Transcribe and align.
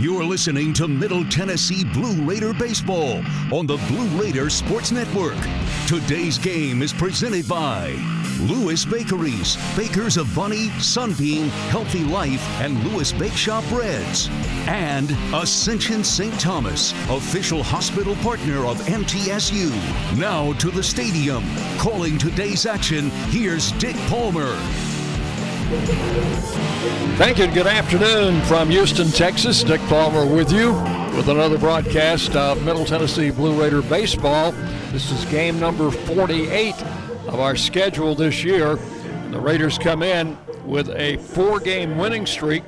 You're 0.00 0.22
listening 0.22 0.72
to 0.74 0.86
Middle 0.86 1.24
Tennessee 1.24 1.82
Blue 1.82 2.22
Raider 2.22 2.54
Baseball 2.54 3.20
on 3.52 3.66
the 3.66 3.78
Blue 3.88 4.06
Raider 4.22 4.48
Sports 4.48 4.92
Network. 4.92 5.36
Today's 5.88 6.38
game 6.38 6.82
is 6.82 6.92
presented 6.92 7.48
by 7.48 7.96
Lewis 8.38 8.84
Bakeries, 8.84 9.56
bakers 9.76 10.16
of 10.16 10.32
Bunny, 10.36 10.68
Sunbeam, 10.78 11.48
Healthy 11.70 12.04
Life, 12.04 12.46
and 12.60 12.80
Lewis 12.84 13.10
Bake 13.10 13.32
Shop 13.32 13.64
Breads. 13.68 14.28
And 14.68 15.10
Ascension 15.34 16.04
St. 16.04 16.38
Thomas, 16.38 16.92
official 17.10 17.64
hospital 17.64 18.14
partner 18.16 18.66
of 18.66 18.78
MTSU. 18.82 19.68
Now 20.16 20.52
to 20.60 20.70
the 20.70 20.82
stadium. 20.82 21.42
Calling 21.76 22.18
today's 22.18 22.66
action, 22.66 23.10
here's 23.30 23.72
Dick 23.72 23.96
Palmer. 24.06 24.56
Thank 25.68 27.36
you 27.36 27.44
and 27.44 27.52
good 27.52 27.66
afternoon 27.66 28.40
from 28.44 28.70
Houston, 28.70 29.08
Texas. 29.08 29.62
Dick 29.62 29.82
Palmer 29.82 30.24
with 30.24 30.50
you 30.50 30.72
with 31.14 31.28
another 31.28 31.58
broadcast 31.58 32.34
of 32.34 32.64
Middle 32.64 32.86
Tennessee 32.86 33.30
Blue 33.30 33.60
Raider 33.60 33.82
Baseball. 33.82 34.52
This 34.92 35.10
is 35.10 35.26
game 35.26 35.60
number 35.60 35.90
48 35.90 36.74
of 37.26 37.38
our 37.38 37.54
schedule 37.54 38.14
this 38.14 38.42
year. 38.42 38.76
The 39.30 39.38
Raiders 39.38 39.76
come 39.76 40.02
in 40.02 40.38
with 40.64 40.88
a 40.88 41.18
four 41.18 41.60
game 41.60 41.98
winning 41.98 42.24
streak. 42.24 42.62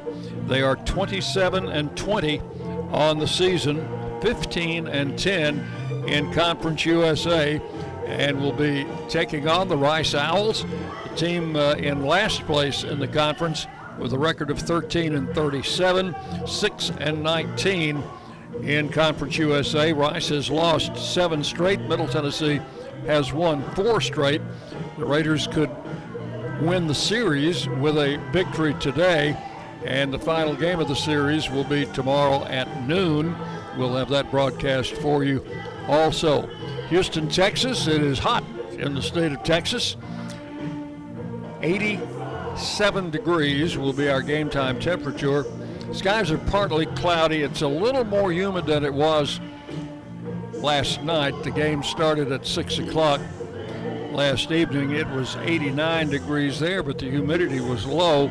They 0.47 0.61
are 0.61 0.77
27 0.77 1.69
and 1.69 1.97
20 1.97 2.43
on 2.91 3.19
the 3.19 3.27
season, 3.27 3.89
15 4.21 4.89
and 4.89 5.19
10 5.19 6.05
in 6.07 6.31
Conference 6.35 6.85
USA, 6.85 7.63
and 8.11 8.41
will 8.41 8.53
be 8.53 8.87
taking 9.09 9.49
on 9.49 9.69
the 9.69 9.77
Rice 9.77 10.15
Owls 10.15 10.65
team 11.17 11.57
uh, 11.57 11.75
in 11.75 12.05
last 12.05 12.45
place 12.47 12.83
in 12.83 12.99
the 12.99 13.09
conference 13.09 13.67
with 13.99 14.13
a 14.13 14.19
record 14.19 14.51
of 14.51 14.59
13 14.59 15.15
and 15.15 15.35
37, 15.35 16.15
6 16.47 16.93
and 16.99 17.23
19 17.23 18.03
in 18.63 18.89
Conference 18.89 19.39
USA. 19.39 19.93
Rice 19.93 20.29
has 20.29 20.51
lost 20.51 20.97
seven 20.97 21.45
straight. 21.45 21.81
Middle 21.83 22.09
Tennessee 22.09 22.61
has 23.07 23.33
won 23.33 23.63
four 23.75 24.01
straight. 24.01 24.43
The 24.99 25.05
Raiders 25.05 25.47
could 25.47 25.71
win 26.61 26.87
the 26.87 26.95
series 26.95 27.69
with 27.69 27.97
a 27.97 28.17
victory 28.33 28.75
today, 28.75 29.37
and 29.85 30.13
the 30.13 30.19
final 30.19 30.55
game 30.55 30.81
of 30.81 30.89
the 30.89 30.97
series 30.97 31.49
will 31.51 31.65
be 31.65 31.87
tomorrow 31.87 32.45
at 32.47 32.87
noon. 32.87 33.37
We'll 33.79 33.97
have 33.97 34.09
that 34.11 34.31
broadcast 34.31 34.93
for 34.95 35.25
you 35.25 35.45
also. 35.89 36.47
Houston, 36.89 37.29
Texas, 37.29 37.87
it 37.87 38.03
is 38.03 38.19
hot 38.19 38.45
in 38.73 38.95
the 38.95 39.03
state 39.03 39.33
of 39.33 39.43
Texas. 39.43 39.97
87 41.63 43.11
degrees 43.11 43.77
will 43.77 43.93
be 43.93 44.09
our 44.09 44.23
game 44.23 44.49
time 44.51 44.81
temperature. 44.81 45.45
Skies 45.93 46.31
are 46.31 46.39
partly 46.39 46.87
cloudy. 46.87 47.43
It's 47.43 47.63
a 47.63 47.69
little 47.69 48.05
more 48.05 48.33
humid 48.33 48.67
than 48.67 48.85
it 48.85 48.95
was 48.95 49.41
last 50.55 51.03
night. 51.03 51.43
The 51.43 51.51
game 51.51 51.83
started 51.83 52.33
at 52.33 52.47
6 52.47 52.79
o'clock 52.79 53.21
last 54.13 54.53
evening. 54.53 54.93
It 54.93 55.09
was 55.09 55.37
89 55.37 56.11
degrees 56.11 56.61
there, 56.61 56.83
but 56.83 56.99
the 56.99 57.11
humidity 57.11 57.61
was 57.61 57.87
low. 57.87 58.31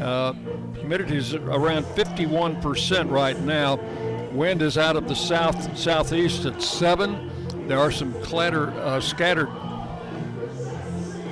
Uh, 0.00 0.32
humidity 0.74 1.16
is 1.16 1.34
around 1.34 1.84
51% 1.84 3.10
right 3.10 3.38
now. 3.40 3.78
Wind 4.32 4.62
is 4.62 4.78
out 4.78 4.96
of 4.96 5.08
the 5.08 5.14
south 5.14 5.76
southeast 5.76 6.44
at 6.44 6.62
7. 6.62 7.68
There 7.68 7.78
are 7.78 7.90
some 7.90 8.12
clatter, 8.22 8.70
uh, 8.70 9.00
scattered 9.00 9.50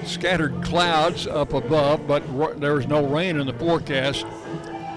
scattered 0.04 0.62
clouds 0.62 1.26
up 1.26 1.54
above, 1.54 2.06
but 2.06 2.22
there's 2.60 2.86
no 2.86 3.06
rain 3.06 3.40
in 3.40 3.46
the 3.46 3.54
forecast. 3.54 4.26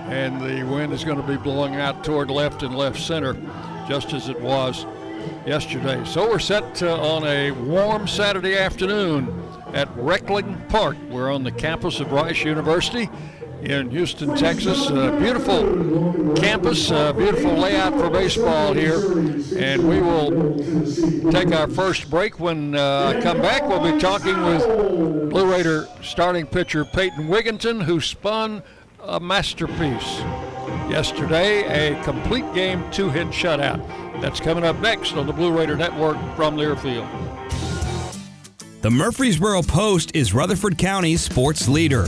And 0.10 0.40
the 0.42 0.64
wind 0.64 0.94
is 0.94 1.04
going 1.04 1.22
to 1.22 1.28
be 1.28 1.38
blowing 1.38 1.76
out 1.76 2.04
toward 2.04 2.30
left 2.30 2.64
and 2.64 2.76
left 2.76 3.00
center, 3.00 3.34
just 3.88 4.14
as 4.14 4.30
it 4.30 4.40
was 4.40 4.86
yesterday. 5.46 6.04
So 6.06 6.30
we're 6.30 6.40
set 6.40 6.82
uh, 6.82 7.02
on 7.02 7.26
a 7.26 7.52
warm 7.52 8.08
Saturday 8.08 8.58
afternoon 8.58 9.44
at 9.74 9.90
Reckling 9.98 10.62
Park. 10.70 10.98
We're 11.10 11.32
on 11.32 11.44
the 11.44 11.52
campus 11.52 12.00
of 12.00 12.12
Rice 12.12 12.44
University 12.44 13.10
in 13.62 13.90
Houston, 13.92 14.36
Texas. 14.36 14.90
A 14.90 15.18
beautiful 15.20 16.34
campus, 16.36 16.92
a 16.92 17.14
beautiful 17.16 17.54
layout 17.54 17.94
for 17.94 18.10
baseball 18.10 18.74
here. 18.74 19.00
And 19.58 19.88
we 19.88 20.02
will 20.02 21.32
take 21.32 21.52
our 21.52 21.68
first 21.68 22.10
break. 22.10 22.40
When 22.40 22.76
uh, 22.76 23.14
I 23.16 23.22
come 23.22 23.42
back, 23.42 23.68
we'll 23.68 23.92
be 23.92 24.00
talking 24.00 24.42
with 24.44 25.30
Blue 25.30 25.52
Raider 25.52 25.88
starting 26.02 26.46
pitcher 26.46 26.86
Peyton 26.86 27.28
Wigginton, 27.28 27.84
who 27.84 28.00
spun 28.00 28.64
a 29.04 29.20
masterpiece 29.20 30.22
yesterday, 30.90 31.94
a 31.94 32.04
complete 32.04 32.52
game 32.54 32.90
two 32.92 33.10
hit 33.10 33.28
shutout. 33.28 33.86
That's 34.22 34.40
coming 34.40 34.64
up 34.64 34.80
next 34.80 35.14
on 35.14 35.28
the 35.28 35.34
Blue 35.34 35.56
Raider 35.56 35.76
Network 35.76 36.18
from 36.36 36.58
Learfield. 36.58 37.08
The 38.82 38.92
Murfreesboro 38.92 39.64
Post 39.64 40.16
is 40.16 40.34
Rutherford 40.34 40.78
County's 40.78 41.22
sports 41.22 41.68
leader. 41.68 42.08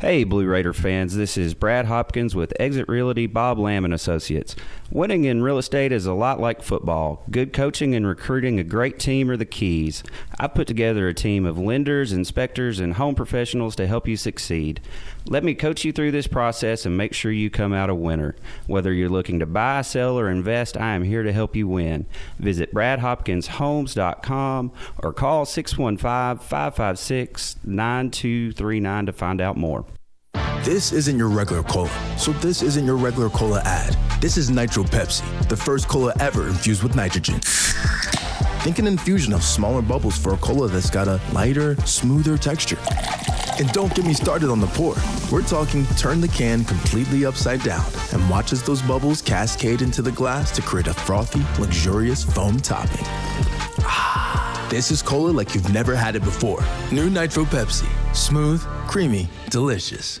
Hey, 0.00 0.22
Blue 0.22 0.46
Raider 0.46 0.72
fans, 0.72 1.16
this 1.16 1.36
is 1.36 1.54
Brad 1.54 1.86
Hopkins 1.86 2.32
with 2.32 2.52
Exit 2.60 2.88
Realty 2.88 3.26
Bob 3.26 3.58
Lamb 3.58 3.84
and 3.84 3.92
Associates. 3.92 4.54
Winning 4.90 5.24
in 5.24 5.42
real 5.42 5.58
estate 5.58 5.92
is 5.92 6.06
a 6.06 6.14
lot 6.14 6.40
like 6.40 6.62
football. 6.62 7.22
Good 7.30 7.52
coaching 7.52 7.94
and 7.94 8.06
recruiting 8.06 8.58
a 8.58 8.64
great 8.64 8.98
team 8.98 9.30
are 9.30 9.36
the 9.36 9.44
keys. 9.44 10.02
I've 10.40 10.54
put 10.54 10.66
together 10.66 11.06
a 11.06 11.12
team 11.12 11.44
of 11.44 11.58
lenders, 11.58 12.10
inspectors, 12.10 12.80
and 12.80 12.94
home 12.94 13.14
professionals 13.14 13.76
to 13.76 13.86
help 13.86 14.08
you 14.08 14.16
succeed. 14.16 14.80
Let 15.26 15.44
me 15.44 15.54
coach 15.54 15.84
you 15.84 15.92
through 15.92 16.12
this 16.12 16.26
process 16.26 16.86
and 16.86 16.96
make 16.96 17.12
sure 17.12 17.30
you 17.30 17.50
come 17.50 17.74
out 17.74 17.90
a 17.90 17.94
winner. 17.94 18.34
Whether 18.66 18.94
you're 18.94 19.10
looking 19.10 19.40
to 19.40 19.46
buy, 19.46 19.82
sell, 19.82 20.18
or 20.18 20.30
invest, 20.30 20.78
I 20.78 20.94
am 20.94 21.02
here 21.02 21.22
to 21.22 21.34
help 21.34 21.54
you 21.54 21.68
win. 21.68 22.06
Visit 22.38 22.72
bradhopkinshomes.com 22.72 24.72
or 25.02 25.12
call 25.12 25.44
615 25.44 26.48
556 26.48 27.56
9239 27.62 29.04
to 29.04 29.12
find 29.12 29.42
out 29.42 29.58
more. 29.58 29.84
This 30.64 30.92
isn't 30.92 31.16
your 31.16 31.28
regular 31.28 31.62
cola, 31.62 31.90
so 32.18 32.32
this 32.32 32.62
isn't 32.62 32.84
your 32.84 32.96
regular 32.96 33.30
cola 33.30 33.62
ad. 33.64 33.96
This 34.20 34.36
is 34.36 34.50
Nitro 34.50 34.82
Pepsi, 34.82 35.22
the 35.48 35.56
first 35.56 35.88
cola 35.88 36.12
ever 36.18 36.48
infused 36.48 36.82
with 36.82 36.96
nitrogen. 36.96 37.38
Think 38.62 38.80
an 38.80 38.88
infusion 38.88 39.32
of 39.32 39.42
smaller 39.44 39.80
bubbles 39.80 40.18
for 40.18 40.34
a 40.34 40.36
cola 40.38 40.68
that's 40.68 40.90
got 40.90 41.06
a 41.06 41.20
lighter, 41.32 41.76
smoother 41.86 42.36
texture. 42.36 42.76
And 43.60 43.70
don't 43.72 43.94
get 43.94 44.04
me 44.04 44.12
started 44.12 44.50
on 44.50 44.60
the 44.60 44.66
pour. 44.68 44.96
We're 45.30 45.46
talking 45.46 45.86
turn 45.96 46.20
the 46.20 46.28
can 46.28 46.64
completely 46.64 47.24
upside 47.24 47.62
down 47.62 47.86
and 48.12 48.28
watch 48.28 48.52
as 48.52 48.62
those 48.62 48.82
bubbles 48.82 49.22
cascade 49.22 49.80
into 49.80 50.02
the 50.02 50.12
glass 50.12 50.50
to 50.56 50.62
create 50.62 50.88
a 50.88 50.94
frothy, 50.94 51.40
luxurious 51.60 52.24
foam 52.24 52.58
topping. 52.58 53.06
Ah, 53.86 54.66
this 54.70 54.90
is 54.90 55.02
cola 55.02 55.30
like 55.30 55.54
you've 55.54 55.72
never 55.72 55.94
had 55.94 56.16
it 56.16 56.24
before. 56.24 56.62
New 56.90 57.08
Nitro 57.08 57.44
Pepsi. 57.44 57.88
Smooth, 58.14 58.60
creamy, 58.88 59.28
delicious. 59.50 60.20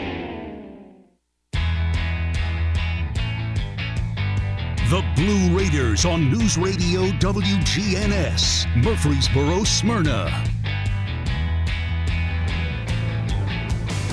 The 4.91 5.05
Blue 5.15 5.57
Raiders 5.57 6.03
on 6.03 6.29
News 6.29 6.57
Radio 6.57 7.03
WGNS, 7.11 8.83
Murfreesboro, 8.83 9.63
Smyrna. 9.63 10.43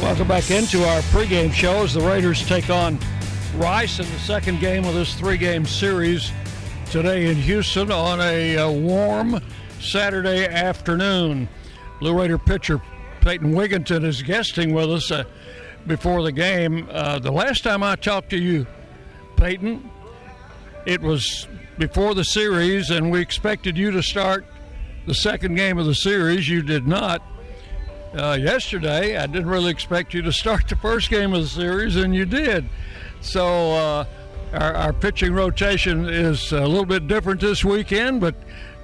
Welcome 0.01 0.29
back 0.29 0.53
into 0.53 0.85
our 0.85 1.01
pregame 1.01 1.53
show 1.53 1.83
as 1.83 1.95
the 1.95 2.01
Raiders 2.01 2.47
take 2.47 2.71
on 2.71 2.97
Rice 3.57 3.99
in 3.99 4.07
the 4.07 4.19
second 4.21 4.61
game 4.61 4.85
of 4.85 4.95
this 4.95 5.15
three 5.15 5.37
game 5.37 5.67
series 5.67 6.31
today 6.93 7.29
in 7.29 7.35
Houston 7.35 7.91
on 7.91 8.21
a, 8.21 8.55
a 8.55 8.69
uh, 8.69 8.71
warm 8.71 9.41
Saturday 9.81 10.47
afternoon. 10.47 11.49
Blue 11.99 12.17
Raider 12.17 12.39
pitcher 12.39 12.81
Peyton 13.21 13.53
Wigginton 13.53 14.05
is 14.05 14.23
guesting 14.23 14.73
with 14.73 14.93
us 14.93 15.11
uh, 15.11 15.25
before 15.89 16.23
the 16.23 16.31
game. 16.31 16.87
Uh, 16.89 17.19
the 17.19 17.33
last 17.33 17.65
time 17.65 17.83
I 17.83 17.97
talked 17.97 18.31
to 18.31 18.39
you, 18.39 18.65
Peyton, 19.35 19.91
it 20.89 21.03
was 21.03 21.47
before 21.77 22.15
the 22.15 22.25
series, 22.25 22.89
and 22.89 23.11
we 23.11 23.21
expected 23.21 23.77
you 23.77 23.91
to 23.91 24.03
start 24.03 24.47
the 25.07 25.13
second 25.13 25.55
game 25.55 25.77
of 25.77 25.85
the 25.85 25.95
series. 25.95 26.49
You 26.49 26.63
did 26.63 26.89
not. 26.89 27.21
Uh, 28.15 28.39
yesterday, 28.41 29.19
I 29.19 29.27
didn't 29.27 29.51
really 29.51 29.71
expect 29.71 30.15
you 30.15 30.23
to 30.23 30.33
start 30.33 30.67
the 30.67 30.77
first 30.77 31.11
game 31.11 31.35
of 31.35 31.43
the 31.43 31.49
series, 31.49 31.97
and 31.97 32.15
you 32.15 32.25
did. 32.25 32.67
So 33.21 33.73
uh, 33.73 34.05
our, 34.55 34.75
our, 34.75 34.93
pitching 34.95 35.35
rotation 35.35 36.09
is 36.09 36.53
a 36.53 36.67
little 36.67 36.87
bit 36.87 37.07
different 37.07 37.43
this 37.43 37.63
weekend, 37.63 38.23
but 38.23 38.35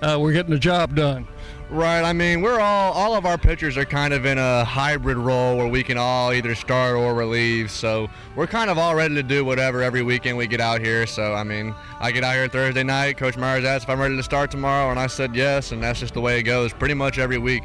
uh, 0.03 0.19
we're 0.21 0.35
getting 0.35 0.53
the 0.53 0.59
job 0.59 0.95
done. 0.95 1.27
Right. 1.71 2.03
I 2.03 2.13
mean, 2.13 2.43
we're 2.43 2.61
all 2.61 2.93
all 2.93 3.17
of 3.17 3.25
our 3.25 3.39
pitchers 3.39 3.77
are 3.77 3.87
kind 3.87 4.13
of 4.13 4.27
in 4.27 4.39
a 4.39 4.65
hybrid 4.65 5.17
role 5.17 5.57
where 5.57 5.67
we 5.67 5.83
can 5.83 5.97
all 5.97 6.33
either 6.33 6.55
start 6.55 6.95
or 6.95 7.15
relieve. 7.15 7.71
So 7.71 8.09
we're 8.37 8.47
kind 8.47 8.71
of 8.71 8.79
all 8.79 8.95
ready 8.95 9.15
to 9.15 9.23
do 9.23 9.45
whatever 9.45 9.83
every 9.83 10.03
weekend 10.03 10.37
we 10.37 10.47
get 10.47 10.61
out 10.61 10.81
here. 10.81 11.07
So 11.07 11.35
I 11.35 11.43
mean, 11.43 11.75
I 12.01 12.13
get 12.13 12.23
out 12.23 12.35
here 12.35 12.49
Thursday 12.49 12.85
night. 12.85 13.17
Coach 13.17 13.37
Myers 13.37 13.65
asked 13.65 13.85
if 13.85 13.91
I'm 13.91 13.99
ready 13.99 14.17
to 14.17 14.23
start 14.23 14.51
tomorrow, 14.51 14.91
and 14.91 15.01
I 15.01 15.07
said 15.07 15.35
yes, 15.35 15.73
and 15.73 15.83
that's 15.83 16.01
just 16.01 16.15
the 16.15 16.21
way 16.21 16.39
it 16.39 16.43
goes 16.43 16.73
pretty 16.73 16.95
much 16.95 17.19
every 17.19 17.39
week. 17.39 17.65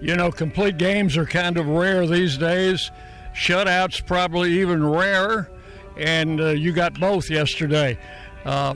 You 0.00 0.16
know, 0.16 0.30
complete 0.30 0.76
games 0.76 1.16
are 1.16 1.24
kind 1.24 1.56
of 1.56 1.66
rare 1.66 2.06
these 2.06 2.36
days. 2.36 2.90
Shutouts 3.34 4.04
probably 4.04 4.60
even 4.60 4.84
rarer, 4.84 5.50
and 5.96 6.40
uh, 6.40 6.48
you 6.48 6.72
got 6.72 6.98
both 7.00 7.30
yesterday. 7.30 7.96
Uh, 8.44 8.74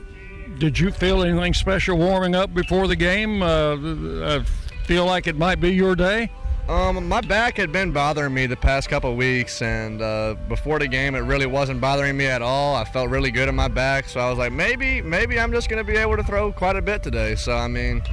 did 0.59 0.77
you 0.77 0.91
feel 0.91 1.23
anything 1.23 1.53
special 1.53 1.97
warming 1.97 2.35
up 2.35 2.53
before 2.53 2.87
the 2.87 2.95
game? 2.95 3.41
Uh, 3.41 3.75
uh, 3.75 4.43
feel 4.83 5.05
like 5.05 5.25
it 5.25 5.37
might 5.37 5.61
be 5.61 5.69
your 5.69 5.95
day? 5.95 6.29
Um, 6.67 7.07
my 7.07 7.21
back 7.21 7.57
had 7.57 7.71
been 7.71 7.91
bothering 7.91 8.33
me 8.33 8.45
the 8.45 8.57
past 8.57 8.89
couple 8.89 9.15
weeks, 9.15 9.61
and 9.61 10.01
uh, 10.01 10.35
before 10.47 10.77
the 10.77 10.87
game, 10.87 11.15
it 11.15 11.21
really 11.21 11.47
wasn't 11.47 11.81
bothering 11.81 12.15
me 12.15 12.25
at 12.27 12.41
all. 12.43 12.75
I 12.75 12.83
felt 12.83 13.09
really 13.09 13.31
good 13.31 13.49
in 13.49 13.55
my 13.55 13.69
back, 13.69 14.07
so 14.07 14.19
I 14.19 14.29
was 14.29 14.37
like, 14.37 14.51
maybe, 14.51 15.01
maybe 15.01 15.39
I'm 15.39 15.51
just 15.51 15.69
going 15.69 15.83
to 15.83 15.89
be 15.89 15.97
able 15.97 16.17
to 16.17 16.23
throw 16.23 16.51
quite 16.51 16.75
a 16.75 16.81
bit 16.81 17.01
today. 17.01 17.35
So 17.35 17.55
I 17.55 17.67
mean, 17.67 18.03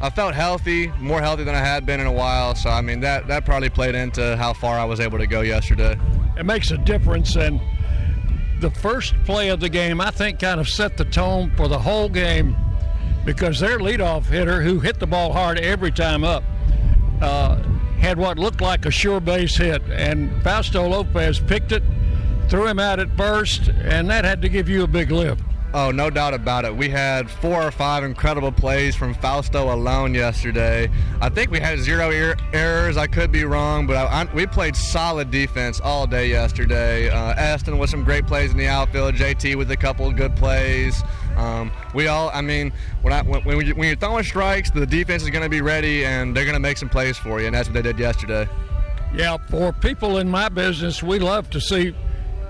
I 0.00 0.10
felt 0.10 0.34
healthy, 0.34 0.88
more 0.98 1.20
healthy 1.20 1.42
than 1.42 1.54
I 1.54 1.58
had 1.58 1.86
been 1.86 1.98
in 1.98 2.06
a 2.06 2.12
while. 2.12 2.54
So 2.54 2.70
I 2.70 2.82
mean, 2.82 3.00
that 3.00 3.26
that 3.28 3.44
probably 3.44 3.70
played 3.70 3.94
into 3.94 4.36
how 4.36 4.52
far 4.52 4.78
I 4.78 4.84
was 4.84 5.00
able 5.00 5.18
to 5.18 5.26
go 5.26 5.40
yesterday. 5.40 5.98
It 6.36 6.44
makes 6.44 6.70
a 6.70 6.78
difference, 6.78 7.34
and 7.34 7.60
the 8.60 8.70
first 8.70 9.14
play 9.24 9.48
of 9.48 9.60
the 9.60 9.68
game, 9.68 10.00
I 10.00 10.10
think, 10.10 10.40
kind 10.40 10.60
of 10.60 10.68
set 10.68 10.96
the 10.96 11.04
tone 11.04 11.52
for 11.56 11.68
the 11.68 11.78
whole 11.78 12.08
game 12.08 12.56
because 13.24 13.60
their 13.60 13.78
leadoff 13.78 14.26
hitter, 14.26 14.62
who 14.62 14.80
hit 14.80 14.98
the 14.98 15.06
ball 15.06 15.32
hard 15.32 15.58
every 15.58 15.90
time 15.90 16.24
up, 16.24 16.44
uh, 17.20 17.56
had 17.98 18.18
what 18.18 18.38
looked 18.38 18.60
like 18.60 18.86
a 18.86 18.90
sure 18.90 19.20
base 19.20 19.56
hit. 19.56 19.82
And 19.90 20.42
Fausto 20.42 20.86
Lopez 20.86 21.40
picked 21.40 21.72
it, 21.72 21.82
threw 22.48 22.66
him 22.66 22.78
out 22.78 23.00
at 23.00 23.16
first, 23.16 23.68
and 23.68 24.08
that 24.10 24.24
had 24.24 24.42
to 24.42 24.48
give 24.48 24.68
you 24.68 24.84
a 24.84 24.86
big 24.86 25.10
lift. 25.10 25.42
Oh, 25.76 25.90
no 25.90 26.08
doubt 26.08 26.34
about 26.34 26.64
it. 26.64 26.76
We 26.76 26.88
had 26.88 27.28
four 27.28 27.60
or 27.60 27.72
five 27.72 28.04
incredible 28.04 28.52
plays 28.52 28.94
from 28.94 29.12
Fausto 29.12 29.74
alone 29.74 30.14
yesterday. 30.14 30.88
I 31.20 31.28
think 31.28 31.50
we 31.50 31.58
had 31.58 31.80
zero 31.80 32.10
er- 32.12 32.36
errors. 32.52 32.96
I 32.96 33.08
could 33.08 33.32
be 33.32 33.42
wrong, 33.42 33.84
but 33.84 33.96
I, 33.96 34.22
I, 34.22 34.32
we 34.32 34.46
played 34.46 34.76
solid 34.76 35.32
defense 35.32 35.80
all 35.80 36.06
day 36.06 36.28
yesterday. 36.28 37.08
Uh, 37.08 37.34
Aston 37.34 37.76
with 37.76 37.90
some 37.90 38.04
great 38.04 38.24
plays 38.24 38.52
in 38.52 38.56
the 38.56 38.68
outfield. 38.68 39.16
JT 39.16 39.56
with 39.56 39.68
a 39.72 39.76
couple 39.76 40.06
of 40.06 40.14
good 40.14 40.36
plays. 40.36 41.02
Um, 41.36 41.72
we 41.92 42.06
all, 42.06 42.30
I 42.32 42.40
mean, 42.40 42.72
when, 43.02 43.12
I, 43.12 43.22
when, 43.22 43.42
when, 43.42 43.76
you're 43.76 43.96
throwing 43.96 44.22
strikes, 44.22 44.70
the 44.70 44.86
defense 44.86 45.24
is 45.24 45.30
going 45.30 45.42
to 45.42 45.48
be 45.48 45.60
ready 45.60 46.04
and 46.04 46.36
they're 46.36 46.44
going 46.44 46.54
to 46.54 46.60
make 46.60 46.76
some 46.76 46.88
plays 46.88 47.18
for 47.18 47.40
you, 47.40 47.46
and 47.46 47.54
that's 47.56 47.68
what 47.68 47.74
they 47.74 47.82
did 47.82 47.98
yesterday. 47.98 48.48
Yeah, 49.12 49.38
for 49.48 49.72
people 49.72 50.18
in 50.18 50.28
my 50.28 50.48
business, 50.48 51.02
we 51.02 51.18
love 51.18 51.50
to 51.50 51.60
see 51.60 51.96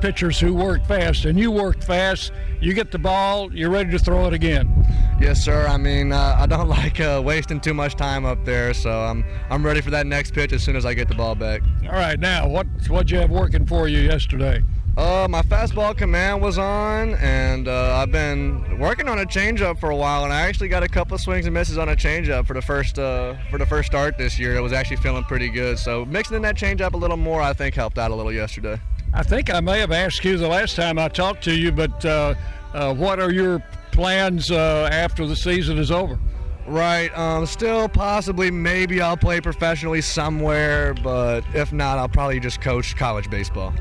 pitchers 0.01 0.39
who 0.39 0.55
work 0.55 0.85
fast, 0.87 1.25
and 1.25 1.39
you 1.39 1.51
work 1.51 1.83
fast. 1.83 2.33
You 2.61 2.75
get 2.75 2.91
the 2.91 2.99
ball, 2.99 3.55
you're 3.55 3.71
ready 3.71 3.91
to 3.91 3.99
throw 3.99 4.27
it 4.27 4.33
again. 4.33 4.87
Yes, 5.21 5.45
sir. 5.45 5.67
I 5.67 5.77
mean, 5.77 6.13
uh, 6.13 6.37
I 6.39 6.47
don't 6.47 6.69
like 6.81 7.01
uh, 7.01 7.23
wasting 7.25 7.61
too 7.61 7.75
much 7.75 7.95
time 7.95 8.25
up 8.25 8.45
there, 8.45 8.75
so 8.75 8.91
I'm 8.91 9.25
I'm 9.51 9.65
ready 9.65 9.81
for 9.81 9.91
that 9.91 10.07
next 10.07 10.35
pitch 10.35 10.53
as 10.53 10.63
soon 10.63 10.77
as 10.77 10.85
I 10.87 10.95
get 10.95 11.09
the 11.09 11.15
ball 11.15 11.35
back. 11.35 11.63
All 11.87 11.93
right, 11.93 12.19
now 12.19 12.49
what 12.49 12.67
what'd 12.89 13.11
you 13.11 13.19
have 13.19 13.31
working 13.31 13.67
for 13.67 13.89
you 13.89 13.99
yesterday? 13.99 14.63
Uh, 14.97 15.27
my 15.29 15.43
fastball 15.43 15.97
command 15.97 16.41
was 16.41 16.57
on, 16.57 17.15
and 17.15 17.67
uh, 17.67 17.97
I've 17.97 18.13
been 18.13 18.79
working 18.79 19.09
on 19.09 19.19
a 19.19 19.25
changeup 19.25 19.81
for 19.81 19.91
a 19.91 19.97
while, 19.97 20.23
and 20.23 20.33
I 20.33 20.43
actually 20.43 20.69
got 20.69 20.85
a 20.85 20.89
couple 20.89 21.19
swings 21.19 21.47
and 21.47 21.55
misses 21.55 21.79
on 21.79 21.89
a 21.89 21.97
changeup 21.97 22.47
for 22.47 22.55
the 22.55 22.63
first 22.63 22.97
uh, 22.97 23.35
for 23.51 23.59
the 23.59 23.67
first 23.67 23.87
start 23.87 24.17
this 24.19 24.39
year. 24.39 24.55
It 24.55 24.61
was 24.61 24.73
actually 24.73 24.99
feeling 24.99 25.25
pretty 25.25 25.49
good. 25.49 25.81
So 25.81 26.05
mixing 26.05 26.37
in 26.37 26.43
that 26.43 26.55
changeup 26.55 26.93
a 26.93 26.97
little 26.97 27.17
more, 27.17 27.43
I 27.43 27.53
think, 27.53 27.75
helped 27.75 27.99
out 27.99 28.13
a 28.13 28.15
little 28.15 28.33
yesterday. 28.33 28.79
I 29.15 29.23
think 29.23 29.49
I 29.49 29.61
may 29.61 29.79
have 29.79 29.93
asked 29.93 30.25
you 30.25 30.37
the 30.37 30.49
last 30.49 30.75
time 30.75 30.99
I 30.99 31.07
talked 31.07 31.45
to 31.45 31.55
you, 31.55 31.71
but 31.71 32.05
uh, 32.05 32.35
uh, 32.75 32.93
what 32.95 33.21
are 33.21 33.33
your 33.33 33.63
plans 33.93 34.51
uh, 34.51 34.89
after 34.91 35.25
the 35.25 35.37
season 35.37 35.79
is 35.79 35.93
over? 35.93 36.19
Right. 36.67 37.17
Um, 37.17 37.47
still, 37.47 37.89
possibly, 37.89 38.51
maybe 38.51 39.01
I'll 39.01 39.17
play 39.17 39.41
professionally 39.41 40.01
somewhere, 40.01 40.95
but 40.95 41.45
if 41.55 41.73
not, 41.73 41.99
I'll 41.99 42.09
probably 42.09 42.41
just 42.41 42.61
coach 42.61 42.97
college 42.97 43.31
baseball. 43.31 43.73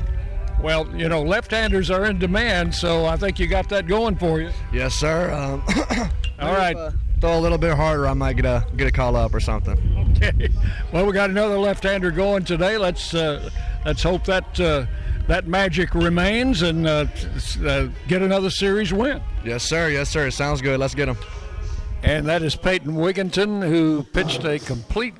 Well, 0.62 0.86
you 0.96 1.08
know, 1.08 1.22
left-handers 1.22 1.90
are 1.90 2.04
in 2.04 2.20
demand, 2.20 2.72
so 2.72 3.04
I 3.04 3.16
think 3.16 3.40
you 3.40 3.48
got 3.48 3.68
that 3.70 3.88
going 3.88 4.16
for 4.16 4.40
you. 4.40 4.50
Yes, 4.72 4.94
sir. 4.94 5.32
Um, 5.32 5.64
All 6.40 6.54
right. 6.54 6.76
If, 6.76 6.78
uh, 6.78 6.90
throw 7.20 7.38
a 7.38 7.40
little 7.40 7.58
bit 7.58 7.74
harder, 7.74 8.06
I 8.06 8.14
might 8.14 8.36
get 8.36 8.44
a 8.44 8.64
get 8.76 8.86
a 8.86 8.92
call 8.92 9.16
up 9.16 9.34
or 9.34 9.40
something. 9.40 9.78
Okay. 10.16 10.48
Well, 10.92 11.06
we 11.06 11.12
got 11.12 11.28
another 11.28 11.58
left-hander 11.58 12.12
going 12.12 12.44
today. 12.44 12.78
Let's 12.78 13.14
uh, 13.14 13.50
let's 13.84 14.02
hope 14.02 14.24
that 14.26 14.60
uh, 14.60 14.86
that 15.26 15.46
magic 15.46 15.94
remains 15.94 16.62
and 16.62 16.86
uh, 16.86 17.06
uh, 17.64 17.88
get 18.08 18.22
another 18.22 18.50
series 18.50 18.92
win. 18.92 19.22
Yes, 19.44 19.62
sir. 19.62 19.88
Yes, 19.88 20.10
sir. 20.10 20.26
It 20.26 20.32
Sounds 20.32 20.60
good. 20.60 20.78
Let's 20.78 20.94
get 20.94 21.06
them. 21.06 21.16
And 22.02 22.26
that 22.26 22.42
is 22.42 22.54
Peyton 22.54 22.92
Wigginton, 22.92 23.66
who 23.66 24.02
pitched 24.02 24.44
a 24.44 24.58
complete 24.58 25.14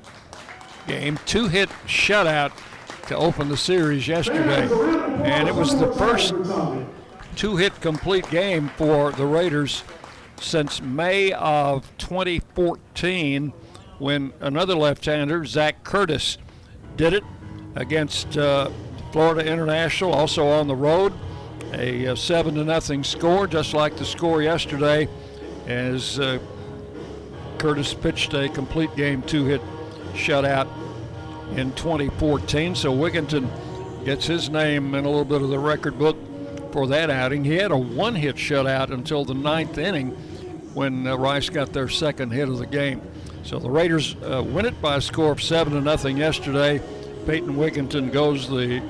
game, 0.87 1.17
two 1.25 1.47
hit 1.47 1.69
shutout 1.87 2.51
to 3.07 3.15
open 3.15 3.49
the 3.49 3.57
series 3.57 4.07
yesterday. 4.07 4.69
And 5.23 5.47
it 5.47 5.55
was 5.55 5.77
the 5.79 5.91
first 5.93 6.35
two 7.35 7.57
hit 7.57 7.79
complete 7.81 8.29
game 8.29 8.69
for 8.77 9.11
the 9.11 9.25
Raiders 9.25 9.83
since 10.39 10.81
May 10.81 11.31
of 11.33 11.89
2014 11.97 13.51
when 13.97 14.33
another 14.41 14.75
left 14.75 15.05
hander, 15.05 15.45
Zach 15.45 15.83
Curtis, 15.83 16.37
did 16.97 17.13
it 17.13 17.23
against. 17.75 18.37
Uh, 18.37 18.69
Florida 19.15 19.49
International 19.49 20.11
also 20.11 20.45
on 20.45 20.67
the 20.67 20.75
road. 20.75 21.13
A, 21.71 22.03
a 22.03 22.17
seven 22.17 22.55
to 22.55 22.65
nothing 22.65 23.01
score, 23.01 23.47
just 23.47 23.73
like 23.73 23.95
the 23.95 24.03
score 24.03 24.41
yesterday, 24.41 25.07
as 25.67 26.19
uh, 26.19 26.37
Curtis 27.57 27.93
pitched 27.93 28.33
a 28.33 28.49
complete 28.49 28.93
game 28.97 29.21
two-hit 29.21 29.61
shutout 30.15 30.67
in 31.55 31.71
2014. 31.75 32.75
So 32.75 32.93
Wigginton 32.93 33.47
gets 34.03 34.27
his 34.27 34.49
name 34.49 34.93
in 34.93 35.05
a 35.05 35.09
little 35.09 35.23
bit 35.23 35.41
of 35.41 35.47
the 35.47 35.59
record 35.59 35.97
book 35.97 36.17
for 36.73 36.85
that 36.87 37.09
outing. 37.09 37.45
He 37.45 37.55
had 37.55 37.71
a 37.71 37.77
one-hit 37.77 38.35
shutout 38.35 38.91
until 38.91 39.23
the 39.23 39.33
ninth 39.33 39.77
inning 39.77 40.09
when 40.73 41.07
uh, 41.07 41.15
Rice 41.15 41.47
got 41.47 41.71
their 41.71 41.87
second 41.87 42.31
hit 42.31 42.49
of 42.49 42.57
the 42.57 42.67
game. 42.67 43.01
So 43.43 43.59
the 43.59 43.69
Raiders 43.69 44.17
uh, 44.17 44.43
win 44.45 44.65
it 44.65 44.81
by 44.81 44.97
a 44.97 45.01
score 45.01 45.31
of 45.31 45.41
seven 45.41 45.71
to 45.71 45.79
nothing 45.79 46.17
yesterday. 46.17 46.81
Peyton 47.25 47.55
Wigginton 47.55 48.11
goes 48.11 48.49
the 48.49 48.83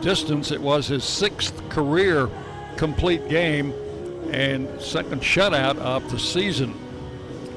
distance. 0.00 0.50
It 0.50 0.60
was 0.60 0.86
his 0.86 1.04
sixth 1.04 1.68
career 1.68 2.28
complete 2.76 3.28
game 3.28 3.72
and 4.32 4.68
second 4.80 5.22
shutout 5.22 5.78
of 5.78 6.10
the 6.10 6.18
season. 6.18 6.74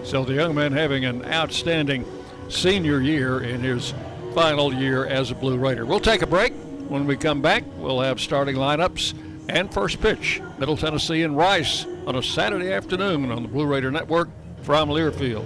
So 0.03 0.23
the 0.23 0.33
young 0.33 0.55
man 0.55 0.71
having 0.71 1.05
an 1.05 1.25
outstanding 1.25 2.05
senior 2.49 3.01
year 3.01 3.41
in 3.41 3.61
his 3.61 3.93
final 4.33 4.73
year 4.73 5.05
as 5.05 5.31
a 5.31 5.35
Blue 5.35 5.57
Raider. 5.57 5.85
We'll 5.85 5.99
take 5.99 6.21
a 6.21 6.27
break. 6.27 6.53
When 6.87 7.05
we 7.05 7.17
come 7.17 7.41
back, 7.41 7.63
we'll 7.77 7.99
have 7.99 8.21
starting 8.21 8.55
lineups 8.55 9.13
and 9.49 9.73
first 9.73 9.99
pitch. 9.99 10.41
Middle 10.57 10.77
Tennessee 10.77 11.23
and 11.23 11.35
Rice 11.35 11.85
on 12.05 12.15
a 12.15 12.23
Saturday 12.23 12.71
afternoon 12.71 13.31
on 13.31 13.41
the 13.41 13.49
Blue 13.49 13.65
Raider 13.65 13.91
Network 13.91 14.29
from 14.61 14.89
Learfield. 14.89 15.45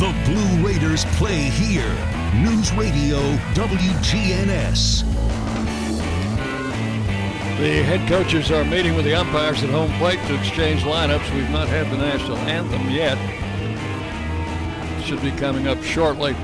The 0.00 0.16
Blue 0.24 0.66
Raiders 0.66 1.04
play 1.16 1.50
here. 1.50 1.94
News 2.34 2.72
Radio 2.72 3.18
WGNS. 3.52 5.02
The 7.58 7.82
head 7.82 8.08
coaches 8.08 8.50
are 8.50 8.64
meeting 8.64 8.96
with 8.96 9.04
the 9.04 9.14
umpires 9.14 9.62
at 9.62 9.68
home 9.68 9.92
plate 9.98 10.18
to 10.26 10.38
exchange 10.38 10.84
lineups. 10.84 11.34
We've 11.34 11.50
not 11.50 11.68
had 11.68 11.90
the 11.90 11.98
national 11.98 12.38
anthem 12.38 12.88
yet. 12.88 13.18
Should 15.04 15.20
be 15.20 15.32
coming 15.32 15.68
up 15.68 15.82
shortly. 15.82 16.34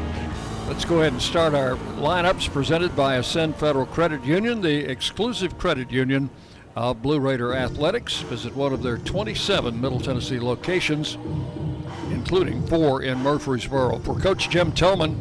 Let's 0.68 0.84
go 0.84 1.00
ahead 1.00 1.14
and 1.14 1.22
start 1.22 1.54
our 1.54 1.76
lineups 1.96 2.52
presented 2.52 2.94
by 2.94 3.14
Ascend 3.14 3.56
Federal 3.56 3.86
Credit 3.86 4.22
Union, 4.22 4.60
the 4.60 4.84
exclusive 4.84 5.56
credit 5.56 5.90
union 5.90 6.28
of 6.74 7.00
Blue 7.00 7.20
Raider 7.20 7.54
Athletics. 7.54 8.18
Visit 8.18 8.54
one 8.54 8.74
of 8.74 8.82
their 8.82 8.98
27 8.98 9.80
Middle 9.80 10.00
Tennessee 10.00 10.40
locations 10.40 11.16
including 12.26 12.60
four 12.66 13.02
in 13.02 13.16
Murfreesboro. 13.20 14.00
For 14.00 14.18
Coach 14.18 14.50
Jim 14.50 14.72
Tillman 14.72 15.16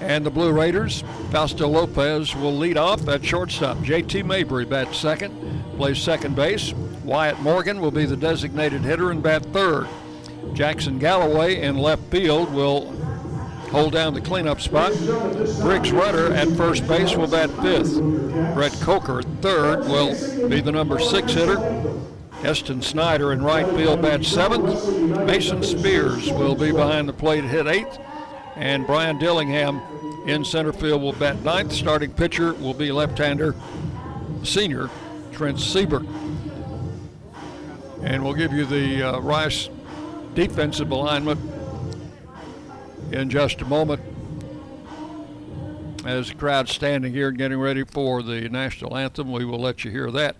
and 0.00 0.26
the 0.26 0.30
Blue 0.30 0.50
Raiders, 0.50 1.04
Fausto 1.30 1.68
Lopez 1.68 2.34
will 2.34 2.56
lead 2.56 2.76
off 2.76 3.06
at 3.06 3.24
shortstop. 3.24 3.78
JT 3.78 4.24
Mabry 4.24 4.64
bats 4.64 4.98
second, 4.98 5.32
plays 5.76 6.02
second 6.02 6.34
base. 6.34 6.72
Wyatt 7.04 7.38
Morgan 7.42 7.80
will 7.80 7.92
be 7.92 8.06
the 8.06 8.16
designated 8.16 8.82
hitter 8.82 9.12
and 9.12 9.22
bat 9.22 9.44
third. 9.52 9.86
Jackson 10.52 10.98
Galloway 10.98 11.62
in 11.62 11.78
left 11.78 12.02
field 12.10 12.52
will 12.52 12.90
hold 13.70 13.92
down 13.92 14.12
the 14.12 14.20
cleanup 14.20 14.60
spot. 14.60 14.92
Briggs 15.60 15.92
Rudder 15.92 16.32
at 16.34 16.48
first 16.56 16.88
base 16.88 17.14
will 17.14 17.28
bat 17.28 17.50
fifth. 17.62 18.00
Brett 18.54 18.72
Coker, 18.80 19.22
third, 19.40 19.84
will 19.84 20.48
be 20.48 20.60
the 20.60 20.72
number 20.72 20.98
six 20.98 21.34
hitter. 21.34 21.58
Heston 22.42 22.82
Snyder 22.82 23.32
in 23.32 23.40
right 23.40 23.66
field 23.76 24.02
bats 24.02 24.26
seventh. 24.26 24.88
Mason 25.26 25.62
Spears 25.62 26.28
will 26.32 26.56
be 26.56 26.72
behind 26.72 27.08
the 27.08 27.12
plate 27.12 27.44
hit 27.44 27.68
eighth. 27.68 27.98
And 28.56 28.84
Brian 28.84 29.16
Dillingham 29.18 29.80
in 30.26 30.44
center 30.44 30.72
field 30.72 31.02
will 31.02 31.12
bat 31.12 31.40
ninth. 31.42 31.72
Starting 31.72 32.10
pitcher 32.10 32.52
will 32.54 32.74
be 32.74 32.90
left-hander 32.90 33.54
senior 34.42 34.90
Trent 35.30 35.60
Siebert. 35.60 36.04
And 38.02 38.24
we'll 38.24 38.34
give 38.34 38.52
you 38.52 38.66
the 38.66 39.02
uh, 39.02 39.20
Rice 39.20 39.68
defensive 40.34 40.90
alignment 40.90 41.40
in 43.12 43.30
just 43.30 43.60
a 43.60 43.64
moment 43.64 44.02
as 46.04 46.28
the 46.28 46.34
crowd 46.34 46.68
standing 46.68 47.12
here 47.12 47.30
getting 47.30 47.60
ready 47.60 47.84
for 47.84 48.22
the 48.22 48.48
national 48.48 48.96
anthem. 48.96 49.30
We 49.30 49.44
will 49.44 49.60
let 49.60 49.84
you 49.84 49.92
hear 49.92 50.10
that 50.10 50.34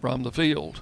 from 0.00 0.22
the 0.22 0.32
field. 0.32 0.80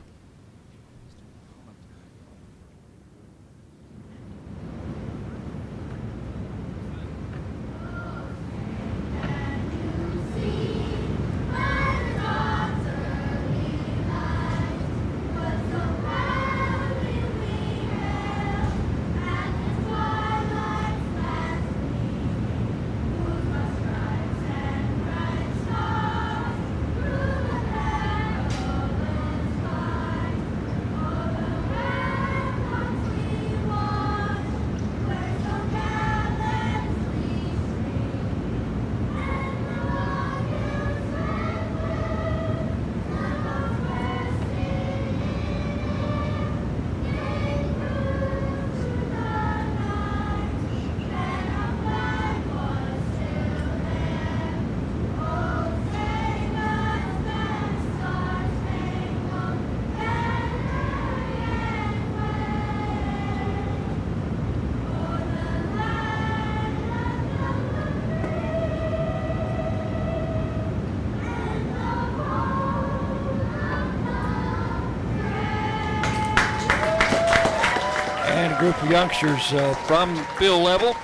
Youngsters 78.91 79.53
uh, 79.53 79.75
from 79.87 80.17
field 80.39 80.63
level 80.63 80.97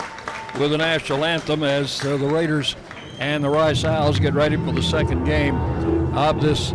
with 0.58 0.70
the 0.70 0.78
national 0.78 1.24
anthem 1.24 1.62
as 1.62 2.04
uh, 2.04 2.16
the 2.16 2.26
Raiders 2.26 2.76
and 3.18 3.44
the 3.44 3.48
Rice 3.48 3.84
Owls 3.84 4.18
get 4.18 4.34
ready 4.34 4.56
for 4.56 4.72
the 4.72 4.82
second 4.82 5.24
game 5.24 5.56
of 6.14 6.40
this 6.40 6.72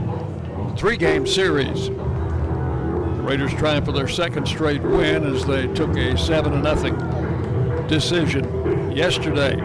three-game 0.77 1.25
series. 1.25 1.89
Raiders 1.89 3.53
trying 3.55 3.83
for 3.83 3.91
their 3.91 4.07
second 4.07 4.47
straight 4.47 4.81
win 4.81 5.23
as 5.23 5.45
they 5.45 5.67
took 5.73 5.95
a 5.97 6.17
seven 6.17 6.51
to 6.51 6.59
nothing 6.59 6.95
decision 7.87 8.91
yesterday. 8.91 9.55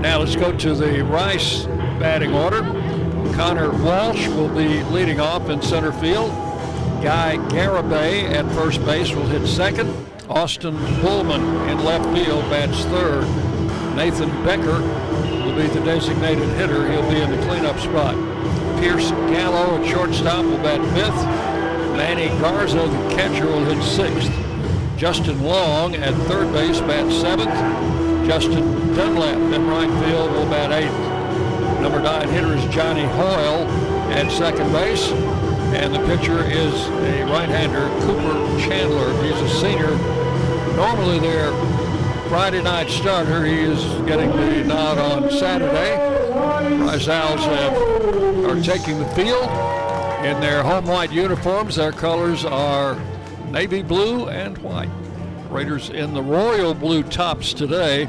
Now 0.00 0.18
let's 0.18 0.36
go 0.36 0.56
to 0.56 0.74
the 0.74 1.04
Rice 1.04 1.64
batting 1.98 2.34
order. 2.34 2.62
Connor 3.34 3.70
Walsh 3.82 4.26
will 4.28 4.48
be 4.48 4.82
leading 4.84 5.20
off 5.20 5.48
in 5.48 5.62
center 5.62 5.92
field. 5.92 6.30
Guy 7.02 7.36
Garibay 7.50 8.30
at 8.30 8.50
first 8.54 8.84
base 8.84 9.14
will 9.14 9.26
hit 9.26 9.46
second. 9.46 9.94
Austin 10.28 10.76
Bullman 11.00 11.40
in 11.68 11.84
left 11.84 12.04
field 12.16 12.42
bats 12.50 12.84
third. 12.86 13.24
Nathan 13.94 14.28
Becker 14.44 14.80
will 15.44 15.54
be 15.54 15.68
the 15.68 15.80
designated 15.84 16.48
hitter. 16.56 16.90
He'll 16.90 17.08
be 17.08 17.20
in 17.20 17.30
the 17.30 17.46
cleanup 17.46 17.78
spot. 17.78 18.14
Pierce 18.80 19.10
Gallo 19.10 19.80
at 19.80 19.88
shortstop 19.88 20.44
will 20.44 20.58
bat 20.58 20.80
fifth. 20.94 21.24
Manny 21.96 22.28
Garza, 22.40 22.76
the 22.76 23.14
catcher, 23.14 23.46
will 23.46 23.64
hit 23.64 23.82
sixth. 23.82 24.32
Justin 24.96 25.42
Long 25.44 25.94
at 25.94 26.14
third 26.26 26.52
base 26.52 26.80
bats 26.80 27.14
seventh. 27.20 27.54
Justin 28.26 28.94
Dunlap 28.96 29.54
in 29.54 29.66
right 29.68 30.04
field 30.04 30.32
will 30.32 30.46
bat 30.46 30.72
eighth. 30.72 31.80
Number 31.80 32.00
nine 32.00 32.28
hitter 32.30 32.54
is 32.56 32.74
Johnny 32.74 33.04
Hoyle 33.04 33.66
at 34.10 34.30
second 34.32 34.72
base. 34.72 35.12
And 35.76 35.94
the 35.94 36.00
pitcher 36.06 36.42
is 36.42 36.74
a 36.88 37.24
right-hander, 37.26 37.86
Cooper 38.06 38.60
Chandler. 38.60 39.12
He's 39.22 39.40
a 39.40 39.48
senior. 39.60 39.94
Normally 40.74 41.18
their 41.20 41.52
Friday 42.28 42.62
night 42.62 42.88
starter. 42.90 43.44
He 43.44 43.60
is 43.60 43.80
getting 44.06 44.30
the 44.30 44.64
nod 44.64 44.98
on 44.98 45.30
Saturday. 45.30 45.96
Rice 46.82 47.06
Owls 47.08 47.40
have, 47.40 47.76
are 48.46 48.60
taking 48.62 48.98
the 48.98 49.06
field 49.10 49.44
in 50.24 50.40
their 50.40 50.62
home 50.62 50.86
white 50.86 51.12
uniforms. 51.12 51.76
Their 51.76 51.92
colors 51.92 52.44
are 52.44 52.98
navy 53.50 53.82
blue 53.82 54.28
and 54.28 54.58
white. 54.58 54.90
Raiders 55.50 55.90
in 55.90 56.14
the 56.14 56.22
royal 56.22 56.74
blue 56.74 57.04
tops 57.04 57.52
today 57.52 58.08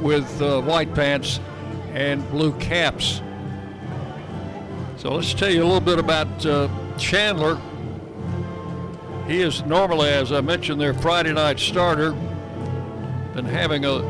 with 0.00 0.40
uh, 0.40 0.60
white 0.60 0.94
pants 0.94 1.40
and 1.94 2.28
blue 2.30 2.52
caps. 2.58 3.22
So 4.98 5.14
let's 5.14 5.34
tell 5.34 5.50
you 5.50 5.62
a 5.62 5.64
little 5.64 5.80
bit 5.80 5.98
about 5.98 6.46
uh, 6.46 6.68
Chandler. 6.98 7.60
He 9.26 9.40
is 9.40 9.64
normally, 9.64 10.08
as 10.08 10.32
I 10.32 10.40
mentioned, 10.40 10.80
their 10.80 10.94
Friday 10.94 11.32
night 11.32 11.58
starter. 11.58 12.12
Been 13.34 13.44
having 13.44 13.84
a, 13.84 14.02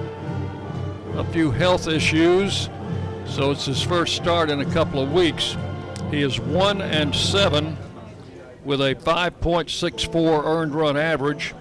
a 1.14 1.24
few 1.32 1.50
health 1.50 1.88
issues, 1.88 2.70
so 3.26 3.50
it's 3.50 3.66
his 3.66 3.82
first 3.82 4.16
start 4.16 4.48
in 4.48 4.60
a 4.60 4.72
couple 4.72 5.02
of 5.02 5.12
weeks. 5.12 5.56
He 6.10 6.22
is 6.22 6.40
one 6.40 6.80
and 6.80 7.14
seven 7.14 7.76
with 8.64 8.80
a 8.80 8.94
5.64 8.94 10.44
earned 10.44 10.74
run 10.74 10.96
average, 10.96 11.54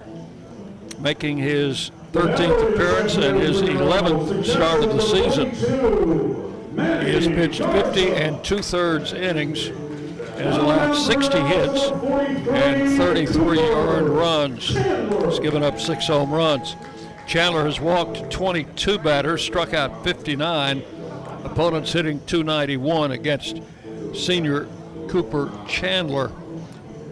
making 0.98 1.38
his 1.38 1.90
13th 2.12 2.74
appearance 2.74 3.16
and 3.16 3.38
his 3.38 3.60
11th 3.60 4.44
start 4.44 4.82
of 4.82 4.90
the 4.90 5.00
season. 5.00 5.50
He 7.04 7.12
has 7.12 7.26
pitched 7.26 7.60
50 7.60 8.12
and 8.12 8.42
two-thirds 8.44 9.12
innings, 9.12 9.70
has 10.38 10.56
allowed 10.56 10.94
60 10.94 11.38
hits 11.40 11.82
and 12.48 12.96
33 12.96 13.58
earned 13.58 14.08
runs. 14.08 14.68
He's 14.68 15.38
given 15.40 15.62
up 15.62 15.80
six 15.80 16.06
home 16.06 16.32
runs. 16.32 16.76
Chandler 17.26 17.64
has 17.64 17.80
walked 17.80 18.30
22 18.30 18.98
batters, 18.98 19.42
struck 19.42 19.74
out 19.74 20.04
59. 20.04 20.82
Opponents 21.44 21.92
hitting 21.92 22.24
291 22.26 23.12
against 23.12 23.60
senior 24.14 24.66
Cooper 25.08 25.50
Chandler. 25.66 26.30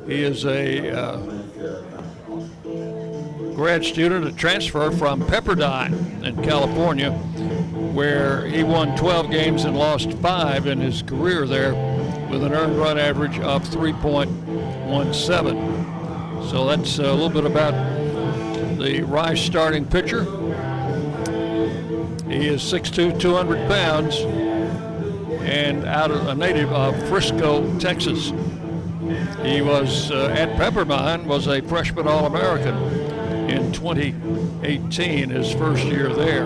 He 0.06 0.22
is 0.22 0.44
a 0.44 0.90
uh, 0.90 1.16
grad 3.54 3.84
student, 3.84 4.26
a 4.26 4.32
transfer 4.32 4.90
from 4.90 5.20
Pepperdine 5.22 6.24
in 6.24 6.42
California, 6.44 7.12
where 7.92 8.46
he 8.46 8.62
won 8.62 8.96
12 8.96 9.30
games 9.30 9.64
and 9.64 9.76
lost 9.76 10.12
five 10.14 10.66
in 10.66 10.80
his 10.80 11.02
career 11.02 11.46
there 11.46 11.72
with 12.36 12.52
an 12.52 12.52
earned 12.52 12.76
run 12.76 12.98
average 12.98 13.38
of 13.38 13.64
3.17. 13.64 16.50
So 16.50 16.66
that's 16.66 16.98
a 16.98 17.10
little 17.10 17.30
bit 17.30 17.46
about 17.46 17.72
the 18.78 19.00
Rice 19.04 19.40
starting 19.40 19.86
pitcher. 19.86 20.24
He 22.28 22.48
is 22.48 22.60
6'2", 22.60 23.18
200 23.18 23.66
pounds, 23.68 24.18
and 25.40 25.86
out 25.86 26.10
of 26.10 26.26
a 26.26 26.34
native 26.34 26.70
of 26.72 26.94
Frisco, 27.08 27.78
Texas. 27.78 28.34
He 29.42 29.62
was 29.62 30.10
uh, 30.10 30.34
at 30.36 30.50
Pepperdine, 30.58 31.24
was 31.24 31.46
a 31.46 31.62
freshman 31.62 32.06
All-American 32.06 32.76
in 33.48 33.72
2018, 33.72 35.30
his 35.30 35.54
first 35.54 35.84
year 35.84 36.12
there. 36.12 36.44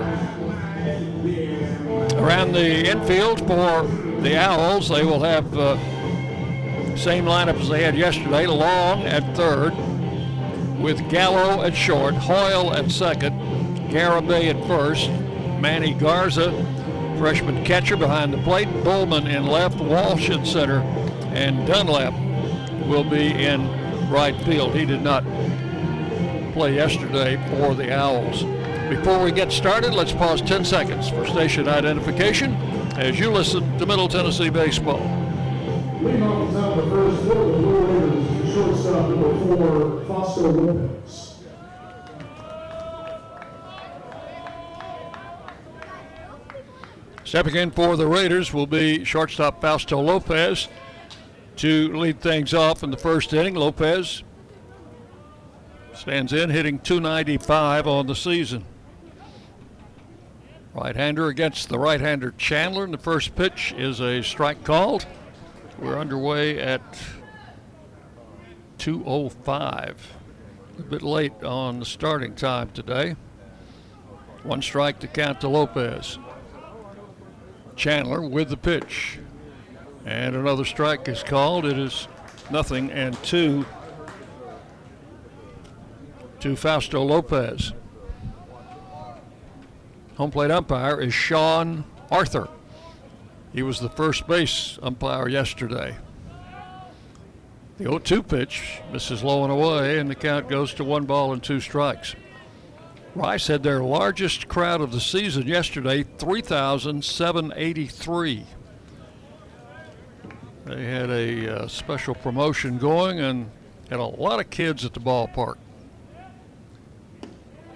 Around 2.16 2.52
the 2.52 2.88
infield 2.88 3.44
for 3.48 4.09
the 4.22 4.36
Owls, 4.36 4.88
they 4.88 5.04
will 5.04 5.20
have 5.20 5.56
uh, 5.56 5.76
same 6.96 7.24
lineup 7.24 7.58
as 7.60 7.68
they 7.68 7.82
had 7.82 7.96
yesterday. 7.96 8.46
Long 8.46 9.02
at 9.04 9.36
third, 9.36 9.74
with 10.78 11.08
Gallo 11.08 11.62
at 11.62 11.74
short, 11.74 12.14
Hoyle 12.14 12.74
at 12.74 12.90
second, 12.90 13.38
Garibay 13.90 14.50
at 14.50 14.66
first, 14.66 15.10
Manny 15.60 15.94
Garza, 15.94 16.50
freshman 17.18 17.64
catcher 17.64 17.96
behind 17.96 18.32
the 18.32 18.42
plate, 18.42 18.68
Bullman 18.84 19.26
in 19.26 19.46
left, 19.46 19.80
Walsh 19.80 20.30
in 20.30 20.44
center, 20.44 20.80
and 21.32 21.66
Dunlap 21.66 22.14
will 22.86 23.04
be 23.04 23.28
in 23.28 24.10
right 24.10 24.38
field. 24.44 24.74
He 24.74 24.84
did 24.84 25.02
not 25.02 25.24
play 26.52 26.74
yesterday 26.74 27.36
for 27.48 27.74
the 27.74 27.94
Owls. 27.94 28.44
Before 28.88 29.22
we 29.22 29.32
get 29.32 29.52
started, 29.52 29.94
let's 29.94 30.12
pause 30.12 30.42
10 30.42 30.64
seconds 30.64 31.08
for 31.08 31.26
station 31.26 31.68
identification 31.68 32.56
as 32.96 33.18
you 33.18 33.30
listen 33.30 33.78
to 33.78 33.86
Middle 33.86 34.08
Tennessee 34.08 34.50
Baseball. 34.50 35.00
Leading 36.00 36.22
off 36.22 36.52
the 36.52 36.60
top 36.60 36.76
of 36.76 36.84
the 36.84 36.90
first, 36.90 37.22
for 37.22 37.34
the 37.34 37.58
Blue 37.58 37.80
Raiders, 37.80 38.54
shortstop 38.54 39.08
number 39.10 40.06
four, 40.06 40.50
Lopez. 40.52 41.36
Stepping 47.24 47.54
in 47.54 47.70
for 47.70 47.96
the 47.96 48.06
Raiders 48.06 48.52
will 48.52 48.66
be 48.66 49.04
shortstop 49.04 49.60
Fausto 49.60 50.00
Lopez 50.00 50.68
to 51.56 51.96
lead 51.96 52.20
things 52.20 52.52
off 52.54 52.82
in 52.82 52.90
the 52.90 52.96
first 52.96 53.32
inning. 53.32 53.54
Lopez 53.54 54.24
stands 55.94 56.32
in, 56.32 56.50
hitting 56.50 56.78
295 56.80 57.86
on 57.86 58.06
the 58.06 58.16
season. 58.16 58.64
Right-hander 60.72 61.26
against 61.26 61.68
the 61.68 61.78
right-hander 61.78 62.32
Chandler, 62.38 62.84
and 62.84 62.94
the 62.94 62.98
first 62.98 63.34
pitch 63.34 63.74
is 63.76 64.00
a 64.00 64.22
strike 64.22 64.62
called. 64.62 65.04
We're 65.78 65.98
underway 65.98 66.58
at 66.58 66.80
2:05. 68.78 69.96
A 70.78 70.82
bit 70.82 71.02
late 71.02 71.42
on 71.42 71.80
the 71.80 71.84
starting 71.84 72.34
time 72.34 72.70
today. 72.70 73.16
One 74.42 74.62
strike 74.62 75.00
to 75.00 75.06
count 75.06 75.40
to 75.40 75.48
Lopez. 75.48 76.18
Chandler 77.76 78.22
with 78.22 78.48
the 78.48 78.56
pitch. 78.56 79.18
And 80.06 80.34
another 80.34 80.64
strike 80.64 81.08
is 81.08 81.22
called. 81.22 81.66
It 81.66 81.78
is 81.78 82.08
nothing 82.50 82.90
and 82.90 83.22
two 83.22 83.66
to 86.40 86.56
Fausto 86.56 87.02
Lopez. 87.02 87.72
Home 90.20 90.30
plate 90.30 90.50
umpire 90.50 91.00
is 91.00 91.14
Sean 91.14 91.84
Arthur. 92.10 92.50
He 93.54 93.62
was 93.62 93.80
the 93.80 93.88
first 93.88 94.26
base 94.26 94.78
umpire 94.82 95.28
yesterday. 95.28 95.96
The 97.78 97.84
0 97.84 98.00
2 98.00 98.22
pitch 98.24 98.82
misses 98.92 99.22
low 99.22 99.44
and 99.44 99.50
away, 99.50 99.98
and 99.98 100.10
the 100.10 100.14
count 100.14 100.46
goes 100.46 100.74
to 100.74 100.84
one 100.84 101.06
ball 101.06 101.32
and 101.32 101.42
two 101.42 101.58
strikes. 101.58 102.14
Rice 103.14 103.46
had 103.46 103.62
their 103.62 103.80
largest 103.80 104.46
crowd 104.46 104.82
of 104.82 104.92
the 104.92 105.00
season 105.00 105.46
yesterday 105.46 106.02
3,783. 106.02 108.44
They 110.66 110.84
had 110.84 111.08
a 111.08 111.62
uh, 111.62 111.66
special 111.66 112.14
promotion 112.14 112.76
going 112.76 113.20
and 113.20 113.50
had 113.88 114.00
a 114.00 114.04
lot 114.04 114.38
of 114.38 114.50
kids 114.50 114.84
at 114.84 114.92
the 114.92 115.00
ballpark. 115.00 115.56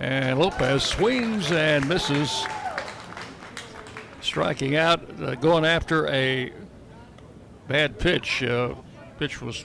And 0.00 0.38
Lopez 0.38 0.82
swings 0.82 1.50
and 1.52 1.88
misses, 1.88 2.46
striking 4.20 4.76
out, 4.76 5.00
uh, 5.22 5.34
going 5.36 5.64
after 5.64 6.08
a 6.08 6.52
bad 7.68 7.98
pitch. 7.98 8.42
Uh, 8.42 8.74
pitch 9.18 9.40
was 9.40 9.64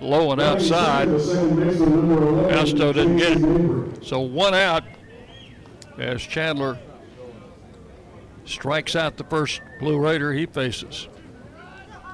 low 0.00 0.32
and 0.32 0.40
outside. 0.40 1.08
Fausto 1.08 2.92
didn't 2.92 3.16
get 3.16 3.38
it. 3.38 4.04
So 4.04 4.20
one 4.20 4.54
out 4.54 4.84
as 5.98 6.22
Chandler 6.22 6.78
strikes 8.44 8.94
out 8.94 9.16
the 9.16 9.24
first 9.24 9.60
Blue 9.80 9.98
Raider 9.98 10.32
he 10.32 10.46
faces. 10.46 11.08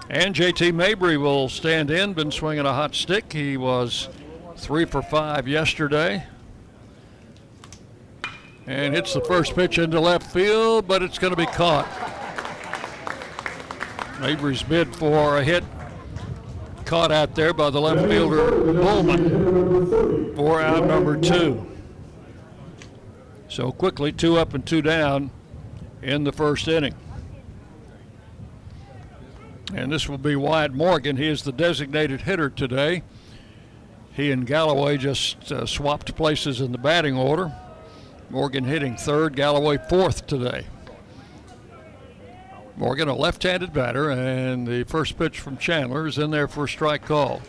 And 0.09 0.35
JT 0.35 0.75
Mabry 0.75 1.17
will 1.17 1.49
stand 1.49 1.91
in, 1.91 2.15
been 2.15 2.33
swinging 2.33 2.67
a 2.67 2.73
hot 2.73 2.95
stick. 2.95 3.33
He 3.33 3.57
was 3.57 4.09
three 4.57 4.85
for 4.85 5.03
five 5.03 5.47
yesterday. 5.47 6.25
And 8.71 8.95
hits 8.95 9.15
the 9.15 9.21
first 9.23 9.57
pitch 9.57 9.79
into 9.79 9.99
left 9.99 10.31
field, 10.31 10.87
but 10.87 11.03
it's 11.03 11.19
going 11.19 11.33
to 11.33 11.37
be 11.37 11.45
caught. 11.45 11.89
Mabry's 14.21 14.63
bid 14.63 14.95
for 14.95 15.39
a 15.39 15.43
hit 15.43 15.65
caught 16.85 17.11
out 17.11 17.35
there 17.35 17.53
by 17.53 17.69
the 17.71 17.81
left 17.81 18.09
fielder 18.09 18.73
Bowman 18.73 20.37
for 20.37 20.61
out 20.61 20.87
number 20.87 21.21
two. 21.21 21.67
So 23.49 23.73
quickly, 23.73 24.13
two 24.13 24.39
up 24.39 24.55
and 24.55 24.65
two 24.65 24.83
down 24.83 25.33
in 26.01 26.23
the 26.23 26.31
first 26.31 26.69
inning. 26.69 26.95
And 29.75 29.91
this 29.91 30.09
will 30.09 30.17
be 30.17 30.37
Wyatt 30.37 30.75
Morgan. 30.75 31.17
He 31.17 31.27
is 31.27 31.43
the 31.43 31.51
designated 31.51 32.21
hitter 32.21 32.49
today. 32.49 33.03
He 34.13 34.31
and 34.31 34.47
Galloway 34.47 34.97
just 34.97 35.51
uh, 35.51 35.67
swapped 35.67 36.15
places 36.15 36.61
in 36.61 36.71
the 36.71 36.79
batting 36.79 37.17
order. 37.17 37.53
Morgan 38.31 38.63
hitting 38.63 38.97
third, 38.97 39.35
Galloway 39.35 39.79
fourth 39.89 40.27
today. 40.29 40.67
Morgan, 42.77 43.09
a 43.09 43.15
left 43.15 43.43
handed 43.43 43.73
batter, 43.73 44.09
and 44.09 44.67
the 44.67 44.85
first 44.85 45.19
pitch 45.19 45.41
from 45.41 45.59
Chandler 45.59 46.07
is 46.07 46.17
in 46.17 46.31
there 46.31 46.47
for 46.47 46.65
a 46.65 46.69
strike 46.69 47.05
call. 47.05 47.43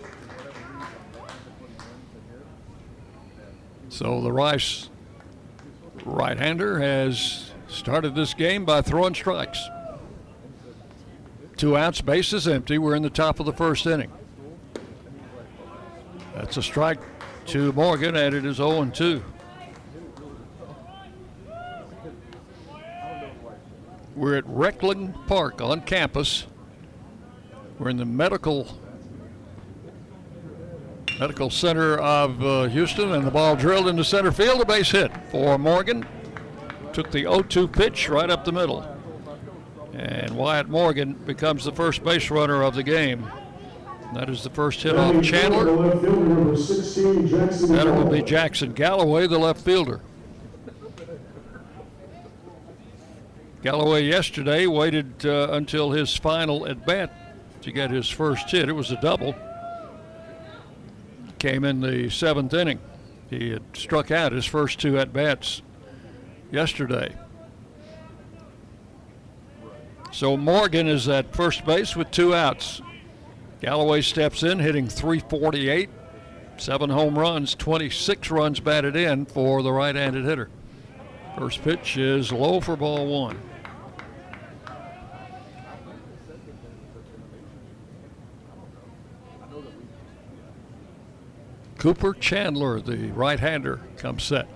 So 3.89 4.21
the 4.21 4.31
Rice 4.31 4.89
right 6.03 6.37
hander 6.37 6.79
has 6.79 7.51
started 7.67 8.15
this 8.15 8.33
game 8.33 8.65
by 8.65 8.81
throwing 8.81 9.13
strikes. 9.13 9.63
Two 11.57 11.77
outs, 11.77 12.01
bases 12.01 12.47
empty. 12.47 12.79
We're 12.79 12.95
in 12.95 13.03
the 13.03 13.09
top 13.11 13.39
of 13.39 13.45
the 13.45 13.53
first 13.53 13.85
inning. 13.85 14.11
That's 16.33 16.57
a 16.57 16.63
strike 16.63 16.99
to 17.47 17.71
Morgan, 17.73 18.15
and 18.15 18.33
it 18.33 18.45
is 18.45 18.55
0 18.55 18.85
2. 18.85 19.23
We're 24.21 24.38
at 24.38 24.45
Reckling 24.45 25.13
Park 25.25 25.63
on 25.63 25.81
campus. 25.81 26.45
We're 27.79 27.89
in 27.89 27.97
the 27.97 28.05
medical 28.05 28.67
medical 31.19 31.49
center 31.49 31.97
of 31.97 32.45
uh, 32.45 32.65
Houston, 32.65 33.13
and 33.13 33.25
the 33.25 33.31
ball 33.31 33.55
drilled 33.55 33.88
into 33.88 34.03
center 34.03 34.31
field. 34.31 34.62
A 34.62 34.65
base 34.65 34.91
hit 34.91 35.12
for 35.31 35.57
Morgan. 35.57 36.05
Took 36.93 37.10
the 37.10 37.23
0-2 37.23 37.73
pitch 37.73 38.10
right 38.10 38.29
up 38.29 38.45
the 38.45 38.51
middle. 38.51 38.86
And 39.93 40.36
Wyatt 40.38 40.69
Morgan 40.69 41.13
becomes 41.13 41.65
the 41.65 41.71
first 41.71 42.03
base 42.03 42.29
runner 42.29 42.62
of 42.62 42.75
the 42.75 42.84
game. 42.84 43.27
That 44.13 44.29
is 44.29 44.43
the 44.43 44.51
first 44.51 44.84
hit 44.84 44.95
off 44.95 45.19
Chandler. 45.23 45.65
That 47.75 47.86
will 47.88 48.07
be 48.07 48.21
Jackson 48.21 48.73
Galloway, 48.73 49.25
the 49.25 49.39
left 49.39 49.62
fielder. 49.62 49.99
Galloway 53.62 54.04
yesterday 54.04 54.65
waited 54.65 55.24
uh, 55.24 55.50
until 55.52 55.91
his 55.91 56.15
final 56.15 56.67
at 56.67 56.84
bat 56.86 57.62
to 57.62 57.71
get 57.71 57.91
his 57.91 58.10
first 58.10 58.50
hit. 58.50 58.67
It 58.67 58.74
was 58.74 58.91
a 58.91 59.00
double. 59.00 59.36
Came 61.38 61.63
in 61.63 61.80
the 61.80 62.10
seventh 62.10 62.54
inning. 62.54 62.80
He 63.30 63.52
had 63.52 63.62
struck 63.74 64.10
out 64.10 64.32
his 64.32 64.45
first 64.45 64.80
two 64.80 64.97
at 64.97 65.13
bats 65.13 65.62
yesterday. 66.52 67.15
So 70.12 70.36
Morgan 70.36 70.88
is 70.88 71.08
at 71.08 71.34
first 71.34 71.63
base 71.63 71.95
with 71.95 72.10
two 72.10 72.34
outs. 72.34 72.82
Galloway 73.62 74.02
steps 74.02 74.41
in, 74.41 74.58
hitting 74.58 74.88
348, 74.88 75.88
seven 76.58 76.89
home 76.89 77.17
runs, 77.17 77.54
26 77.54 78.32
runs 78.32 78.60
batted 78.60 78.95
in 78.95 79.26
for 79.26 79.62
the 79.62 79.71
right 79.71 79.95
handed 79.95 80.26
hitter. 80.26 80.50
First 81.38 81.62
pitch 81.62 81.95
is 81.95 82.32
low 82.32 82.60
for 82.60 82.76
ball 82.76 83.06
one. 83.06 83.39
Cooper 91.81 92.13
Chandler, 92.13 92.79
the 92.79 93.07
right 93.07 93.39
hander, 93.39 93.79
comes 93.97 94.21
set. 94.21 94.47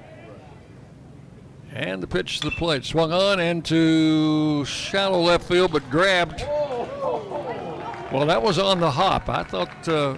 And 1.74 2.04
the 2.04 2.06
pitch 2.06 2.40
to 2.40 2.52
the 2.52 2.56
plate. 2.56 2.86
Swung 2.86 3.12
on 3.12 3.40
into 3.40 4.64
shallow 4.66 5.22
left 5.22 5.48
field, 5.48 5.72
but 5.72 5.90
grabbed. 5.90 6.42
Well, 8.12 8.28
that 8.28 8.44
was 8.44 8.60
on 8.60 8.80
the 8.80 8.92
hop. 8.92 9.28
I 9.28 9.42
thought 9.42 9.90
uh, 9.90 10.16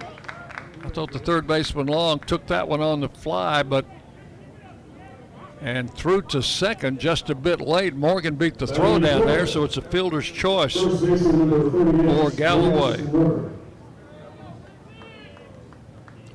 I 0.84 0.90
thought 0.90 1.14
the 1.14 1.20
third 1.20 1.48
baseman 1.48 1.88
Long 1.88 2.20
took 2.20 2.46
that 2.48 2.68
one 2.68 2.82
on 2.82 3.00
the 3.00 3.08
fly, 3.08 3.64
but 3.64 3.86
and 5.62 5.90
through 5.94 6.24
to 6.24 6.44
second 6.44 7.00
just 7.00 7.30
a 7.30 7.36
bit 7.36 7.62
late. 7.62 7.96
Morgan 7.96 8.36
beat 8.36 8.58
the 8.58 8.68
throw 8.68 9.00
down 9.00 9.26
there, 9.26 9.48
so 9.48 9.64
it's 9.64 9.78
a 9.78 9.82
fielder's 9.82 10.30
choice 10.30 10.74
for 10.76 12.32
Galloway. 12.32 13.02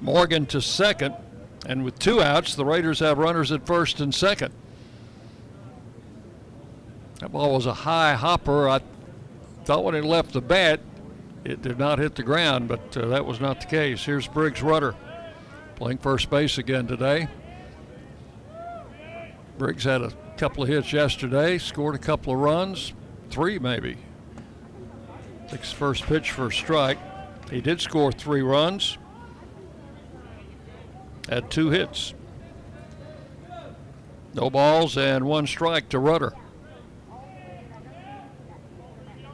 Morgan 0.03 0.47
to 0.47 0.61
second, 0.61 1.15
and 1.65 1.85
with 1.85 1.97
two 1.97 2.21
outs, 2.21 2.57
the 2.57 2.65
Raiders 2.65 2.99
have 2.99 3.19
runners 3.19 3.53
at 3.53 3.65
first 3.65 4.01
and 4.01 4.12
second. 4.12 4.53
That 7.21 7.31
ball 7.31 7.55
was 7.55 7.67
a 7.67 7.73
high 7.73 8.15
hopper. 8.15 8.69
I 8.69 8.81
thought 9.65 9.85
when 9.85 9.95
it 9.95 10.05
left 10.05 10.33
the 10.33 10.41
bat, 10.41 10.81
it 11.45 11.62
did 11.62 11.79
not 11.79 12.01
hit 12.01 12.17
the 12.17 12.25
ground, 12.25 12.67
but 12.67 12.97
uh, 12.97 13.07
that 13.07 13.25
was 13.25 13.41
not 13.41 13.61
the 13.61 13.67
case. 13.69 14.05
Here's 14.05 14.27
Briggs 14.27 14.61
Rudder 14.61 14.97
playing 15.77 15.99
first 15.99 16.29
base 16.31 16.59
again 16.59 16.88
today. 16.88 17.29
Briggs 19.57 19.85
had 19.85 20.03
a 20.03 20.12
couple 20.37 20.65
of 20.65 20.69
hits 20.69 20.93
yesterday, 20.93 21.59
scored 21.59 21.95
a 21.95 21.99
couple 21.99 22.33
of 22.33 22.41
runs, 22.41 22.93
three 23.31 23.61
maybe. 23.61 23.97
Takes 25.49 25.71
first 25.71 26.03
pitch 26.07 26.33
for 26.33 26.49
a 26.49 26.53
strike. 26.53 26.99
He 27.51 27.61
did 27.61 27.81
score 27.81 28.11
three 28.11 28.43
runs 28.43 28.99
had 31.28 31.50
two 31.50 31.70
hits. 31.70 32.14
No 34.35 34.50
balls 34.50 34.96
and 34.96 35.24
one 35.24 35.46
strike 35.46 35.88
to 35.90 35.98
Rudder. 35.98 36.32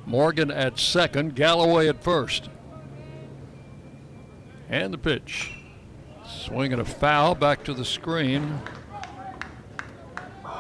Morgan 0.07 0.51
at 0.51 0.79
second, 0.79 1.35
Galloway 1.35 1.89
at 1.89 2.03
first. 2.03 2.49
And 4.69 4.93
the 4.93 4.99
pitch. 4.99 5.53
Swinging 6.27 6.81
a 6.81 6.85
foul 6.85 7.35
back 7.35 7.65
to 7.65 7.75
the 7.75 7.85
screen. 7.85 8.61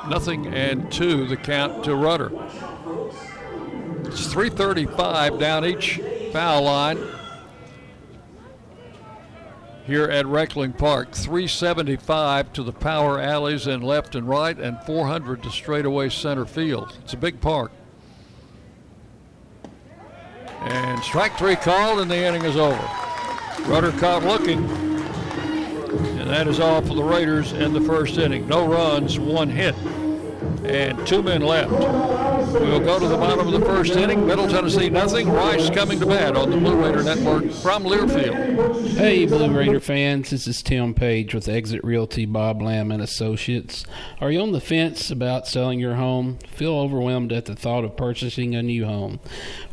Nothing 0.09 0.47
and 0.55 0.91
two, 0.93 1.27
the 1.27 1.37
count 1.37 1.85
to 1.85 1.95
Rudder. 1.95 2.31
It's 4.05 4.27
335 4.33 5.39
down 5.39 5.67
each 5.67 6.01
foul 6.33 6.63
line 6.63 6.99
here 9.89 10.05
at 10.05 10.27
Reckling 10.27 10.75
Park. 10.75 11.13
375 11.13 12.53
to 12.53 12.63
the 12.63 12.73
power 12.73 13.19
alleys 13.19 13.67
and 13.67 13.83
left 13.83 14.15
and 14.15 14.29
right, 14.29 14.57
and 14.59 14.79
400 14.85 15.43
to 15.43 15.51
straightaway 15.51 16.11
center 16.11 16.45
field. 16.45 16.95
It's 17.03 17.15
a 17.15 17.17
big 17.17 17.41
park. 17.41 17.73
And 20.61 21.03
strike 21.03 21.39
three 21.39 21.57
called, 21.57 22.01
and 22.01 22.11
the 22.11 22.19
inning 22.19 22.45
is 22.45 22.57
over. 22.57 22.77
Rudder 23.63 23.93
caught 23.93 24.25
looking, 24.25 24.63
and 26.19 26.29
that 26.29 26.47
is 26.47 26.61
all 26.61 26.83
for 26.83 26.95
the 26.95 27.03
Raiders 27.03 27.53
in 27.53 27.73
the 27.73 27.81
first 27.81 28.19
inning. 28.19 28.47
No 28.47 28.69
runs, 28.69 29.19
one 29.19 29.49
hit, 29.49 29.75
and 30.69 31.07
two 31.07 31.23
men 31.23 31.43
left. 31.43 31.71
We'll 32.53 32.81
go 32.81 32.99
to 32.99 33.09
the 33.09 33.17
bottom 33.17 33.47
of 33.47 33.59
the 33.59 33.65
first 33.65 33.97
inning. 33.97 34.27
Middle 34.27 34.49
Tennessee 34.49 34.89
nothing. 34.89 35.31
Rice 35.31 35.71
coming 35.71 36.01
to 36.01 36.07
bat 36.07 36.37
on 36.37 36.51
the 36.51 36.57
Blue 36.57 36.77
Raider 36.83 37.03
Network 37.03 37.51
from 37.53 37.85
Learfield. 37.85 38.97
Hey, 38.97 39.27
Blue 39.27 39.51
Raider 39.51 39.81
fans. 39.81 40.31
This 40.31 40.47
is 40.47 40.63
Tim 40.63 40.95
Page 40.95 41.35
with 41.35 41.49
Exit 41.49 41.83
Realty 41.85 42.27
Bob 42.27 42.63
Lamb 42.63 42.91
and 42.91 43.03
Associates. 43.03 43.85
Are 44.21 44.31
you 44.31 44.41
on 44.41 44.53
the 44.53 44.61
fence 44.61 45.11
about 45.11 45.47
selling 45.47 45.79
your 45.79 45.97
home? 45.97 46.39
Feel 46.51 46.75
overwhelmed 46.75 47.33
at 47.33 47.45
the 47.45 47.55
thought 47.55 47.85
of 47.85 47.97
purchasing 47.97 48.55
a 48.55 48.63
new 48.63 48.87
home? 48.87 49.21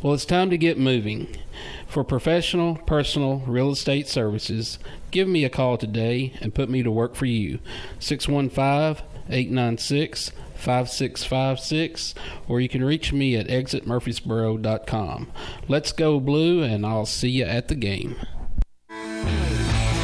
Well, 0.02 0.14
it's 0.14 0.24
time 0.24 0.50
to 0.50 0.58
get 0.58 0.78
moving. 0.78 1.34
For 1.88 2.04
professional, 2.04 2.76
personal 2.86 3.38
real 3.46 3.70
estate 3.70 4.08
services, 4.08 4.78
give 5.10 5.28
me 5.28 5.44
a 5.44 5.50
call 5.50 5.78
today 5.78 6.34
and 6.40 6.54
put 6.54 6.68
me 6.68 6.82
to 6.82 6.90
work 6.90 7.14
for 7.14 7.26
you. 7.26 7.58
615 7.98 9.06
896 9.28 10.32
5656, 10.66 12.14
or 12.48 12.60
you 12.60 12.68
can 12.68 12.82
reach 12.82 13.12
me 13.12 13.36
at 13.36 13.46
exitmurfreesboro.com. 13.46 15.30
Let's 15.68 15.92
go 15.92 16.18
blue, 16.18 16.64
and 16.64 16.84
I'll 16.84 17.06
see 17.06 17.30
you 17.30 17.44
at 17.44 17.68
the 17.68 17.76
game. 17.76 18.16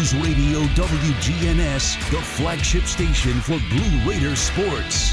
News 0.00 0.14
Radio 0.14 0.60
WGNS, 0.60 2.10
the 2.10 2.22
flagship 2.22 2.84
station 2.84 3.34
for 3.42 3.58
Blue 3.68 4.10
Raider 4.10 4.34
sports. 4.34 5.12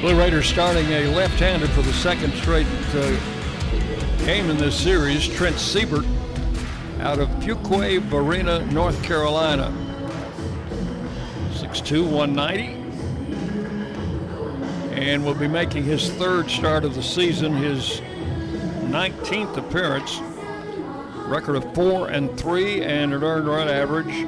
Blue 0.00 0.18
Raiders 0.18 0.46
starting 0.46 0.86
a 0.86 1.08
left-hander 1.08 1.68
for 1.68 1.82
the 1.82 1.92
second 1.92 2.32
straight 2.32 2.66
uh, 2.94 4.24
game 4.24 4.48
in 4.48 4.56
this 4.56 4.74
series. 4.74 5.28
Trent 5.28 5.58
Siebert 5.58 6.06
out 7.00 7.18
of 7.18 7.28
Fuquay 7.40 8.00
Varina, 8.04 8.64
North 8.72 9.02
Carolina. 9.02 9.70
6'2", 11.52 12.10
190. 12.10 12.78
And 14.98 15.22
will 15.22 15.34
be 15.34 15.46
making 15.46 15.84
his 15.84 16.10
third 16.12 16.48
start 16.48 16.86
of 16.86 16.94
the 16.94 17.02
season, 17.02 17.52
his 17.52 18.00
19th 18.88 19.58
appearance. 19.58 20.22
Record 21.30 21.54
of 21.54 21.74
four 21.76 22.08
and 22.08 22.36
three 22.36 22.82
and 22.82 23.14
an 23.14 23.22
earned 23.22 23.46
run 23.46 23.68
average 23.68 24.24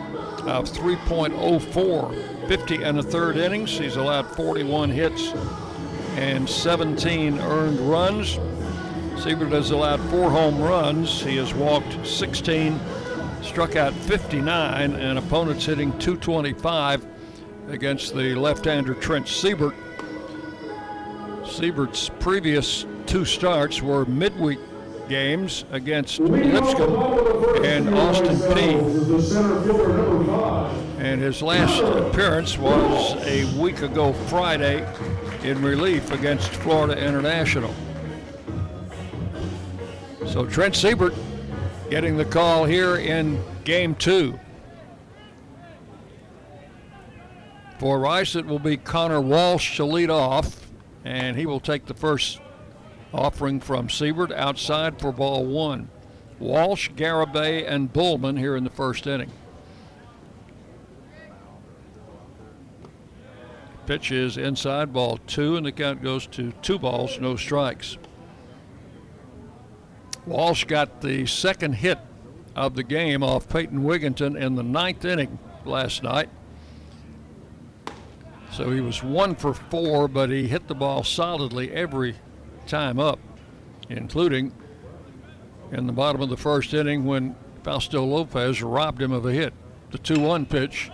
of 0.46 0.70
3.04. 0.70 2.48
50 2.48 2.82
and 2.84 2.98
a 3.00 3.02
third 3.02 3.36
innings. 3.36 3.76
He's 3.76 3.96
allowed 3.96 4.26
41 4.36 4.88
hits 4.90 5.32
and 6.14 6.48
17 6.48 7.40
earned 7.40 7.80
runs. 7.80 8.38
Siebert 9.20 9.50
has 9.50 9.72
allowed 9.72 10.00
four 10.10 10.30
home 10.30 10.62
runs. 10.62 11.20
He 11.20 11.38
has 11.38 11.52
walked 11.52 12.06
16, 12.06 12.78
struck 13.42 13.74
out 13.74 13.92
59, 13.94 14.94
and 14.94 15.18
opponents 15.18 15.66
hitting 15.66 15.90
225 15.98 17.04
against 17.66 18.14
the 18.14 18.36
left-hander 18.36 18.94
Trent 18.94 19.26
Siebert. 19.26 19.74
Siebert's 21.44 22.10
previous 22.20 22.86
two 23.06 23.24
starts 23.24 23.82
were 23.82 24.04
midweek 24.04 24.60
games 25.12 25.66
against 25.72 26.18
Lipscomb 26.20 27.62
and 27.62 27.94
Austin 27.94 28.34
Peay. 28.54 28.80
And 31.00 31.20
his 31.20 31.42
last 31.42 31.82
appearance 31.82 32.56
was 32.56 33.16
a 33.26 33.44
week 33.60 33.82
ago 33.82 34.14
Friday 34.14 34.90
in 35.42 35.60
relief 35.60 36.10
against 36.12 36.48
Florida 36.48 36.98
International. 36.98 37.74
So 40.28 40.46
Trent 40.46 40.74
Siebert 40.74 41.12
getting 41.90 42.16
the 42.16 42.24
call 42.24 42.64
here 42.64 42.96
in 42.96 43.38
game 43.64 43.94
two. 43.96 44.40
For 47.78 47.98
Rice, 47.98 48.34
it 48.34 48.46
will 48.46 48.58
be 48.58 48.78
Connor 48.78 49.20
Walsh 49.20 49.76
to 49.76 49.84
lead 49.84 50.08
off, 50.08 50.70
and 51.04 51.36
he 51.36 51.44
will 51.44 51.60
take 51.60 51.84
the 51.84 51.92
first 51.92 52.40
offering 53.12 53.60
from 53.60 53.88
Siebert 53.88 54.32
outside 54.32 55.00
for 55.00 55.12
ball 55.12 55.44
one. 55.44 55.88
Walsh, 56.38 56.90
Garibay, 56.90 57.68
and 57.68 57.92
Bullman 57.92 58.36
here 58.36 58.56
in 58.56 58.64
the 58.64 58.70
first 58.70 59.06
inning. 59.06 59.30
Pitch 63.86 64.10
is 64.10 64.36
inside 64.36 64.92
ball 64.92 65.18
two, 65.26 65.56
and 65.56 65.66
the 65.66 65.72
count 65.72 66.02
goes 66.02 66.26
to 66.28 66.52
two 66.62 66.78
balls, 66.78 67.18
no 67.20 67.36
strikes. 67.36 67.98
Walsh 70.24 70.64
got 70.64 71.00
the 71.00 71.26
second 71.26 71.74
hit 71.74 71.98
of 72.54 72.74
the 72.74 72.82
game 72.82 73.22
off 73.22 73.48
Peyton 73.48 73.82
Wigginton 73.82 74.40
in 74.40 74.54
the 74.54 74.62
ninth 74.62 75.04
inning 75.04 75.38
last 75.64 76.02
night. 76.02 76.28
So 78.52 78.70
he 78.70 78.80
was 78.80 79.02
one 79.02 79.34
for 79.34 79.54
four, 79.54 80.08
but 80.08 80.30
he 80.30 80.46
hit 80.46 80.68
the 80.68 80.74
ball 80.74 81.02
solidly 81.02 81.72
every 81.72 82.16
time 82.72 82.98
up, 82.98 83.18
including 83.90 84.50
in 85.72 85.86
the 85.86 85.92
bottom 85.92 86.22
of 86.22 86.30
the 86.30 86.36
first 86.38 86.72
inning 86.72 87.04
when 87.04 87.36
Fausto 87.62 88.02
Lopez 88.02 88.62
robbed 88.62 89.02
him 89.02 89.12
of 89.12 89.26
a 89.26 89.32
hit. 89.32 89.52
The 89.90 89.98
2 89.98 90.18
1 90.18 90.46
pitch 90.46 90.90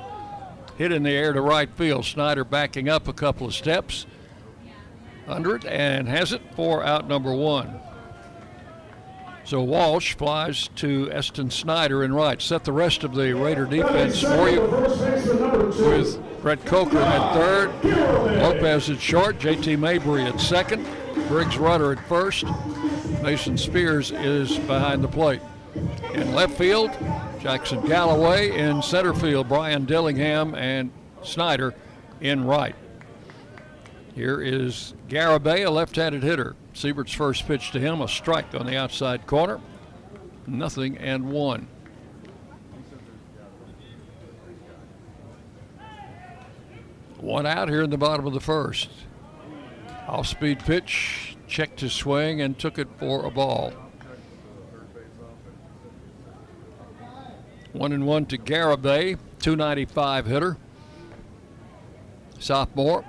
hit 0.76 0.90
in 0.90 1.04
the 1.04 1.12
air 1.12 1.32
to 1.32 1.40
right 1.40 1.70
field. 1.76 2.04
Snyder 2.04 2.42
backing 2.42 2.88
up 2.88 3.06
a 3.06 3.12
couple 3.12 3.46
of 3.46 3.54
steps 3.54 4.06
under 5.28 5.54
it 5.54 5.64
and 5.66 6.08
has 6.08 6.32
it 6.32 6.42
for 6.56 6.82
out 6.82 7.06
number 7.06 7.32
one. 7.32 7.78
So 9.44 9.62
Walsh 9.62 10.16
flies 10.16 10.68
to 10.76 11.08
Eston 11.12 11.48
Snyder 11.48 12.02
in 12.02 12.12
right. 12.12 12.42
Set 12.42 12.64
the 12.64 12.72
rest 12.72 13.04
of 13.04 13.14
the 13.14 13.34
Raider 13.34 13.66
defense 13.66 14.20
for 14.20 14.50
you 14.50 14.62
with 14.62 16.42
Brett 16.42 16.64
Coker 16.66 16.98
at 16.98 17.34
third, 17.34 17.84
Lopez 17.84 18.90
at 18.90 19.00
short, 19.00 19.38
JT 19.38 19.78
Mabry 19.78 20.24
at 20.24 20.40
second, 20.40 20.84
Briggs 21.28 21.58
Rudder 21.58 21.92
at 21.92 22.00
first, 22.08 22.44
Mason 23.22 23.58
Spears 23.58 24.10
is 24.10 24.58
behind 24.60 25.04
the 25.04 25.08
plate. 25.08 25.42
In 26.14 26.32
left 26.32 26.56
field, 26.56 26.90
Jackson 27.40 27.84
Galloway. 27.86 28.58
In 28.58 28.82
center 28.82 29.12
field, 29.12 29.48
Brian 29.48 29.84
Dillingham 29.84 30.54
and 30.54 30.90
Snyder 31.22 31.74
in 32.20 32.44
right. 32.44 32.74
Here 34.14 34.40
is 34.40 34.94
Garibay, 35.08 35.66
a 35.66 35.70
left-handed 35.70 36.22
hitter. 36.22 36.56
Siebert's 36.74 37.12
first 37.12 37.46
pitch 37.46 37.70
to 37.72 37.78
him, 37.78 38.00
a 38.00 38.08
strike 38.08 38.54
on 38.54 38.66
the 38.66 38.76
outside 38.76 39.26
corner. 39.26 39.60
Nothing 40.46 40.96
and 40.98 41.30
one. 41.30 41.68
One 47.18 47.46
out 47.46 47.68
here 47.68 47.82
in 47.82 47.90
the 47.90 47.98
bottom 47.98 48.26
of 48.26 48.32
the 48.32 48.40
first. 48.40 48.88
Off 50.08 50.26
speed 50.26 50.60
pitch, 50.60 51.36
checked 51.46 51.80
his 51.80 51.92
swing 51.92 52.40
and 52.40 52.58
took 52.58 52.78
it 52.78 52.88
for 52.98 53.26
a 53.26 53.30
ball. 53.30 53.74
One 57.74 57.92
and 57.92 58.06
one 58.06 58.24
to 58.26 58.38
Garibay, 58.38 59.18
295 59.40 60.26
hitter. 60.26 60.56
Sophomore. 62.38 63.04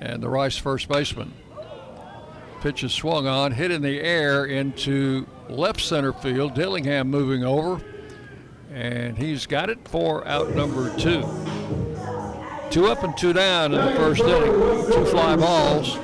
And 0.00 0.22
the 0.22 0.28
Rice 0.28 0.56
first 0.56 0.88
baseman. 0.88 1.34
Pitch 2.60 2.84
is 2.84 2.92
swung 2.92 3.26
on, 3.26 3.52
hit 3.52 3.72
in 3.72 3.82
the 3.82 4.00
air 4.00 4.44
into 4.46 5.26
left 5.48 5.80
center 5.80 6.12
field. 6.12 6.54
Dillingham 6.54 7.10
moving 7.10 7.44
over. 7.44 7.84
And 8.72 9.18
he's 9.18 9.46
got 9.46 9.68
it 9.68 9.86
for 9.88 10.26
out 10.26 10.54
number 10.54 10.96
two. 10.96 11.24
Two 12.74 12.88
up 12.88 13.04
and 13.04 13.16
two 13.16 13.32
down 13.32 13.72
in 13.72 13.86
the 13.86 13.92
first 13.94 14.20
inning. 14.20 14.50
Two 14.90 15.06
fly 15.06 15.36
balls. 15.36 15.94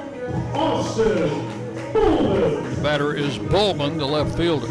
The 1.92 2.80
batter 2.80 3.12
is 3.12 3.38
Bullman, 3.38 3.98
the 3.98 4.06
left 4.06 4.36
fielder. 4.36 4.68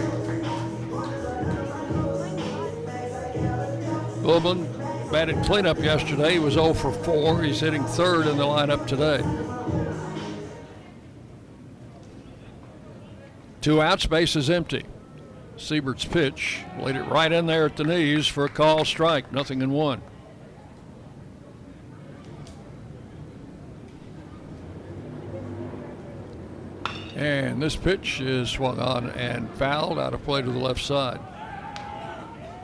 Bullman 4.23 4.65
batted 5.11 5.43
cleanup 5.43 5.77
yesterday. 5.79 6.35
He 6.35 6.39
was 6.39 6.53
0 6.53 6.73
for 6.73 6.93
4. 6.93 7.43
He's 7.43 7.59
hitting 7.59 7.83
third 7.83 8.27
in 8.27 8.37
the 8.37 8.45
lineup 8.45 8.87
today. 8.87 9.21
Two 13.59 13.81
outs, 13.81 14.05
base 14.05 14.37
is 14.37 14.49
empty. 14.49 14.85
Siebert's 15.57 16.05
pitch 16.05 16.59
laid 16.79 16.95
it 16.95 17.03
right 17.03 17.33
in 17.33 17.45
there 17.45 17.65
at 17.65 17.75
the 17.75 17.83
knees 17.83 18.25
for 18.25 18.45
a 18.45 18.49
call 18.49 18.85
strike. 18.85 19.33
Nothing 19.33 19.61
in 19.61 19.71
one. 19.71 20.01
And 27.19 27.61
this 27.61 27.75
pitch 27.75 28.21
is 28.21 28.49
swung 28.49 28.79
on 28.79 29.09
and 29.09 29.49
fouled 29.55 29.99
out 29.99 30.13
of 30.13 30.23
play 30.23 30.41
to 30.41 30.49
the 30.49 30.57
left 30.57 30.81
side. 30.81 31.19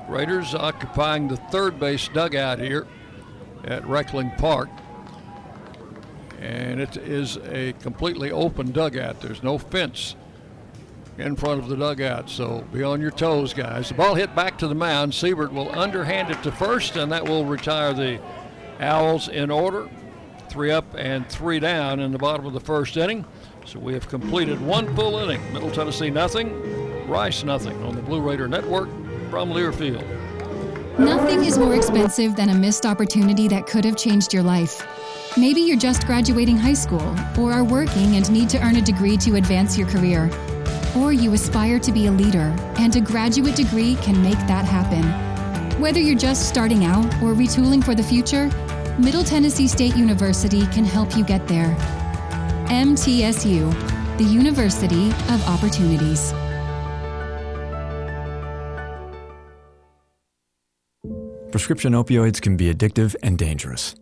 Raiders 0.08 0.56
occupying 0.56 1.28
the 1.28 1.36
third 1.36 1.78
base 1.78 2.08
dugout 2.08 2.60
here 2.60 2.88
at 3.65 3.86
Reckling 3.86 4.32
Park. 4.38 4.70
And 6.39 6.80
it 6.80 6.96
is 6.96 7.38
a 7.50 7.74
completely 7.82 8.32
open 8.32 8.72
dugout. 8.72 9.20
There's 9.20 9.44
no 9.44 9.58
fence 9.58 10.15
in 11.18 11.36
front 11.36 11.62
of 11.62 11.68
the 11.68 11.76
dugout, 11.76 12.30
so 12.30 12.63
be 12.72 12.82
on 12.82 13.02
your 13.02 13.12
toes, 13.12 13.54
guys. 13.54 13.89
The 13.89 13.96
ball 13.96 14.15
hit 14.15 14.34
back 14.36 14.58
to 14.60 14.70
the 14.70 14.76
mound. 14.76 15.13
Siebert 15.13 15.52
will 15.52 15.78
underhand 15.78 16.32
it 16.32 16.41
to 16.44 16.52
first, 16.54 16.96
and 16.96 17.12
that 17.12 17.28
will 17.28 17.44
retire 17.44 17.94
the 17.94 18.22
Owls 18.80 19.28
in 19.28 19.52
order. 19.52 19.89
three 20.48 20.72
up 20.72 20.86
and 20.98 21.28
three 21.28 21.60
down 21.60 22.00
in 22.00 22.13
the 22.13 22.18
bottom 22.18 22.46
of 22.46 22.54
the 22.54 22.62
first 22.62 22.96
inning. 22.96 23.26
So 23.65 23.80
we 23.80 23.93
have 23.93 24.08
completed 24.08 24.62
one 24.62 24.95
full 24.95 25.17
inning. 25.17 25.41
Middle 25.51 25.71
Tennessee 25.71 26.12
nothing, 26.12 27.08
Rice 27.08 27.43
nothing 27.43 27.82
on 27.84 27.95
the 27.95 28.01
Blue 28.01 28.21
Raider 28.21 28.47
Network 28.47 28.89
from 29.32 29.49
Learfield. 29.49 30.06
Nothing 30.99 31.43
is 31.43 31.58
more 31.58 31.75
expensive 31.75 32.36
than 32.36 32.49
a 32.49 32.54
missed 32.54 32.86
opportunity 32.86 33.47
that 33.47 33.65
could 33.65 33.84
have 33.84 33.97
changed 33.97 34.34
your 34.34 34.43
life. 34.43 34.86
Maybe 35.36 35.62
you're 35.62 35.78
just 35.78 36.06
graduating 36.06 36.58
high 36.58 36.73
school, 36.73 37.15
or 37.39 37.51
are 37.51 37.63
working 37.63 38.15
and 38.15 38.32
need 38.32 38.49
to 38.49 38.63
earn 38.63 38.75
a 38.75 38.82
degree 38.82 39.17
to 39.17 39.36
advance 39.36 39.78
your 39.78 39.88
career. 39.88 40.30
Or 40.95 41.12
you 41.12 41.34
aspire 41.34 41.80
to 41.80 41.91
be 41.91 42.06
a 42.06 42.12
leader, 42.12 42.56
and 42.78 42.95
a 42.95 43.01
graduate 43.01 43.56
degree 43.56 43.95
can 43.95 44.21
make 44.21 44.39
that 44.47 44.65
happen. 44.65 45.04
Whether 45.82 45.99
you're 45.99 46.17
just 46.17 46.47
starting 46.47 46.86
out 46.86 47.06
or 47.15 47.34
retooling 47.34 47.84
for 47.84 47.95
the 47.95 48.04
future, 48.04 48.47
Middle 48.99 49.23
Tennessee 49.23 49.67
State 49.67 49.95
University 49.95 50.67
can 50.67 50.86
help 50.86 51.17
you 51.17 51.25
get 51.25 51.47
there. 51.47 51.75
MTSU, 52.69 54.17
the 54.17 54.23
University 54.23 55.10
of 55.10 55.47
Opportunities. 55.47 56.34
Prescription 61.51 61.93
opioids 61.93 62.41
can 62.41 62.58
be 62.58 62.73
addictive 62.73 63.15
and 63.21 63.38
dangerous. 63.38 63.93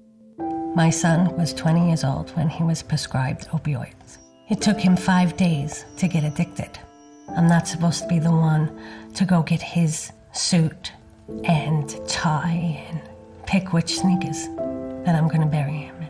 My 0.76 0.90
son 0.90 1.36
was 1.36 1.54
20 1.54 1.88
years 1.90 2.06
old 2.06 2.30
when 2.38 2.48
he 2.48 2.64
was 2.64 2.82
prescribed 2.82 3.50
opioids. 3.50 4.20
It 4.50 4.62
took 4.62 4.80
him 4.80 4.96
five 4.96 5.36
days 5.36 5.84
to 5.98 6.08
get 6.08 6.24
addicted. 6.24 6.80
I'm 7.36 7.48
not 7.48 7.68
supposed 7.68 8.04
to 8.04 8.08
be 8.08 8.20
the 8.20 8.32
one 8.32 8.80
to 9.16 9.26
go 9.26 9.44
get 9.44 9.62
his 9.62 10.14
suit 10.32 10.94
and 11.44 11.90
tie 12.08 12.88
and 12.90 13.02
pick 13.46 13.74
which 13.74 13.98
sneakers 13.98 14.48
that 15.04 15.16
I'm 15.16 15.28
going 15.28 15.42
to 15.42 15.48
bury 15.48 15.74
him 15.80 16.02
in. 16.02 16.10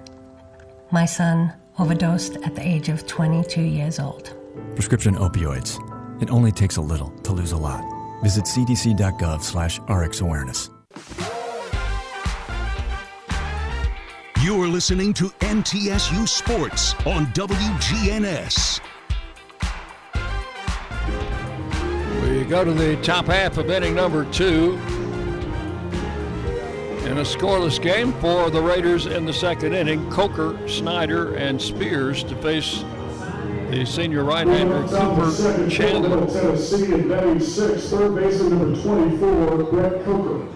My 0.91 1.05
son 1.05 1.51
overdosed 1.79 2.37
at 2.43 2.55
the 2.55 2.65
age 2.65 2.89
of 2.89 3.05
22 3.07 3.61
years 3.61 3.99
old. 3.99 4.35
Prescription 4.75 5.15
opioids. 5.15 5.79
It 6.21 6.29
only 6.29 6.51
takes 6.51 6.77
a 6.77 6.81
little 6.81 7.09
to 7.23 7.33
lose 7.33 7.51
a 7.51 7.57
lot. 7.57 7.83
Visit 8.23 8.45
cdc.gov 8.45 9.41
slash 9.43 9.79
rxawareness. 9.81 10.69
You're 14.43 14.67
listening 14.67 15.13
to 15.13 15.25
MTSU 15.39 16.27
Sports 16.27 16.95
on 17.05 17.27
WGNS. 17.27 18.81
We 22.21 22.43
go 22.43 22.65
to 22.65 22.73
the 22.73 22.97
top 23.01 23.27
half 23.27 23.57
of 23.57 23.69
inning 23.69 23.95
number 23.95 24.25
two. 24.31 24.77
In 27.13 27.19
a 27.19 27.21
scoreless 27.21 27.79
game 27.79 28.11
for 28.13 28.49
the 28.49 28.59
Raiders 28.59 29.05
in 29.05 29.23
the 29.23 29.33
second 29.33 29.75
inning, 29.75 30.09
Coker, 30.09 30.57
Snyder, 30.67 31.35
and 31.35 31.61
Spears 31.61 32.23
to 32.23 32.35
face 32.37 32.83
the 33.69 33.85
senior 33.85 34.23
right-hander 34.23 34.87
Cooper 34.87 35.69
Chandler. 35.69 36.25
Tennessee 36.25 36.91
and 36.91 37.07
batting 37.07 37.39
six, 37.39 37.87
third 37.91 38.15
baseman 38.15 38.57
number 38.57 38.81
24, 38.81 39.63
Brett 39.65 40.03
Coker. 40.03 40.47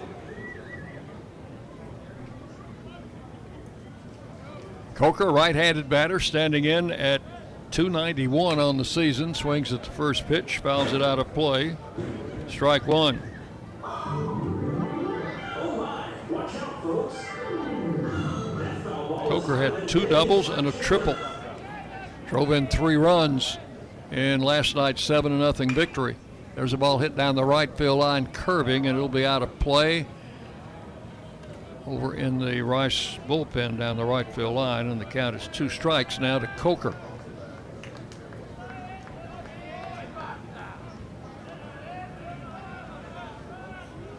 Coker, 4.96 5.30
right-handed 5.30 5.88
batter, 5.88 6.18
standing 6.18 6.64
in 6.64 6.90
at 6.90 7.22
291 7.70 8.58
on 8.58 8.78
the 8.78 8.84
season. 8.84 9.32
Swings 9.32 9.72
at 9.72 9.84
the 9.84 9.90
first 9.90 10.26
pitch, 10.26 10.58
fouls 10.58 10.92
it 10.92 11.02
out 11.02 11.20
of 11.20 11.32
play. 11.34 11.76
Strike 12.48 12.88
one. 12.88 13.22
Coker 19.28 19.56
had 19.56 19.86
two 19.86 20.06
doubles 20.06 20.48
and 20.48 20.66
a 20.66 20.72
triple. 20.72 21.14
Drove 22.28 22.52
in 22.52 22.66
three 22.66 22.96
runs 22.96 23.58
in 24.10 24.40
last 24.40 24.74
night's 24.74 25.02
7 25.02 25.38
0 25.38 25.52
victory. 25.74 26.16
There's 26.54 26.72
a 26.72 26.78
ball 26.78 26.98
hit 26.98 27.14
down 27.14 27.34
the 27.34 27.44
right 27.44 27.74
field 27.76 27.98
line, 27.98 28.26
curving, 28.28 28.86
and 28.86 28.96
it'll 28.96 29.08
be 29.08 29.26
out 29.26 29.42
of 29.42 29.58
play 29.58 30.06
over 31.86 32.14
in 32.14 32.38
the 32.38 32.60
Rice 32.62 33.18
bullpen 33.28 33.78
down 33.78 33.96
the 33.96 34.04
right 34.04 34.30
field 34.34 34.54
line, 34.54 34.88
and 34.88 35.00
the 35.00 35.04
count 35.04 35.36
is 35.36 35.48
two 35.48 35.68
strikes 35.68 36.18
now 36.18 36.38
to 36.38 36.46
Coker. 36.56 36.94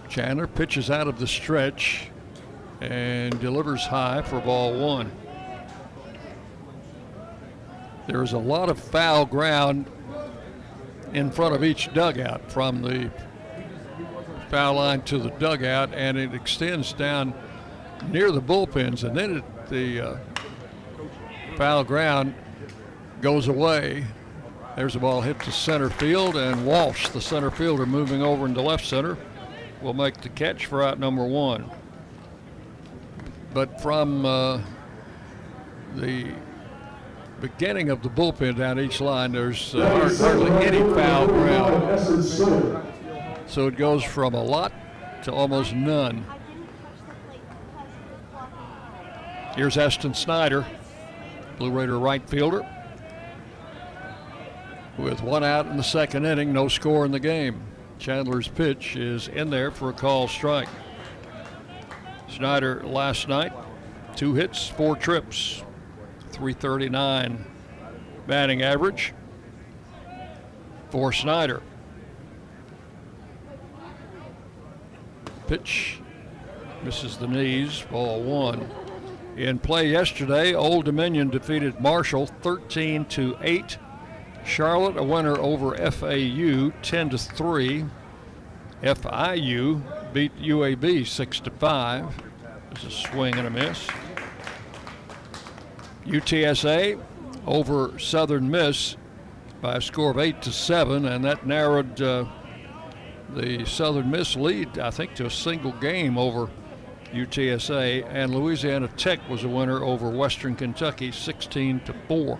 Chandler 0.07 0.47
pitches 0.47 0.89
out 0.89 1.07
of 1.07 1.19
the 1.19 1.27
stretch 1.27 2.09
and 2.81 3.39
delivers 3.39 3.85
high 3.85 4.21
for 4.21 4.39
ball 4.39 4.73
one. 4.73 5.11
There's 8.07 8.33
a 8.33 8.39
lot 8.39 8.69
of 8.69 8.79
foul 8.79 9.25
ground 9.25 9.85
in 11.13 11.31
front 11.31 11.55
of 11.55 11.63
each 11.63 11.93
dugout 11.93 12.51
from 12.51 12.81
the 12.81 13.11
foul 14.49 14.75
line 14.75 15.01
to 15.03 15.19
the 15.19 15.29
dugout, 15.31 15.93
and 15.93 16.17
it 16.17 16.33
extends 16.33 16.93
down 16.93 17.33
near 18.09 18.31
the 18.31 18.41
bullpens, 18.41 19.03
and 19.03 19.15
then 19.15 19.37
it, 19.37 19.69
the 19.69 20.01
uh, 20.01 20.17
foul 21.55 21.83
ground 21.83 22.33
goes 23.21 23.47
away. 23.47 24.05
There's 24.75 24.95
a 24.95 24.99
ball 24.99 25.21
hit 25.21 25.39
to 25.41 25.51
center 25.51 25.89
field, 25.89 26.35
and 26.35 26.65
Walsh, 26.65 27.09
the 27.09 27.21
center 27.21 27.51
fielder, 27.51 27.85
moving 27.85 28.23
over 28.23 28.45
into 28.45 28.61
left 28.61 28.85
center, 28.85 29.17
will 29.81 29.93
make 29.93 30.21
the 30.21 30.29
catch 30.29 30.65
for 30.65 30.81
out 30.81 30.99
number 30.99 31.25
one. 31.25 31.69
But 33.53 33.81
from 33.81 34.25
uh, 34.25 34.61
the 35.95 36.31
beginning 37.41 37.89
of 37.89 38.03
the 38.03 38.09
bullpen 38.09 38.57
down 38.57 38.79
each 38.79 39.01
line, 39.01 39.31
there's 39.31 39.73
uh, 39.73 40.15
hardly 40.19 40.51
any 40.65 40.79
foul 40.93 41.27
ground. 41.27 41.99
So 43.47 43.67
it 43.67 43.75
goes 43.75 44.03
from 44.03 44.35
a 44.35 44.43
lot 44.43 44.71
to 45.23 45.31
almost 45.31 45.73
none. 45.73 46.25
Here's 49.55 49.77
Eston 49.77 50.13
Snyder, 50.13 50.65
Blue 51.57 51.71
Raider 51.71 51.97
right 51.97 52.27
fielder. 52.29 52.65
With 54.97 55.23
one 55.23 55.43
out 55.43 55.65
in 55.65 55.77
the 55.77 55.83
second 55.83 56.25
inning, 56.25 56.53
no 56.53 56.67
score 56.67 57.05
in 57.05 57.11
the 57.11 57.19
game. 57.19 57.61
Chandler's 57.97 58.47
pitch 58.47 58.95
is 58.95 59.27
in 59.27 59.49
there 59.49 59.71
for 59.71 59.89
a 59.89 59.93
call 59.93 60.27
strike. 60.27 60.69
Snyder 62.29 62.81
last 62.83 63.27
night, 63.27 63.51
two 64.15 64.35
hits, 64.35 64.67
four 64.67 64.95
trips, 64.95 65.63
339 66.31 67.45
batting 68.27 68.61
average 68.61 69.13
for 70.89 71.11
Snyder. 71.11 71.61
Pitch 75.47 75.99
misses 76.83 77.17
the 77.17 77.27
knees, 77.27 77.83
ball 77.89 78.21
one. 78.21 78.69
In 79.35 79.57
play 79.57 79.89
yesterday, 79.89 80.53
Old 80.53 80.85
Dominion 80.85 81.29
defeated 81.29 81.79
Marshall 81.79 82.27
13 82.27 83.05
to 83.05 83.37
8. 83.41 83.77
Charlotte 84.45 84.97
a 84.97 85.03
winner 85.03 85.37
over 85.39 85.75
FAU 85.91 86.71
10 86.81 87.09
to 87.09 87.17
3. 87.17 87.85
FIU 88.83 89.98
beat 90.13 90.35
UAB 90.37 91.05
6 91.05 91.39
to 91.41 91.51
5. 91.51 92.23
There's 92.69 92.85
a 92.85 92.91
swing 92.91 93.35
and 93.35 93.47
a 93.47 93.49
miss. 93.49 93.87
UTSA 96.05 97.01
over 97.45 97.97
Southern 97.99 98.49
Miss 98.49 98.95
by 99.61 99.75
a 99.75 99.81
score 99.81 100.11
of 100.11 100.17
8 100.17 100.41
to 100.41 100.51
7 100.51 101.05
and 101.05 101.23
that 101.25 101.45
narrowed 101.45 102.01
uh, 102.01 102.25
the 103.35 103.65
Southern 103.65 104.09
Miss 104.09 104.35
lead 104.35 104.79
I 104.79 104.89
think 104.89 105.13
to 105.15 105.25
a 105.25 105.31
single 105.31 105.73
game 105.73 106.17
over 106.17 106.49
UTSA 107.13 108.07
and 108.09 108.33
Louisiana 108.33 108.87
Tech 108.89 109.19
was 109.29 109.43
a 109.43 109.47
winner 109.47 109.83
over 109.83 110.09
Western 110.09 110.55
Kentucky 110.55 111.11
16 111.11 111.81
to 111.81 111.93
4. 112.07 112.39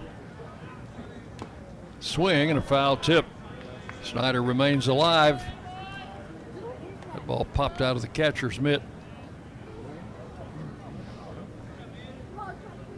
Swing 1.99 2.49
and 2.49 2.59
a 2.59 2.61
foul 2.61 2.97
tip. 2.97 3.25
Snyder 4.03 4.41
remains 4.41 4.87
alive. 4.87 5.43
That 7.13 7.25
ball 7.25 7.45
popped 7.53 7.81
out 7.81 7.95
of 7.95 8.01
the 8.01 8.07
catcher's 8.07 8.59
mitt. 8.59 8.81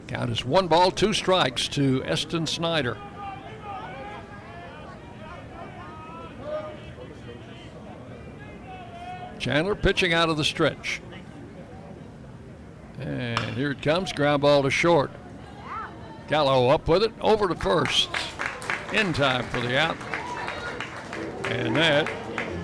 Count 0.08 0.30
is 0.30 0.44
one 0.44 0.68
ball, 0.68 0.92
two 0.92 1.14
strikes 1.14 1.70
to 1.70 2.04
Eston 2.04 2.46
Snyder. 2.46 2.98
Chandler 9.40 9.74
pitching 9.74 10.14
out 10.14 10.30
of 10.30 10.38
the 10.38 10.44
stretch. 10.44 11.02
And 13.00 13.40
here 13.56 13.72
it 13.72 13.82
comes, 13.82 14.14
ground 14.14 14.44
ball 14.44 14.62
to 14.64 14.70
short. 14.70 15.12
Gallo 16.28 16.70
up 16.70 16.88
with 16.88 17.04
it, 17.04 17.12
over 17.22 17.48
to 17.48 17.56
first. 17.56 18.10
In 18.94 19.14
time 19.14 19.44
for 19.46 19.60
the 19.62 19.80
out. 19.80 19.98
And 21.46 21.76
that 21.76 22.10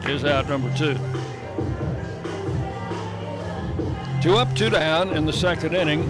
is 0.06 0.24
out 0.24 0.48
number 0.50 0.72
two. 0.78 0.98
Two 4.22 4.36
up, 4.36 4.54
two 4.56 4.72
down 4.72 5.10
in 5.16 5.26
the 5.26 5.34
second 5.34 5.76
inning. 5.76 6.04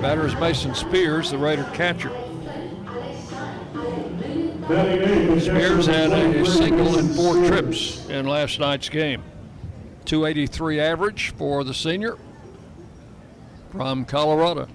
Batter 0.00 0.24
is 0.24 0.34
Mason 0.36 0.72
Spears, 0.74 1.32
the 1.32 1.38
Raider 1.38 1.68
catcher. 1.74 2.10
Spears 5.40 5.86
had 5.86 6.12
a 6.12 6.46
single 6.46 6.96
and 6.96 7.10
four 7.14 7.34
trips 7.46 8.08
in 8.08 8.26
last 8.26 8.60
night's 8.60 8.88
game. 8.88 9.24
283 10.04 10.78
average 10.78 11.34
for 11.36 11.64
the 11.64 11.74
senior 11.74 12.16
from 13.72 14.04
Colorado. 14.04 14.68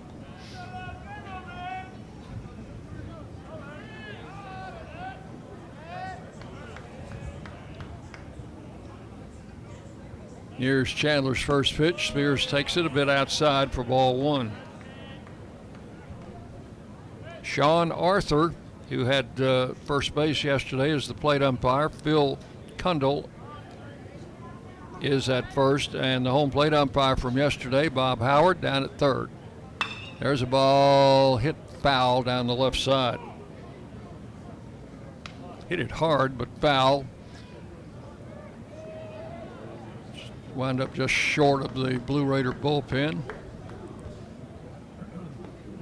Here's 10.66 10.91
Chandler's 10.91 11.41
first 11.41 11.76
pitch. 11.76 12.07
Spears 12.07 12.47
takes 12.47 12.76
it 12.76 12.88
a 12.88 12.89
bit 12.89 13.07
outside 13.07 13.72
for 13.72 13.84
ball 13.84 14.20
one. 14.20 14.51
Sean 17.43 17.91
Arthur, 17.91 18.55
who 18.89 19.05
had 19.05 19.39
uh, 19.39 19.76
first 19.86 20.16
base 20.16 20.43
yesterday, 20.43 20.89
is 20.89 21.07
the 21.07 21.13
plate 21.13 21.43
umpire. 21.43 21.89
Phil 21.89 22.39
Kundle 22.78 23.30
is 25.01 25.30
at 25.30 25.53
first, 25.53 25.93
and 25.93 26.26
the 26.26 26.32
home 26.32 26.49
plate 26.49 26.74
umpire 26.74 27.16
from 27.16 27.38
yesterday, 27.38 27.88
Bob 27.88 28.18
Howard, 28.18 28.59
down 28.59 28.84
at 28.84 28.97
third. 28.97 29.30
There's 30.20 30.41
a 30.41 30.47
ball 30.47 31.38
hit 31.38 31.57
foul 31.84 32.24
down 32.24 32.47
the 32.47 32.55
left 32.55 32.78
side. 32.78 33.20
Hit 35.70 35.80
it 35.80 35.91
hard, 35.91 36.39
but 36.39 36.47
foul. 36.59 37.05
Wind 40.56 40.80
up 40.80 40.93
just 40.93 41.14
short 41.14 41.64
of 41.64 41.74
the 41.74 41.99
Blue 41.99 42.24
Raider 42.24 42.53
bullpen. 42.53 43.22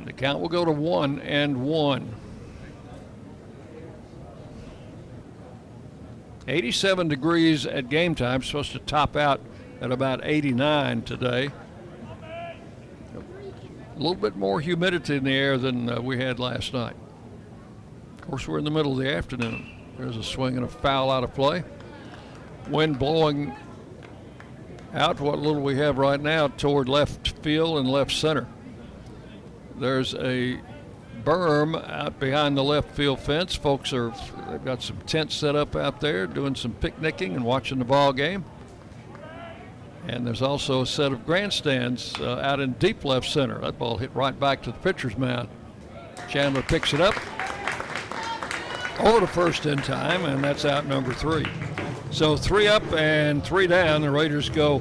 The 0.03 0.13
count 0.13 0.39
will 0.39 0.49
go 0.49 0.65
to 0.65 0.71
one 0.71 1.19
and 1.21 1.61
one. 1.61 2.15
87 6.47 7.07
degrees 7.07 7.67
at 7.67 7.87
game 7.89 8.15
time, 8.15 8.41
supposed 8.41 8.71
to 8.71 8.79
top 8.79 9.15
out 9.15 9.39
at 9.79 9.91
about 9.91 10.21
89 10.23 11.03
today. 11.03 11.51
A 13.95 13.97
little 13.97 14.15
bit 14.15 14.35
more 14.35 14.59
humidity 14.59 15.17
in 15.17 15.23
the 15.23 15.35
air 15.35 15.59
than 15.59 15.87
uh, 15.87 16.01
we 16.01 16.17
had 16.17 16.39
last 16.39 16.73
night. 16.73 16.95
Of 18.17 18.27
course, 18.27 18.47
we're 18.47 18.57
in 18.57 18.65
the 18.65 18.71
middle 18.71 18.93
of 18.93 18.97
the 18.97 19.13
afternoon. 19.13 19.69
There's 19.97 20.17
a 20.17 20.23
swing 20.23 20.57
and 20.57 20.65
a 20.65 20.69
foul 20.69 21.11
out 21.11 21.23
of 21.23 21.33
play. 21.35 21.63
Wind 22.69 22.97
blowing 22.97 23.55
out 24.93 25.19
what 25.19 25.39
little 25.39 25.61
we 25.61 25.77
have 25.77 25.97
right 25.97 26.21
now 26.21 26.47
toward 26.47 26.87
left 26.87 27.29
field 27.41 27.77
and 27.77 27.89
left 27.89 28.11
center. 28.11 28.47
There's 29.77 30.13
a 30.15 30.59
berm 31.23 31.89
out 31.89 32.19
behind 32.19 32.57
the 32.57 32.63
left 32.63 32.91
field 32.91 33.19
fence. 33.19 33.55
Folks 33.55 33.91
are 33.93 34.13
they've 34.49 34.63
got 34.63 34.83
some 34.83 34.97
tents 35.07 35.35
set 35.35 35.55
up 35.55 35.75
out 35.75 35.99
there, 35.99 36.27
doing 36.27 36.55
some 36.55 36.73
picnicking 36.73 37.35
and 37.35 37.43
watching 37.43 37.79
the 37.79 37.85
ball 37.85 38.13
game. 38.13 38.45
And 40.07 40.27
there's 40.27 40.41
also 40.41 40.81
a 40.81 40.85
set 40.85 41.13
of 41.13 41.25
grandstands 41.25 42.13
uh, 42.19 42.39
out 42.39 42.59
in 42.59 42.73
deep 42.73 43.05
left 43.05 43.27
center. 43.27 43.59
That 43.61 43.79
ball 43.79 43.97
hit 43.97 44.13
right 44.13 44.37
back 44.37 44.61
to 44.63 44.71
the 44.71 44.77
pitcher's 44.79 45.17
mound. 45.17 45.47
Chandler 46.29 46.61
picks 46.61 46.93
it 46.93 47.01
up 47.01 47.15
over 48.99 49.21
to 49.21 49.27
first 49.27 49.65
in 49.65 49.77
time, 49.79 50.25
and 50.25 50.43
that's 50.43 50.65
out 50.65 50.85
number 50.85 51.13
three. 51.13 51.45
So 52.13 52.37
three 52.37 52.67
up 52.67 52.83
and 52.93 53.43
three 53.43 53.65
down. 53.65 54.03
The 54.03 54.11
Raiders 54.11 54.47
go 54.47 54.77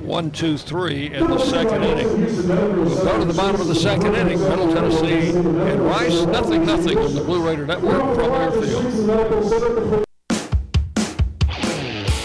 one, 0.00 0.30
two, 0.30 0.56
three 0.56 1.12
in 1.12 1.26
the 1.26 1.38
second 1.38 1.84
inning. 1.84 2.08
We'll 2.48 3.04
go 3.04 3.18
to 3.18 3.26
the 3.26 3.34
bottom 3.34 3.60
of 3.60 3.66
the 3.68 3.74
second 3.74 4.14
inning. 4.14 4.40
Middle 4.40 4.72
Tennessee 4.72 5.36
and 5.36 5.84
Rice, 5.84 6.24
nothing, 6.24 6.64
nothing 6.64 6.96
on 6.96 7.14
the 7.14 7.20
Blue 7.20 7.46
Raider 7.46 7.66
Network 7.66 8.00
from 8.16 8.30
Learfield. 8.30 10.05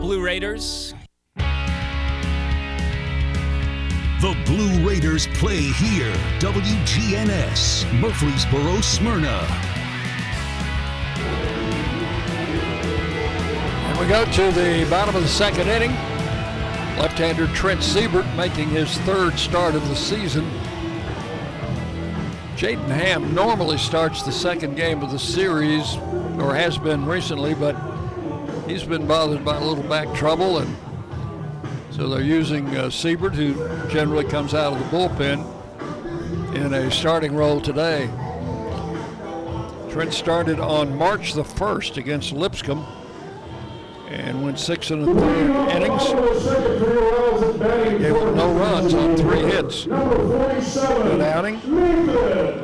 Blue 0.00 0.22
Raiders. 0.22 0.94
The 4.20 4.36
Blue 4.46 4.88
Raiders 4.88 5.26
play 5.26 5.60
here. 5.60 6.12
WGNS, 6.38 7.84
Murfreesboro, 8.00 8.80
Smyrna. 8.80 9.44
And 13.86 13.98
we 13.98 14.06
go 14.06 14.24
to 14.24 14.52
the 14.52 14.86
bottom 14.88 15.16
of 15.16 15.22
the 15.22 15.28
second 15.28 15.66
inning. 15.66 15.90
Left-hander 17.00 17.48
Trent 17.48 17.82
Siebert 17.82 18.26
making 18.36 18.68
his 18.68 18.96
third 18.98 19.36
start 19.36 19.74
of 19.74 19.88
the 19.88 19.96
season. 19.96 20.48
Jaden 22.54 22.86
Ham 22.86 23.34
normally 23.34 23.78
starts 23.78 24.22
the 24.22 24.30
second 24.32 24.76
game 24.76 25.02
of 25.02 25.10
the 25.10 25.18
series, 25.18 25.96
or 26.38 26.54
has 26.54 26.78
been 26.78 27.04
recently, 27.04 27.54
but 27.54 27.74
he's 28.68 28.84
been 28.84 29.06
bothered 29.06 29.44
by 29.44 29.56
a 29.56 29.64
little 29.64 29.84
back 29.84 30.12
trouble, 30.14 30.58
and 30.58 30.76
so 31.90 32.08
they're 32.08 32.20
using 32.20 32.76
uh, 32.76 32.90
Siebert, 32.90 33.34
who 33.34 33.54
generally 33.88 34.24
comes 34.24 34.54
out 34.54 34.74
of 34.74 34.78
the 34.78 34.96
bullpen, 34.96 35.44
in 36.54 36.74
a 36.74 36.90
starting 36.90 37.34
role 37.34 37.60
today. 37.60 38.08
Trent 39.90 40.12
started 40.12 40.60
on 40.60 40.96
March 40.96 41.32
the 41.32 41.42
1st 41.42 41.96
against 41.96 42.32
Lipscomb 42.32 42.86
and 44.10 44.42
went 44.42 44.58
six 44.58 44.90
and 44.90 45.02
a 45.02 45.14
third 45.14 45.50
innings. 45.70 46.04
Gave 47.98 48.16
up 48.16 48.34
no 48.34 48.52
runs 48.54 48.94
on 48.94 49.16
three 49.16 49.42
hits. 49.42 49.84
Good 49.84 51.20
outing. 51.20 51.58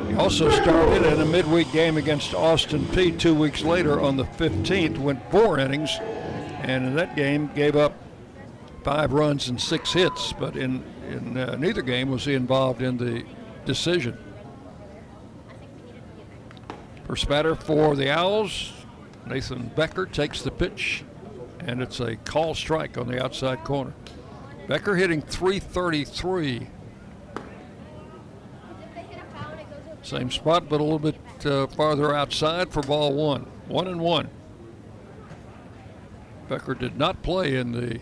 He 0.07 0.15
also 0.15 0.49
started 0.49 1.05
in 1.05 1.21
a 1.21 1.25
midweek 1.25 1.71
game 1.71 1.97
against 1.97 2.33
Austin 2.33 2.85
Peay 2.85 3.17
two 3.19 3.35
weeks 3.35 3.61
later 3.63 4.01
on 4.01 4.17
the 4.17 4.23
15th, 4.23 4.97
went 4.97 5.19
four 5.31 5.59
innings, 5.59 5.97
and 6.61 6.85
in 6.85 6.95
that 6.95 7.15
game 7.15 7.51
gave 7.53 7.75
up 7.75 7.93
five 8.83 9.13
runs 9.13 9.49
and 9.49 9.61
six 9.61 9.93
hits, 9.93 10.33
but 10.33 10.55
in, 10.55 10.83
in 11.09 11.37
uh, 11.37 11.55
neither 11.57 11.81
game 11.81 12.09
was 12.09 12.25
he 12.25 12.33
involved 12.33 12.81
in 12.81 12.97
the 12.97 13.23
decision. 13.65 14.17
First 17.05 17.27
batter 17.27 17.55
for 17.55 17.95
the 17.95 18.09
Owls, 18.09 18.73
Nathan 19.27 19.71
Becker 19.75 20.05
takes 20.05 20.41
the 20.41 20.51
pitch, 20.51 21.03
and 21.65 21.81
it's 21.81 21.99
a 21.99 22.15
call 22.17 22.53
strike 22.53 22.97
on 22.97 23.07
the 23.07 23.21
outside 23.21 23.63
corner. 23.63 23.93
Becker 24.67 24.95
hitting 24.95 25.21
333. 25.21 26.67
Same 30.01 30.29
spot, 30.29 30.69
but 30.69 30.79
a 30.79 30.83
little 30.83 30.99
bit 30.99 31.45
uh, 31.45 31.67
farther 31.67 32.15
outside 32.15 32.71
for 32.71 32.81
ball 32.83 33.13
one. 33.13 33.47
One 33.67 33.87
and 33.87 33.99
one. 33.99 34.29
Becker 36.47 36.75
did 36.75 36.97
not 36.97 37.23
play 37.23 37.55
in 37.55 37.71
the 37.71 37.99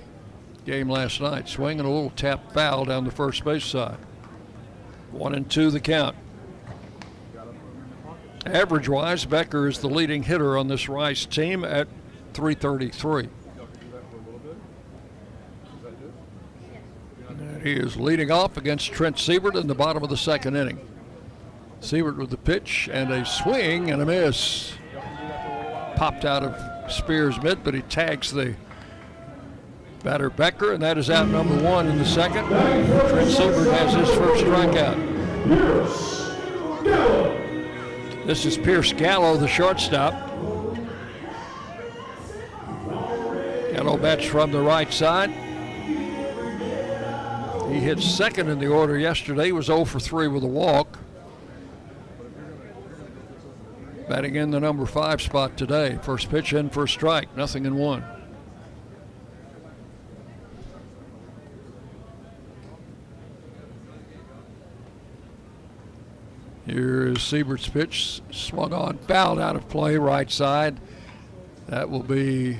game 0.65 0.89
last 0.89 1.21
night, 1.21 1.47
swinging 1.47 1.85
a 1.85 1.89
little 1.89 2.09
tap 2.09 2.51
foul 2.51 2.83
down 2.83 3.05
the 3.05 3.11
first 3.11 3.45
base 3.45 3.63
side. 3.63 3.97
One 5.11 5.33
and 5.33 5.49
two 5.49 5.71
the 5.71 5.79
count. 5.79 6.17
Average 8.45 8.89
wise, 8.89 9.23
Becker 9.23 9.69
is 9.69 9.79
the 9.79 9.87
leading 9.87 10.23
hitter 10.23 10.57
on 10.57 10.67
this 10.67 10.89
Rice 10.89 11.25
team 11.25 11.63
at 11.63 11.87
333. 12.33 13.29
He 17.63 17.73
is 17.73 17.95
leading 17.95 18.29
off 18.29 18.57
against 18.57 18.91
Trent 18.91 19.17
Siebert 19.17 19.55
in 19.55 19.67
the 19.67 19.75
bottom 19.75 20.03
of 20.03 20.09
the 20.09 20.17
second 20.17 20.57
inning. 20.57 20.85
Siebert 21.79 22.17
with 22.17 22.29
the 22.29 22.37
pitch 22.37 22.89
and 22.91 23.11
a 23.11 23.25
swing 23.25 23.89
and 23.89 24.01
a 24.01 24.05
miss. 24.05 24.73
Popped 25.95 26.25
out 26.25 26.43
of 26.43 26.91
Spears' 26.91 27.41
mitt, 27.41 27.63
but 27.63 27.73
he 27.73 27.81
tags 27.83 28.31
the 28.31 28.55
batter 30.03 30.29
Becker, 30.29 30.73
and 30.73 30.83
that 30.83 30.97
is 30.97 31.09
out 31.09 31.29
number 31.29 31.57
one 31.63 31.87
in 31.87 31.97
the 31.97 32.05
second. 32.05 32.45
Trent 32.47 33.31
Siebert 33.31 33.73
has 33.73 33.93
his 33.93 34.09
first 34.17 34.43
strikeout. 34.43 35.11
This 38.25 38.45
is 38.45 38.57
Pierce 38.57 38.91
Gallo, 38.91 39.37
the 39.37 39.47
shortstop. 39.47 40.13
Gallo 43.73 43.97
bats 43.97 44.25
from 44.25 44.51
the 44.51 44.61
right 44.61 44.91
side. 44.91 45.33
He 47.73 47.79
hit 47.79 47.99
second 48.01 48.49
in 48.49 48.59
the 48.59 48.67
order 48.67 48.99
yesterday. 48.99 49.51
Was 49.51 49.65
0 49.65 49.85
for 49.85 49.99
3 49.99 50.27
with 50.27 50.43
a 50.43 50.47
walk. 50.47 50.99
Batting 54.07 54.35
in 54.35 54.51
the 54.51 54.59
number 54.59 54.85
five 54.85 55.23
spot 55.23 55.57
today. 55.57 55.97
First 56.03 56.29
pitch 56.29 56.53
in, 56.53 56.69
first 56.69 56.93
strike, 56.93 57.35
nothing 57.35 57.65
in 57.65 57.75
one. 57.75 58.05
Here 66.67 67.07
is 67.07 67.17
Siebert's 67.17 67.67
pitch, 67.67 68.21
swung 68.29 68.71
on, 68.71 68.99
fouled 68.99 69.39
out 69.39 69.55
of 69.55 69.67
play, 69.67 69.97
right 69.97 70.29
side. 70.29 70.79
That 71.69 71.89
will 71.89 72.03
be 72.03 72.59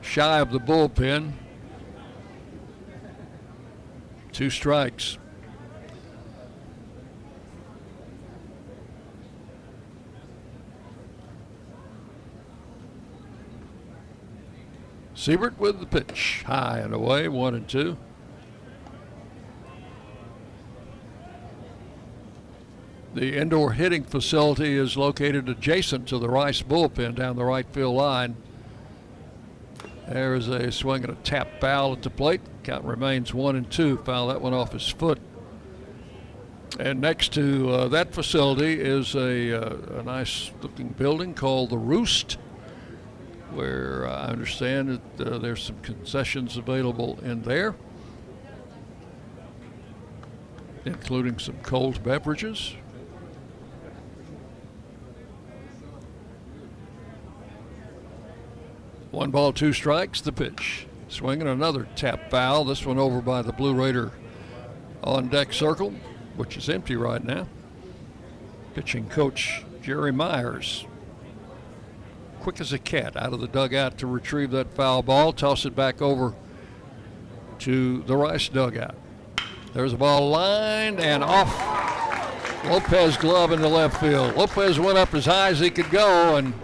shy 0.00 0.40
of 0.40 0.50
the 0.50 0.58
bullpen. 0.58 1.34
Two 4.38 4.50
strikes. 4.50 5.18
Siebert 15.16 15.58
with 15.58 15.80
the 15.80 15.86
pitch, 15.86 16.44
high 16.46 16.78
and 16.78 16.94
away, 16.94 17.26
one 17.26 17.56
and 17.56 17.66
two. 17.66 17.96
The 23.14 23.36
indoor 23.36 23.72
hitting 23.72 24.04
facility 24.04 24.76
is 24.76 24.96
located 24.96 25.48
adjacent 25.48 26.06
to 26.10 26.18
the 26.18 26.28
Rice 26.28 26.62
bullpen 26.62 27.16
down 27.16 27.34
the 27.34 27.44
right 27.44 27.66
field 27.72 27.96
line. 27.96 28.36
There 30.08 30.36
is 30.36 30.46
a 30.46 30.70
swing 30.70 31.02
and 31.02 31.14
a 31.14 31.16
tap 31.22 31.60
foul 31.60 31.94
at 31.94 32.02
the 32.02 32.10
plate. 32.10 32.40
Count 32.68 32.84
remains 32.84 33.32
one 33.32 33.56
and 33.56 33.70
two. 33.70 33.96
Foul 33.96 34.26
that 34.26 34.42
one 34.42 34.52
off 34.52 34.72
his 34.72 34.86
foot. 34.86 35.18
And 36.78 37.00
next 37.00 37.32
to 37.32 37.70
uh, 37.70 37.88
that 37.88 38.12
facility 38.12 38.78
is 38.78 39.14
a, 39.14 39.54
uh, 39.54 40.00
a 40.00 40.02
nice 40.02 40.50
looking 40.60 40.88
building 40.88 41.32
called 41.32 41.70
the 41.70 41.78
Roost, 41.78 42.36
where 43.52 44.06
uh, 44.06 44.26
I 44.26 44.26
understand 44.26 45.00
that 45.16 45.26
uh, 45.26 45.38
there's 45.38 45.62
some 45.62 45.80
concessions 45.80 46.58
available 46.58 47.18
in 47.22 47.40
there, 47.40 47.74
including 50.84 51.38
some 51.38 51.56
cold 51.62 52.02
beverages. 52.02 52.74
One 59.10 59.30
ball, 59.30 59.54
two 59.54 59.72
strikes, 59.72 60.20
the 60.20 60.32
pitch. 60.32 60.84
Swinging 61.08 61.48
another 61.48 61.86
tap 61.96 62.30
foul. 62.30 62.64
This 62.64 62.84
one 62.84 62.98
over 62.98 63.20
by 63.20 63.42
the 63.42 63.52
Blue 63.52 63.74
Raider 63.74 64.12
on 65.02 65.28
deck 65.28 65.52
circle, 65.52 65.94
which 66.36 66.56
is 66.56 66.68
empty 66.68 66.96
right 66.96 67.24
now. 67.24 67.48
Pitching 68.74 69.08
coach 69.08 69.64
Jerry 69.82 70.12
Myers. 70.12 70.84
Quick 72.40 72.60
as 72.60 72.72
a 72.72 72.78
cat 72.78 73.16
out 73.16 73.32
of 73.32 73.40
the 73.40 73.48
dugout 73.48 73.98
to 73.98 74.06
retrieve 74.06 74.50
that 74.50 74.74
foul 74.74 75.02
ball, 75.02 75.32
toss 75.32 75.64
it 75.64 75.74
back 75.74 76.02
over 76.02 76.34
to 77.60 78.02
the 78.02 78.16
Rice 78.16 78.48
dugout. 78.48 78.94
There's 79.72 79.92
a 79.92 79.96
ball 79.96 80.28
lined 80.30 81.00
and 81.00 81.24
off 81.24 81.52
Lopez 82.64 83.16
glove 83.16 83.50
in 83.52 83.60
the 83.60 83.68
left 83.68 84.00
field. 84.00 84.36
Lopez 84.36 84.78
went 84.78 84.98
up 84.98 85.14
as 85.14 85.24
high 85.24 85.48
as 85.48 85.60
he 85.60 85.70
could 85.70 85.90
go 85.90 86.36
and 86.36 86.54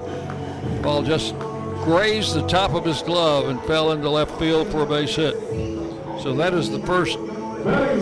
ball 0.82 1.02
just 1.02 1.34
grazed 1.84 2.34
the 2.34 2.46
top 2.46 2.72
of 2.72 2.84
his 2.84 3.02
glove 3.02 3.48
and 3.48 3.60
fell 3.64 3.92
into 3.92 4.08
left 4.08 4.38
field 4.38 4.66
for 4.68 4.82
a 4.82 4.86
base 4.86 5.14
hit. 5.14 5.34
So 6.22 6.34
that 6.34 6.54
is 6.54 6.70
the 6.70 6.80
first 6.80 7.18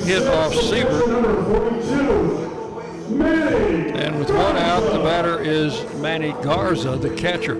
hit 0.06 0.22
off 0.28 0.54
Siebert. 0.54 1.08
And 3.96 4.18
with 4.18 4.30
one 4.30 4.56
out, 4.56 4.92
the 4.92 5.00
batter 5.00 5.40
is 5.40 5.84
Manny 5.96 6.32
Garza, 6.42 6.96
the 6.96 7.10
catcher. 7.10 7.56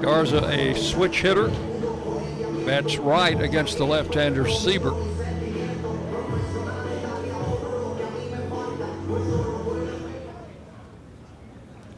Garza, 0.00 0.44
a 0.46 0.74
switch 0.74 1.20
hitter, 1.22 1.48
bats 2.64 2.98
right 2.98 3.40
against 3.40 3.78
the 3.78 3.84
left-hander 3.84 4.48
Siebert. 4.48 4.94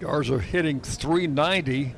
Garza 0.00 0.38
hitting 0.38 0.80
390 0.80 1.94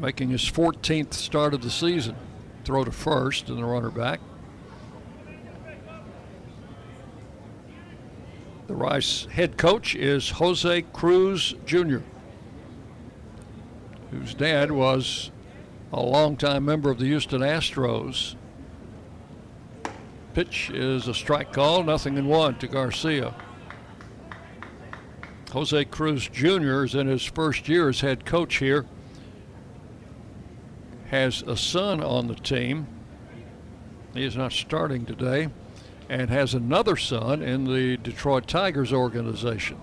making 0.00 0.30
his 0.30 0.42
14th 0.42 1.12
start 1.12 1.54
of 1.54 1.62
the 1.62 1.70
season. 1.70 2.16
Throw 2.64 2.84
to 2.84 2.92
first 2.92 3.48
and 3.48 3.58
the 3.58 3.64
runner 3.64 3.90
back. 3.90 4.20
The 8.66 8.74
Rice 8.74 9.26
head 9.26 9.56
coach 9.56 9.94
is 9.94 10.30
Jose 10.30 10.82
Cruz 10.92 11.54
Jr., 11.64 11.98
whose 14.10 14.34
dad 14.34 14.70
was 14.70 15.30
a 15.92 16.00
longtime 16.00 16.66
member 16.66 16.90
of 16.90 16.98
the 16.98 17.06
Houston 17.06 17.40
Astros. 17.40 18.34
Pitch 20.34 20.70
is 20.70 21.08
a 21.08 21.14
strike 21.14 21.52
call, 21.52 21.82
nothing 21.82 22.18
in 22.18 22.26
one 22.26 22.58
to 22.58 22.68
Garza. 22.68 23.34
Jose 25.50 25.84
Cruz 25.86 26.28
Jr. 26.28 26.84
is 26.84 26.94
in 26.94 27.06
his 27.06 27.24
first 27.24 27.70
year 27.70 27.88
as 27.88 28.02
head 28.02 28.26
coach 28.26 28.56
here 28.56 28.84
has 31.10 31.42
a 31.42 31.56
son 31.56 32.02
on 32.02 32.28
the 32.28 32.34
team. 32.34 32.86
He 34.14 34.24
is 34.24 34.36
not 34.36 34.52
starting 34.52 35.06
today, 35.06 35.48
and 36.08 36.30
has 36.30 36.54
another 36.54 36.96
son 36.96 37.42
in 37.42 37.64
the 37.64 37.96
Detroit 37.96 38.46
Tigers 38.46 38.92
organization. 38.92 39.78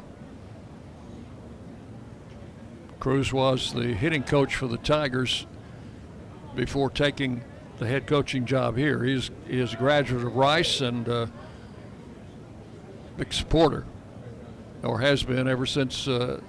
Cruz 2.99 3.32
was 3.32 3.73
the 3.73 3.93
hitting 3.93 4.23
coach 4.23 4.55
for 4.55 4.67
the 4.67 4.78
Tigers 4.78 5.45
before 6.55 6.89
taking 6.89 7.43
the 7.78 7.86
head 7.86 8.07
coaching 8.07 8.45
job 8.45 8.78
here. 8.78 9.03
He's 9.03 9.30
he 9.47 9.59
is 9.59 9.73
a 9.73 9.78
graduate 9.78 10.23
of 10.23 10.36
Rice 10.36 10.82
and 10.82 11.07
uh, 11.07 11.28
big 13.17 13.34
supporter, 13.34 13.86
or 14.84 15.01
has 15.01 15.23
been 15.23 15.47
ever 15.47 15.65
since 15.65 16.07
uh, 16.07 16.39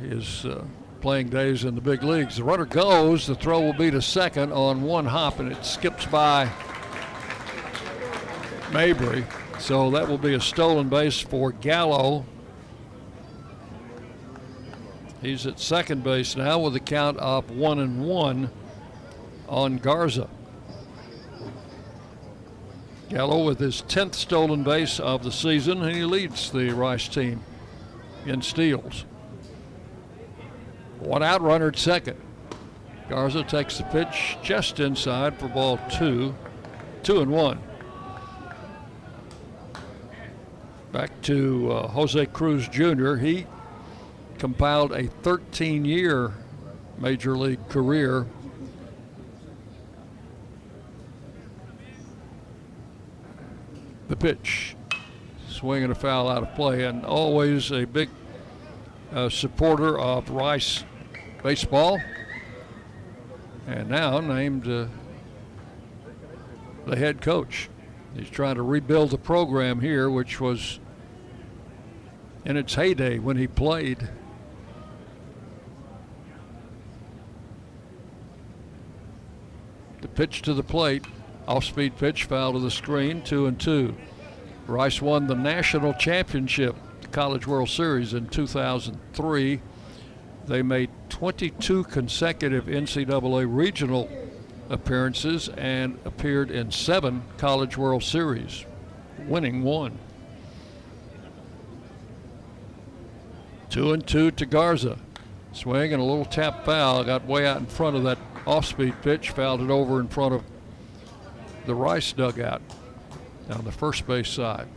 his 0.00 0.44
uh, 0.44 0.64
playing 1.00 1.28
days 1.28 1.64
in 1.64 1.74
the 1.74 1.80
big 1.80 2.02
leagues. 2.02 2.36
The 2.36 2.44
runner 2.44 2.64
goes, 2.64 3.26
the 3.26 3.34
throw 3.34 3.60
will 3.60 3.72
be 3.72 3.90
to 3.90 4.02
second 4.02 4.52
on 4.52 4.82
one 4.82 5.06
hop, 5.06 5.38
and 5.40 5.52
it 5.52 5.64
skips 5.64 6.06
by 6.06 6.50
Mabry. 8.72 9.24
So 9.58 9.90
that 9.90 10.08
will 10.08 10.18
be 10.18 10.34
a 10.34 10.40
stolen 10.40 10.88
base 10.88 11.18
for 11.18 11.52
Gallo. 11.52 12.24
He's 15.22 15.46
at 15.46 15.58
second 15.58 16.04
base 16.04 16.36
now 16.36 16.58
with 16.58 16.76
a 16.76 16.80
count 16.80 17.18
of 17.18 17.50
one 17.50 17.78
and 17.78 18.06
one 18.06 18.50
on 19.48 19.78
Garza. 19.78 20.28
Gallo 23.08 23.44
with 23.44 23.60
his 23.60 23.82
10th 23.82 24.14
stolen 24.14 24.62
base 24.62 24.98
of 24.98 25.22
the 25.22 25.32
season, 25.32 25.82
and 25.82 25.94
he 25.94 26.04
leads 26.04 26.50
the 26.50 26.70
Rice 26.70 27.08
team 27.08 27.40
in 28.26 28.42
steals. 28.42 29.04
One 31.00 31.22
out 31.22 31.42
runner 31.42 31.68
at 31.68 31.76
second. 31.78 32.20
Garza 33.08 33.44
takes 33.44 33.78
the 33.78 33.84
pitch 33.84 34.36
just 34.42 34.80
inside 34.80 35.38
for 35.38 35.48
ball 35.48 35.78
two. 35.90 36.34
Two 37.02 37.20
and 37.20 37.30
one. 37.30 37.60
Back 40.92 41.10
to 41.22 41.72
uh, 41.72 41.88
Jose 41.88 42.26
Cruz 42.26 42.68
Jr. 42.68 43.16
He 43.16 43.46
compiled 44.38 44.92
a 44.92 45.06
13 45.06 45.84
year 45.84 46.32
major 46.98 47.36
league 47.36 47.68
career. 47.68 48.26
The 54.08 54.16
pitch, 54.16 54.76
swinging 55.48 55.90
a 55.90 55.94
foul 55.94 56.28
out 56.28 56.42
of 56.42 56.54
play, 56.54 56.84
and 56.84 57.04
always 57.04 57.72
a 57.72 57.84
big 57.84 58.08
uh, 59.16 59.30
supporter 59.30 59.98
of 59.98 60.28
Rice 60.28 60.84
baseball, 61.42 61.98
and 63.66 63.88
now 63.88 64.20
named 64.20 64.68
uh, 64.68 64.86
the 66.84 66.96
head 66.96 67.22
coach. 67.22 67.70
He's 68.14 68.28
trying 68.28 68.56
to 68.56 68.62
rebuild 68.62 69.10
the 69.10 69.18
program 69.18 69.80
here, 69.80 70.10
which 70.10 70.38
was 70.38 70.80
in 72.44 72.58
its 72.58 72.74
heyday 72.74 73.18
when 73.18 73.38
he 73.38 73.46
played. 73.46 74.06
The 80.02 80.08
pitch 80.08 80.42
to 80.42 80.52
the 80.52 80.62
plate, 80.62 81.06
off 81.48 81.64
speed 81.64 81.96
pitch, 81.96 82.24
foul 82.24 82.52
to 82.52 82.58
the 82.58 82.70
screen, 82.70 83.22
two 83.22 83.46
and 83.46 83.58
two. 83.58 83.96
Rice 84.66 85.00
won 85.00 85.26
the 85.26 85.34
national 85.34 85.94
championship, 85.94 86.76
College 87.16 87.46
World 87.46 87.70
Series 87.70 88.12
in 88.12 88.26
2003. 88.26 89.62
They 90.48 90.60
made 90.60 90.90
22 91.08 91.84
consecutive 91.84 92.66
NCAA 92.66 93.46
regional 93.48 94.10
appearances 94.68 95.48
and 95.48 95.98
appeared 96.04 96.50
in 96.50 96.70
seven 96.70 97.22
College 97.38 97.78
World 97.78 98.02
Series, 98.02 98.66
winning 99.26 99.62
one. 99.62 99.96
Two 103.70 103.94
and 103.94 104.06
two 104.06 104.30
to 104.32 104.44
Garza. 104.44 104.98
Swing 105.54 105.94
and 105.94 106.02
a 106.02 106.04
little 106.04 106.26
tap 106.26 106.66
foul. 106.66 107.02
Got 107.02 107.24
way 107.24 107.46
out 107.46 107.56
in 107.56 107.66
front 107.66 107.96
of 107.96 108.02
that 108.02 108.18
off 108.46 108.66
speed 108.66 108.92
pitch, 109.00 109.30
fouled 109.30 109.62
it 109.62 109.70
over 109.70 110.00
in 110.00 110.08
front 110.08 110.34
of 110.34 110.42
the 111.64 111.74
Rice 111.74 112.12
dugout 112.12 112.60
down 113.48 113.64
the 113.64 113.72
first 113.72 114.06
base 114.06 114.28
side. 114.28 114.68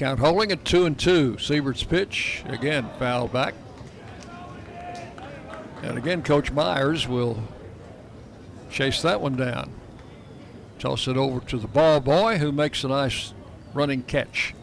Count 0.00 0.18
holding 0.18 0.50
at 0.50 0.64
two 0.64 0.86
and 0.86 0.98
two. 0.98 1.36
Siebert's 1.38 1.84
pitch 1.84 2.42
again 2.46 2.88
foul 2.98 3.28
back. 3.28 3.52
And 5.82 5.98
again, 5.98 6.22
Coach 6.22 6.50
Myers 6.50 7.06
will 7.06 7.42
chase 8.70 9.02
that 9.02 9.20
one 9.20 9.36
down. 9.36 9.70
Toss 10.78 11.06
it 11.06 11.18
over 11.18 11.40
to 11.48 11.58
the 11.58 11.66
ball 11.66 12.00
boy 12.00 12.38
who 12.38 12.50
makes 12.50 12.82
a 12.82 12.88
nice 12.88 13.34
running 13.74 14.02
catch. 14.02 14.54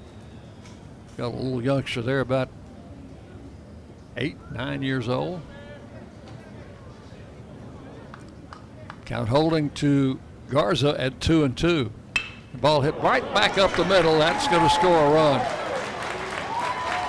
Got 1.17 1.27
a 1.27 1.37
little 1.37 1.63
youngster 1.63 2.01
there, 2.01 2.21
about 2.21 2.49
eight, 4.17 4.37
nine 4.51 4.81
years 4.81 5.07
old. 5.07 5.39
Count 9.05 9.29
holding 9.29 9.69
to 9.69 10.19
Garza 10.49 10.99
at 10.99 11.21
two 11.21 11.43
and 11.43 11.55
two. 11.55 11.91
Ball 12.61 12.81
hit 12.81 12.95
right 12.95 13.23
back 13.33 13.57
up 13.57 13.71
the 13.73 13.85
middle. 13.85 14.17
That's 14.17 14.47
going 14.47 14.63
to 14.63 14.69
score 14.73 14.97
a 14.97 15.09
run. 15.11 15.39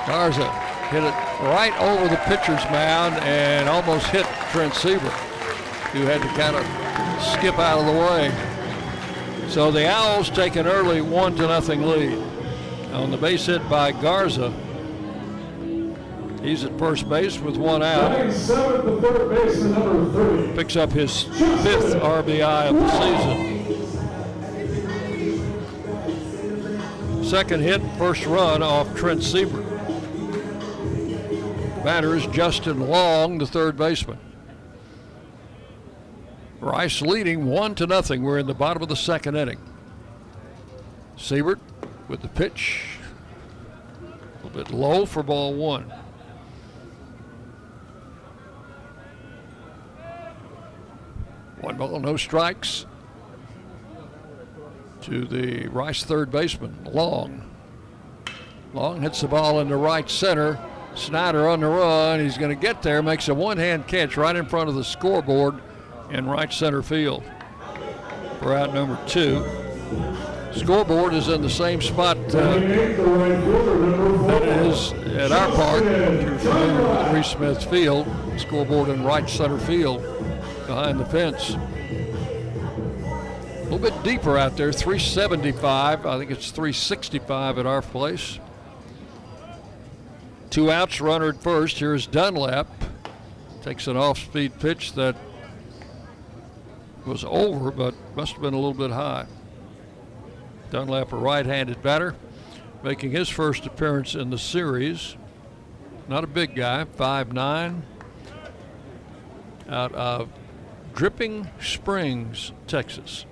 Garza 0.07 0.51
hit 0.91 1.03
it 1.03 1.15
right 1.43 1.75
over 1.81 2.09
the 2.09 2.17
pitcher's 2.25 2.65
mound 2.71 3.15
and 3.17 3.69
almost 3.69 4.07
hit 4.07 4.27
Trent 4.51 4.75
Siebert, 4.75 5.13
who 5.93 6.03
had 6.03 6.21
to 6.23 6.29
kind 6.29 6.57
of 6.57 6.65
skip 7.23 7.59
out 7.59 7.79
of 7.79 7.87
the 7.87 7.93
way. 7.93 9.49
So 9.49 9.71
the 9.71 9.89
Owls 9.89 10.31
take 10.31 10.57
an 10.57 10.67
early 10.67 11.01
one 11.01 11.35
to 11.37 11.43
nothing 11.43 11.83
lead. 11.83 12.23
On 12.93 13.11
the 13.11 13.17
base 13.17 13.47
hit 13.47 13.67
by 13.69 13.93
Garza, 13.93 14.53
He's 16.43 16.63
at 16.63 16.79
first 16.79 17.09
base 17.09 17.39
with 17.41 17.57
one 17.57 17.83
out. 17.83 18.17
Picks 20.57 20.77
up 20.77 20.93
his 20.93 21.25
fifth 21.25 21.97
RBI 21.97 22.69
of 22.69 22.77
the 22.77 22.91
season. 22.91 23.58
Second 27.29 27.61
hit, 27.61 27.83
first 27.99 28.25
run 28.25 28.63
off 28.63 28.97
Trent. 28.97 29.21
Batter 31.85 32.17
is 32.17 32.27
Justin 32.29 32.81
Long, 32.89 33.37
the 33.37 33.47
third 33.47 33.77
baseman. 33.77 34.19
Rice 36.59 37.03
leading 37.03 37.45
one 37.45 37.75
to 37.75 37.87
nothing. 37.87 38.23
We're 38.23 38.39
in 38.39 38.47
the 38.47 38.55
bottom 38.55 38.83
of 38.83 38.89
the 38.89 38.97
second 38.97 39.37
inning. 39.37 39.61
Siebert 41.19 41.61
with 42.09 42.23
the 42.23 42.29
pitch. 42.29 42.97
A 44.01 44.47
little 44.47 44.65
bit 44.65 44.71
low 44.71 45.05
for 45.05 45.23
ball 45.23 45.53
one. 45.53 45.93
One 51.61 51.77
ball, 51.77 52.01
no 52.01 52.17
strikes 52.17 52.87
to 55.09 55.25
the 55.25 55.69
Rice 55.69 56.05
third 56.05 56.31
baseman, 56.31 56.77
Long. 56.85 57.51
Long 58.75 59.01
hits 59.01 59.23
the 59.23 59.29
ball 59.29 59.61
into 59.61 59.77
right 59.77 60.09
center. 60.09 60.59
Snyder 60.95 61.49
on 61.49 61.61
the 61.61 61.67
run. 61.67 62.21
He's 62.21 62.37
going 62.37 62.55
to 62.55 62.61
get 62.61 62.83
there, 62.83 63.03
makes 63.03 63.29
a 63.29 63.35
one 63.35 63.57
hand 63.57 63.87
catch 63.87 64.17
right 64.17 64.37
in 64.37 64.47
front 64.47 64.69
of 64.69 64.75
the 64.75 64.85
scoreboard 64.85 65.55
in 66.11 66.27
right 66.27 66.53
center 66.53 66.83
field 66.83 67.25
for 68.41 68.55
out 68.55 68.75
number 68.75 68.99
two. 69.07 69.45
Scoreboard 70.53 71.15
is 71.15 71.29
in 71.29 71.41
the 71.41 71.51
same 71.51 71.81
spot 71.81 72.17
uh, 72.35 72.59
that 72.59 74.43
it 74.43 74.49
is 74.67 74.93
at 75.17 75.33
our 75.33 75.51
park. 75.53 77.15
Reese 77.15 77.29
Smith 77.29 77.65
Field, 77.71 78.07
scoreboard 78.37 78.89
in 78.89 79.05
right 79.05 79.29
center 79.29 79.59
field 79.59 80.03
behind 80.67 81.01
the 81.01 81.07
fence. 81.07 81.57
A 83.69 83.73
little 83.73 83.91
bit 83.91 84.03
deeper 84.03 84.39
out 84.39 84.57
there, 84.57 84.73
375. 84.73 86.07
I 86.07 86.19
think 86.19 86.31
it's 86.31 86.51
365 86.53 87.59
at 87.59 87.67
our 87.67 87.83
place. 87.83 88.39
Two 90.49 90.71
outs, 90.71 91.03
runner 91.03 91.29
at 91.29 91.43
first. 91.43 91.79
Here's 91.79 92.07
Dunlap. 92.07 92.67
Takes 93.61 93.87
an 93.87 93.99
off 93.99 94.21
speed 94.21 94.59
pitch 94.59 94.95
that 94.95 95.17
was 97.05 97.25
over, 97.25 97.71
but 97.71 97.95
must 98.17 98.33
have 98.33 98.41
been 98.41 98.55
a 98.55 98.57
little 98.57 98.73
bit 98.73 98.91
high. 98.91 99.27
Dunlap, 100.71 101.13
a 101.13 101.17
right 101.17 101.45
handed 101.45 101.83
batter, 101.83 102.15
making 102.83 103.11
his 103.11 103.29
first 103.29 103.67
appearance 103.67 104.15
in 104.15 104.31
the 104.31 104.39
series. 104.39 105.15
Not 106.09 106.25
a 106.25 106.27
big 106.27 106.55
guy, 106.55 106.87
5'9, 106.97 107.83
out 109.69 109.93
of 109.93 110.31
Dripping 110.95 111.51
Springs, 111.61 112.53
Texas. 112.67 113.27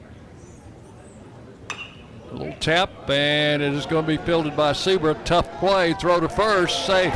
A 2.30 2.34
little 2.34 2.54
tap, 2.60 2.90
and 3.08 3.62
it 3.62 3.72
is 3.72 3.86
going 3.86 4.04
to 4.04 4.16
be 4.16 4.22
fielded 4.24 4.56
by 4.56 4.72
Siebert. 4.72 5.24
Tough 5.24 5.48
play, 5.58 5.94
throw 5.94 6.20
to 6.20 6.28
first, 6.28 6.84
safe. 6.86 7.14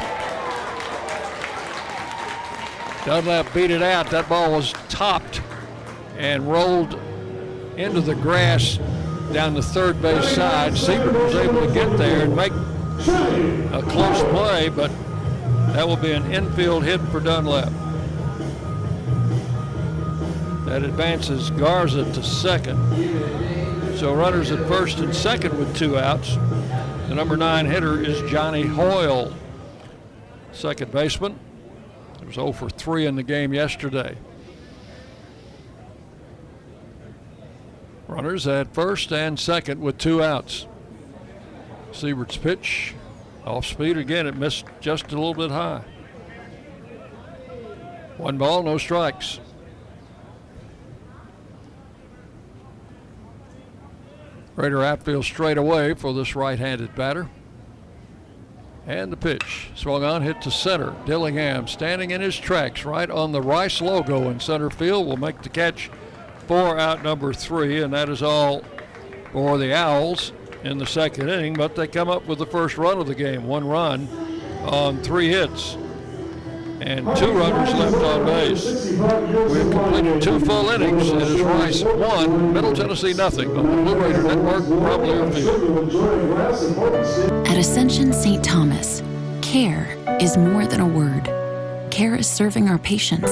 Dunlap 3.05 3.53
beat 3.53 3.71
it 3.71 3.83
out. 3.83 4.11
That 4.11 4.29
ball 4.29 4.53
was 4.53 4.73
topped 4.89 5.41
and 6.17 6.51
rolled 6.51 6.95
into 7.77 8.01
the 8.01 8.15
grass 8.15 8.79
down 9.33 9.55
the 9.55 9.63
third 9.63 10.01
base 10.03 10.29
side. 10.29 10.77
Siebert 10.77 11.15
was 11.15 11.35
able 11.35 11.67
to 11.67 11.73
get 11.73 11.97
there 11.97 12.25
and 12.25 12.37
make 12.37 12.53
a 12.53 13.83
close 13.89 14.23
play, 14.31 14.69
but 14.69 14.91
that 15.73 15.89
will 15.89 15.97
be 15.97 16.13
an 16.13 16.31
infield 16.31 16.85
hit 16.85 17.01
for 17.11 17.21
Dunlap. 17.21 17.73
That 20.67 20.83
advances 20.85 21.51
Garza 21.51 22.05
to 22.13 22.23
second. 22.23 22.79
So 24.01 24.15
runners 24.15 24.51
at 24.51 24.67
first 24.67 25.01
and 25.01 25.15
second 25.15 25.59
with 25.59 25.77
two 25.77 25.99
outs. 25.99 26.37
The 27.09 27.15
number 27.15 27.37
nine 27.37 27.67
hitter 27.67 28.01
is 28.01 28.19
Johnny 28.31 28.63
Hoyle, 28.63 29.31
second 30.53 30.91
baseman. 30.91 31.39
It 32.19 32.25
was 32.25 32.37
0 32.37 32.53
for 32.53 32.71
3 32.71 33.05
in 33.05 33.17
the 33.17 33.23
game 33.23 33.53
yesterday. 33.53 34.17
Runners 38.09 38.47
at 38.47 38.73
first 38.73 39.13
and 39.13 39.39
second 39.39 39.83
with 39.83 39.99
two 39.99 40.23
outs. 40.23 40.67
Siebert's 41.93 42.39
pitch 42.39 42.95
off 43.45 43.67
speed 43.67 43.99
again. 43.99 44.27
It 44.27 44.35
missed 44.35 44.65
just 44.81 45.13
a 45.13 45.15
little 45.15 45.35
bit 45.35 45.51
high. 45.51 45.85
One 48.17 48.39
ball, 48.39 48.63
no 48.63 48.79
strikes. 48.79 49.41
Raider 54.61 54.85
outfield 54.85 55.25
straight 55.25 55.57
away 55.57 55.95
for 55.95 56.13
this 56.13 56.37
right-handed 56.37 56.95
batter. 56.95 57.31
And 58.87 59.11
the 59.11 59.17
pitch. 59.17 59.71
Swung 59.75 60.05
on, 60.05 60.23
hit 60.23 60.43
to 60.43 60.51
center. 60.51 60.95
Dillingham 61.07 61.67
standing 61.67 62.11
in 62.11 62.21
his 62.21 62.37
tracks 62.37 62.85
right 62.85 63.11
on 63.11 63.33
the 63.33 63.41
Rice 63.41 63.81
logo 63.81 64.29
in 64.29 64.39
center 64.39 64.69
field 64.69 65.07
will 65.07 65.17
make 65.17 65.41
the 65.43 65.49
catch 65.49 65.91
for 66.47 66.79
out 66.79 67.03
number 67.03 67.33
three, 67.33 67.81
and 67.83 67.93
that 67.95 68.11
is 68.11 68.23
all 68.23 68.63
for 69.33 69.57
the 69.57 69.73
Owls 69.73 70.33
in 70.63 70.77
the 70.77 70.87
second 70.87 71.31
inning. 71.31 71.55
But 71.55 71.75
they 71.75 71.87
come 71.87 72.11
up 72.11 72.27
with 72.27 72.39
the 72.39 72.47
first 72.47 72.77
run 72.77 72.99
of 72.99 73.07
the 73.07 73.15
game, 73.15 73.47
one 73.47 73.67
run 73.67 74.09
on 74.65 75.03
three 75.03 75.29
hits 75.29 75.77
and 76.81 77.05
two 77.17 77.33
runners 77.33 77.75
left 77.75 77.97
on 77.97 78.25
base. 78.27 78.91
We 78.91 78.97
have 78.97 79.71
completed 79.71 80.23
two 80.23 80.41
full 80.41 80.71
innings. 80.71 81.09
It 81.09 81.23
is 81.23 81.41
Rice 81.41 81.83
one, 81.83 82.53
Middle 82.53 82.73
Tennessee 82.75 83.13
nothing 83.13 83.57
on 83.57 83.65
the 83.65 83.83
Blue 83.83 84.01
Raider 84.01 84.23
Network 84.23 84.65
from 84.65 84.81
Learfield. 84.81 85.37
At 87.47 87.59
Ascension 87.59 88.13
St. 88.13 88.43
Thomas, 88.43 89.03
care 89.43 89.97
is 90.21 90.37
more 90.37 90.67
than 90.67 90.81
a 90.81 90.89
word. 90.89 91.25
Care 91.91 92.17
is 92.17 92.29
serving 92.29 92.69
our 92.69 92.79
patients, 92.79 93.31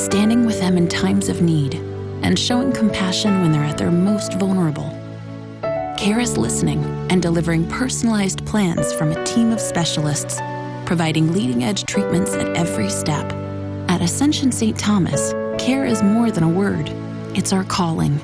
standing 0.00 0.46
with 0.46 0.58
them 0.58 0.76
in 0.76 0.88
times 0.88 1.28
of 1.28 1.42
need, 1.42 1.74
and 2.22 2.38
showing 2.38 2.72
compassion 2.72 3.40
when 3.40 3.52
they're 3.52 3.64
at 3.64 3.78
their 3.78 3.90
most 3.90 4.34
vulnerable. 4.34 4.96
CARE 5.96 6.20
is 6.20 6.38
listening 6.38 6.82
and 7.10 7.20
delivering 7.20 7.68
personalized 7.68 8.44
plans 8.46 8.92
from 8.94 9.12
a 9.12 9.24
team 9.24 9.52
of 9.52 9.60
specialists, 9.60 10.40
providing 10.90 11.32
leading 11.32 11.62
edge 11.62 11.84
treatments 11.84 12.34
at 12.34 12.48
every 12.56 12.90
step. 12.90 13.32
At 13.88 14.02
Ascension 14.02 14.50
St. 14.50 14.76
Thomas, 14.76 15.32
care 15.56 15.84
is 15.84 16.02
more 16.02 16.32
than 16.32 16.42
a 16.42 16.48
word, 16.48 16.88
it's 17.32 17.52
our 17.52 17.62
calling. 17.62 18.16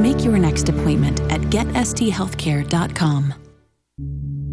Make 0.00 0.22
your 0.22 0.38
next 0.38 0.68
appointment 0.68 1.20
at 1.22 1.40
getsthealthcare.com. 1.50 3.34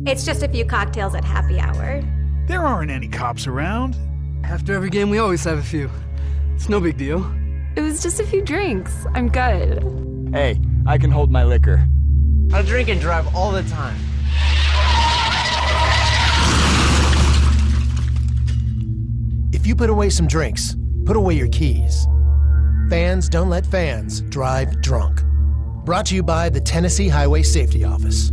It's 0.08 0.26
just 0.26 0.42
a 0.42 0.48
few 0.48 0.66
cocktails 0.66 1.14
at 1.14 1.24
happy 1.24 1.60
hour. 1.60 2.04
There 2.48 2.64
aren't 2.64 2.90
any 2.90 3.08
cops 3.08 3.46
around. 3.46 3.96
After 4.44 4.74
every 4.74 4.90
game, 4.90 5.12
we 5.12 5.20
always 5.20 5.44
have 5.44 5.60
a 5.60 5.64
few. 5.64 5.88
It's 6.56 6.68
no 6.68 6.80
big 6.80 6.98
deal. 6.98 7.32
It 7.76 7.82
was 7.82 8.02
just 8.02 8.20
a 8.20 8.26
few 8.26 8.42
drinks. 8.42 9.06
I'm 9.14 9.30
good. 9.30 10.32
Hey, 10.34 10.60
I 10.88 10.98
can 10.98 11.12
hold 11.12 11.30
my 11.30 11.44
liquor. 11.44 11.88
I 12.52 12.64
drink 12.64 12.90
and 12.90 13.00
drive 13.00 13.36
all 13.36 13.52
the 13.52 13.62
time. 13.70 14.09
You 19.70 19.76
put 19.76 19.92
away 19.92 20.10
some 20.10 20.26
drinks, 20.26 20.76
put 21.06 21.16
away 21.16 21.36
your 21.36 21.48
keys. 21.50 22.08
Fans 22.90 23.30
don't 23.30 23.50
let 23.50 23.64
fans 23.68 24.22
drive 24.22 24.82
drunk. 24.82 25.22
Brought 25.86 26.08
to 26.08 26.16
you 26.16 26.24
by 26.24 26.50
the 26.50 26.60
Tennessee 26.60 27.08
Highway 27.08 27.44
Safety 27.44 27.84
Office. 27.84 28.32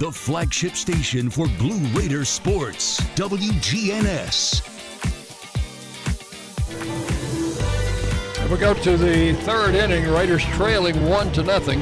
The 0.00 0.10
flagship 0.12 0.74
station 0.74 1.30
for 1.30 1.46
Blue 1.56 1.78
Raider 1.96 2.24
sports, 2.24 3.00
WGNS. 3.14 4.70
And 8.40 8.50
we 8.50 8.56
go 8.58 8.74
to 8.74 8.96
the 8.96 9.34
third 9.44 9.76
inning. 9.76 10.10
Raiders 10.10 10.44
trailing 10.46 11.00
one 11.08 11.30
to 11.32 11.44
nothing. 11.44 11.80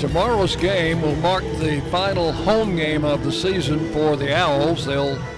Tomorrow's 0.00 0.56
game 0.56 1.00
will 1.00 1.14
mark 1.16 1.44
the 1.60 1.80
final 1.92 2.32
home 2.32 2.74
game 2.74 3.04
of 3.04 3.22
the 3.22 3.30
season 3.30 3.92
for 3.92 4.16
the 4.16 4.34
Owls. 4.36 4.84
They'll, 4.84 5.16
of 5.16 5.35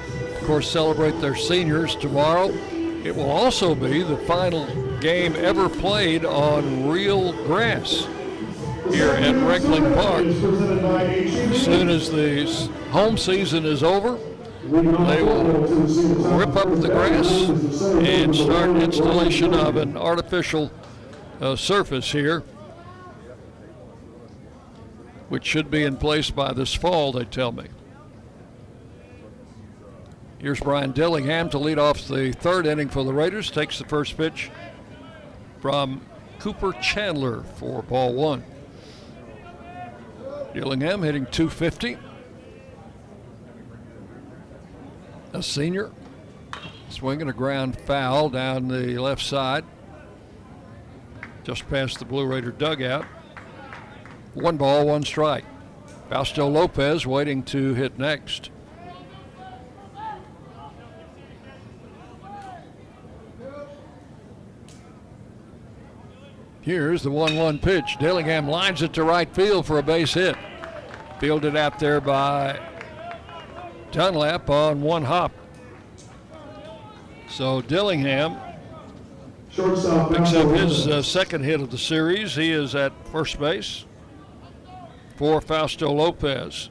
course, 0.48 0.70
celebrate 0.70 1.20
their 1.20 1.36
seniors 1.36 1.94
tomorrow. 1.94 2.48
It 3.04 3.14
will 3.14 3.30
also 3.30 3.74
be 3.74 4.02
the 4.02 4.16
final 4.16 4.64
game 4.98 5.36
ever 5.36 5.68
played 5.68 6.24
on 6.24 6.88
real 6.88 7.34
grass 7.44 8.08
here 8.90 9.10
at 9.10 9.34
Reckling 9.46 9.92
Park. 9.92 10.24
As 10.24 11.62
soon 11.62 11.90
as 11.90 12.10
the 12.10 12.46
home 12.90 13.18
season 13.18 13.66
is 13.66 13.82
over, 13.82 14.16
they 14.62 15.22
will 15.22 15.44
rip 16.38 16.56
up 16.56 16.80
the 16.80 16.88
grass 16.88 17.50
and 18.00 18.34
start 18.34 18.70
installation 18.70 19.52
of 19.52 19.76
an 19.76 19.98
artificial 19.98 20.72
uh, 21.42 21.56
surface 21.56 22.10
here, 22.10 22.40
which 25.28 25.44
should 25.44 25.70
be 25.70 25.82
in 25.82 25.98
place 25.98 26.30
by 26.30 26.54
this 26.54 26.72
fall, 26.72 27.12
they 27.12 27.26
tell 27.26 27.52
me. 27.52 27.66
Here's 30.38 30.60
Brian 30.60 30.92
Dillingham 30.92 31.50
to 31.50 31.58
lead 31.58 31.80
off 31.80 32.06
the 32.06 32.32
third 32.32 32.66
inning 32.66 32.88
for 32.88 33.02
the 33.04 33.12
Raiders. 33.12 33.50
Takes 33.50 33.78
the 33.78 33.84
first 33.84 34.16
pitch 34.16 34.50
from 35.60 36.00
Cooper 36.38 36.72
Chandler 36.74 37.42
for 37.56 37.82
ball 37.82 38.14
one. 38.14 38.44
Dillingham 40.54 41.02
hitting 41.02 41.26
250. 41.26 41.98
A 45.32 45.42
senior 45.42 45.90
swinging 46.88 47.28
a 47.28 47.32
ground 47.32 47.78
foul 47.80 48.30
down 48.30 48.68
the 48.68 48.96
left 48.98 49.22
side, 49.22 49.64
just 51.42 51.68
past 51.68 51.98
the 51.98 52.04
Blue 52.04 52.26
Raider 52.26 52.52
dugout. 52.52 53.04
One 54.34 54.56
ball, 54.56 54.86
one 54.86 55.04
strike. 55.04 55.44
Fausto 56.08 56.48
Lopez 56.48 57.06
waiting 57.06 57.42
to 57.44 57.74
hit 57.74 57.98
next. 57.98 58.50
Here's 66.68 67.02
the 67.02 67.10
1 67.10 67.34
1 67.34 67.60
pitch. 67.60 67.96
Dillingham 67.98 68.46
lines 68.46 68.82
it 68.82 68.92
to 68.92 69.02
right 69.02 69.34
field 69.34 69.64
for 69.64 69.78
a 69.78 69.82
base 69.82 70.12
hit. 70.12 70.36
Fielded 71.18 71.56
out 71.56 71.78
there 71.78 71.98
by 71.98 72.60
Dunlap 73.90 74.50
on 74.50 74.82
one 74.82 75.02
hop. 75.02 75.32
So 77.26 77.62
Dillingham 77.62 78.36
picks 79.50 80.34
up 80.34 80.50
his 80.50 80.86
uh, 80.86 81.00
second 81.00 81.42
hit 81.42 81.62
of 81.62 81.70
the 81.70 81.78
series. 81.78 82.34
He 82.34 82.52
is 82.52 82.74
at 82.74 82.92
first 83.08 83.40
base 83.40 83.86
for 85.16 85.40
Fausto 85.40 85.90
Lopez. 85.90 86.68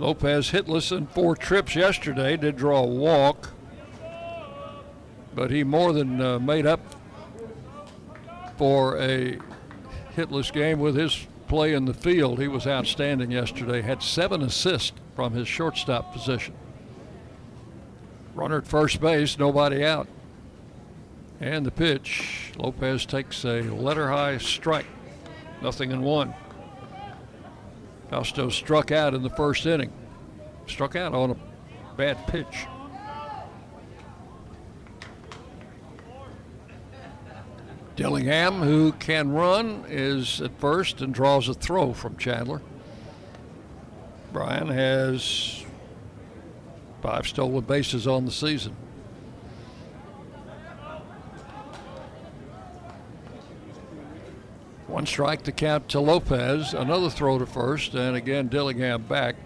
Lopez 0.00 0.50
hitless 0.50 0.90
in 0.90 1.06
four 1.06 1.36
trips 1.36 1.76
yesterday, 1.76 2.36
did 2.36 2.56
draw 2.56 2.82
a 2.82 2.84
walk 2.84 3.50
but 5.34 5.50
he 5.50 5.64
more 5.64 5.92
than 5.92 6.20
uh, 6.20 6.38
made 6.38 6.66
up 6.66 6.80
for 8.56 8.98
a 9.00 9.38
hitless 10.16 10.52
game 10.52 10.78
with 10.78 10.96
his 10.96 11.26
play 11.48 11.72
in 11.72 11.84
the 11.84 11.94
field. 11.94 12.38
He 12.38 12.48
was 12.48 12.66
outstanding 12.66 13.30
yesterday, 13.30 13.82
had 13.82 14.02
seven 14.02 14.42
assists 14.42 14.92
from 15.16 15.32
his 15.32 15.48
shortstop 15.48 16.12
position. 16.12 16.54
Runner 18.34 18.58
at 18.58 18.66
first 18.66 19.00
base, 19.00 19.38
nobody 19.38 19.84
out. 19.84 20.08
And 21.40 21.64
the 21.64 21.70
pitch, 21.70 22.52
Lopez 22.56 23.06
takes 23.06 23.44
a 23.44 23.62
letter 23.62 24.08
high 24.08 24.38
strike, 24.38 24.86
nothing 25.62 25.90
in 25.90 26.02
one. 26.02 26.34
Fausto 28.10 28.48
struck 28.50 28.90
out 28.90 29.14
in 29.14 29.22
the 29.22 29.30
first 29.30 29.66
inning, 29.66 29.92
struck 30.66 30.96
out 30.96 31.14
on 31.14 31.30
a 31.30 31.36
bad 31.96 32.18
pitch. 32.26 32.66
Dillingham, 38.00 38.62
who 38.62 38.92
can 38.92 39.30
run, 39.30 39.84
is 39.86 40.40
at 40.40 40.58
first 40.58 41.02
and 41.02 41.12
draws 41.12 41.50
a 41.50 41.52
throw 41.52 41.92
from 41.92 42.16
Chandler. 42.16 42.62
Brian 44.32 44.68
has 44.68 45.62
five 47.02 47.28
stolen 47.28 47.62
bases 47.62 48.06
on 48.06 48.24
the 48.24 48.30
season. 48.30 48.74
One 54.86 55.04
strike 55.04 55.42
to 55.42 55.52
count 55.52 55.90
to 55.90 56.00
Lopez, 56.00 56.72
another 56.72 57.10
throw 57.10 57.38
to 57.38 57.44
first, 57.44 57.92
and 57.92 58.16
again 58.16 58.48
Dillingham 58.48 59.02
back. 59.02 59.36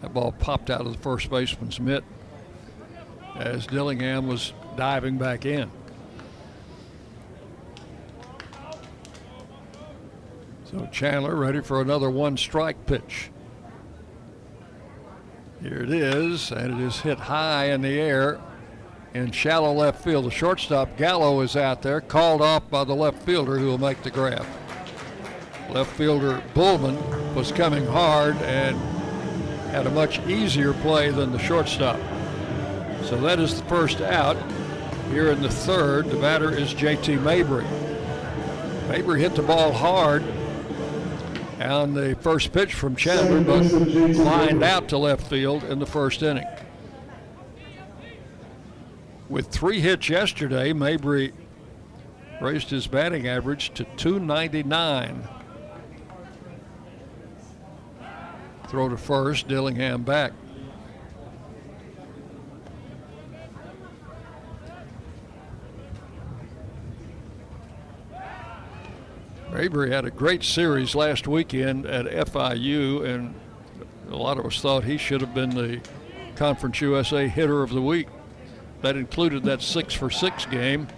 That 0.00 0.14
ball 0.14 0.32
popped 0.32 0.70
out 0.70 0.86
of 0.86 0.92
the 0.92 0.98
first 0.98 1.28
baseman's 1.28 1.78
mitt 1.78 2.04
as 3.36 3.66
Dillingham 3.66 4.28
was 4.28 4.54
diving 4.78 5.18
back 5.18 5.44
in. 5.44 5.70
So 10.74 10.88
Chandler 10.90 11.36
ready 11.36 11.60
for 11.60 11.80
another 11.80 12.10
one 12.10 12.36
strike 12.36 12.84
pitch. 12.84 13.30
Here 15.62 15.84
it 15.84 15.90
is, 15.90 16.50
and 16.50 16.80
it 16.80 16.84
is 16.84 17.00
hit 17.00 17.16
high 17.16 17.66
in 17.66 17.82
the 17.82 18.00
air 18.00 18.40
in 19.14 19.30
shallow 19.30 19.72
left 19.72 20.02
field. 20.02 20.24
The 20.24 20.32
shortstop 20.32 20.96
Gallo 20.96 21.40
is 21.42 21.54
out 21.54 21.82
there, 21.82 22.00
called 22.00 22.42
off 22.42 22.68
by 22.70 22.82
the 22.82 22.94
left 22.94 23.22
fielder 23.22 23.56
who 23.56 23.66
will 23.66 23.78
make 23.78 24.02
the 24.02 24.10
grab. 24.10 24.44
Left 25.70 25.92
fielder 25.92 26.42
Bullman 26.54 26.96
was 27.36 27.52
coming 27.52 27.86
hard 27.86 28.34
and 28.38 28.76
had 29.70 29.86
a 29.86 29.90
much 29.90 30.18
easier 30.26 30.72
play 30.72 31.10
than 31.10 31.30
the 31.30 31.38
shortstop. 31.38 32.00
So 33.04 33.16
that 33.20 33.38
is 33.38 33.60
the 33.60 33.68
first 33.68 34.00
out. 34.00 34.36
Here 35.10 35.30
in 35.30 35.40
the 35.40 35.50
third, 35.50 36.10
the 36.10 36.16
batter 36.16 36.50
is 36.50 36.74
JT 36.74 37.22
Mabry. 37.22 37.66
Mabry 38.88 39.20
hit 39.20 39.36
the 39.36 39.42
ball 39.42 39.72
hard 39.72 40.24
on 41.60 41.94
the 41.94 42.16
first 42.20 42.52
pitch 42.52 42.74
from 42.74 42.96
Chandler, 42.96 43.40
but 43.40 43.64
lined 44.16 44.62
out 44.62 44.88
to 44.88 44.98
left 44.98 45.26
field 45.26 45.64
in 45.64 45.78
the 45.78 45.86
first 45.86 46.22
inning. 46.22 46.46
With 49.28 49.48
three 49.48 49.80
hits 49.80 50.08
yesterday, 50.08 50.72
Mabry 50.72 51.32
raised 52.40 52.70
his 52.70 52.86
batting 52.86 53.26
average 53.26 53.72
to 53.74 53.84
299. 53.96 55.28
Throw 58.68 58.88
to 58.88 58.96
first, 58.96 59.48
Dillingham 59.48 60.02
back. 60.02 60.32
Mabry 69.54 69.92
had 69.92 70.04
a 70.04 70.10
great 70.10 70.42
series 70.42 70.96
last 70.96 71.28
weekend 71.28 71.86
at 71.86 72.06
FIU, 72.06 73.04
and 73.04 73.32
a 74.10 74.16
lot 74.16 74.36
of 74.36 74.44
us 74.44 74.60
thought 74.60 74.82
he 74.82 74.98
should 74.98 75.20
have 75.20 75.32
been 75.32 75.50
the 75.50 75.80
Conference 76.34 76.80
USA 76.80 77.28
Hitter 77.28 77.62
of 77.62 77.70
the 77.70 77.80
Week. 77.80 78.08
That 78.80 78.96
included 78.96 79.44
that 79.44 79.62
six 79.62 79.94
for 79.94 80.10
six 80.10 80.44
game 80.44 80.88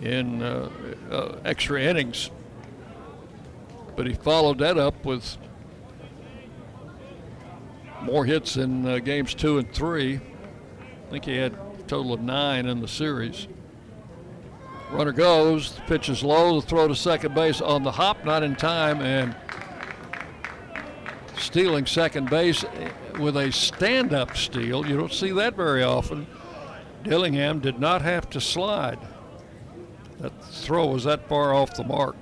in 0.00 0.42
uh, 0.42 0.70
uh, 1.10 1.36
extra 1.44 1.82
innings. 1.82 2.30
But 3.94 4.06
he 4.06 4.14
followed 4.14 4.56
that 4.60 4.78
up 4.78 5.04
with 5.04 5.36
more 8.00 8.24
hits 8.24 8.56
in 8.56 8.88
uh, 8.88 9.00
games 9.00 9.34
two 9.34 9.58
and 9.58 9.70
three. 9.70 10.14
I 10.16 11.10
think 11.10 11.26
he 11.26 11.36
had 11.36 11.52
a 11.52 11.82
total 11.86 12.14
of 12.14 12.22
nine 12.22 12.64
in 12.64 12.80
the 12.80 12.88
series. 12.88 13.48
Runner 14.94 15.10
goes, 15.10 15.74
the 15.74 15.80
pitch 15.82 16.08
is 16.08 16.22
low, 16.22 16.60
the 16.60 16.66
throw 16.68 16.86
to 16.86 16.94
second 16.94 17.34
base 17.34 17.60
on 17.60 17.82
the 17.82 17.90
hop, 17.90 18.24
not 18.24 18.44
in 18.44 18.54
time, 18.54 19.02
and 19.02 19.34
stealing 21.36 21.84
second 21.84 22.30
base 22.30 22.64
with 23.18 23.36
a 23.36 23.50
stand 23.50 24.14
up 24.14 24.36
steal. 24.36 24.86
You 24.86 24.96
don't 24.96 25.12
see 25.12 25.32
that 25.32 25.56
very 25.56 25.82
often. 25.82 26.28
Dillingham 27.02 27.58
did 27.58 27.80
not 27.80 28.02
have 28.02 28.30
to 28.30 28.40
slide. 28.40 29.00
That 30.20 30.32
throw 30.44 30.86
was 30.86 31.02
that 31.02 31.28
far 31.28 31.52
off 31.52 31.74
the 31.74 31.82
mark. 31.82 32.14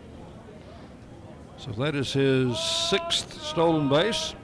So 1.58 1.72
that 1.72 1.94
is 1.94 2.14
his 2.14 2.58
sixth 2.58 3.42
stolen 3.42 3.90
base. 3.90 4.34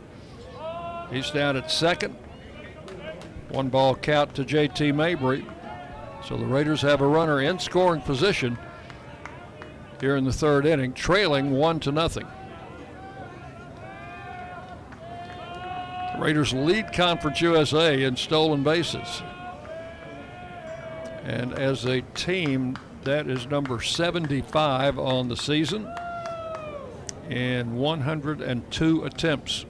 He's 1.11 1.31
down 1.31 1.57
at 1.57 1.71
second. 1.71 2.15
One 3.49 3.71
ball 3.71 3.95
count 3.95 4.35
to 4.35 4.45
JT 4.45 4.95
Mabry. 4.95 5.47
So 6.29 6.37
the 6.37 6.45
Raiders 6.45 6.83
have 6.83 7.01
a 7.01 7.07
runner 7.07 7.41
in 7.41 7.59
scoring 7.59 8.03
position 8.03 8.59
here 9.99 10.15
in 10.15 10.25
the 10.25 10.33
third 10.33 10.67
inning, 10.67 10.93
trailing 10.93 11.53
one 11.53 11.81
to 11.81 11.91
nothing. 11.91 12.27
The 16.13 16.21
Raiders 16.21 16.53
lead 16.53 16.93
Conference 16.93 17.41
USA 17.41 18.03
in 18.03 18.15
stolen 18.15 18.63
bases. 18.63 19.23
And 21.25 21.55
as 21.55 21.87
a 21.87 22.03
team, 22.03 22.77
that 23.05 23.27
is 23.27 23.47
number 23.47 23.81
75 23.81 24.99
on 24.99 25.29
the 25.29 25.37
season 25.37 25.91
and 27.31 27.79
102 27.79 29.05
attempts. 29.05 29.65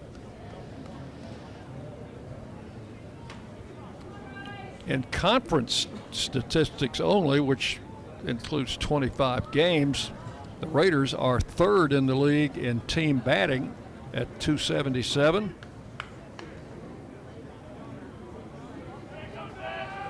In 4.89 5.03
conference 5.11 5.87
statistics 6.11 6.99
only, 6.99 7.41
which 7.41 7.79
includes 8.27 8.79
25 8.79 9.53
games, 9.53 10.11
the 10.61 10.67
Raiders 10.67 11.13
are 11.13 11.39
third 11.39 11.93
in 11.93 12.07
the 12.07 12.15
league 12.15 12.57
in 12.57 12.81
team 12.81 13.19
batting 13.19 13.75
at 14.15 14.41
277. 14.41 15.55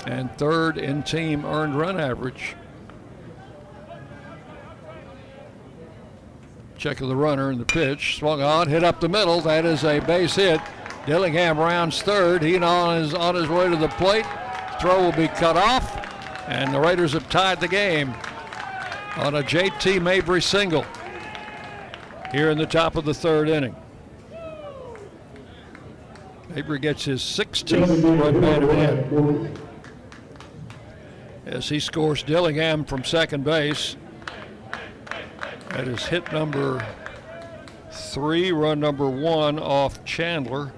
And 0.07 0.33
third 0.39 0.79
in 0.79 1.03
team 1.03 1.45
earned 1.45 1.75
run 1.75 1.99
average. 1.99 2.55
Check 6.79 7.01
of 7.01 7.09
the 7.09 7.17
runner 7.17 7.51
and 7.51 7.61
the 7.61 7.65
pitch. 7.65 8.19
Swung 8.19 8.41
on, 8.41 8.69
hit 8.69 8.85
up 8.85 9.01
the 9.01 9.09
middle. 9.09 9.41
That 9.41 9.65
is 9.65 9.83
a 9.83 9.99
base 9.99 10.37
hit. 10.37 10.61
Dillingham 11.05 11.59
rounds 11.59 12.01
third. 12.01 12.43
He 12.43 12.57
on 12.57 13.03
his, 13.03 13.13
on 13.13 13.35
his 13.35 13.49
way 13.49 13.69
to 13.69 13.77
the 13.77 13.89
plate. 13.89 14.25
Throw 14.81 15.03
will 15.03 15.13
be 15.13 15.29
cut 15.29 15.57
off, 15.57 15.97
and 16.49 16.73
the 16.73 16.79
Raiders 16.79 17.13
have 17.13 17.29
tied 17.29 17.61
the 17.61 17.69
game 17.69 18.15
on 19.17 19.35
a 19.35 19.43
JT 19.43 20.01
Mabry 20.01 20.41
single 20.41 20.87
here 22.33 22.51
in 22.51 22.59
the 22.59 22.67
top 22.67 22.95
of 22.97 23.05
the 23.05 23.15
third 23.15 23.49
inning. 23.49 23.75
Mabry 26.51 26.79
gets 26.79 27.05
his 27.05 27.21
16th 27.21 28.21
run 28.21 28.41
batted 28.41 28.71
in 28.71 29.59
as 31.49 31.69
he 31.69 31.81
scores 31.81 32.23
Dillingham 32.23 32.85
from 32.85 33.05
second 33.05 33.43
base. 33.43 33.97
That 35.71 35.89
is 35.89 36.07
hit 36.07 36.31
number 36.33 36.87
three, 37.91 38.53
run 38.53 38.81
number 38.81 39.09
one 39.09 39.59
off 39.59 40.05
Chandler. 40.05 40.73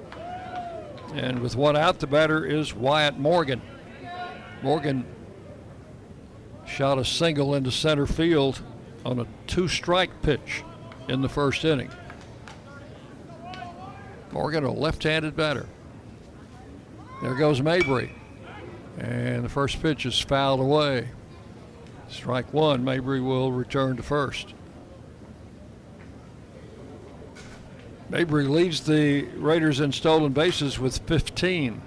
And 1.15 1.41
with 1.41 1.57
one 1.57 1.77
out, 1.77 1.99
the 1.99 2.07
batter 2.07 2.45
is 2.45 2.75
Wyatt 2.75 3.19
Morgan. 3.19 3.61
Morgan 4.63 5.05
shot 6.67 6.99
a 6.99 7.05
single 7.05 7.55
into 7.55 7.71
center 7.71 8.07
field 8.07 8.63
on 9.05 9.21
a 9.21 9.27
two 9.47 9.69
strike 9.69 10.23
pitch 10.23 10.63
in 11.09 11.23
the 11.23 11.29
first 11.29 11.65
inning. 11.65 11.91
Morgan, 14.33 14.65
a 14.65 14.73
left 14.73 15.03
handed 15.03 15.35
batter. 15.35 15.67
There 17.23 17.35
goes 17.35 17.61
Mabry. 17.61 18.13
And 18.99 19.45
the 19.45 19.49
first 19.49 19.81
pitch 19.83 20.05
is 20.05 20.19
fouled 20.21 20.61
away. 20.61 21.09
Strike 22.09 22.53
one, 22.53 22.85
Mabry 22.85 23.21
will 23.21 23.53
return 23.53 23.97
to 23.97 24.03
first. 24.03 24.53
Mabry 28.09 28.45
leads 28.45 28.81
the 28.81 29.23
Raiders 29.37 29.81
in 29.81 29.93
stolen 29.93 30.33
bases 30.33 30.79
with 30.79 30.99
15. 30.99 31.81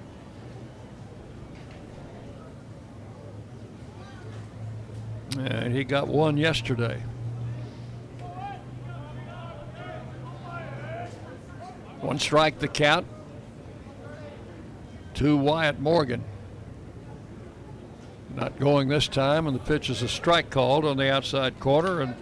And 5.38 5.76
he 5.76 5.84
got 5.84 6.08
one 6.08 6.38
yesterday. 6.38 7.02
One 12.02 12.20
strike 12.20 12.60
the 12.60 12.68
count 12.68 13.08
to 15.16 15.38
Wyatt 15.38 15.80
Morgan. 15.80 16.24
Not 18.36 18.60
going 18.60 18.88
this 18.88 19.08
time, 19.08 19.48
and 19.48 19.56
the 19.56 19.62
pitch 19.62 19.90
is 19.90 20.02
a 20.02 20.08
strike 20.08 20.50
called 20.50 20.86
on 20.86 20.98
the 20.98 21.12
outside 21.12 21.60
corner, 21.60 22.02
and 22.02 22.16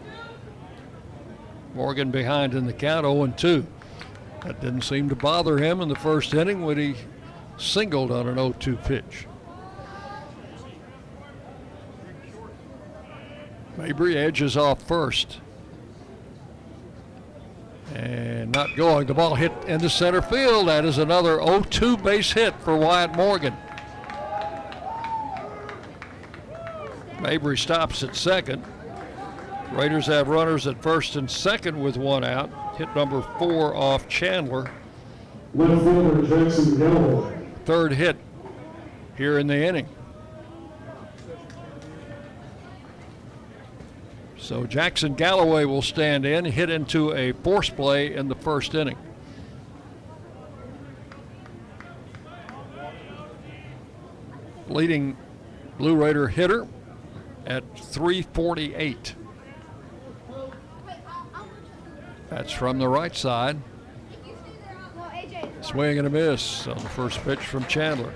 Morgan 1.74 2.12
behind 2.12 2.54
in 2.54 2.66
the 2.66 2.74
count 2.74 3.06
0 3.06 3.34
2. 3.36 3.66
That 4.44 4.60
didn't 4.60 4.82
seem 4.82 5.10
to 5.10 5.16
bother 5.16 5.58
him 5.58 5.82
in 5.82 5.88
the 5.88 5.96
first 5.96 6.34
inning 6.34 6.64
when 6.64 6.78
he 6.78 6.96
singled 7.58 8.12
on 8.12 8.28
an 8.28 8.36
0 8.36 8.54
2 8.60 8.76
pitch. 8.78 9.26
Mabry 13.82 14.16
edges 14.16 14.56
off 14.56 14.80
first. 14.84 15.40
And 17.96 18.52
not 18.52 18.76
going. 18.76 19.08
The 19.08 19.16
ball 19.16 19.34
hit 19.34 19.52
into 19.66 19.90
center 19.90 20.22
field. 20.22 20.68
That 20.68 20.86
is 20.86 21.00
another 21.00 21.44
0 21.44 21.62
2 21.62 21.98
base 21.98 22.32
hit 22.32 22.54
for 22.62 22.78
Wyatt 22.78 23.16
Morgan. 23.16 23.58
Mabry 27.20 27.58
stops 27.58 28.04
at 28.04 28.16
second. 28.16 28.64
Raiders 29.72 30.06
have 30.06 30.28
runners 30.28 30.68
at 30.68 30.82
first 30.82 31.16
and 31.16 31.30
second 31.30 31.82
with 31.82 31.98
one 31.98 32.24
out. 32.24 32.52
Hit 32.78 32.94
number 32.96 33.24
four 33.40 33.76
off 33.76 34.08
Chandler. 34.08 34.70
Left 35.56 35.82
fielder 35.82 36.28
Jackson 36.28 36.78
Galloway. 36.78 37.38
Third 37.66 37.94
hit 37.94 38.18
here 39.18 39.40
in 39.40 39.48
the 39.48 39.58
inning. 39.58 39.88
So 44.42 44.66
Jackson 44.66 45.14
Galloway 45.14 45.66
will 45.66 45.84
stand 45.84 46.26
in, 46.26 46.46
hit 46.46 46.72
into 46.72 47.14
a 47.14 47.32
force 47.32 47.70
play 47.70 48.16
in 48.16 48.28
the 48.28 48.36
first 48.36 48.74
inning. 48.74 48.98
Leading 54.68 55.16
Blue 55.78 55.96
Raider 55.96 56.28
hitter 56.28 56.68
at 57.46 57.64
348. 57.78 59.16
That's 62.30 62.52
from 62.52 62.80
the 62.80 62.88
right 62.88 63.16
side. 63.16 63.62
Swing 65.62 66.00
and 66.00 66.08
a 66.08 66.10
miss 66.10 66.66
on 66.66 66.78
the 66.78 66.90
first 66.90 67.20
pitch 67.20 67.40
from 67.40 67.66
Chandler. 67.68 68.14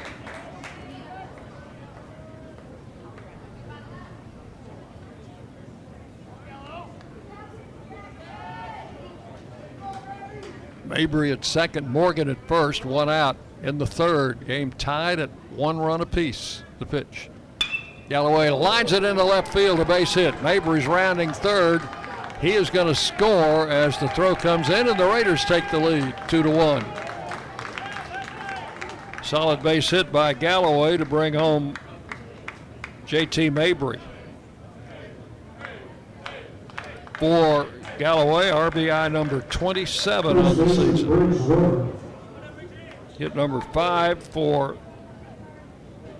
Mabry 10.88 11.31
at 11.31 11.43
second, 11.43 11.89
Morgan 11.89 12.29
at 12.29 12.47
first, 12.47 12.86
one 12.86 13.09
out 13.09 13.38
in 13.63 13.77
the 13.77 13.88
third. 13.88 14.45
Game 14.45 14.71
tied 14.71 15.19
at 15.19 15.29
one 15.51 15.77
run 15.77 16.01
apiece. 16.01 16.63
The 16.79 16.86
pitch. 16.86 17.29
Galloway 18.09 18.49
lines 18.49 18.91
it 18.91 19.03
into 19.03 19.23
left 19.23 19.51
field, 19.51 19.79
a 19.79 19.86
base 19.86 20.13
hit. 20.13 20.39
Mabry's 20.43 20.86
rounding 20.86 21.33
third. 21.33 21.81
He 22.39 22.51
is 22.51 22.69
going 22.69 22.88
to 22.88 22.95
score 22.95 23.69
as 23.69 23.97
the 23.97 24.07
throw 24.09 24.36
comes 24.36 24.69
in, 24.69 24.88
and 24.88 24.99
the 24.99 25.07
Raiders 25.07 25.45
take 25.45 25.69
the 25.71 25.79
lead, 25.79 26.13
two 26.27 26.43
to 26.43 26.49
one. 26.49 26.86
Solid 29.23 29.63
base 29.63 29.89
hit 29.89 30.11
by 30.11 30.33
Galloway 30.33 30.97
to 30.97 31.05
bring 31.05 31.33
home 31.33 31.73
JT 33.07 33.51
Mabry. 33.53 33.99
For 37.17 37.67
Galloway, 37.97 38.49
RBI 38.49 39.11
number 39.11 39.41
27 39.41 40.37
on 40.37 40.57
the 40.57 40.69
season. 40.69 41.93
Hit 43.17 43.35
number 43.35 43.61
five 43.61 44.21
for 44.21 44.77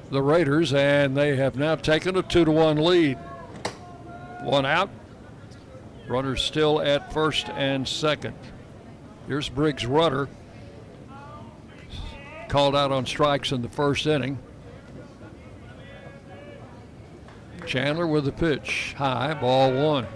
the 0.10 0.22
Raiders, 0.22 0.74
and 0.74 1.18
they 1.18 1.36
have 1.36 1.58
now 1.58 1.76
taken 1.76 2.16
a 2.16 2.24
two 2.24 2.46
to 2.46 2.52
one 2.52 2.78
lead. 2.78 3.18
One 4.42 4.66
out. 4.66 4.90
Runners 6.08 6.42
still 6.42 6.82
at 6.82 7.12
first 7.12 7.50
and 7.50 7.86
second. 7.86 8.36
Here's 9.28 9.50
Briggs 9.50 9.86
Rudder. 9.86 10.30
Called 12.48 12.76
out 12.76 12.94
on 12.94 13.06
strikes 13.06 13.52
in 13.52 13.62
the 13.62 13.70
first 13.70 14.06
inning. 14.06 14.40
Chandler 17.66 18.08
with 18.08 18.24
the 18.24 18.32
pitch. 18.32 18.94
High, 18.98 19.34
ball 19.34 19.74
one. 19.74 20.08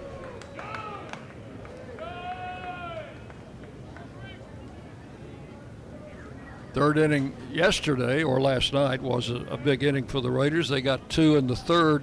Third 6.80 6.96
inning 6.96 7.36
yesterday 7.52 8.22
or 8.22 8.40
last 8.40 8.72
night 8.72 9.02
was 9.02 9.28
a, 9.28 9.34
a, 9.50 9.58
big 9.58 9.82
inning 9.82 10.06
for 10.06 10.22
the 10.22 10.30
Raiders. 10.30 10.70
They 10.70 10.80
got 10.80 11.10
two 11.10 11.36
in 11.36 11.46
the 11.46 11.54
third 11.54 12.02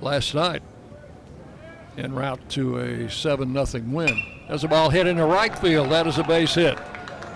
last 0.00 0.34
night 0.34 0.60
en 1.96 2.12
route 2.12 2.40
to 2.48 2.78
a 2.78 3.08
7 3.08 3.66
0 3.66 3.84
win. 3.86 4.20
There's 4.48 4.64
a 4.64 4.68
ball 4.68 4.90
hit 4.90 5.06
in 5.06 5.18
the 5.18 5.26
right 5.26 5.56
field. 5.60 5.90
That 5.90 6.08
is 6.08 6.18
a 6.18 6.24
base 6.24 6.56
hit. 6.56 6.76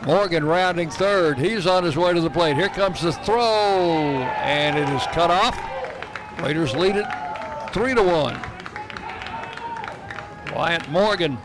Morgan 0.04 0.44
rounding 0.44 0.90
third. 0.90 1.38
He's 1.38 1.68
on 1.68 1.84
his 1.84 1.96
way 1.96 2.12
to 2.12 2.20
the 2.20 2.28
plate. 2.28 2.56
Here 2.56 2.68
comes 2.68 3.02
the 3.02 3.12
throw, 3.12 3.38
and 3.38 4.76
it 4.76 4.88
is 4.88 5.06
cut 5.12 5.30
off. 5.30 5.56
Raiders 6.40 6.74
lead 6.74 6.96
it 6.96 7.06
3 7.72 7.94
to 7.94 8.02
1. 8.02 8.40
Wyatt 10.56 10.88
Morgan 10.88 11.38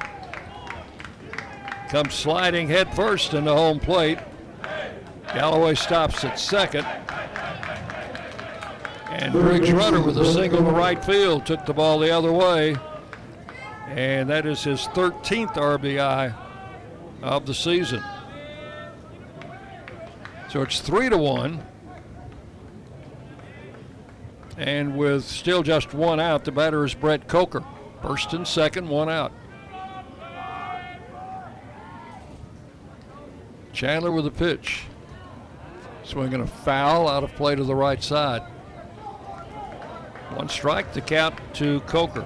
comes 1.90 2.14
sliding 2.14 2.68
head 2.68 2.94
first 2.96 3.34
into 3.34 3.54
home 3.54 3.80
plate. 3.80 4.20
Galloway 5.34 5.76
stops 5.76 6.24
at 6.24 6.40
second. 6.40 6.86
And 9.10 9.34
Briggs 9.34 9.72
Rudder 9.72 10.02
with 10.02 10.18
a 10.18 10.34
single 10.34 10.64
to 10.64 10.72
right 10.72 11.04
field 11.04 11.46
took 11.46 11.66
the 11.66 11.74
ball 11.74 12.00
the 12.00 12.12
other 12.12 12.32
way. 12.32 12.76
And 13.88 14.30
that 14.30 14.46
is 14.46 14.64
his 14.64 14.82
13th 14.88 15.56
RBI 15.56 16.36
of 17.24 17.46
the 17.46 17.54
season. 17.54 18.04
So 20.50 20.62
it's 20.62 20.82
three 20.82 21.10
to 21.10 21.18
one. 21.18 21.64
And 24.58 24.98
with 24.98 25.24
still 25.24 25.64
just 25.64 25.94
one 25.94 26.20
out, 26.20 26.44
the 26.44 26.52
batter 26.52 26.84
is 26.84 26.94
Brett 26.94 27.28
Coker. 27.28 27.64
First 28.02 28.34
and 28.34 28.48
second, 28.48 28.88
one 28.88 29.10
out. 29.10 29.32
Chandler 33.78 34.12
with 34.12 34.26
a 34.26 34.32
pitch. 34.32 34.86
Swinging 36.04 36.42
a 36.42 36.48
foul 36.48 37.08
out 37.08 37.24
of 37.24 37.32
play 37.36 37.54
to 37.54 37.64
the 37.64 37.76
right 37.76 38.02
side. 38.02 38.42
One 40.34 40.50
strike 40.50 40.94
to 40.94 41.02
count 41.02 41.36
to 41.54 41.80
Coker. 41.82 42.26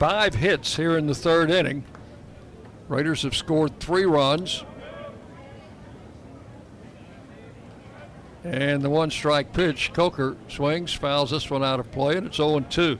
Five 0.00 0.34
hits 0.34 0.74
here 0.74 0.98
in 0.98 1.06
the 1.06 1.14
third 1.14 1.52
inning. 1.52 1.84
Raiders 2.88 3.22
have 3.22 3.36
scored 3.36 3.78
three 3.78 4.06
runs. 4.06 4.64
And 8.44 8.82
the 8.82 8.90
one 8.90 9.10
strike 9.10 9.52
pitch, 9.52 9.92
Coker 9.92 10.36
swings, 10.48 10.92
fouls 10.92 11.30
this 11.30 11.48
one 11.48 11.62
out 11.62 11.78
of 11.78 11.90
play, 11.92 12.16
and 12.16 12.26
it's 12.26 12.36
0 12.36 12.60
2. 12.60 12.98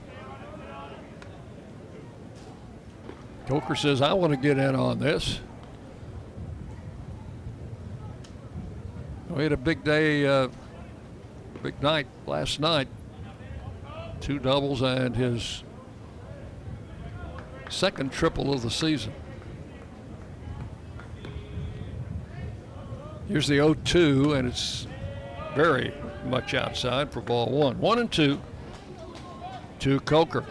Coker 3.48 3.74
says, 3.74 4.00
I 4.00 4.12
want 4.12 4.32
to 4.32 4.36
get 4.36 4.56
in 4.56 4.76
on 4.76 5.00
this. 5.00 5.40
We 9.30 9.42
had 9.42 9.52
a 9.52 9.56
big 9.56 9.82
day, 9.82 10.26
uh, 10.26 10.48
big 11.62 11.82
night 11.82 12.06
last 12.26 12.60
night. 12.60 12.86
Two 14.20 14.38
doubles 14.38 14.82
and 14.82 15.16
his 15.16 15.64
second 17.68 18.12
triple 18.12 18.52
of 18.52 18.62
the 18.62 18.70
season. 18.70 19.12
Here's 23.26 23.48
the 23.48 23.56
0 23.56 23.74
2, 23.74 24.34
and 24.34 24.46
it's 24.46 24.86
very 25.54 25.92
much 26.26 26.54
outside 26.54 27.12
for 27.12 27.20
ball 27.20 27.50
one. 27.50 27.78
One 27.78 27.98
and 27.98 28.10
two 28.10 28.40
to 29.80 30.00
Coker. 30.00 30.44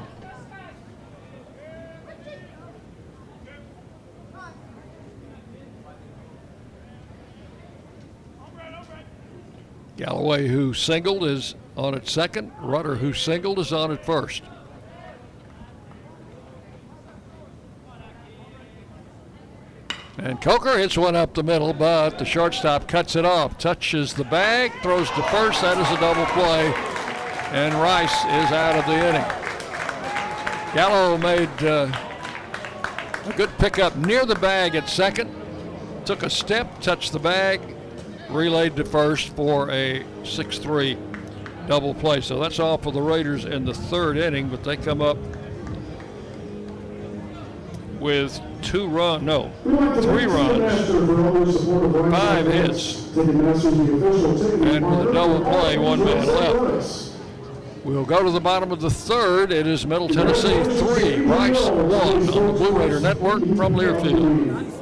Galloway, 9.98 10.48
who 10.48 10.74
singled, 10.74 11.24
is 11.24 11.54
on 11.78 11.94
at 11.94 12.08
second. 12.08 12.52
Rudder, 12.60 12.96
who 12.96 13.14
singled, 13.14 13.60
is 13.60 13.72
on 13.72 13.92
at 13.92 14.04
first. 14.04 14.42
And 20.24 20.40
Coker 20.40 20.78
hits 20.78 20.96
one 21.00 21.16
up 21.16 21.34
the 21.34 21.42
middle, 21.42 21.74
but 21.74 22.20
the 22.20 22.26
shortstop 22.26 22.88
cuts 22.88 23.16
it 23.16 23.26
off, 23.26 23.58
touches 23.58 24.14
the 24.14 24.24
bag, 24.24 24.72
throws 24.84 25.10
to 25.10 25.24
first. 25.24 25.62
That 25.62 25.80
is 25.80 25.98
a 25.98 26.00
double 26.00 26.26
play, 26.28 26.72
and 27.52 27.74
Rice 27.74 28.14
is 28.26 28.52
out 28.52 28.76
of 28.76 28.86
the 28.86 28.94
inning. 28.94 30.76
Gallo 30.76 31.18
made 31.18 31.64
uh, 31.64 31.92
a 33.26 33.34
good 33.36 33.50
pickup 33.58 33.96
near 33.96 34.24
the 34.28 34.36
bag 34.36 34.76
at 34.76 34.88
second, 34.88 35.34
took 36.06 36.22
a 36.22 36.30
step, 36.30 36.80
touched 36.82 37.14
the 37.14 37.20
bag, 37.20 37.60
relayed 38.30 38.76
to 38.76 38.86
first 38.86 39.36
for 39.36 39.72
a 39.72 40.06
6 40.24 40.60
3 40.60 40.98
double 41.66 41.96
play. 41.96 42.22
So 42.22 42.40
that's 42.40 42.60
all 42.60 42.78
for 42.78 42.92
the 42.92 43.02
Raiders 43.02 43.46
in 43.46 43.66
the 43.66 43.74
third 43.74 44.18
inning, 44.18 44.50
but 44.50 44.64
they 44.64 44.78
come 44.78 45.02
up 45.02 45.18
with 48.00 48.40
two 48.62 48.88
run, 48.88 49.26
no, 49.26 49.52
three 49.64 50.26
runs, 50.26 50.88
five 52.14 52.46
hits, 52.46 53.16
and 53.18 53.28
with 54.86 55.08
a 55.08 55.12
double 55.14 55.42
play, 55.42 55.78
one 55.78 56.04
man 56.04 56.28
left. 56.28 57.10
We'll 57.84 58.06
go 58.06 58.24
to 58.24 58.30
the 58.30 58.40
bottom 58.40 58.72
of 58.72 58.80
the 58.80 58.92
third. 58.92 59.52
It 59.52 59.66
is 59.66 59.88
Middle 59.88 60.08
Tennessee 60.08 60.64
three, 60.64 61.22
Rice 61.26 61.66
one 61.66 61.92
on 61.92 62.26
the 62.28 62.54
Blue 62.54 62.78
Raider 62.78 63.00
Network 63.00 63.42
from 63.56 63.74
Learfield. 63.74 64.81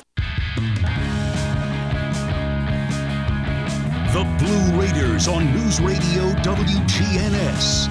The 4.11 4.25
Blue 4.39 4.77
Raiders 4.77 5.29
on 5.29 5.53
News 5.53 5.79
Radio 5.79 6.33
WGNS. 6.43 7.87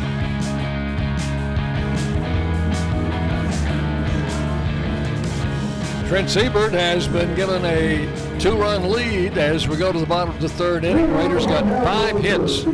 Trent 6.09 6.29
Siebert 6.29 6.73
has 6.73 7.09
been 7.09 7.35
given 7.35 7.65
a 7.65 8.39
two 8.39 8.55
run 8.55 8.91
lead 8.91 9.39
as 9.39 9.67
we 9.67 9.79
go 9.79 9.93
to 9.93 9.99
the 9.99 10.05
bottom 10.05 10.35
of 10.35 10.43
the 10.43 10.49
third 10.51 10.85
inning. 10.85 11.11
Raiders 11.15 11.47
got 11.47 11.65
five 11.83 12.19
hits, 12.19 12.65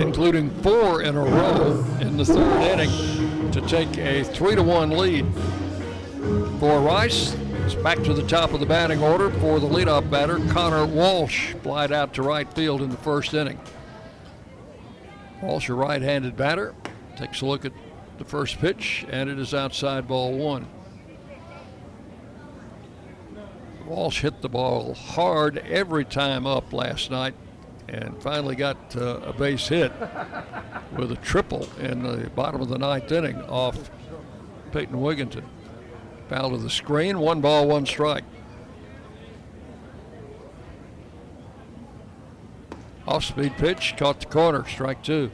including 0.00 0.50
four 0.62 1.02
in 1.02 1.14
a 1.14 1.22
row 1.22 1.86
in 2.00 2.16
the 2.16 2.24
third 2.24 2.62
inning 2.62 3.52
to 3.52 3.60
take 3.60 3.96
a 3.98 4.24
three 4.24 4.56
to 4.56 4.62
one 4.64 4.90
lead. 4.90 5.24
For 6.58 6.80
Rice, 6.80 7.36
back 7.72 8.02
to 8.02 8.12
the 8.12 8.26
top 8.26 8.52
of 8.52 8.60
the 8.60 8.66
batting 8.66 9.02
order 9.02 9.30
for 9.30 9.58
the 9.58 9.66
leadoff 9.66 10.10
batter, 10.10 10.38
Connor 10.50 10.84
Walsh, 10.84 11.54
flied 11.62 11.92
out 11.92 12.12
to 12.14 12.22
right 12.22 12.52
field 12.52 12.82
in 12.82 12.90
the 12.90 12.96
first 12.98 13.32
inning. 13.32 13.58
Walsh, 15.40 15.70
a 15.70 15.74
right 15.74 16.02
handed 16.02 16.36
batter, 16.36 16.74
takes 17.16 17.40
a 17.40 17.46
look 17.46 17.64
at 17.64 17.72
the 18.18 18.24
first 18.24 18.58
pitch, 18.58 19.06
and 19.08 19.30
it 19.30 19.38
is 19.38 19.54
outside 19.54 20.06
ball 20.06 20.36
one. 20.36 20.66
Walsh 23.86 24.20
hit 24.20 24.42
the 24.42 24.48
ball 24.50 24.92
hard 24.92 25.58
every 25.58 26.04
time 26.04 26.46
up 26.46 26.72
last 26.72 27.10
night 27.10 27.34
and 27.88 28.22
finally 28.22 28.56
got 28.56 28.76
uh, 28.96 29.20
a 29.20 29.32
base 29.32 29.68
hit 29.68 29.92
with 30.96 31.12
a 31.12 31.16
triple 31.22 31.68
in 31.78 32.02
the 32.02 32.28
bottom 32.30 32.60
of 32.60 32.68
the 32.68 32.78
ninth 32.78 33.10
inning 33.10 33.40
off 33.42 33.90
Peyton 34.72 34.96
Wigginton. 34.96 35.44
Foul 36.28 36.50
to 36.50 36.56
the 36.58 36.70
screen, 36.70 37.18
one 37.18 37.40
ball, 37.40 37.68
one 37.68 37.86
strike. 37.86 38.24
Off 43.06 43.24
speed 43.24 43.56
pitch, 43.58 43.94
caught 43.96 44.20
the 44.20 44.26
corner, 44.26 44.66
strike 44.66 45.02
two. 45.02 45.30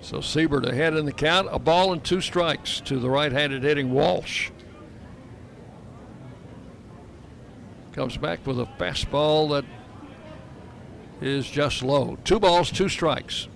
So 0.00 0.20
Siebert 0.20 0.64
ahead 0.64 0.94
in 0.94 1.04
the 1.04 1.12
count, 1.12 1.48
a 1.50 1.58
ball 1.58 1.92
and 1.92 2.04
two 2.04 2.20
strikes 2.20 2.80
to 2.82 3.00
the 3.00 3.10
right 3.10 3.32
handed 3.32 3.64
hitting 3.64 3.92
Walsh. 3.92 4.50
Comes 7.92 8.16
back 8.16 8.46
with 8.46 8.60
a 8.60 8.66
fastball 8.78 9.50
that 9.50 9.64
is 11.20 11.50
just 11.50 11.82
low. 11.82 12.18
Two 12.22 12.38
balls, 12.38 12.70
two 12.70 12.88
strikes. 12.88 13.48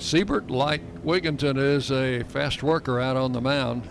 Siebert, 0.00 0.50
like 0.50 0.80
Wigginton, 1.04 1.58
is 1.58 1.92
a 1.92 2.22
fast 2.24 2.62
worker 2.62 2.98
out 2.98 3.18
on 3.18 3.32
the 3.32 3.40
mound. 3.40 3.86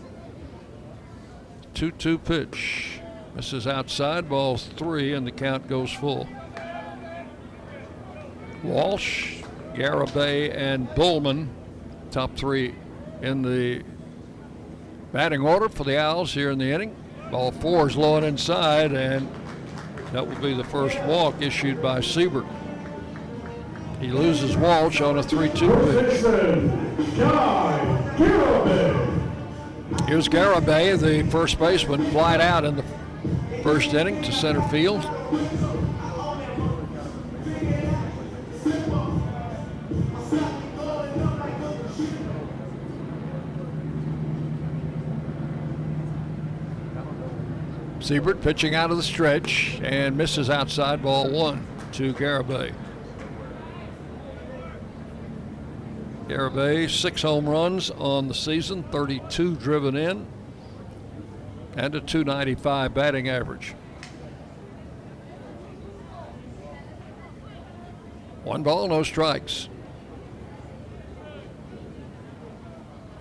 2 1.76 1.92
2 1.92 2.18
pitch. 2.18 3.00
This 3.36 3.54
is 3.54 3.68
outside, 3.68 4.28
ball 4.28 4.58
three, 4.58 5.14
and 5.14 5.26
the 5.26 5.32
count 5.32 5.68
goes 5.70 5.92
full. 5.92 6.28
Walsh, 8.64 9.44
Garibay, 9.76 10.54
and 10.54 10.94
Bullman, 10.96 11.48
top 12.10 12.36
three 12.36 12.74
in 13.22 13.44
the 13.44 13.84
batting 15.14 15.42
order 15.42 15.70
for 15.70 15.84
the 15.84 15.98
Owls 15.98 16.34
here 16.34 16.50
in 16.50 16.58
the 16.58 16.72
inning. 16.72 16.96
Ball 17.30 17.52
four 17.52 17.88
is 17.88 17.96
low 17.96 18.18
and 18.18 18.26
inside, 18.26 18.92
and 18.94 19.30
that 20.12 20.28
will 20.28 20.42
be 20.42 20.56
the 20.56 20.64
first 20.64 21.00
walk 21.04 21.40
issued 21.40 21.84
by 21.84 22.02
Siebert. 22.02 22.46
He 24.00 24.08
loses 24.08 24.56
Walsh 24.56 25.02
on 25.02 25.18
a 25.18 25.24
3 25.24 25.50
2 25.50 25.56
pitch. 25.56 26.22
Here's 30.08 30.30
Garibay, 30.30 30.98
the 30.98 31.30
first 31.30 31.60
baseman, 31.60 32.10
flied 32.12 32.40
out 32.40 32.64
in 32.64 32.78
the 32.78 32.84
first 33.62 33.94
inning 33.94 34.24
to 34.24 34.32
center 34.32 34.62
field. 34.70 35.04
Siebert 48.00 48.42
pitching 48.42 48.76
out 48.76 48.92
of 48.92 48.98
the 48.98 49.04
stretch 49.04 49.80
and 49.84 50.18
misses 50.18 50.50
outside 50.50 51.04
ball 51.04 51.30
one 51.30 51.68
to 51.92 52.14
Garibay. 52.14 52.74
Garibay, 56.30 56.88
six 56.88 57.24
home 57.24 57.50
runs 57.50 57.90
on 57.90 58.28
the 58.28 58.36
season, 58.36 58.84
32 58.84 59.56
driven 59.56 59.98
in, 59.98 60.28
and 61.76 61.96
a 61.96 62.00
295 62.00 62.94
batting 62.94 63.28
average. 63.28 63.74
One 68.44 68.62
ball, 68.62 68.88
no 68.88 69.02
strikes. 69.02 69.70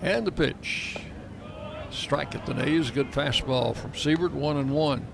And 0.03 0.27
the 0.27 0.31
pitch. 0.31 0.97
Strike 1.89 2.35
at 2.35 2.45
the 2.45 2.53
knees. 2.53 2.91
Good 2.91 3.11
fastball 3.11 3.75
from 3.75 3.95
Siebert, 3.95 4.33
one 4.33 4.57
and 4.57 4.69
one. 4.69 5.07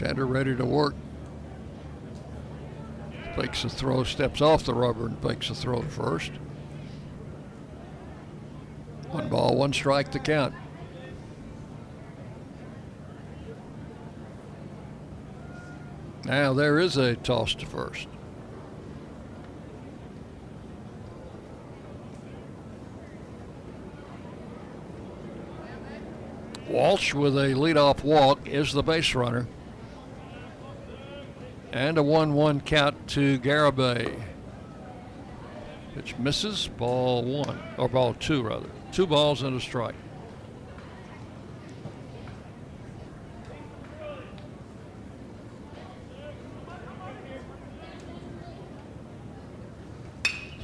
Left-hander 0.00 0.24
ready 0.24 0.56
to 0.56 0.64
work. 0.64 0.94
Fakes 3.36 3.64
the 3.64 3.68
throw, 3.68 4.02
steps 4.02 4.40
off 4.40 4.64
the 4.64 4.72
rubber 4.72 5.06
and 5.06 5.22
fakes 5.22 5.48
the 5.48 5.54
throw 5.54 5.82
first. 5.82 6.32
One 9.10 9.28
ball, 9.28 9.56
one 9.56 9.74
strike 9.74 10.10
to 10.12 10.18
count. 10.18 10.54
Now 16.24 16.54
there 16.54 16.78
is 16.78 16.96
a 16.96 17.16
toss 17.16 17.54
to 17.56 17.66
first. 17.66 18.08
Walsh 26.68 27.12
with 27.12 27.36
a 27.36 27.48
leadoff 27.48 28.02
walk 28.02 28.48
is 28.48 28.72
the 28.72 28.82
base 28.82 29.14
runner. 29.14 29.46
And 31.72 31.98
a 31.98 32.02
1 32.02 32.34
1 32.34 32.60
count 32.62 33.08
to 33.08 33.38
Garibay. 33.38 34.20
Pitch 35.94 36.16
misses, 36.18 36.68
ball 36.68 37.22
one, 37.24 37.58
or 37.76 37.88
ball 37.88 38.14
two 38.14 38.42
rather. 38.42 38.68
Two 38.92 39.06
balls 39.06 39.42
and 39.42 39.56
a 39.56 39.60
strike. 39.60 39.94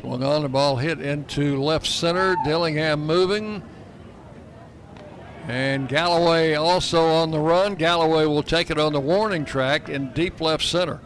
Swung 0.00 0.22
on, 0.22 0.42
the 0.42 0.48
ball 0.48 0.76
hit 0.76 1.00
into 1.00 1.60
left 1.60 1.86
center. 1.86 2.36
Dillingham 2.44 3.04
moving. 3.04 3.62
And 5.48 5.88
Galloway 5.88 6.54
also 6.54 7.06
on 7.06 7.30
the 7.30 7.38
run. 7.38 7.76
Galloway 7.76 8.26
will 8.26 8.42
take 8.42 8.68
it 8.68 8.78
on 8.78 8.92
the 8.92 9.00
warning 9.00 9.44
track 9.44 9.88
in 9.88 10.12
deep 10.12 10.40
left 10.40 10.64
center. 10.64 11.00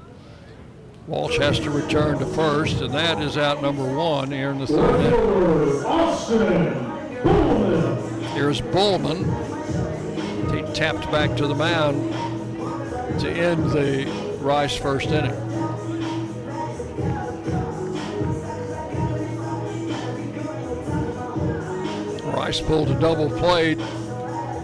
Walsh 1.07 1.39
has 1.39 1.59
to 1.61 1.71
return 1.71 2.19
to 2.19 2.27
first, 2.27 2.81
and 2.81 2.95
that 2.95 3.21
is 3.21 3.37
out 3.37 3.61
number 3.61 3.85
one 3.85 4.31
here 4.31 4.51
in 4.51 4.59
the 4.59 4.67
third 4.67 5.01
inning. 5.01 6.71
Here's 8.35 8.61
Bullman. 8.61 9.25
He 10.55 10.63
tapped 10.73 11.11
back 11.11 11.37
to 11.37 11.47
the 11.47 11.55
mound 11.55 12.13
to 13.21 13.29
end 13.31 13.71
the 13.71 14.07
Rice 14.41 14.77
first 14.77 15.09
inning. 15.09 15.35
Rice 22.33 22.61
pulled 22.63 22.89
a 22.91 22.99
double 22.99 23.29
play 23.39 23.77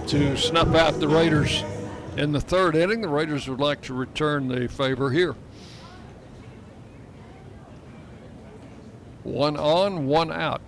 to 0.09 0.37
snuff 0.37 0.75
out 0.75 1.01
the 1.01 1.09
Raiders 1.09 1.65
in 2.17 2.31
the 2.31 2.41
third 2.41 2.77
inning. 2.77 3.01
The 3.01 3.09
Raiders 3.09 3.49
would 3.49 3.59
like 3.59 3.81
to 3.83 3.95
return 3.95 4.47
the 4.47 4.69
favor 4.69 5.11
here. 5.11 5.35
One 9.25 9.57
on, 9.57 10.07
one 10.07 10.31
out. 10.31 10.61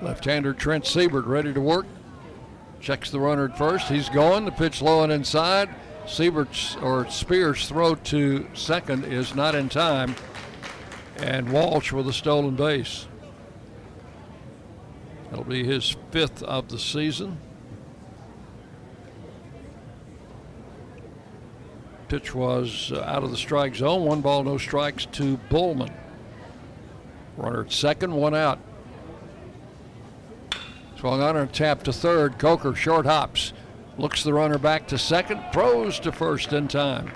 Left-hander 0.00 0.54
Trent 0.54 0.86
Siebert 0.86 1.24
ready 1.26 1.52
to 1.52 1.60
work. 1.60 1.86
Checks 2.80 3.10
the 3.10 3.18
runner 3.18 3.46
at 3.46 3.58
first. 3.58 3.88
He's 3.88 4.08
going. 4.08 4.44
The 4.44 4.52
pitch 4.52 4.80
low 4.80 5.02
and 5.02 5.12
inside. 5.12 5.68
Siebert's 6.08 6.76
or 6.76 7.08
Spears' 7.10 7.68
throw 7.68 7.94
to 7.94 8.46
second 8.54 9.04
is 9.04 9.34
not 9.34 9.54
in 9.54 9.68
time. 9.68 10.16
And 11.18 11.52
Walsh 11.52 11.92
with 11.92 12.08
a 12.08 12.12
stolen 12.12 12.56
base. 12.56 13.06
That'll 15.30 15.44
be 15.44 15.64
his 15.64 15.96
fifth 16.10 16.42
of 16.42 16.68
the 16.68 16.78
season. 16.78 17.38
Pitch 22.08 22.34
was 22.34 22.90
uh, 22.94 23.02
out 23.02 23.22
of 23.22 23.30
the 23.30 23.36
strike 23.36 23.74
zone. 23.74 24.04
One 24.04 24.22
ball, 24.22 24.42
no 24.42 24.56
strikes 24.56 25.04
to 25.06 25.36
Bullman. 25.50 25.92
Runner 27.36 27.64
at 27.64 27.72
second, 27.72 28.14
one 28.14 28.34
out. 28.34 28.58
Swung 30.98 31.20
on 31.20 31.36
and 31.36 31.52
tap 31.52 31.82
to 31.82 31.92
third. 31.92 32.38
Coker 32.38 32.74
short 32.74 33.04
hops. 33.04 33.52
Looks 33.98 34.22
the 34.22 34.32
runner 34.32 34.58
back 34.58 34.86
to 34.88 34.98
second. 34.98 35.42
Throws 35.52 35.98
to 36.00 36.12
first 36.12 36.52
in 36.52 36.68
time. 36.68 37.10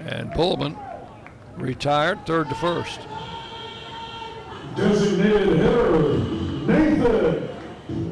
And 0.00 0.30
Bullman 0.32 0.76
retired 1.56 2.26
third 2.26 2.50
to 2.50 2.54
first. 2.54 3.00
Designated 4.76 5.56
hitter, 5.56 6.18
Nathan 6.66 7.48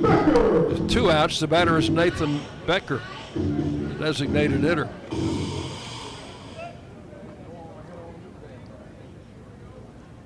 Becker. 0.01 0.89
Two 0.89 1.11
outs. 1.11 1.39
The 1.41 1.47
batter 1.47 1.77
is 1.77 1.91
Nathan 1.91 2.41
Becker, 2.67 3.03
the 3.35 3.95
designated 4.01 4.61
hitter. 4.63 4.89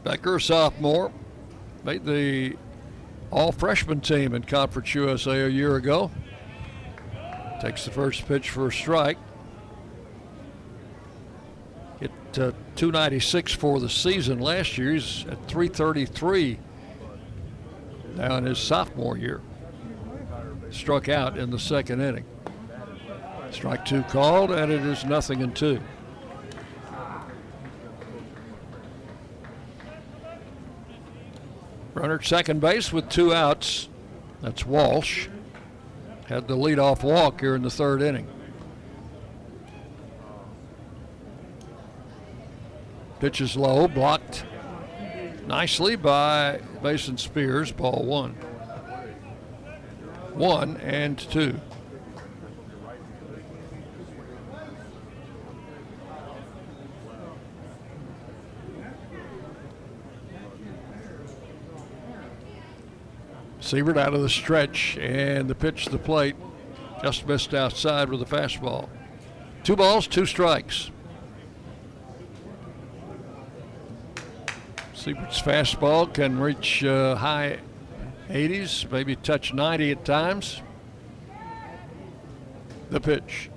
Becker, 0.05 0.39
sophomore, 0.39 1.13
made 1.83 2.05
the 2.05 2.57
all 3.33 3.51
freshman 3.51 4.01
team 4.01 4.33
in 4.33 4.45
Conference 4.45 4.95
USA 4.95 5.45
a 5.45 5.49
year 5.49 5.75
ago. 5.75 6.13
Takes 7.61 7.85
the 7.85 7.91
first 7.91 8.27
pitch 8.27 8.51
for 8.51 8.69
a 8.69 8.73
strike. 8.73 9.19
Hit 11.99 12.13
uh, 12.35 12.53
296 12.77 13.53
for 13.55 13.81
the 13.81 13.89
season 13.89 14.39
last 14.39 14.79
year. 14.79 14.93
He's 14.93 15.25
at 15.29 15.49
333 15.49 16.59
now 18.15 18.37
in 18.37 18.45
his 18.45 18.59
sophomore 18.59 19.17
year. 19.17 19.41
Struck 20.71 21.09
out 21.09 21.39
in 21.39 21.51
the 21.51 21.59
second 21.59 22.01
inning. 22.01 22.25
Strike 23.51 23.85
two 23.85 24.03
called, 24.05 24.51
and 24.51 24.71
it 24.71 24.83
is 24.83 25.05
nothing 25.05 25.41
in 25.41 25.53
two. 25.53 25.81
Runner 31.95 32.15
at 32.17 32.25
second 32.25 32.61
base 32.61 32.93
with 32.93 33.09
two 33.09 33.35
outs. 33.35 33.89
That's 34.43 34.65
Walsh. 34.65 35.29
Had 36.29 36.47
the 36.47 36.57
leadoff 36.57 37.03
walk 37.03 37.41
here 37.41 37.55
in 37.55 37.63
the 37.63 37.71
third 37.71 38.03
inning. 38.03 38.29
Pitch 43.19 43.41
is 43.41 43.57
low, 43.57 43.89
blocked 43.89 44.45
nicely 45.47 45.97
by 45.97 46.61
Mason 46.83 47.17
Spears. 47.17 47.73
Ball 47.73 48.05
one. 48.05 48.35
One 50.35 50.77
and 50.77 51.19
two. 51.19 51.61
Siebert 63.69 63.99
out 63.99 64.15
of 64.15 64.23
the 64.23 64.31
stretch, 64.31 64.97
and 64.97 65.47
the 65.47 65.55
pitch 65.55 65.85
to 65.85 65.91
the 65.91 65.99
plate 65.99 66.35
just 67.03 67.29
missed 67.29 67.53
outside 67.53 68.09
with 68.09 68.23
a 68.23 68.25
fastball. 68.25 68.89
Two 69.63 69.77
balls, 69.77 70.07
two 70.07 70.25
strikes. 70.25 70.91
Siebert's 74.95 75.43
fastball 75.43 76.11
can 76.15 76.41
reach 76.41 76.83
uh, 76.83 77.17
high 77.17 77.59
80s, 78.31 78.91
maybe 78.91 79.17
touch 79.17 79.53
90 79.53 79.91
at 79.91 80.03
times. 80.03 80.63
The 82.89 83.01
pitch. 83.01 83.51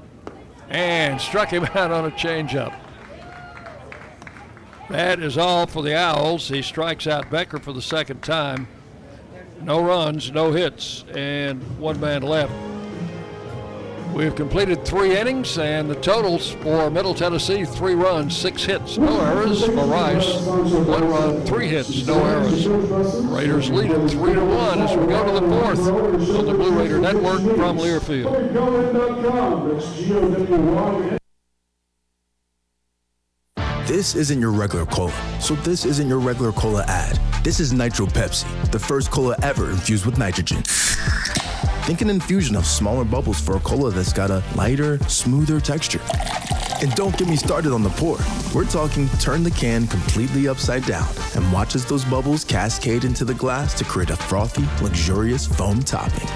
And 0.67 1.21
struck 1.21 1.51
him 1.51 1.63
out 1.73 1.91
on 1.91 2.03
a 2.03 2.11
changeup. 2.11 2.77
That 4.89 5.21
is 5.21 5.37
all 5.37 5.67
for 5.67 5.81
the 5.81 5.95
Owls. 5.95 6.49
He 6.49 6.61
strikes 6.61 7.07
out 7.07 7.29
Becker 7.29 7.59
for 7.59 7.71
the 7.71 7.81
second 7.81 8.21
time. 8.23 8.67
No 9.63 9.83
runs, 9.83 10.31
no 10.31 10.51
hits, 10.51 11.05
and 11.13 11.61
one 11.77 11.99
man 11.99 12.23
left. 12.23 12.51
We've 14.13 14.35
completed 14.35 14.83
three 14.83 15.17
innings, 15.17 15.57
and 15.57 15.89
the 15.89 15.95
totals 15.95 16.51
for 16.51 16.89
Middle 16.89 17.13
Tennessee 17.13 17.63
three 17.63 17.93
runs, 17.93 18.35
six 18.35 18.65
hits, 18.65 18.97
no 18.97 19.21
errors 19.21 19.63
for 19.63 19.85
Rice, 19.85 20.41
one 20.41 21.07
run, 21.07 21.45
three 21.45 21.69
hits, 21.69 22.05
no 22.05 22.21
errors. 22.25 22.67
Raiders 22.67 23.69
lead 23.69 23.91
it 23.91 24.09
three 24.09 24.33
to 24.33 24.43
one 24.43 24.81
as 24.81 24.97
we 24.97 25.05
go 25.05 25.25
to 25.25 25.31
the 25.39 25.47
fourth 25.47 25.87
on 25.87 26.45
the 26.45 26.53
Blue 26.53 26.77
Raider 26.77 26.99
Network 26.99 27.39
from 27.55 27.77
Learfield. 27.77 28.51
This 34.01 34.15
isn't 34.15 34.41
your 34.41 34.49
regular 34.49 34.87
cola, 34.87 35.13
so 35.39 35.53
this 35.53 35.85
isn't 35.85 36.07
your 36.07 36.17
regular 36.17 36.51
cola 36.53 36.83
ad. 36.87 37.19
This 37.43 37.59
is 37.59 37.71
Nitro 37.71 38.07
Pepsi, 38.07 38.47
the 38.71 38.79
first 38.79 39.11
cola 39.11 39.35
ever 39.43 39.69
infused 39.69 40.07
with 40.07 40.17
nitrogen. 40.17 40.63
Think 41.85 42.01
an 42.01 42.09
infusion 42.09 42.55
of 42.55 42.65
smaller 42.65 43.05
bubbles 43.05 43.39
for 43.39 43.57
a 43.57 43.59
cola 43.59 43.91
that's 43.91 44.11
got 44.11 44.31
a 44.31 44.43
lighter, 44.55 44.97
smoother 45.07 45.59
texture. 45.59 46.01
And 46.81 46.91
don't 46.95 47.15
get 47.15 47.27
me 47.27 47.35
started 47.35 47.73
on 47.73 47.83
the 47.83 47.91
pour. 47.91 48.17
We're 48.55 48.65
talking 48.65 49.07
turn 49.19 49.43
the 49.43 49.51
can 49.51 49.85
completely 49.85 50.47
upside 50.47 50.83
down 50.87 51.07
and 51.35 51.53
watch 51.53 51.75
as 51.75 51.85
those 51.85 52.03
bubbles 52.03 52.43
cascade 52.43 53.03
into 53.03 53.23
the 53.23 53.35
glass 53.35 53.75
to 53.75 53.83
create 53.83 54.09
a 54.09 54.15
frothy, 54.15 54.67
luxurious 54.83 55.45
foam 55.45 55.79
topping. 55.83 56.27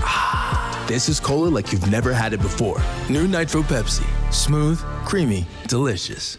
This 0.88 1.10
is 1.10 1.20
cola 1.20 1.48
like 1.48 1.72
you've 1.72 1.90
never 1.90 2.14
had 2.14 2.32
it 2.32 2.40
before. 2.40 2.80
New 3.10 3.28
Nitro 3.28 3.62
Pepsi. 3.62 4.06
Smooth, 4.32 4.80
creamy, 5.04 5.46
delicious. 5.66 6.38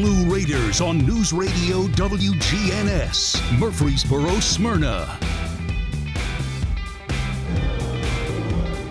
Blue 0.00 0.34
Raiders 0.34 0.80
on 0.80 0.96
News 1.04 1.30
Radio 1.30 1.82
WGNS, 1.88 3.58
Murfreesboro, 3.58 4.40
Smyrna. 4.40 5.18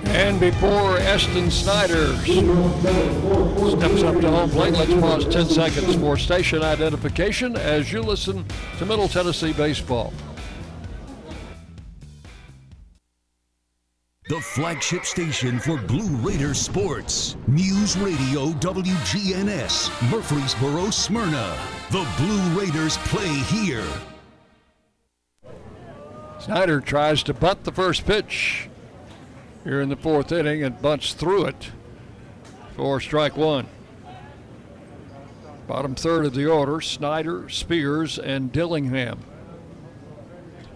And 0.09 0.39
before 0.39 0.99
Eston 0.99 1.49
Snyder 1.49 2.15
steps 2.17 4.03
up 4.03 4.21
to 4.21 4.29
home 4.29 4.51
plate, 4.51 4.73
let's 4.73 4.93
pause 4.93 5.25
10 5.25 5.47
seconds 5.47 5.95
for 5.95 6.15
station 6.15 6.61
identification 6.61 7.55
as 7.55 7.91
you 7.91 8.03
listen 8.03 8.45
to 8.77 8.85
Middle 8.85 9.07
Tennessee 9.07 9.53
baseball. 9.53 10.13
The 14.29 14.39
flagship 14.41 15.05
station 15.05 15.57
for 15.57 15.75
Blue 15.75 16.15
Raider 16.17 16.53
sports. 16.53 17.35
News 17.47 17.97
Radio 17.97 18.49
WGNS, 18.59 20.11
Murfreesboro, 20.11 20.91
Smyrna. 20.91 21.57
The 21.89 22.07
Blue 22.15 22.61
Raiders 22.61 22.97
play 22.97 23.27
here. 23.27 23.87
Snyder 26.37 26.79
tries 26.79 27.23
to 27.23 27.33
bunt 27.33 27.63
the 27.63 27.71
first 27.71 28.05
pitch 28.05 28.69
here 29.63 29.81
in 29.81 29.89
the 29.89 29.95
fourth 29.95 30.31
inning 30.31 30.63
and 30.63 30.79
bunts 30.79 31.13
through 31.13 31.45
it 31.45 31.71
for 32.75 33.01
strike 33.01 33.35
one. 33.35 33.65
Bottom 35.65 35.95
third 35.95 36.27
of 36.27 36.35
the 36.35 36.45
order 36.45 36.81
Snyder, 36.81 37.49
Spears, 37.49 38.19
and 38.19 38.51
Dillingham 38.51 39.21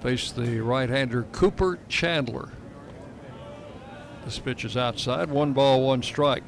face 0.01 0.31
the 0.31 0.59
right 0.61 0.89
hander 0.89 1.27
Cooper 1.31 1.77
Chandler. 1.87 2.49
This 4.25 4.39
pitch 4.39 4.63
is 4.63 4.77
outside. 4.77 5.29
One 5.29 5.53
ball, 5.53 5.81
one 5.85 6.01
strike. 6.01 6.43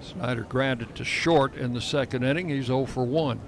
Snyder 0.00 0.42
grounded 0.42 0.94
to 0.96 1.04
short 1.04 1.54
in 1.54 1.72
the 1.72 1.80
second 1.80 2.24
inning. 2.24 2.48
He's 2.48 2.66
0 2.66 2.86
for 2.86 3.04
1. 3.04 3.40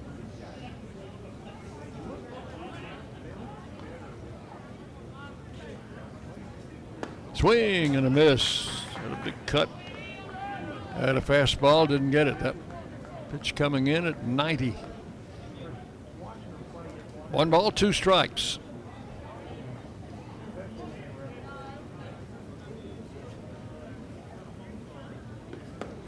Swing 7.34 7.96
and 7.96 8.06
a 8.06 8.10
miss. 8.10 8.68
Had 8.94 9.12
a 9.12 9.24
big 9.24 9.34
cut. 9.46 9.68
Had 10.94 11.16
a 11.16 11.20
fastball, 11.20 11.88
didn't 11.88 12.10
get 12.10 12.28
it. 12.28 12.38
That 12.38 12.54
pitch 13.32 13.54
coming 13.54 13.86
in 13.86 14.06
at 14.06 14.24
90. 14.26 14.76
One 17.30 17.50
ball, 17.50 17.70
two 17.70 17.92
strikes. 17.92 18.58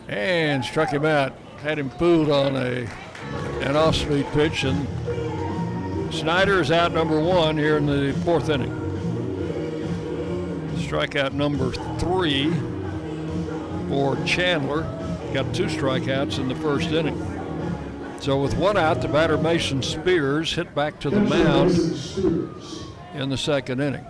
And 0.08 0.64
struck 0.64 0.90
him 0.90 1.04
out. 1.04 1.32
Had 1.62 1.78
him 1.78 1.90
fooled 1.90 2.30
on 2.30 2.56
a 2.56 2.88
an 3.62 3.76
off-speed 3.76 4.26
pitch, 4.32 4.64
and 4.64 4.86
Snyder 6.12 6.60
is 6.60 6.70
out 6.70 6.92
number 6.92 7.18
one 7.18 7.56
here 7.56 7.76
in 7.76 7.86
the 7.86 8.12
fourth 8.24 8.50
inning. 8.50 8.70
Strikeout 10.76 11.32
number 11.32 11.72
three 11.98 12.52
for 13.88 14.16
Chandler. 14.24 14.82
Got 15.32 15.54
two 15.54 15.64
strikeouts 15.64 16.38
in 16.38 16.48
the 16.48 16.54
first 16.56 16.90
inning. 16.90 17.18
So 18.20 18.40
with 18.40 18.56
one 18.56 18.76
out, 18.76 19.02
the 19.02 19.08
batter 19.08 19.36
Mason 19.36 19.82
Spears 19.82 20.52
hit 20.52 20.74
back 20.74 21.00
to 21.00 21.10
the 21.10 21.20
mound 21.20 21.72
in 23.14 23.28
the 23.28 23.36
second 23.36 23.80
inning. 23.80 24.04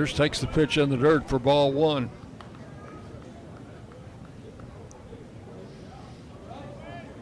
Spears 0.00 0.16
takes 0.16 0.40
the 0.40 0.46
pitch 0.46 0.78
in 0.78 0.88
the 0.88 0.96
dirt 0.96 1.28
for 1.28 1.38
ball 1.38 1.72
one. 1.72 2.08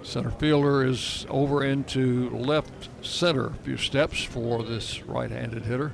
Center 0.04 0.30
fielder 0.30 0.84
is 0.84 1.26
over 1.28 1.64
into 1.64 2.30
left 2.30 2.88
center 3.04 3.46
a 3.46 3.54
few 3.64 3.76
steps 3.76 4.22
for 4.22 4.62
this 4.62 5.02
right-handed 5.02 5.64
hitter. 5.64 5.92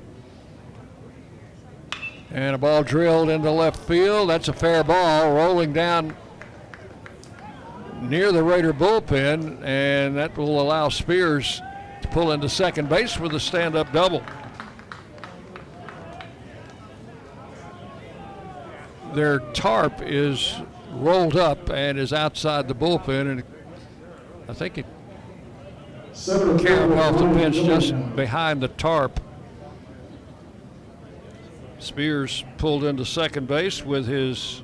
And 2.30 2.54
a 2.54 2.58
ball 2.58 2.82
drilled 2.82 3.30
into 3.30 3.50
left 3.50 3.80
field. 3.88 4.28
That's 4.28 4.48
a 4.48 4.52
fair 4.52 4.84
ball 4.84 5.32
rolling 5.32 5.72
down 5.72 6.14
near 8.02 8.30
the 8.30 8.42
Raider 8.42 8.74
bullpen, 8.74 9.64
and 9.64 10.14
that 10.18 10.36
will 10.36 10.60
allow 10.60 10.90
Spears 10.90 11.62
to 12.02 12.08
pull 12.08 12.32
into 12.32 12.50
second 12.50 12.90
base 12.90 13.18
with 13.18 13.34
a 13.34 13.40
stand-up 13.40 13.90
double. 13.90 14.22
Their 19.14 19.38
tarp 19.38 20.00
is 20.02 20.54
rolled 20.90 21.36
up 21.36 21.70
and 21.70 21.98
is 21.98 22.12
outside 22.12 22.66
the 22.66 22.74
bullpen, 22.74 23.30
and 23.30 23.42
I 24.48 24.54
think 24.54 24.78
it 24.78 24.86
carried 26.62 26.98
off 26.98 27.18
the 27.18 27.26
bench 27.26 27.54
just 27.54 27.94
behind 28.16 28.60
the 28.60 28.68
tarp. 28.68 29.20
Spears 31.78 32.44
pulled 32.58 32.82
into 32.82 33.04
second 33.04 33.46
base 33.46 33.84
with 33.84 34.06
his 34.06 34.62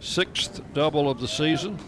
sixth 0.00 0.60
double 0.74 1.10
of 1.10 1.20
the 1.20 1.28
season. 1.28 1.78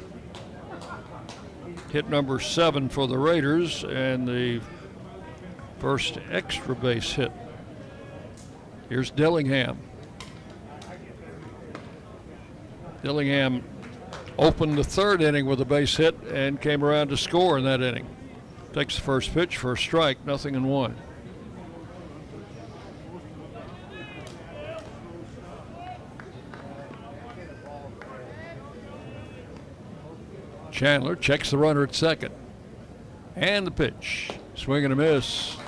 Hit 1.91 2.09
number 2.09 2.41
seven 2.41 2.89
for 2.89 3.07
the 3.07 3.19
Raiders 3.19 3.85
and 3.85 4.27
the 4.27 4.61
first 5.79 6.19
extra 6.31 6.75
base 6.75 7.13
hit. 7.13 7.31
Here's 8.89 9.11
Dillingham. 9.11 9.79
Dillingham 13.05 13.63
opened 14.39 14.79
the 14.79 14.83
third 14.83 15.21
inning 15.21 15.45
with 15.45 15.61
a 15.61 15.65
base 15.67 15.95
hit 15.95 16.19
and 16.33 16.59
came 16.59 16.83
around 16.83 17.09
to 17.09 17.19
score 17.19 17.59
in 17.59 17.65
that 17.65 17.83
inning. 17.83 18.09
Takes 18.73 18.97
the 18.97 19.03
first 19.03 19.35
pitch 19.35 19.59
for 19.59 19.73
a 19.73 19.77
strike, 19.77 20.25
nothing 20.25 20.55
in 20.55 20.65
one. 20.65 20.97
Chandler 30.73 31.15
checks 31.15 31.51
the 31.51 31.59
runner 31.59 31.83
at 31.83 31.95
second. 31.95 32.35
And 33.37 33.67
the 33.67 33.71
pitch. 33.71 34.31
Swing 34.55 34.85
and 34.85 34.95
a 34.95 34.97
miss. 34.97 35.59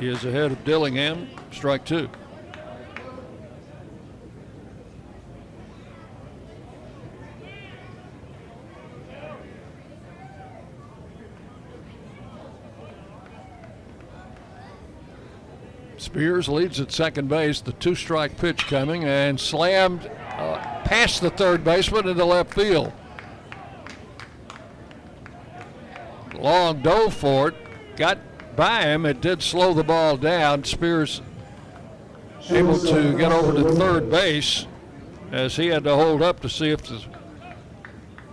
He 0.00 0.08
is 0.08 0.24
ahead 0.24 0.50
of 0.50 0.64
Dillingham. 0.64 1.28
Strike 1.52 1.84
two. 1.84 2.10
Spears 16.04 16.48
leads 16.48 16.80
at 16.80 16.92
second 16.92 17.28
base. 17.28 17.60
The 17.62 17.72
two 17.72 17.94
strike 17.94 18.36
pitch 18.36 18.66
coming 18.66 19.04
and 19.04 19.40
slammed 19.40 20.10
uh, 20.36 20.58
past 20.84 21.22
the 21.22 21.30
third 21.30 21.64
baseman 21.64 22.06
into 22.06 22.24
left 22.24 22.52
field. 22.52 22.92
Long 26.34 26.82
dove 26.82 27.14
for 27.14 27.48
it, 27.48 27.54
got 27.96 28.18
by 28.54 28.82
him. 28.82 29.06
It 29.06 29.22
did 29.22 29.42
slow 29.42 29.72
the 29.72 29.82
ball 29.82 30.18
down. 30.18 30.64
Spears 30.64 31.22
able 32.50 32.78
to 32.78 33.16
get 33.16 33.32
over 33.32 33.52
to 33.54 33.72
third 33.72 34.10
base 34.10 34.66
as 35.32 35.56
he 35.56 35.68
had 35.68 35.84
to 35.84 35.94
hold 35.94 36.20
up 36.20 36.40
to 36.40 36.50
see 36.50 36.68
if 36.68 36.82
the 36.82 37.02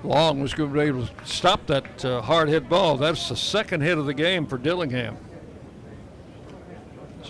Long 0.03 0.41
was 0.41 0.53
going 0.53 0.73
to 0.73 0.79
be 0.79 0.85
able 0.85 1.05
to 1.05 1.13
stop 1.23 1.67
that 1.67 2.03
uh, 2.03 2.21
hard 2.21 2.49
hit 2.49 2.67
ball. 2.67 2.97
That's 2.97 3.29
the 3.29 3.35
second 3.35 3.81
hit 3.81 3.97
of 3.97 4.07
the 4.07 4.13
game 4.13 4.45
for 4.45 4.57
Dillingham. 4.57 5.17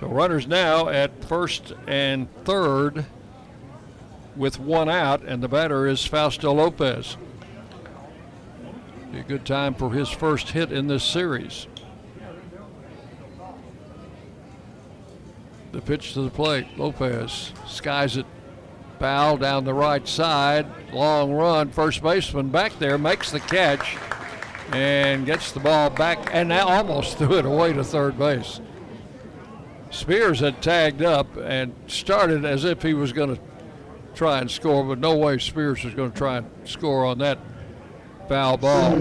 So 0.01 0.07
runners 0.07 0.47
now 0.47 0.89
at 0.89 1.23
first 1.25 1.73
and 1.85 2.27
third 2.43 3.05
with 4.35 4.59
one 4.59 4.89
out, 4.89 5.21
and 5.21 5.43
the 5.43 5.47
batter 5.47 5.85
is 5.85 6.03
Fausto 6.03 6.51
Lopez. 6.51 7.17
Be 9.11 9.19
a 9.19 9.23
good 9.23 9.45
time 9.45 9.75
for 9.75 9.91
his 9.91 10.09
first 10.09 10.49
hit 10.49 10.71
in 10.71 10.87
this 10.87 11.03
series. 11.03 11.67
The 15.71 15.81
pitch 15.81 16.13
to 16.13 16.23
the 16.23 16.31
plate. 16.31 16.65
Lopez 16.79 17.53
skies 17.67 18.17
it 18.17 18.25
foul 18.97 19.37
down 19.37 19.65
the 19.65 19.73
right 19.73 20.07
side. 20.07 20.65
Long 20.91 21.31
run. 21.31 21.69
First 21.69 22.01
baseman 22.01 22.49
back 22.49 22.79
there 22.79 22.97
makes 22.97 23.29
the 23.29 23.39
catch 23.39 23.97
and 24.71 25.27
gets 25.27 25.51
the 25.51 25.59
ball 25.59 25.91
back 25.91 26.33
and 26.33 26.49
now 26.49 26.69
almost 26.69 27.17
threw 27.19 27.37
it 27.37 27.45
away 27.45 27.73
to 27.73 27.83
third 27.83 28.17
base. 28.17 28.61
Spears 29.91 30.39
had 30.39 30.61
tagged 30.61 31.01
up 31.01 31.35
and 31.37 31.75
started 31.87 32.45
as 32.45 32.63
if 32.63 32.81
he 32.81 32.93
was 32.93 33.11
going 33.11 33.35
to 33.35 33.41
try 34.15 34.39
and 34.39 34.49
score, 34.49 34.83
but 34.83 34.99
no 34.99 35.15
way 35.15 35.37
Spears 35.37 35.83
was 35.83 35.93
going 35.93 36.11
to 36.11 36.17
try 36.17 36.37
and 36.37 36.49
score 36.63 37.05
on 37.05 37.19
that 37.19 37.37
foul 38.27 38.57
ball. 38.57 38.97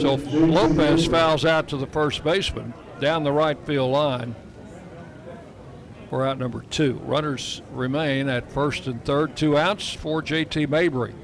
So 0.00 0.16
Lopez 0.16 1.06
fouls 1.06 1.44
out 1.44 1.68
to 1.68 1.76
the 1.76 1.86
first 1.86 2.24
baseman 2.24 2.74
down 3.00 3.22
the 3.22 3.32
right 3.32 3.58
field 3.64 3.92
line 3.92 4.34
for 6.10 6.26
out 6.26 6.38
number 6.38 6.62
two. 6.70 6.94
Runners 7.04 7.62
remain 7.72 8.28
at 8.28 8.50
first 8.50 8.86
and 8.86 9.04
third, 9.04 9.36
two 9.36 9.56
outs 9.56 9.92
for 9.92 10.22
JT 10.22 10.68
Mabry. 10.68 11.14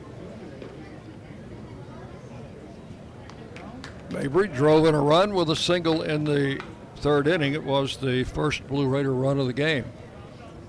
Mabry 4.10 4.48
drove 4.48 4.86
in 4.86 4.94
a 4.94 5.00
run 5.00 5.34
with 5.34 5.50
a 5.50 5.56
single 5.56 6.02
in 6.02 6.24
the 6.24 6.60
third 7.00 7.26
inning. 7.26 7.54
It 7.54 7.64
was 7.64 7.96
the 7.96 8.24
first 8.24 8.66
Blue 8.68 8.86
Raider 8.86 9.14
run 9.14 9.40
of 9.40 9.46
the 9.46 9.52
game. 9.52 9.86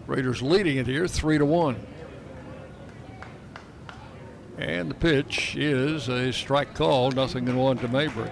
Raiders 0.08 0.42
leading 0.42 0.78
it 0.78 0.88
here, 0.88 1.08
three 1.08 1.38
to 1.38 1.46
one. 1.46 1.76
And 4.58 4.90
the 4.90 4.96
pitch 4.96 5.56
is 5.56 6.08
a 6.08 6.32
strike 6.32 6.74
call, 6.74 7.12
nothing 7.12 7.48
in 7.48 7.58
one 7.58 7.78
to 7.80 7.88
Mabry. 7.88 8.30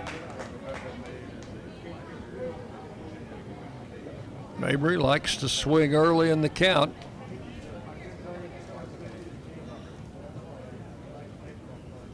Mabry 4.58 4.98
likes 4.98 5.38
to 5.38 5.50
swing 5.50 5.96
early 5.96 6.30
in 6.30 6.42
the 6.42 6.50
count. 6.50 6.94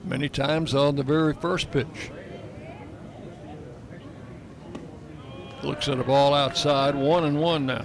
Many 0.03 0.29
times 0.29 0.73
on 0.73 0.95
the 0.95 1.03
very 1.03 1.33
first 1.33 1.71
pitch. 1.71 2.11
Looks 5.65 5.87
at 5.89 5.99
a 5.99 6.03
ball 6.03 6.35
outside, 6.35 6.93
one 6.93 7.23
and 7.23 7.39
one 7.39 7.65
now. 7.65 7.83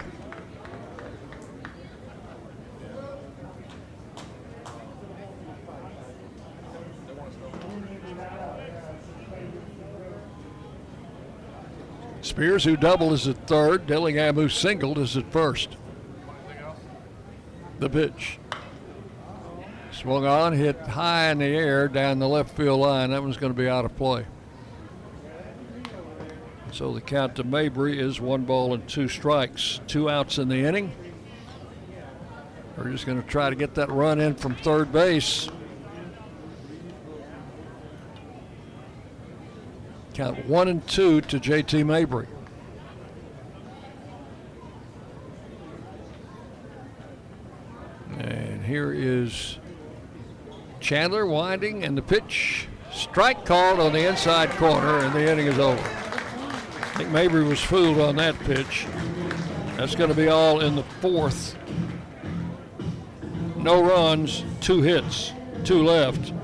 Spears, 12.21 12.65
who 12.65 12.77
doubled, 12.77 13.15
is 13.15 13.27
at 13.27 13.47
third. 13.47 13.87
Dillingham, 13.87 14.35
who 14.35 14.51
singled, 14.51 14.99
is 14.99 15.17
at 15.17 15.33
first. 15.33 15.79
The 17.79 17.89
pitch. 17.89 18.39
Swung 19.91 20.27
on, 20.27 20.53
hit 20.53 20.79
high 20.81 21.31
in 21.31 21.39
the 21.39 21.47
air 21.47 21.89
down 21.89 22.19
the 22.19 22.29
left 22.29 22.55
field 22.55 22.81
line. 22.81 23.11
That 23.11 23.23
one's 23.23 23.39
going 23.39 23.55
to 23.55 23.59
be 23.59 23.71
out 23.71 23.87
of 23.87 23.97
play. 23.97 24.27
So 26.81 26.95
the 26.95 27.03
count 27.03 27.37
to 27.37 27.45
Mabry 27.45 28.01
is 28.01 28.23
one 28.23 28.47
ball 28.47 28.73
and 28.73 28.89
two 28.89 29.07
strikes, 29.07 29.83
two 29.87 30.09
outs 30.09 30.39
in 30.39 30.49
the 30.49 30.65
inning. 30.65 30.91
We're 32.75 32.91
just 32.91 33.05
going 33.05 33.23
to 33.23 33.29
try 33.29 33.51
to 33.51 33.55
get 33.55 33.75
that 33.75 33.91
run 33.91 34.19
in 34.19 34.35
from 34.35 34.55
third 34.55 34.91
base. 34.91 35.51
Count 40.15 40.47
one 40.47 40.69
and 40.69 40.89
two 40.89 41.21
to 41.21 41.39
JT 41.39 41.85
Mabry. 41.85 42.29
And 48.17 48.65
here 48.65 48.91
is 48.91 49.59
Chandler 50.81 51.27
winding 51.27 51.85
and 51.85 51.95
the 51.99 52.01
pitch. 52.01 52.69
Strike 52.91 53.45
called 53.45 53.81
on 53.81 53.93
the 53.93 54.09
inside 54.09 54.49
corner, 54.53 55.01
and 55.01 55.13
the 55.13 55.31
inning 55.31 55.47
is 55.47 55.59
over. 55.59 56.00
I 57.01 57.05
think 57.05 57.15
Mabry 57.15 57.45
was 57.45 57.63
fooled 57.63 57.99
on 57.99 58.17
that 58.17 58.39
pitch. 58.41 58.87
That's 59.79 59.95
going 59.95 60.11
to 60.11 60.15
be 60.15 60.29
all 60.29 60.61
in 60.61 60.77
the 60.77 60.83
fourth. 60.83 61.57
No 63.57 63.83
runs, 63.83 64.45
two 64.61 64.83
hits, 64.83 65.33
two 65.65 65.83
left. 65.83 66.35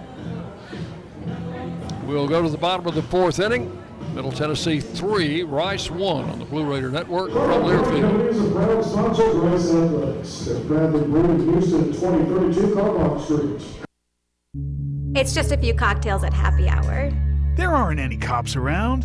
We'll 2.04 2.26
go 2.26 2.40
to 2.40 2.48
the 2.48 2.56
bottom 2.56 2.86
of 2.86 2.94
the 2.94 3.02
fourth 3.02 3.38
inning. 3.38 3.82
Middle 4.14 4.32
Tennessee 4.32 4.80
three, 4.80 5.42
Rice 5.42 5.90
one 5.90 6.24
on 6.30 6.38
the 6.38 6.46
Blue 6.46 6.64
Raider 6.64 6.90
Network 6.90 7.32
from 7.32 7.64
Learfield. 7.64 8.26
Is 8.26 8.40
a 8.42 8.50
proud 8.52 8.82
sponsor 8.82 9.24
of 9.24 9.42
Rice 9.42 9.74
Athletics 9.74 10.48
at 10.48 10.66
Bradley 10.66 11.02
Brew 11.02 11.52
Houston, 11.52 11.92
2032 11.92 12.74
Karbach 12.74 13.22
Street. 13.22 13.84
It's 15.14 15.34
just 15.34 15.52
a 15.52 15.58
few 15.58 15.74
cocktails 15.74 16.24
at 16.24 16.32
happy 16.32 16.66
hour. 16.66 17.12
There 17.56 17.74
aren't 17.74 18.00
any 18.00 18.16
cops 18.16 18.56
around. 18.56 19.04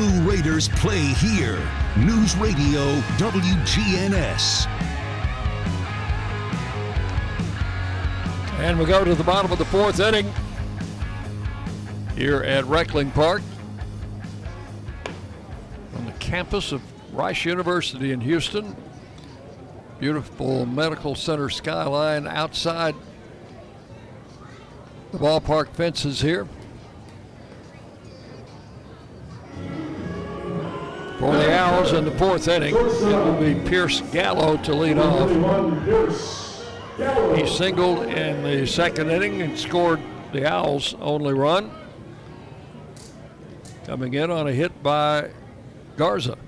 Blue 0.00 0.22
Raiders 0.22 0.66
play 0.66 0.98
here. 0.98 1.58
News 1.94 2.34
Radio 2.38 2.98
WGNS. 3.18 4.66
And 8.60 8.78
we 8.78 8.86
go 8.86 9.04
to 9.04 9.14
the 9.14 9.22
bottom 9.22 9.52
of 9.52 9.58
the 9.58 9.66
fourth 9.66 10.00
inning 10.00 10.32
here 12.16 12.42
at 12.44 12.64
Reckling 12.64 13.10
Park 13.10 13.42
on 15.94 16.06
the 16.06 16.12
campus 16.12 16.72
of 16.72 16.80
Rice 17.14 17.44
University 17.44 18.12
in 18.12 18.22
Houston. 18.22 18.74
Beautiful 19.98 20.64
medical 20.64 21.14
center 21.14 21.50
skyline 21.50 22.26
outside 22.26 22.94
the 25.12 25.18
ballpark 25.18 25.68
fences 25.74 26.22
here. 26.22 26.48
For 31.20 31.36
the 31.36 31.54
Owls 31.54 31.92
in 31.92 32.06
the 32.06 32.10
fourth 32.12 32.48
inning, 32.48 32.74
it 32.74 33.02
will 33.02 33.38
be 33.38 33.54
Pierce 33.68 34.00
Gallo 34.10 34.56
to 34.56 34.74
lead 34.74 34.96
off. 34.96 35.28
He 37.36 37.46
singled 37.46 38.06
in 38.06 38.42
the 38.42 38.66
second 38.66 39.10
inning 39.10 39.42
and 39.42 39.58
scored 39.58 40.00
the 40.32 40.50
Owls' 40.50 40.94
only 40.98 41.34
run. 41.34 41.70
Coming 43.84 44.14
in 44.14 44.30
on 44.30 44.48
a 44.48 44.52
hit 44.52 44.82
by 44.82 45.28
Garza. 45.98 46.38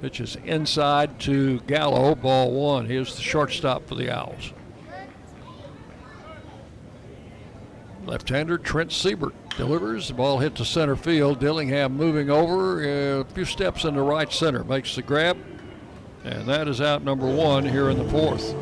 Pitch 0.00 0.20
is 0.20 0.36
inside 0.44 1.18
to 1.20 1.58
Gallo, 1.62 2.14
ball 2.14 2.52
one. 2.52 2.86
Here's 2.86 3.16
the 3.16 3.22
shortstop 3.22 3.88
for 3.88 3.96
the 3.96 4.16
Owls. 4.16 4.52
Left-hander 8.06 8.58
Trent 8.58 8.92
Siebert 8.92 9.34
delivers. 9.56 10.06
The 10.08 10.14
ball 10.14 10.38
hit 10.38 10.54
to 10.56 10.64
center 10.64 10.94
field. 10.94 11.40
Dillingham 11.40 11.96
moving 11.96 12.30
over 12.30 13.20
a 13.20 13.24
few 13.24 13.44
steps 13.44 13.84
into 13.84 14.00
right 14.00 14.32
center. 14.32 14.62
Makes 14.62 14.94
the 14.94 15.02
grab. 15.02 15.36
And 16.24 16.48
that 16.48 16.68
is 16.68 16.80
out 16.80 17.02
number 17.02 17.26
one 17.26 17.64
here 17.64 17.90
in 17.90 17.98
the 17.98 18.08
fourth. 18.08 18.54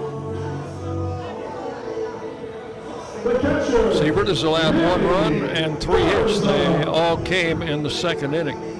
Siebert 3.98 4.28
has 4.28 4.42
allowed 4.42 4.74
one 4.74 5.04
run 5.04 5.44
and 5.50 5.78
three 5.80 6.02
hits. 6.02 6.40
They 6.40 6.84
all 6.84 7.18
came 7.18 7.60
in 7.60 7.82
the 7.82 7.90
second 7.90 8.34
inning. 8.34 8.73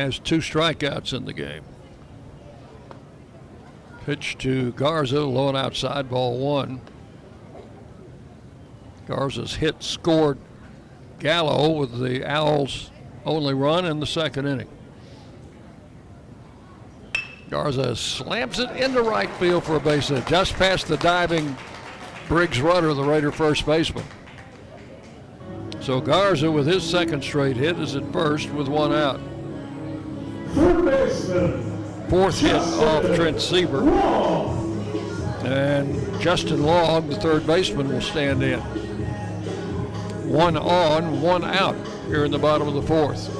Has 0.00 0.18
two 0.18 0.38
strikeouts 0.38 1.12
in 1.12 1.26
the 1.26 1.34
game. 1.34 1.62
Pitch 4.06 4.38
to 4.38 4.72
Garza, 4.72 5.20
low 5.20 5.48
and 5.48 5.58
outside, 5.58 6.08
ball 6.08 6.38
one. 6.38 6.80
Garza's 9.06 9.56
hit 9.56 9.82
scored 9.82 10.38
Gallo 11.18 11.72
with 11.72 12.00
the 12.00 12.24
Owls' 12.24 12.90
only 13.26 13.52
run 13.52 13.84
in 13.84 14.00
the 14.00 14.06
second 14.06 14.46
inning. 14.46 14.70
Garza 17.50 17.94
slams 17.94 18.58
it 18.58 18.70
into 18.70 19.02
right 19.02 19.30
field 19.32 19.64
for 19.64 19.76
a 19.76 19.80
base 19.80 20.08
hit, 20.08 20.26
just 20.26 20.54
past 20.54 20.88
the 20.88 20.96
diving 20.96 21.54
Briggs 22.26 22.62
Rudder, 22.62 22.94
the 22.94 23.04
Raider 23.04 23.32
first 23.32 23.66
baseman. 23.66 24.06
So 25.82 26.00
Garza, 26.00 26.50
with 26.50 26.66
his 26.66 26.88
second 26.88 27.22
straight 27.22 27.58
hit, 27.58 27.78
is 27.78 27.96
at 27.96 28.10
first 28.14 28.48
with 28.52 28.66
one 28.66 28.94
out. 28.94 29.20
Fourth 32.08 32.40
hit 32.40 32.56
off 32.56 33.04
Trent 33.14 33.40
Siebert. 33.40 33.84
And 35.44 36.20
Justin 36.20 36.64
Long, 36.64 37.08
the 37.08 37.16
third 37.16 37.46
baseman, 37.46 37.88
will 37.88 38.00
stand 38.00 38.42
in. 38.42 38.60
One 40.28 40.56
on, 40.56 41.22
one 41.22 41.44
out 41.44 41.76
here 42.06 42.24
in 42.24 42.30
the 42.30 42.38
bottom 42.38 42.66
of 42.66 42.74
the 42.74 42.82
fourth. 42.82 43.36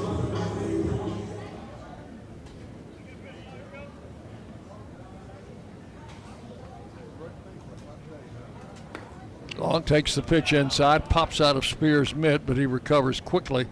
Long 9.58 9.82
takes 9.82 10.14
the 10.14 10.22
pitch 10.22 10.52
inside, 10.52 11.10
pops 11.10 11.40
out 11.40 11.56
of 11.56 11.66
Spears' 11.66 12.14
mitt, 12.14 12.46
but 12.46 12.56
he 12.56 12.66
recovers 12.66 13.20
quickly. 13.20 13.66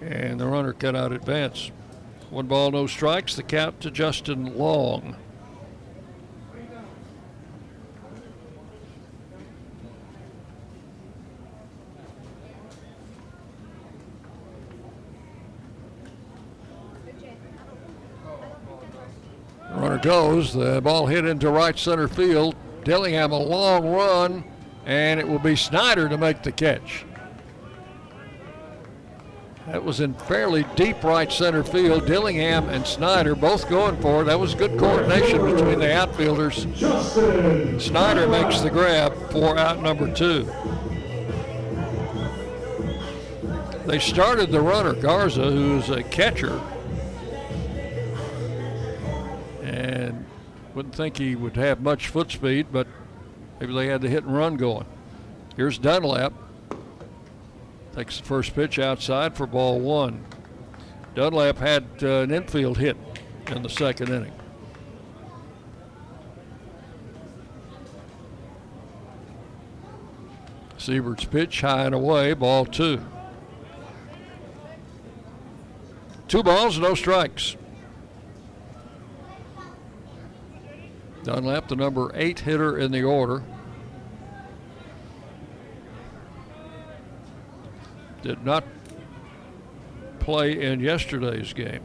And 0.00 0.38
the 0.38 0.46
runner 0.46 0.72
cannot 0.72 1.12
advance. 1.12 1.70
One 2.30 2.46
ball, 2.46 2.72
no 2.72 2.86
strikes. 2.86 3.36
The 3.36 3.42
count 3.42 3.80
to 3.82 3.90
Justin 3.90 4.58
Long. 4.58 5.16
Runner 19.70 19.98
goes. 19.98 20.52
The 20.54 20.80
ball 20.80 21.06
hit 21.06 21.24
into 21.24 21.50
right 21.50 21.78
center 21.78 22.08
field. 22.08 22.56
Dillingham 22.84 23.32
a 23.32 23.38
long 23.38 23.88
run, 23.88 24.44
and 24.86 25.18
it 25.18 25.26
will 25.26 25.38
be 25.38 25.56
Snyder 25.56 26.08
to 26.08 26.18
make 26.18 26.42
the 26.42 26.52
catch. 26.52 27.04
That 29.66 29.82
was 29.82 30.00
in 30.00 30.12
fairly 30.12 30.64
deep 30.76 31.02
right 31.02 31.32
center 31.32 31.64
field. 31.64 32.06
Dillingham 32.06 32.68
and 32.68 32.86
Snyder 32.86 33.34
both 33.34 33.68
going 33.68 33.96
for 34.00 34.22
it. 34.22 34.24
That 34.26 34.38
was 34.38 34.54
good 34.54 34.78
coordination 34.78 35.42
between 35.44 35.78
the 35.78 35.94
outfielders. 35.94 36.66
Snyder 37.82 38.28
makes 38.28 38.60
the 38.60 38.70
grab 38.70 39.14
for 39.30 39.56
out 39.56 39.82
number 39.82 40.12
two. 40.12 40.44
They 43.86 43.98
started 43.98 44.50
the 44.50 44.60
runner, 44.60 44.92
Garza, 44.94 45.50
who's 45.50 45.88
a 45.88 46.02
catcher. 46.02 46.60
And 49.62 50.26
wouldn't 50.74 50.94
think 50.94 51.16
he 51.16 51.36
would 51.36 51.56
have 51.56 51.80
much 51.80 52.08
foot 52.08 52.30
speed, 52.30 52.66
but 52.70 52.86
maybe 53.60 53.72
they 53.72 53.86
had 53.86 54.02
the 54.02 54.08
hit 54.10 54.24
and 54.24 54.36
run 54.36 54.56
going. 54.56 54.86
Here's 55.56 55.78
Dunlap. 55.78 56.32
Takes 57.94 58.18
the 58.18 58.24
first 58.24 58.54
pitch 58.56 58.80
outside 58.80 59.36
for 59.36 59.46
ball 59.46 59.78
one. 59.78 60.24
Dunlap 61.14 61.58
had 61.58 61.84
uh, 62.02 62.22
an 62.22 62.32
infield 62.32 62.78
hit 62.78 62.96
in 63.46 63.62
the 63.62 63.68
second 63.68 64.08
inning. 64.08 64.32
Siebert's 70.76 71.24
pitch 71.24 71.60
high 71.60 71.84
and 71.84 71.94
away, 71.94 72.34
ball 72.34 72.66
two. 72.66 73.00
Two 76.26 76.42
balls, 76.42 76.80
no 76.80 76.96
strikes. 76.96 77.56
Dunlap, 81.22 81.68
the 81.68 81.76
number 81.76 82.10
eight 82.16 82.40
hitter 82.40 82.76
in 82.76 82.90
the 82.90 83.04
order. 83.04 83.44
Did 88.24 88.42
not 88.42 88.64
play 90.18 90.62
in 90.62 90.80
yesterday's 90.80 91.52
game. 91.52 91.82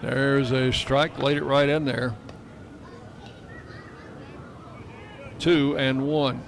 There's 0.00 0.50
a 0.50 0.72
strike, 0.72 1.16
laid 1.20 1.36
it 1.36 1.44
right 1.44 1.68
in 1.68 1.84
there. 1.84 2.16
Two 5.38 5.78
and 5.78 6.08
one. 6.08 6.42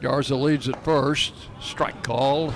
Garza 0.00 0.34
leads 0.34 0.66
at 0.66 0.82
first. 0.82 1.34
Strike 1.60 2.02
called. 2.02 2.54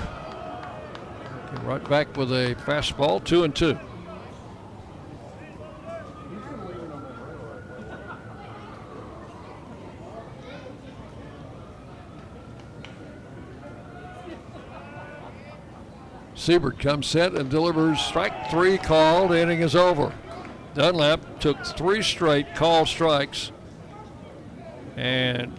Right 1.62 1.86
back 1.90 2.16
with 2.16 2.32
a 2.32 2.54
fastball, 2.64 3.22
two 3.22 3.44
and 3.44 3.54
two. 3.54 3.78
Siebert 16.44 16.78
comes 16.78 17.06
set 17.06 17.32
and 17.32 17.48
delivers 17.48 17.98
strike 17.98 18.50
three 18.50 18.76
called. 18.76 19.32
Inning 19.32 19.60
is 19.60 19.74
over. 19.74 20.12
Dunlap 20.74 21.40
took 21.40 21.64
three 21.64 22.02
straight 22.02 22.54
called 22.54 22.86
strikes, 22.86 23.50
and 24.94 25.58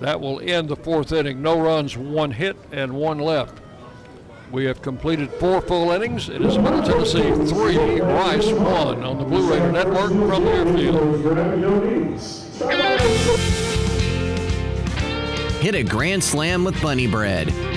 that 0.00 0.22
will 0.22 0.40
end 0.40 0.70
the 0.70 0.76
fourth 0.76 1.12
inning. 1.12 1.42
No 1.42 1.60
runs, 1.60 1.98
one 1.98 2.30
hit, 2.30 2.56
and 2.72 2.94
one 2.94 3.18
left. 3.18 3.60
We 4.50 4.64
have 4.64 4.80
completed 4.80 5.30
four 5.32 5.60
full 5.60 5.90
innings. 5.90 6.30
It 6.30 6.40
is 6.40 6.56
Middle 6.56 6.82
Tennessee 6.82 7.32
three, 7.46 8.00
Rice 8.00 8.50
one 8.52 9.04
on 9.04 9.18
the 9.18 9.24
Blue 9.24 9.52
Raider 9.52 9.70
Network 9.70 10.12
from 10.12 10.44
Learfield. 10.46 11.20
Hit 15.60 15.74
a 15.74 15.82
grand 15.82 16.24
slam 16.24 16.64
with 16.64 16.80
Bunny 16.80 17.06
Bread. 17.06 17.52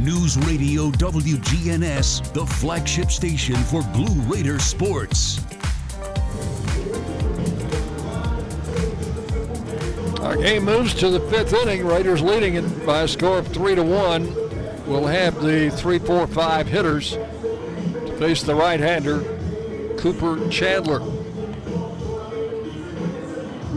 News 0.00 0.38
Radio 0.38 0.90
WGNS, 0.92 2.32
the 2.32 2.46
flagship 2.46 3.10
station 3.10 3.54
for 3.54 3.82
Blue 3.82 4.22
Raider 4.22 4.58
sports. 4.58 5.44
Our 10.20 10.38
game 10.38 10.64
moves 10.64 10.94
to 10.94 11.10
the 11.10 11.20
fifth 11.28 11.52
inning. 11.52 11.84
Raiders 11.86 12.22
leading 12.22 12.54
it 12.54 12.86
by 12.86 13.02
a 13.02 13.08
score 13.08 13.40
of 13.40 13.48
three 13.48 13.74
to 13.74 13.82
one. 13.82 14.34
We'll 14.86 15.06
have 15.06 15.42
the 15.42 15.68
three, 15.68 15.98
four, 15.98 16.26
five 16.26 16.66
hitters 16.66 17.10
to 17.10 18.16
face 18.18 18.42
the 18.42 18.54
right-hander, 18.54 19.20
Cooper 19.98 20.48
Chandler. 20.48 21.02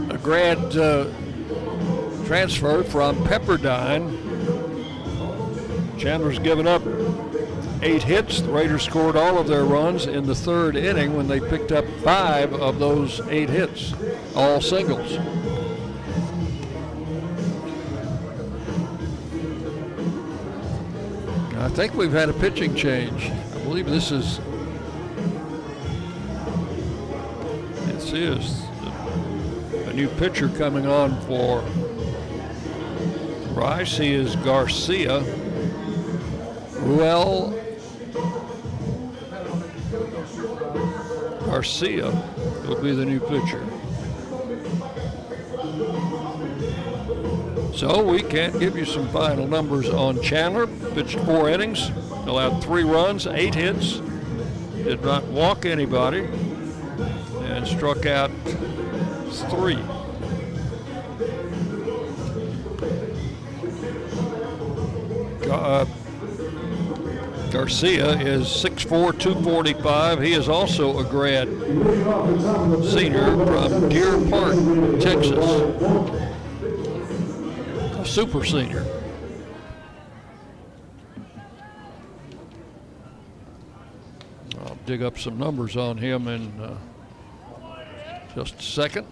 A 0.08 0.16
grad 0.16 0.74
uh, 0.74 1.04
transfer 2.24 2.82
from 2.82 3.16
Pepperdine. 3.24 4.23
Chandler's 5.98 6.38
given 6.38 6.66
up 6.66 6.82
eight 7.82 8.02
hits. 8.02 8.40
The 8.40 8.50
Raiders 8.50 8.82
scored 8.82 9.16
all 9.16 9.38
of 9.38 9.46
their 9.46 9.64
runs 9.64 10.06
in 10.06 10.26
the 10.26 10.34
third 10.34 10.76
inning 10.76 11.16
when 11.16 11.28
they 11.28 11.40
picked 11.40 11.72
up 11.72 11.84
five 12.02 12.52
of 12.54 12.78
those 12.78 13.20
eight 13.28 13.50
hits, 13.50 13.94
all 14.34 14.60
singles. 14.60 15.18
I 21.56 21.68
think 21.68 21.94
we've 21.94 22.12
had 22.12 22.28
a 22.28 22.34
pitching 22.34 22.74
change. 22.74 23.30
I 23.30 23.58
believe 23.64 23.86
this 23.86 24.10
is 24.10 24.38
this 27.86 28.12
is 28.12 28.62
a 29.86 29.92
new 29.92 30.08
pitcher 30.08 30.48
coming 30.50 30.86
on 30.86 31.20
for 31.22 31.62
Rice. 33.54 33.96
He 33.96 34.12
is 34.12 34.36
Garcia. 34.36 35.22
Ruel 36.84 37.58
Garcia 41.46 42.10
will 42.68 42.82
be 42.82 42.92
the 42.92 43.06
new 43.06 43.20
pitcher. 43.20 43.64
So 47.74 48.04
we 48.04 48.22
can't 48.22 48.60
give 48.60 48.76
you 48.76 48.84
some 48.84 49.08
final 49.08 49.46
numbers 49.46 49.88
on 49.88 50.20
Chandler. 50.20 50.66
Pitched 50.94 51.18
four 51.20 51.48
innings, 51.48 51.90
allowed 52.26 52.62
three 52.62 52.84
runs, 52.84 53.26
eight 53.26 53.54
hits, 53.54 54.00
did 54.84 55.02
not 55.02 55.24
walk 55.24 55.64
anybody, 55.64 56.28
and 57.44 57.66
struck 57.66 58.04
out 58.04 58.30
three. 59.48 59.78
Uh, 65.50 65.86
Garcia 67.54 68.18
is 68.18 68.48
6'4", 68.48 69.16
245. 69.16 70.20
He 70.20 70.32
is 70.32 70.48
also 70.48 70.98
a 70.98 71.04
grad 71.04 71.46
senior 72.84 73.30
from 73.46 73.88
Deer 73.88 74.18
Park, 74.28 74.56
Texas. 75.00 75.38
A 77.96 78.04
super 78.04 78.44
senior. 78.44 78.84
I'll 84.66 84.76
dig 84.84 85.04
up 85.04 85.16
some 85.16 85.38
numbers 85.38 85.76
on 85.76 85.96
him 85.96 86.26
in 86.26 86.60
uh, 86.60 86.76
just 88.34 88.58
a 88.58 88.62
second. 88.62 89.06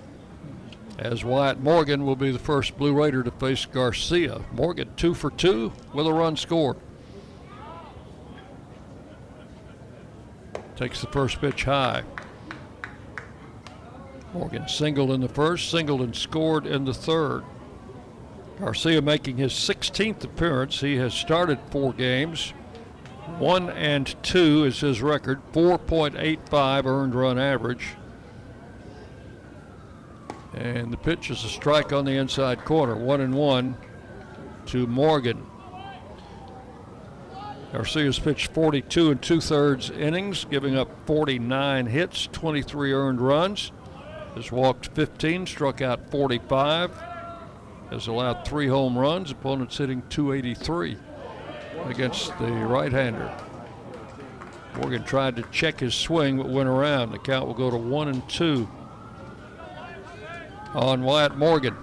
As 0.99 1.25
Wyatt 1.25 1.61
Morgan 1.61 2.05
will 2.05 2.17
be 2.17 2.33
the 2.33 2.41
first 2.41 2.77
Blue 2.77 2.93
Raider 2.93 3.23
to 3.23 3.31
face 3.31 3.67
Garcia. 3.67 4.41
Morgan 4.51 4.91
two 4.97 5.15
for 5.15 5.31
two 5.31 5.73
with 5.95 6.09
a 6.09 6.13
run 6.13 6.37
scored. 6.37 6.77
Takes 10.83 11.01
the 11.01 11.07
first 11.07 11.41
pitch 11.41 11.63
high. 11.63 12.03
Morgan 14.35 14.67
singled 14.67 15.13
in 15.13 15.21
the 15.21 15.29
first, 15.29 15.71
singled 15.71 16.01
and 16.01 16.17
scored 16.17 16.67
in 16.67 16.85
the 16.85 16.93
third. 16.93 17.45
Garcia 18.59 19.01
making 19.01 19.37
his 19.37 19.53
16th 19.53 20.25
appearance. 20.25 20.81
He 20.81 20.97
has 20.97 21.15
started 21.15 21.61
four 21.71 21.93
games. 21.93 22.51
One 23.39 23.71
and 23.71 24.13
two 24.25 24.65
is 24.65 24.81
his 24.81 25.01
record, 25.01 25.41
4.85 25.53 26.85
earned 26.85 27.15
run 27.15 27.39
average. 27.39 27.91
And 30.53 30.93
the 30.93 30.97
pitch 30.97 31.31
is 31.31 31.45
a 31.45 31.49
strike 31.49 31.93
on 31.93 32.05
the 32.05 32.17
inside 32.17 32.65
corner, 32.65 32.97
one 32.97 33.21
and 33.21 33.35
one 33.35 33.77
to 34.67 34.89
Morgan. 34.89 35.47
Garcia's 37.73 38.19
pitched 38.19 38.53
42 38.53 39.13
and 39.13 39.23
two 39.23 39.41
thirds 39.41 39.89
innings, 39.91 40.45
giving 40.45 40.77
up 40.77 40.91
49 41.07 41.87
hits, 41.87 42.29
23 42.31 42.93
earned 42.93 43.21
runs. 43.21 43.73
Has 44.35 44.53
walked 44.53 44.89
15, 44.89 45.47
struck 45.47 45.81
out 45.81 46.11
45, 46.11 46.91
has 47.91 48.07
allowed 48.07 48.47
three 48.47 48.69
home 48.69 48.97
runs. 48.97 49.31
Opponents 49.31 49.79
hitting 49.79 50.03
283 50.11 50.99
against 51.87 52.39
the 52.39 52.51
right 52.51 52.93
hander. 52.93 53.33
Morgan 54.77 55.05
tried 55.05 55.37
to 55.37 55.43
check 55.51 55.81
his 55.81 55.95
swing 55.95 56.37
but 56.39 56.49
went 56.49 56.69
around. 56.69 57.13
The 57.13 57.19
count 57.19 57.47
will 57.47 57.55
go 57.55 57.71
to 57.71 57.77
one 57.77 58.09
and 58.09 58.27
two 58.29 58.69
on 60.75 61.03
Wyatt 61.03 61.37
Morgan. 61.37 61.77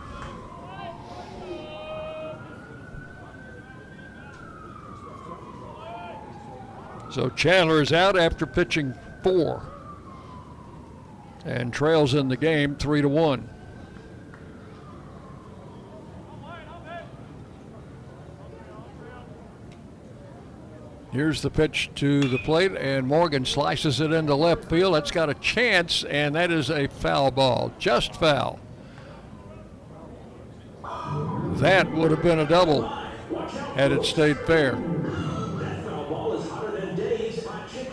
So 7.12 7.30
Chandler 7.30 7.82
is 7.82 7.92
out 7.92 8.18
after 8.18 8.46
pitching 8.46 8.94
four 9.24 9.64
and 11.46 11.74
trails 11.74 12.14
in 12.14 12.28
the 12.28 12.38
game 12.38 12.76
three 12.76 13.02
to 13.02 13.10
one. 13.10 13.50
Here's 21.12 21.42
the 21.42 21.50
pitch 21.50 21.90
to 21.96 22.22
the 22.22 22.38
plate, 22.38 22.74
and 22.76 23.08
Morgan 23.08 23.44
slices 23.44 24.00
it 24.00 24.12
into 24.12 24.36
left 24.36 24.66
field. 24.70 24.94
That's 24.94 25.10
got 25.10 25.28
a 25.28 25.34
chance, 25.34 26.04
and 26.04 26.36
that 26.36 26.52
is 26.52 26.70
a 26.70 26.88
foul 26.88 27.32
ball, 27.32 27.74
just 27.80 28.14
foul. 28.16 28.60
That 31.56 31.92
would 31.92 32.12
have 32.12 32.22
been 32.22 32.38
a 32.38 32.48
double 32.48 32.88
had 33.74 33.92
it 33.92 34.06
stayed 34.06 34.38
fair. 34.40 34.78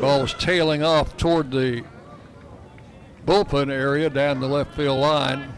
Ball 0.00 0.24
is 0.24 0.34
tailing 0.34 0.82
off 0.82 1.16
toward 1.16 1.50
the 1.50 1.82
bullpen 3.24 3.70
area 3.70 4.10
down 4.10 4.40
the 4.40 4.46
left 4.46 4.74
field 4.74 5.00
line. 5.00 5.54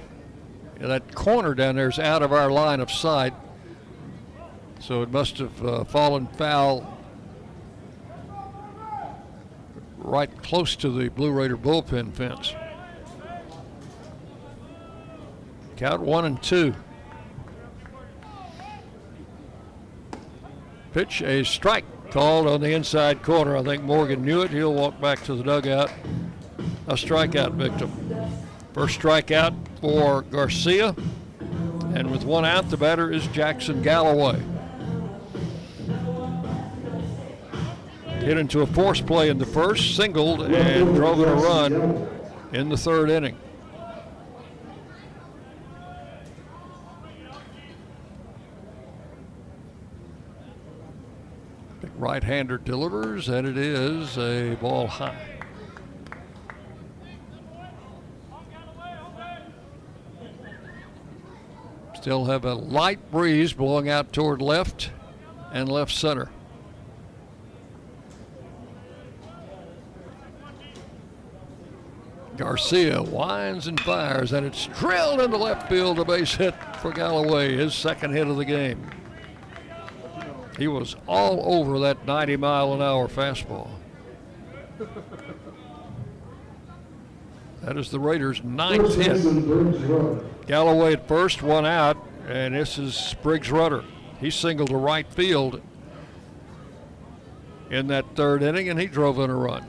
That 0.79 1.13
corner 1.15 1.55
down 1.55 1.75
there 1.75 1.89
is 1.89 1.99
out 1.99 2.23
of 2.23 2.33
our 2.33 2.49
line 2.51 2.79
of 2.79 2.91
sight, 2.91 3.35
so 4.79 5.03
it 5.03 5.11
must 5.11 5.39
have 5.39 5.65
uh, 5.65 5.85
fallen 5.85 6.29
foul 6.29 6.97
right 9.99 10.31
close 10.43 10.77
to 10.77 10.89
the 10.89 11.09
Blue 11.09 11.33
Raider 11.33 11.57
bullpen 11.57 12.15
fence. 12.15 12.55
Count 15.77 16.01
one 16.01 16.25
and 16.25 16.41
two. 16.43 16.75
Pitch 20.93 21.23
a 21.23 21.45
strike 21.45 21.85
called 22.11 22.47
on 22.47 22.61
the 22.61 22.73
inside 22.73 23.23
corner. 23.23 23.57
I 23.57 23.63
think 23.63 23.83
Morgan 23.83 24.25
knew 24.25 24.43
it. 24.43 24.51
He'll 24.51 24.75
walk 24.75 25.01
back 25.01 25.23
to 25.25 25.35
the 25.35 25.43
dugout. 25.43 25.91
A 26.87 26.95
strikeout 26.95 27.53
victim. 27.53 27.91
First 28.73 29.01
strikeout 29.01 29.55
for 29.81 30.23
Garcia. 30.23 30.95
And 31.95 32.11
with 32.11 32.25
one 32.25 32.45
out, 32.45 32.71
the 32.71 32.77
batter 32.77 33.11
is 33.11 33.27
Jackson 33.29 33.83
Galloway. 33.83 34.41
Hit 38.21 38.39
into 38.39 38.61
a 38.61 38.67
force 38.67 39.01
play 39.01 39.31
in 39.31 39.39
the 39.39 39.47
first, 39.47 39.97
singled, 39.97 40.43
and 40.43 40.95
drove 40.95 41.21
in 41.21 41.29
a 41.29 41.35
run 41.35 42.09
in 42.53 42.69
the 42.69 42.77
third 42.77 43.11
inning. 43.11 43.37
Right 51.99 52.23
hander 52.23 52.59
delivers, 52.59 53.29
and 53.29 53.45
it 53.45 53.57
is 53.57 54.17
a 54.17 54.55
ball 54.61 54.87
high. 54.87 55.19
Still 61.97 62.27
have 62.27 62.45
a 62.45 62.55
light 62.55 63.11
breeze 63.11 63.53
blowing 63.53 63.89
out 63.89 64.13
toward 64.13 64.41
left 64.41 64.93
and 65.53 65.69
left 65.69 65.91
center. 65.91 66.31
Garcia 72.37 73.03
winds 73.03 73.67
and 73.67 73.81
fires, 73.81 74.33
and 74.33 74.47
it's 74.47 74.67
drilled 74.67 75.21
into 75.21 75.37
left 75.37 75.69
field. 75.69 75.99
A 75.99 76.05
base 76.05 76.37
hit 76.37 76.55
for 76.77 76.93
Galloway, 76.93 77.57
his 77.57 77.75
second 77.75 78.13
hit 78.13 78.29
of 78.29 78.37
the 78.37 78.45
game. 78.45 78.89
He 80.59 80.67
was 80.67 80.97
all 81.07 81.61
over 81.61 81.79
that 81.79 82.05
90 82.05 82.37
mile 82.37 82.75
an 82.75 82.83
hour 82.83 83.07
fastball. 83.07 83.71
That 87.63 87.77
is 87.77 87.91
the 87.91 88.01
Raiders' 88.01 88.43
ninth 88.43 88.97
hit. 88.97 90.47
Galloway 90.47 90.95
at 90.95 91.07
first, 91.07 91.43
one 91.43 91.65
out, 91.65 91.97
and 92.27 92.55
this 92.55 92.79
is 92.79 93.15
Briggs 93.23 93.51
Rudder. 93.51 93.85
He 94.21 94.31
singled 94.31 94.71
to 94.71 94.77
right 94.77 95.07
field 95.13 95.61
in 97.71 97.87
that 97.89 98.17
third 98.17 98.43
inning, 98.43 98.69
and 98.69 98.81
he 98.81 98.87
drove 98.87 99.19
in 99.19 99.31
a 99.31 99.37
run. 99.37 99.65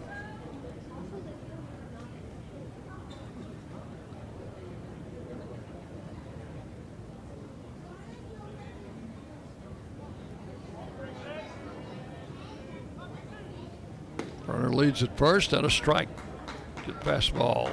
Runner 14.50 14.74
leads 14.74 15.04
at 15.04 15.16
first 15.16 15.54
and 15.54 15.64
a 15.64 15.70
strike. 15.70 16.10
Good 16.86 17.00
fastball. 17.02 17.72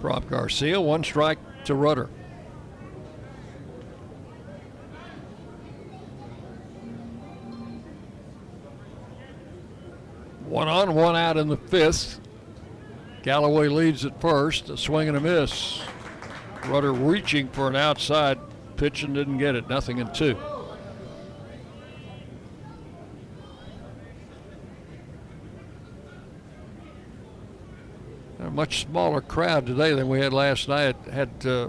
Rob 0.00 0.28
Garcia, 0.30 0.80
one 0.80 1.04
strike 1.04 1.38
to 1.64 1.74
Rudder. 1.74 2.08
One 10.46 10.66
on, 10.66 10.94
one 10.94 11.14
out 11.14 11.36
in 11.36 11.48
the 11.48 11.58
fifth. 11.58 12.18
Galloway 13.22 13.68
leads 13.68 14.06
at 14.06 14.18
first, 14.18 14.70
a 14.70 14.78
swing 14.78 15.08
and 15.08 15.16
a 15.18 15.20
miss. 15.20 15.82
Rudder 16.66 16.94
reaching 16.94 17.48
for 17.48 17.68
an 17.68 17.76
outside 17.76 18.38
pitch 18.76 19.02
and 19.02 19.14
didn't 19.14 19.36
get 19.36 19.54
it. 19.54 19.68
Nothing 19.68 19.98
in 19.98 20.10
two. 20.14 20.38
A 28.40 28.50
much 28.50 28.82
smaller 28.82 29.20
crowd 29.20 29.66
today 29.66 29.92
than 29.94 30.08
we 30.08 30.20
had 30.20 30.32
last 30.32 30.68
night. 30.68 30.96
Had 31.12 31.28
uh, 31.46 31.68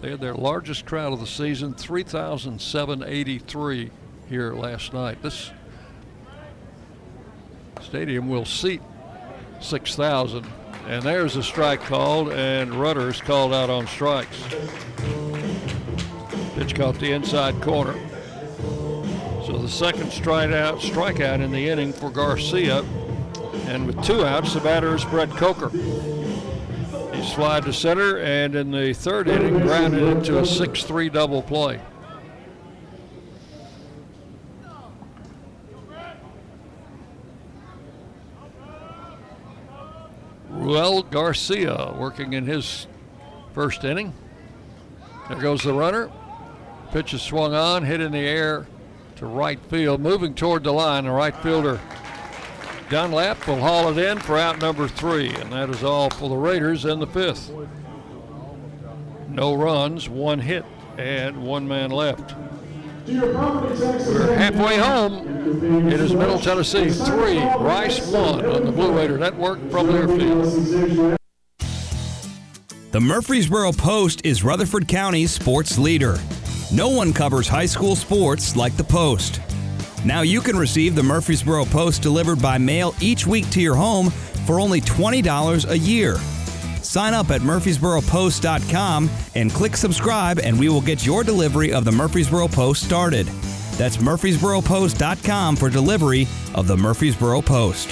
they 0.00 0.10
had 0.10 0.20
their 0.20 0.34
largest 0.34 0.84
crowd 0.86 1.12
of 1.12 1.18
the 1.20 1.26
season, 1.26 1.74
3,783 1.74 3.90
here 4.28 4.54
last 4.54 4.92
night. 4.92 5.22
This 5.22 5.50
stadium 7.80 8.28
will 8.28 8.44
seat 8.44 8.82
6,000. 9.60 10.46
And 10.86 11.02
there's 11.02 11.36
a 11.36 11.42
strike 11.42 11.80
called, 11.80 12.30
and 12.30 12.74
Rudder's 12.74 13.20
called 13.20 13.52
out 13.52 13.68
on 13.70 13.88
strikes. 13.88 14.40
Pitch 16.54 16.76
caught 16.76 17.00
the 17.00 17.10
inside 17.12 17.60
corner. 17.60 17.94
So 19.44 19.58
the 19.58 19.68
second 19.68 20.10
strikeout, 20.10 20.78
strikeout 20.78 21.40
in 21.40 21.50
the 21.50 21.68
inning 21.68 21.92
for 21.92 22.08
Garcia. 22.10 22.84
And 23.66 23.86
with 23.86 24.02
two 24.04 24.24
outs, 24.24 24.54
the 24.54 24.60
batter 24.60 24.94
is 24.94 25.04
Brett 25.04 25.30
Coker. 25.30 25.70
He 25.70 27.22
slid 27.22 27.64
to 27.64 27.72
center, 27.72 28.18
and 28.18 28.54
in 28.54 28.70
the 28.70 28.92
third 28.92 29.28
inning, 29.28 29.58
grounded 29.58 30.02
into 30.04 30.38
a 30.38 30.46
6 30.46 30.84
3 30.84 31.08
double 31.08 31.42
play. 31.42 31.80
Ruel 40.48 41.02
Garcia 41.02 41.92
working 41.98 42.34
in 42.34 42.46
his 42.46 42.86
first 43.52 43.84
inning. 43.84 44.14
There 45.28 45.38
goes 45.38 45.62
the 45.62 45.72
runner. 45.72 46.10
Pitch 46.92 47.14
is 47.14 47.22
swung 47.22 47.52
on, 47.52 47.82
hit 47.82 48.00
in 48.00 48.12
the 48.12 48.18
air 48.18 48.68
to 49.16 49.26
right 49.26 49.58
field, 49.68 50.00
moving 50.00 50.34
toward 50.34 50.62
the 50.62 50.72
line. 50.72 51.04
The 51.04 51.10
right 51.10 51.36
fielder 51.36 51.80
Dunlap 52.88 53.46
will 53.48 53.56
haul 53.56 53.90
it 53.90 53.98
in 53.98 54.18
for 54.20 54.38
out 54.38 54.60
number 54.60 54.86
three, 54.86 55.28
and 55.28 55.52
that 55.52 55.70
is 55.70 55.82
all 55.82 56.08
for 56.08 56.28
the 56.28 56.36
Raiders 56.36 56.84
in 56.84 57.00
the 57.00 57.06
fifth. 57.06 57.50
No 59.28 59.54
runs, 59.54 60.08
one 60.08 60.38
hit, 60.38 60.64
and 60.96 61.42
one 61.42 61.66
man 61.66 61.90
left. 61.90 62.34
We're 63.08 64.36
halfway 64.36 64.78
home. 64.78 65.88
It 65.88 66.00
is 66.00 66.14
Middle 66.14 66.38
Tennessee 66.38 66.90
three, 66.90 67.38
Rice 67.38 68.06
one 68.10 68.44
on 68.46 68.64
the 68.64 68.72
Blue 68.72 68.96
Raider 68.96 69.18
Network 69.18 69.58
from 69.70 69.88
Learfield. 69.88 71.16
The 72.92 73.00
Murfreesboro 73.00 73.72
Post 73.72 74.24
is 74.24 74.42
Rutherford 74.42 74.88
County's 74.88 75.32
sports 75.32 75.76
leader. 75.76 76.18
No 76.72 76.88
one 76.88 77.12
covers 77.12 77.46
high 77.46 77.66
school 77.66 77.94
sports 77.94 78.56
like 78.56 78.76
the 78.76 78.84
Post. 78.84 79.40
Now 80.06 80.20
you 80.20 80.40
can 80.40 80.56
receive 80.56 80.94
the 80.94 81.02
Murfreesboro 81.02 81.64
Post 81.64 82.00
delivered 82.00 82.40
by 82.40 82.58
mail 82.58 82.94
each 83.00 83.26
week 83.26 83.50
to 83.50 83.60
your 83.60 83.74
home 83.74 84.10
for 84.46 84.60
only 84.60 84.80
$20 84.80 85.68
a 85.68 85.76
year. 85.76 86.16
Sign 86.80 87.12
up 87.12 87.30
at 87.32 87.40
murfreesboropost.com 87.40 89.10
and 89.34 89.50
click 89.50 89.76
subscribe, 89.76 90.38
and 90.38 90.56
we 90.56 90.68
will 90.68 90.80
get 90.80 91.04
your 91.04 91.24
delivery 91.24 91.72
of 91.72 91.84
the 91.84 91.90
Murfreesboro 91.90 92.46
Post 92.46 92.84
started. 92.84 93.26
That's 93.76 93.96
murfreesboropost.com 93.96 95.56
for 95.56 95.70
delivery 95.70 96.28
of 96.54 96.68
the 96.68 96.76
Murfreesboro 96.76 97.42
Post. 97.42 97.88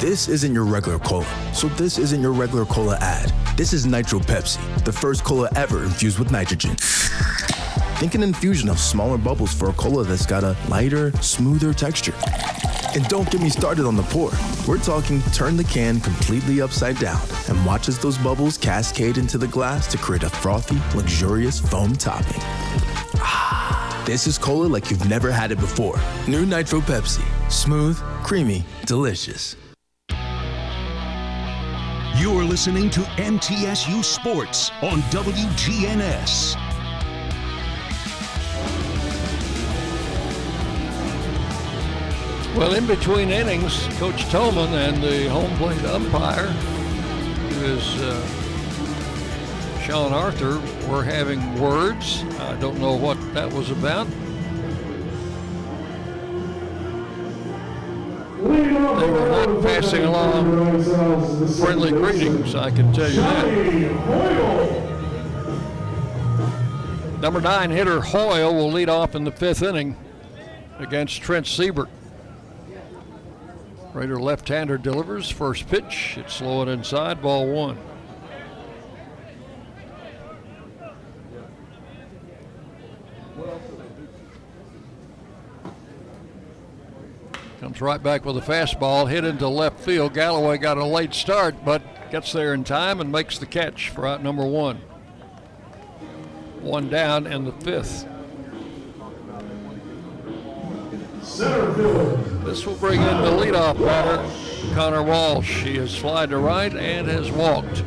This 0.00 0.28
isn't 0.28 0.54
your 0.54 0.64
regular 0.64 1.00
cola, 1.00 1.26
so 1.52 1.68
this 1.70 1.98
isn't 1.98 2.22
your 2.22 2.32
regular 2.32 2.66
cola 2.66 2.98
ad. 3.00 3.32
This 3.56 3.72
is 3.72 3.84
Nitro 3.84 4.20
Pepsi, 4.20 4.84
the 4.84 4.92
first 4.92 5.24
cola 5.24 5.50
ever 5.56 5.82
infused 5.82 6.20
with 6.20 6.30
nitrogen. 6.30 6.76
Think 8.00 8.14
an 8.14 8.22
infusion 8.22 8.70
of 8.70 8.78
smaller 8.78 9.18
bubbles 9.18 9.52
for 9.52 9.68
a 9.68 9.74
cola 9.74 10.04
that's 10.04 10.24
got 10.24 10.42
a 10.42 10.56
lighter, 10.70 11.12
smoother 11.20 11.74
texture. 11.74 12.14
And 12.94 13.06
don't 13.08 13.30
get 13.30 13.42
me 13.42 13.50
started 13.50 13.84
on 13.84 13.94
the 13.94 14.04
pour. 14.04 14.30
We're 14.66 14.82
talking 14.82 15.20
turn 15.34 15.58
the 15.58 15.64
can 15.64 16.00
completely 16.00 16.62
upside 16.62 16.98
down 16.98 17.20
and 17.50 17.66
watch 17.66 17.88
as 17.88 17.98
those 17.98 18.16
bubbles 18.16 18.56
cascade 18.56 19.18
into 19.18 19.36
the 19.36 19.48
glass 19.48 19.86
to 19.88 19.98
create 19.98 20.22
a 20.22 20.30
frothy, 20.30 20.78
luxurious 20.96 21.60
foam 21.60 21.92
topping. 21.92 22.40
Ah, 23.16 24.02
this 24.06 24.26
is 24.26 24.38
cola 24.38 24.64
like 24.64 24.90
you've 24.90 25.06
never 25.06 25.30
had 25.30 25.52
it 25.52 25.58
before. 25.58 26.00
New 26.26 26.46
Nitro 26.46 26.80
Pepsi. 26.80 27.22
Smooth, 27.52 27.98
creamy, 28.22 28.64
delicious. 28.86 29.56
You're 32.16 32.44
listening 32.44 32.88
to 32.90 33.00
MTSU 33.00 34.02
Sports 34.02 34.70
on 34.80 35.02
WGNS. 35.10 36.69
Well, 42.56 42.74
in 42.74 42.86
between 42.86 43.30
innings, 43.30 43.86
Coach 43.98 44.24
Tolman 44.28 44.74
and 44.74 45.02
the 45.02 45.30
home 45.30 45.56
plate 45.56 45.84
umpire, 45.84 46.46
who 46.46 47.64
is 47.64 48.00
uh, 48.02 48.20
Sean 49.82 50.12
Arthur, 50.12 50.60
were 50.88 51.04
having 51.04 51.60
words. 51.60 52.24
I 52.40 52.56
don't 52.56 52.78
know 52.80 52.96
what 52.96 53.16
that 53.34 53.52
was 53.52 53.70
about. 53.70 54.08
They 58.42 59.10
were 59.10 59.28
not 59.28 59.62
passing 59.62 60.04
along 60.04 60.82
friendly 61.54 61.92
greetings, 61.92 62.54
I 62.54 62.70
can 62.70 62.92
tell 62.92 63.10
you 63.10 63.20
that. 63.20 64.90
Number 67.20 67.40
nine 67.40 67.70
hitter 67.70 68.00
Hoyle 68.00 68.54
will 68.54 68.72
lead 68.72 68.88
off 68.88 69.14
in 69.14 69.24
the 69.24 69.30
fifth 69.32 69.62
inning 69.62 69.96
against 70.78 71.22
Trent 71.22 71.46
Siebert. 71.46 71.88
Raider 73.92 74.20
left-hander 74.20 74.78
delivers 74.78 75.28
first 75.28 75.68
pitch. 75.68 76.14
It's 76.16 76.40
low 76.40 76.62
and 76.62 76.70
inside, 76.70 77.20
ball 77.20 77.46
one. 77.46 77.78
Comes 87.60 87.80
right 87.80 88.02
back 88.02 88.24
with 88.24 88.38
a 88.38 88.40
fastball, 88.40 89.10
hit 89.10 89.24
into 89.24 89.46
left 89.48 89.80
field. 89.80 90.14
Galloway 90.14 90.56
got 90.56 90.78
a 90.78 90.84
late 90.84 91.12
start, 91.12 91.56
but 91.64 91.82
gets 92.10 92.32
there 92.32 92.54
in 92.54 92.64
time 92.64 93.00
and 93.00 93.12
makes 93.12 93.38
the 93.38 93.46
catch 93.46 93.90
for 93.90 94.06
out 94.06 94.22
number 94.22 94.46
one. 94.46 94.76
One 96.60 96.88
down 96.88 97.26
in 97.26 97.44
the 97.44 97.52
fifth. 97.52 98.06
This 101.38 102.66
will 102.66 102.74
bring 102.74 103.00
in 103.00 103.16
the 103.22 103.30
leadoff 103.30 103.78
batter, 103.78 104.74
Connor 104.74 105.02
Walsh. 105.02 105.62
He 105.62 105.76
has 105.76 105.96
flied 105.96 106.30
to 106.30 106.38
right 106.38 106.74
and 106.74 107.06
has 107.06 107.30
walked. 107.30 107.84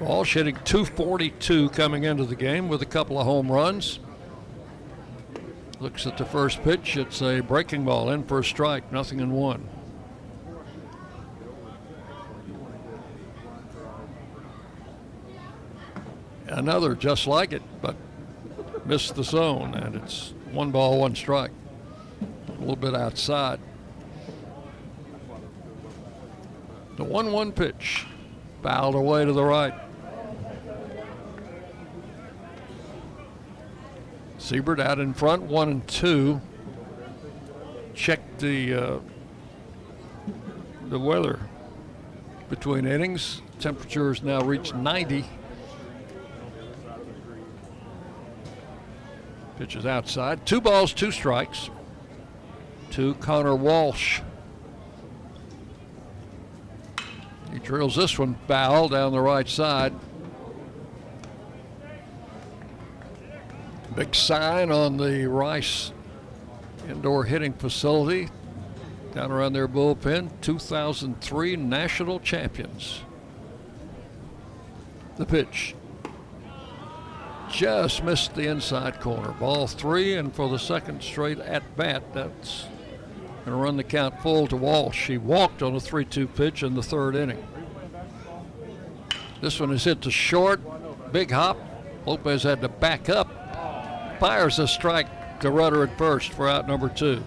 Walsh 0.00 0.34
hitting 0.34 0.56
242 0.64 1.70
coming 1.70 2.04
into 2.04 2.24
the 2.24 2.36
game 2.36 2.68
with 2.68 2.80
a 2.80 2.86
couple 2.86 3.18
of 3.18 3.26
home 3.26 3.50
runs. 3.50 3.98
Looks 5.80 6.06
at 6.06 6.16
the 6.16 6.24
first 6.24 6.62
pitch. 6.62 6.96
It's 6.96 7.20
a 7.20 7.40
breaking 7.40 7.84
ball 7.84 8.08
in 8.10 8.22
for 8.24 8.38
a 8.38 8.44
strike, 8.44 8.90
nothing 8.92 9.20
in 9.20 9.32
one. 9.32 9.68
Another 16.46 16.94
just 16.94 17.26
like 17.26 17.52
it, 17.52 17.62
but 17.82 17.96
missed 18.88 19.16
the 19.16 19.22
zone, 19.22 19.74
and 19.74 19.94
it's 19.94 20.32
one 20.50 20.70
ball, 20.70 21.00
one 21.00 21.14
strike. 21.14 21.50
A 22.48 22.52
little 22.52 22.74
bit 22.74 22.94
outside. 22.94 23.60
The 26.96 27.04
1 27.04 27.30
1 27.30 27.52
pitch, 27.52 28.06
fouled 28.62 28.94
away 28.94 29.26
to 29.26 29.32
the 29.32 29.44
right. 29.44 29.74
Siebert 34.38 34.80
out 34.80 34.98
in 34.98 35.12
front, 35.12 35.42
one 35.42 35.68
and 35.68 35.86
two. 35.86 36.40
Check 37.94 38.38
the 38.38 38.74
uh, 38.74 38.98
the 40.88 40.98
weather 40.98 41.40
between 42.48 42.86
innings. 42.86 43.42
Temperatures 43.60 44.22
now 44.22 44.40
reached 44.40 44.74
90. 44.74 45.26
Pitches 49.58 49.84
outside. 49.84 50.46
Two 50.46 50.60
balls, 50.60 50.92
two 50.92 51.10
strikes 51.10 51.68
to 52.92 53.14
Connor 53.14 53.56
Walsh. 53.56 54.20
He 57.52 57.58
drills 57.58 57.96
this 57.96 58.16
one 58.18 58.36
foul 58.46 58.88
down 58.88 59.10
the 59.10 59.20
right 59.20 59.48
side. 59.48 59.92
Big 63.96 64.14
sign 64.14 64.70
on 64.70 64.96
the 64.96 65.26
Rice 65.26 65.92
indoor 66.88 67.24
hitting 67.24 67.52
facility 67.52 68.28
down 69.12 69.32
around 69.32 69.54
their 69.54 69.66
bullpen 69.66 70.30
2003 70.40 71.56
national 71.56 72.20
champions. 72.20 73.02
The 75.16 75.26
pitch 75.26 75.74
just 77.58 78.04
missed 78.04 78.36
the 78.36 78.46
inside 78.46 79.00
corner. 79.00 79.32
Ball 79.32 79.66
three, 79.66 80.14
and 80.14 80.32
for 80.32 80.48
the 80.48 80.60
second 80.60 81.02
straight 81.02 81.40
at 81.40 81.76
bat, 81.76 82.04
that's 82.14 82.66
going 83.44 83.56
to 83.56 83.60
run 83.60 83.76
the 83.76 83.82
count 83.82 84.22
full 84.22 84.46
to 84.46 84.56
Walsh. 84.56 84.96
She 84.96 85.18
walked 85.18 85.60
on 85.60 85.74
a 85.74 85.80
3 85.80 86.04
2 86.04 86.28
pitch 86.28 86.62
in 86.62 86.76
the 86.76 86.84
third 86.84 87.16
inning. 87.16 87.44
This 89.40 89.58
one 89.58 89.72
is 89.72 89.82
hit 89.82 90.02
to 90.02 90.10
short. 90.12 90.60
Big 91.10 91.32
hop. 91.32 91.58
Lopez 92.06 92.44
had 92.44 92.60
to 92.60 92.68
back 92.68 93.08
up. 93.08 93.28
Fires 94.20 94.60
a 94.60 94.68
strike 94.68 95.40
to 95.40 95.50
Rudder 95.50 95.82
at 95.82 95.98
first 95.98 96.30
for 96.34 96.48
out 96.48 96.68
number 96.68 96.88
two. 96.88 97.24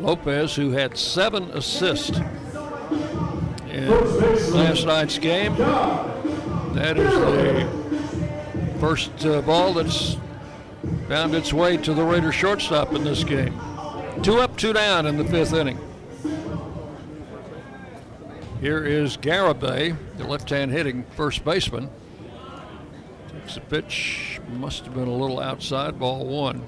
Lopez, 0.00 0.56
who 0.56 0.70
had 0.70 0.96
seven 0.96 1.50
assists 1.50 2.18
in 3.68 3.90
last 4.54 4.86
night's 4.86 5.18
game, 5.18 5.54
that 6.74 6.98
is 6.98 7.12
the 7.12 8.78
first 8.80 9.24
uh, 9.24 9.40
ball 9.42 9.74
that's 9.74 10.16
found 11.08 11.34
its 11.34 11.52
way 11.52 11.76
to 11.76 11.94
the 11.94 12.04
Raider 12.04 12.32
shortstop 12.32 12.92
in 12.92 13.04
this 13.04 13.24
game. 13.24 13.58
Two 14.22 14.40
up, 14.40 14.56
two 14.56 14.72
down 14.72 15.06
in 15.06 15.16
the 15.16 15.24
fifth 15.24 15.52
inning. 15.52 15.78
Here 18.60 18.84
is 18.84 19.16
Garibay, 19.16 19.96
the 20.16 20.24
left-hand 20.24 20.72
hitting 20.72 21.04
first 21.16 21.44
baseman. 21.44 21.88
Takes 23.28 23.56
a 23.56 23.60
pitch, 23.60 24.40
must 24.54 24.84
have 24.84 24.94
been 24.94 25.06
a 25.06 25.14
little 25.14 25.38
outside, 25.38 25.98
ball 25.98 26.26
one. 26.26 26.66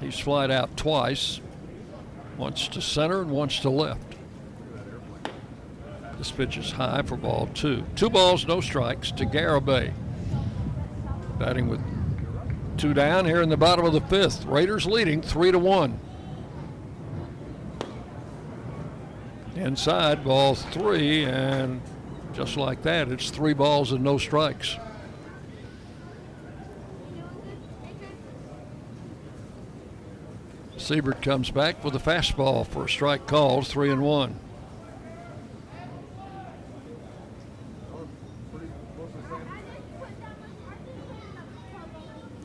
He's 0.00 0.18
flied 0.18 0.50
out 0.50 0.76
twice, 0.76 1.40
once 2.36 2.68
to 2.68 2.80
center 2.80 3.22
and 3.22 3.30
once 3.30 3.58
to 3.60 3.70
left. 3.70 4.11
This 6.22 6.30
pitch 6.30 6.56
is 6.56 6.70
high 6.70 7.02
for 7.02 7.16
ball 7.16 7.48
two. 7.52 7.82
Two 7.96 8.08
balls, 8.08 8.46
no 8.46 8.60
strikes 8.60 9.10
to 9.10 9.26
Garibay. 9.26 9.92
Batting 11.36 11.66
with 11.66 11.80
two 12.78 12.94
down 12.94 13.26
here 13.26 13.42
in 13.42 13.48
the 13.48 13.56
bottom 13.56 13.84
of 13.84 13.92
the 13.92 14.02
fifth. 14.02 14.44
Raiders 14.44 14.86
leading 14.86 15.20
three 15.20 15.50
to 15.50 15.58
one. 15.58 15.98
Inside, 19.56 20.22
ball 20.22 20.54
three, 20.54 21.24
and 21.24 21.82
just 22.32 22.56
like 22.56 22.82
that, 22.82 23.10
it's 23.10 23.30
three 23.30 23.52
balls 23.52 23.90
and 23.90 24.04
no 24.04 24.16
strikes. 24.16 24.76
Siebert 30.76 31.20
comes 31.20 31.50
back 31.50 31.82
with 31.82 31.96
a 31.96 31.98
fastball 31.98 32.64
for 32.64 32.84
a 32.84 32.88
strike 32.88 33.26
called, 33.26 33.66
three 33.66 33.90
and 33.90 34.02
one. 34.02 34.38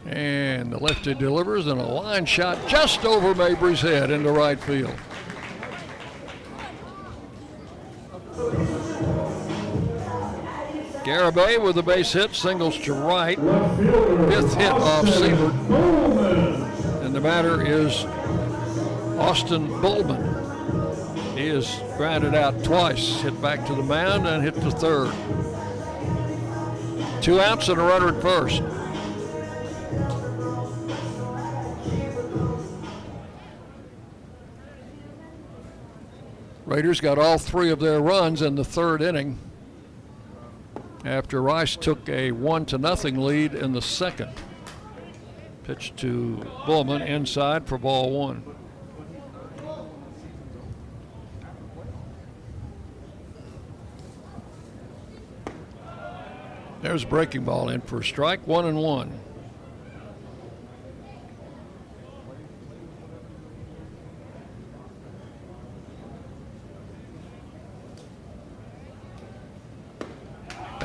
And 0.07 0.71
the 0.71 0.77
lefty 0.77 1.13
delivers 1.13 1.67
and 1.67 1.79
a 1.81 1.85
line 1.85 2.25
shot 2.25 2.57
just 2.67 3.03
over 3.03 3.35
Mabry's 3.35 3.81
head 3.81 4.09
into 4.09 4.31
right 4.31 4.59
field. 4.59 4.95
Garibay 11.03 11.61
with 11.61 11.77
a 11.77 11.83
base 11.83 12.13
hit, 12.13 12.33
singles 12.35 12.77
to 12.79 12.93
right. 12.93 13.37
Fifth 13.37 14.53
hit 14.55 14.71
off 14.71 15.07
Siebert. 15.07 15.53
And 17.03 17.13
the 17.13 17.21
batter 17.21 17.65
is 17.65 18.05
Austin 19.17 19.67
Bullman. 19.81 20.35
He 21.37 21.47
is 21.47 21.79
grounded 21.97 22.33
out 22.33 22.63
twice, 22.63 23.21
hit 23.21 23.41
back 23.41 23.65
to 23.67 23.75
the 23.75 23.83
mound 23.83 24.25
and 24.25 24.43
hit 24.43 24.55
to 24.55 24.71
third. 24.71 25.13
Two 27.21 27.41
outs 27.41 27.67
and 27.67 27.79
a 27.79 27.83
runner 27.83 28.15
at 28.15 28.21
first. 28.21 28.61
Raiders 36.67 36.99
got 36.99 37.17
all 37.17 37.37
three 37.37 37.71
of 37.71 37.79
their 37.79 38.01
runs 38.01 38.41
in 38.41 38.55
the 38.55 38.65
third 38.65 39.01
inning 39.01 39.39
after 41.05 41.41
Rice 41.41 41.77
took 41.77 42.09
a 42.09 42.31
one 42.31 42.65
to 42.65 42.77
nothing 42.77 43.15
lead 43.15 43.53
in 43.53 43.71
the 43.71 43.81
second. 43.81 44.33
Pitch 45.63 45.93
to 45.95 46.45
Bullman 46.65 47.03
inside 47.03 47.65
for 47.65 47.77
ball 47.77 48.11
one. 48.11 48.43
There's 56.81 57.05
breaking 57.05 57.45
ball 57.45 57.69
in 57.69 57.79
for 57.79 57.99
a 57.99 58.03
strike, 58.03 58.45
one 58.45 58.65
and 58.65 58.77
one. 58.77 59.17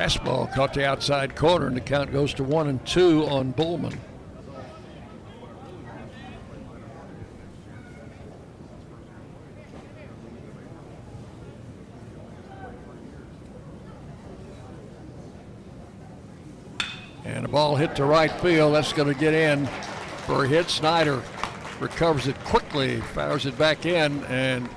Fastball 0.03 0.53
caught 0.53 0.75
the 0.75 0.85
outside 0.85 1.37
corner, 1.37 1.69
and 1.69 1.77
the 1.77 1.81
count 1.81 2.11
goes 2.11 2.35
to 2.35 2.43
one 2.43 2.67
and 2.67 2.85
two 2.85 3.25
on 3.29 3.53
Bullman. 3.53 3.97
And 17.25 17.45
a 17.45 17.49
ball 17.49 17.77
hit 17.77 17.95
to 17.95 18.05
right 18.05 18.33
field. 18.41 18.75
That's 18.75 18.93
going 18.93 19.07
to 19.07 19.15
get 19.15 19.35
in 19.35 19.69
for 20.27 20.47
a 20.47 20.49
hit. 20.49 20.69
Snyder 20.69 21.23
recovers 21.79 22.27
it 22.27 22.37
quickly, 22.41 23.01
fires 23.01 23.47
it 23.47 23.57
back 23.57 23.87
in, 23.87 24.25
and 24.25 24.69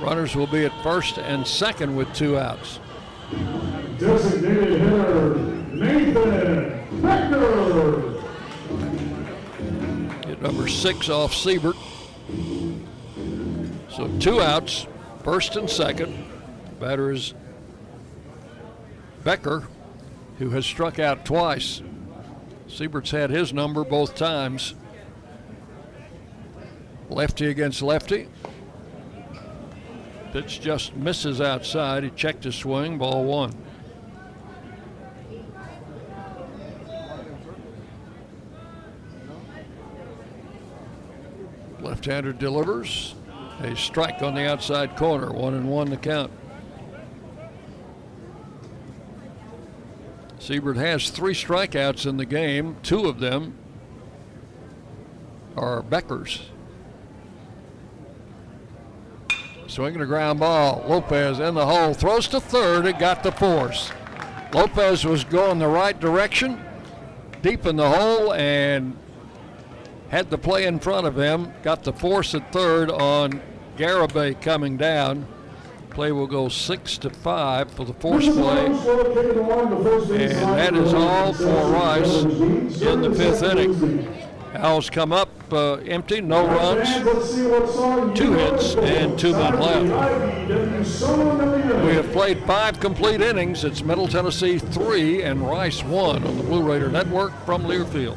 runners 0.00 0.34
will 0.34 0.48
be 0.48 0.64
at 0.64 0.82
first 0.82 1.18
and 1.18 1.46
second 1.46 1.94
with 1.94 2.12
two 2.12 2.36
outs. 2.36 2.80
Designated 3.98 4.80
hitter, 4.80 5.34
Nathan 5.74 7.02
Becker. 7.02 8.22
Hit 10.24 10.40
number 10.40 10.68
six 10.68 11.08
off 11.08 11.34
Siebert. 11.34 11.74
So 13.90 14.08
two 14.20 14.40
outs, 14.40 14.86
first 15.24 15.56
and 15.56 15.68
second. 15.68 16.14
Batter 16.78 17.10
is 17.10 17.34
Becker, 19.24 19.66
who 20.38 20.50
has 20.50 20.64
struck 20.64 21.00
out 21.00 21.24
twice. 21.24 21.82
Siebert's 22.68 23.10
had 23.10 23.30
his 23.30 23.52
number 23.52 23.82
both 23.82 24.14
times. 24.14 24.76
Lefty 27.10 27.46
against 27.46 27.82
lefty. 27.82 28.28
Pitch 30.32 30.60
just 30.60 30.94
misses 30.94 31.40
outside. 31.40 32.04
He 32.04 32.10
checked 32.10 32.44
his 32.44 32.54
swing, 32.54 32.98
ball 32.98 33.24
one. 33.24 33.52
Left-hander 41.98 42.32
delivers. 42.32 43.16
A 43.60 43.74
strike 43.74 44.22
on 44.22 44.36
the 44.36 44.48
outside 44.48 44.94
corner. 44.94 45.32
One 45.32 45.54
and 45.54 45.68
one 45.68 45.90
the 45.90 45.96
count. 45.96 46.30
Siebert 50.38 50.76
has 50.76 51.10
three 51.10 51.34
strikeouts 51.34 52.06
in 52.06 52.16
the 52.16 52.24
game. 52.24 52.76
Two 52.84 53.06
of 53.06 53.18
them 53.18 53.58
are 55.56 55.82
Becker's. 55.82 56.42
Swinging 59.66 60.00
a 60.00 60.06
ground 60.06 60.38
ball. 60.38 60.84
Lopez 60.86 61.40
in 61.40 61.54
the 61.54 61.66
hole. 61.66 61.94
Throws 61.94 62.28
to 62.28 62.38
third. 62.38 62.86
It 62.86 63.00
got 63.00 63.24
the 63.24 63.32
force. 63.32 63.90
Lopez 64.54 65.04
was 65.04 65.24
going 65.24 65.58
the 65.58 65.66
right 65.66 65.98
direction, 65.98 66.64
deep 67.42 67.66
in 67.66 67.74
the 67.74 67.90
hole, 67.90 68.32
and 68.34 68.96
had 70.10 70.30
the 70.30 70.38
play 70.38 70.64
in 70.64 70.78
front 70.78 71.06
of 71.06 71.18
him. 71.18 71.52
Got 71.62 71.84
the 71.84 71.92
force 71.92 72.34
at 72.34 72.52
third 72.52 72.90
on 72.90 73.40
Garibay 73.76 74.40
coming 74.40 74.76
down. 74.76 75.26
Play 75.90 76.12
will 76.12 76.26
go 76.26 76.48
six 76.48 76.96
to 76.98 77.10
five 77.10 77.70
for 77.72 77.84
the 77.84 77.92
force 77.94 78.28
play. 78.28 78.66
And 78.66 78.78
that 80.58 80.74
is 80.74 80.94
all 80.94 81.32
for 81.32 81.72
Rice 81.72 82.22
in 82.22 83.02
the 83.02 83.12
fifth 83.14 83.42
inning. 83.42 84.14
Owls 84.54 84.88
come 84.90 85.12
up 85.12 85.28
uh, 85.52 85.74
empty, 85.74 86.20
no 86.20 86.46
runs, 86.46 86.88
two 88.16 88.32
hits, 88.32 88.74
and 88.76 89.18
two 89.18 89.32
men 89.32 89.60
left. 89.60 89.84
We 91.84 91.92
have 91.94 92.10
played 92.12 92.42
five 92.44 92.80
complete 92.80 93.20
innings. 93.20 93.64
It's 93.64 93.82
Middle 93.82 94.08
Tennessee 94.08 94.58
three 94.58 95.22
and 95.22 95.42
Rice 95.46 95.84
one 95.84 96.24
on 96.24 96.36
the 96.38 96.42
Blue 96.44 96.62
Raider 96.62 96.88
Network 96.88 97.32
from 97.44 97.64
Learfield. 97.64 98.16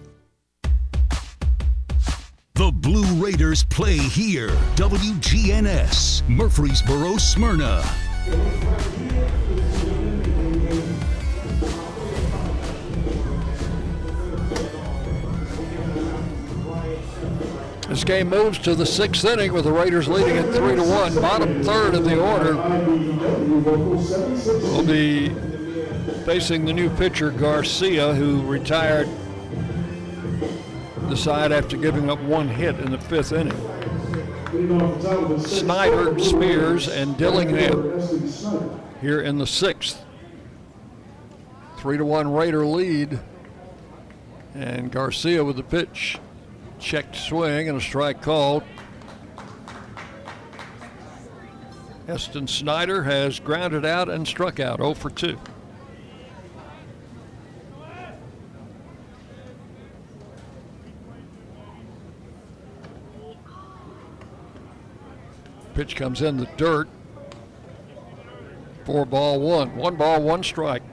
The 2.61 2.71
Blue 2.71 3.15
Raiders 3.15 3.63
play 3.63 3.97
here. 3.97 4.49
WGNS, 4.75 6.29
Murfreesboro, 6.29 7.17
Smyrna. 7.17 7.83
This 17.87 18.03
game 18.03 18.29
moves 18.29 18.59
to 18.59 18.75
the 18.75 18.85
sixth 18.85 19.25
inning 19.25 19.53
with 19.53 19.63
the 19.63 19.71
Raiders 19.71 20.07
leading 20.07 20.37
at 20.37 20.53
three 20.53 20.75
to 20.75 20.83
one. 20.83 21.15
Bottom 21.15 21.63
third 21.63 21.95
of 21.95 22.03
the 22.03 22.21
order 22.21 22.57
will 24.71 24.85
be 24.85 25.29
facing 26.25 26.65
the 26.65 26.73
new 26.73 26.91
pitcher 26.91 27.31
Garcia, 27.31 28.13
who 28.13 28.43
retired 28.43 29.09
the 31.11 31.17
side 31.17 31.51
after 31.51 31.75
giving 31.75 32.09
up 32.09 32.21
one 32.21 32.47
hit 32.47 32.79
in 32.79 32.89
the 32.89 32.97
fifth 32.97 33.33
inning. 33.33 33.51
Snyder, 35.41 36.17
Spears, 36.17 36.87
and 36.87 37.17
Dillingham 37.17 38.81
here 39.01 39.19
in 39.19 39.37
the 39.37 39.45
sixth. 39.45 40.01
Three 41.77 41.97
to 41.97 42.05
one 42.05 42.31
Raider 42.31 42.65
lead. 42.65 43.19
And 44.55 44.89
Garcia 44.89 45.43
with 45.43 45.57
the 45.57 45.63
pitch. 45.63 46.17
Checked 46.79 47.17
swing 47.17 47.67
and 47.67 47.77
a 47.77 47.81
strike 47.81 48.21
called. 48.21 48.63
Eston 52.07 52.47
Snyder 52.47 53.03
has 53.03 53.39
grounded 53.39 53.85
out 53.85 54.07
and 54.07 54.25
struck 54.25 54.61
out 54.61 54.77
0 54.77 54.93
for 54.93 55.09
2. 55.09 55.37
Pitch 65.81 65.95
comes 65.95 66.21
in 66.21 66.37
the 66.37 66.45
dirt. 66.57 66.87
Four 68.85 69.03
ball 69.03 69.39
one. 69.39 69.75
One 69.75 69.95
ball, 69.95 70.21
one 70.21 70.43
strike 70.43 70.83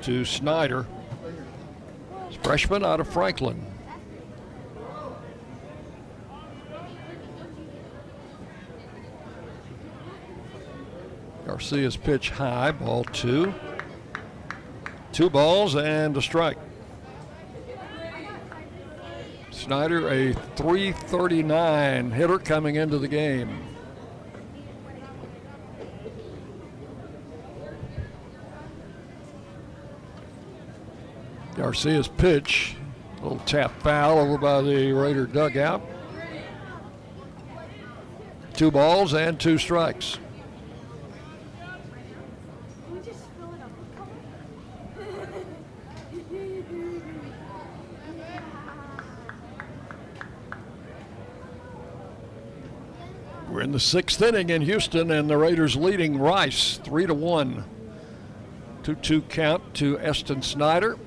to 0.00 0.24
Snyder. 0.24 0.88
Freshman 2.42 2.84
out 2.84 2.98
of 2.98 3.06
Franklin. 3.06 3.64
Garcia's 11.46 11.96
pitch 11.96 12.30
high, 12.30 12.72
ball 12.72 13.04
two. 13.04 13.54
Two 15.12 15.30
balls 15.30 15.76
and 15.76 16.16
a 16.16 16.22
strike. 16.22 16.58
Snyder, 19.52 20.08
a 20.08 20.32
339 20.32 22.10
hitter 22.10 22.40
coming 22.40 22.74
into 22.74 22.98
the 22.98 23.06
game. 23.06 23.71
Garcia's 31.72 32.06
pitch, 32.06 32.76
a 33.18 33.22
little 33.22 33.38
tap 33.46 33.72
foul 33.80 34.18
over 34.18 34.36
by 34.36 34.60
the 34.60 34.92
Raider 34.92 35.24
dugout. 35.24 35.80
Two 38.52 38.70
balls 38.70 39.14
and 39.14 39.40
two 39.40 39.56
strikes. 39.56 40.18
We're 53.48 53.62
in 53.62 53.72
the 53.72 53.80
sixth 53.80 54.20
inning 54.20 54.50
in 54.50 54.60
Houston, 54.60 55.10
and 55.10 55.30
the 55.30 55.38
Raiders 55.38 55.74
leading 55.74 56.18
Rice 56.18 56.76
three 56.84 57.06
to 57.06 57.14
one. 57.14 57.64
2 58.82 58.96
2 58.96 59.22
count 59.22 59.72
to 59.72 59.98
Eston 60.00 60.42
Snyder. 60.42 60.98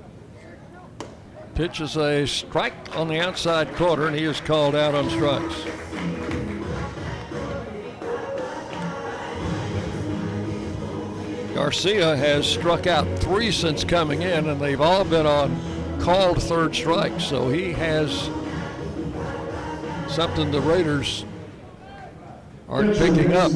Pitch 1.56 1.80
is 1.80 1.96
a 1.96 2.28
strike 2.28 2.98
on 2.98 3.08
the 3.08 3.18
outside 3.22 3.74
corner, 3.76 4.08
and 4.08 4.16
he 4.16 4.26
is 4.26 4.42
called 4.42 4.76
out 4.76 4.94
on 4.94 5.10
strikes. 5.10 5.64
Garcia 11.54 12.18
has 12.18 12.46
struck 12.46 12.88
out 12.88 13.08
three 13.20 13.54
since 13.54 13.86
coming 13.86 14.22
in, 14.22 14.50
and 14.50 14.60
they've 14.60 14.82
all 14.82 15.06
been 15.06 15.26
on 15.26 15.58
called 16.02 16.44
third 16.44 16.76
strike. 16.76 17.22
So 17.22 17.48
he 17.48 17.72
has 17.72 18.30
something 20.14 20.52
the 20.52 20.60
Raiders 20.60 21.24
aren't 22.68 22.98
picking 22.98 23.32
up. 23.32 23.54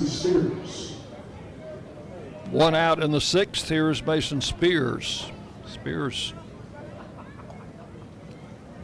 One 2.49 2.76
out 2.76 3.03
in 3.03 3.11
the 3.11 3.19
sixth. 3.19 3.67
Here's 3.67 4.01
Mason 4.05 4.39
Spears. 4.39 5.30
Spears 5.65 6.34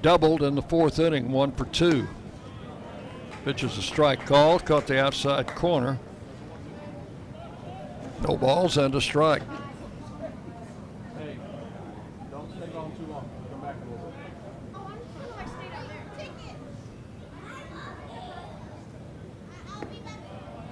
doubled 0.05 0.43
in 0.43 0.53
the 0.53 0.61
fourth 0.61 0.99
inning, 0.99 1.31
one 1.31 1.51
for 1.51 1.65
two. 1.65 2.07
Pitches 3.43 3.75
a 3.75 3.81
strike 3.81 4.23
call, 4.27 4.59
caught 4.59 4.85
the 4.85 5.03
outside 5.03 5.47
corner. 5.55 5.97
No 8.21 8.37
balls 8.37 8.77
and 8.77 8.93
a 8.93 9.01
strike. 9.01 9.41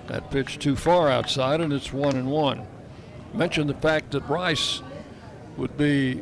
That 0.05 0.30
pitch 0.30 0.60
too 0.60 0.76
far 0.76 1.10
outside, 1.10 1.60
and 1.60 1.73
it's 1.73 1.91
one 1.91 2.15
and 2.15 2.30
one. 2.30 2.68
Mentioned 3.34 3.68
the 3.68 3.73
fact 3.73 4.11
that 4.11 4.30
Rice 4.30 4.84
would 5.57 5.76
be 5.76 6.22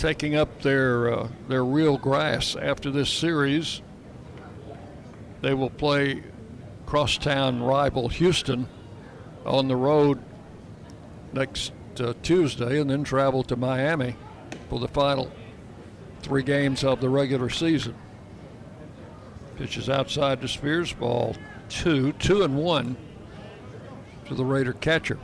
taking 0.00 0.34
up 0.34 0.62
their 0.62 1.12
uh, 1.12 1.28
their 1.46 1.64
real 1.64 1.98
grass 1.98 2.56
after 2.56 2.90
this 2.90 3.10
series. 3.10 3.82
They 5.42 5.52
will 5.52 5.70
play 5.70 6.22
crosstown 6.86 7.62
rival 7.62 8.08
Houston 8.08 8.66
on 9.44 9.68
the 9.68 9.76
road 9.76 10.18
next 11.34 11.72
uh, 11.98 12.14
Tuesday, 12.22 12.80
and 12.80 12.88
then 12.88 13.04
travel 13.04 13.42
to 13.44 13.56
Miami 13.56 14.16
for 14.70 14.80
the 14.80 14.88
final 14.88 15.30
three 16.22 16.42
games 16.42 16.82
of 16.82 17.00
the 17.00 17.08
regular 17.08 17.50
season. 17.50 17.94
Pitches 19.56 19.90
outside 19.90 20.40
to 20.40 20.48
Spears, 20.48 20.94
ball 20.94 21.36
two, 21.68 22.12
two 22.14 22.42
and 22.42 22.56
one 22.56 22.96
to 24.26 24.34
the 24.34 24.44
Raider 24.44 24.72
catcher. 24.72 25.18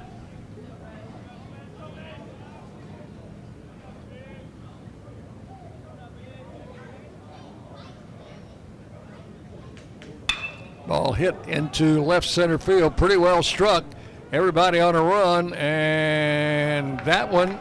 Ball 10.86 11.12
hit 11.12 11.34
into 11.48 12.02
left 12.02 12.28
center 12.28 12.58
field, 12.58 12.96
pretty 12.96 13.16
well 13.16 13.42
struck. 13.42 13.84
Everybody 14.32 14.80
on 14.80 14.94
a 14.94 15.02
run, 15.02 15.52
and 15.54 17.00
that 17.00 17.30
one 17.32 17.58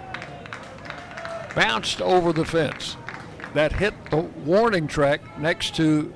bounced 1.56 2.02
over 2.02 2.34
the 2.34 2.46
fence. 2.46 2.98
That 3.54 3.72
hit 3.72 3.94
the 4.12 4.18
warning 4.18 4.88
track 4.88 5.40
next 5.40 5.76
to 5.76 6.14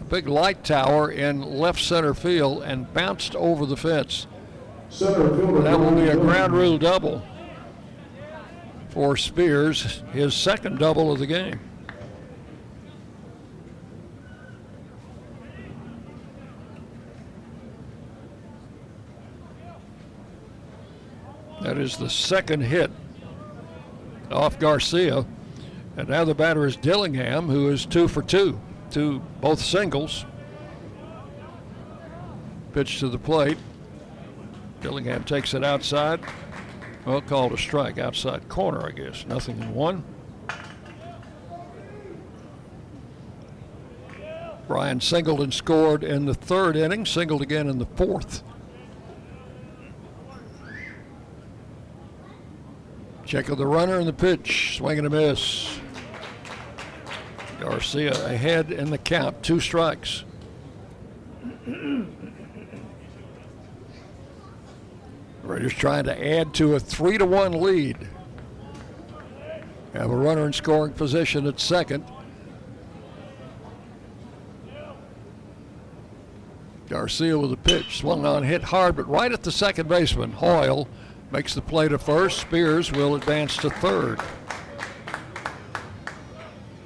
a 0.00 0.04
big 0.04 0.28
light 0.28 0.62
tower 0.62 1.10
in 1.10 1.40
left 1.42 1.80
center 1.80 2.14
field 2.14 2.62
and 2.62 2.92
bounced 2.92 3.34
over 3.34 3.64
the 3.64 3.76
fence. 3.76 4.26
That 5.00 5.78
will 5.78 5.92
be 5.92 6.08
a 6.08 6.16
ground 6.16 6.52
rule 6.52 6.78
double 6.78 7.22
for 8.90 9.16
Spears, 9.16 10.02
his 10.12 10.34
second 10.34 10.78
double 10.78 11.12
of 11.12 11.18
the 11.18 11.26
game. 11.26 11.60
That 21.66 21.78
is 21.78 21.96
the 21.96 22.08
second 22.08 22.60
hit 22.60 22.92
off 24.30 24.56
Garcia. 24.60 25.26
And 25.96 26.08
now 26.08 26.24
the 26.24 26.32
batter 26.32 26.64
is 26.64 26.76
Dillingham, 26.76 27.48
who 27.48 27.70
is 27.70 27.84
two 27.84 28.06
for 28.06 28.22
two, 28.22 28.60
two 28.92 29.20
both 29.40 29.58
singles. 29.60 30.26
Pitch 32.72 33.00
to 33.00 33.08
the 33.08 33.18
plate. 33.18 33.58
Dillingham 34.80 35.24
takes 35.24 35.54
it 35.54 35.64
outside. 35.64 36.20
Well, 37.04 37.20
called 37.20 37.52
a 37.52 37.58
strike 37.58 37.98
outside 37.98 38.48
corner, 38.48 38.86
I 38.86 38.92
guess. 38.92 39.26
Nothing 39.26 39.60
in 39.60 39.74
one. 39.74 40.04
Brian 44.68 45.00
singled 45.00 45.40
and 45.40 45.52
scored 45.52 46.04
in 46.04 46.26
the 46.26 46.34
third 46.34 46.76
inning, 46.76 47.04
singled 47.04 47.42
again 47.42 47.68
in 47.68 47.78
the 47.78 47.86
fourth. 47.86 48.44
Check 53.26 53.48
of 53.48 53.58
the 53.58 53.66
runner 53.66 53.98
and 53.98 54.06
the 54.06 54.12
pitch. 54.12 54.76
Swing 54.76 54.98
and 54.98 55.06
a 55.08 55.10
miss. 55.10 55.80
Garcia 57.58 58.12
ahead 58.24 58.70
in 58.70 58.90
the 58.90 58.98
count. 58.98 59.42
Two 59.42 59.58
strikes. 59.58 60.22
Raiders 65.42 65.74
trying 65.74 66.04
to 66.04 66.38
add 66.38 66.54
to 66.54 66.76
a 66.76 66.80
three 66.80 67.18
to 67.18 67.26
one 67.26 67.60
lead. 67.60 67.98
Have 69.92 70.10
a 70.10 70.16
runner 70.16 70.46
in 70.46 70.52
scoring 70.52 70.92
position 70.92 71.48
at 71.48 71.58
second. 71.58 72.04
Garcia 76.88 77.36
with 77.36 77.52
a 77.52 77.56
pitch, 77.56 77.98
swung 77.98 78.24
on, 78.24 78.44
hit 78.44 78.62
hard, 78.62 78.94
but 78.94 79.08
right 79.08 79.32
at 79.32 79.42
the 79.42 79.50
second 79.50 79.88
baseman. 79.88 80.30
Hoyle 80.30 80.86
makes 81.30 81.54
the 81.54 81.62
play 81.62 81.88
to 81.88 81.98
first. 81.98 82.38
Spears 82.40 82.92
will 82.92 83.14
advance 83.14 83.56
to 83.58 83.70
third. 83.70 84.20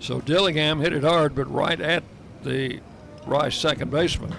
So 0.00 0.20
Dillingham 0.20 0.80
hit 0.80 0.92
it 0.92 1.04
hard, 1.04 1.34
but 1.34 1.52
right 1.52 1.80
at 1.80 2.02
the 2.42 2.80
Rice 3.26 3.56
second 3.56 3.90
baseman. 3.90 4.34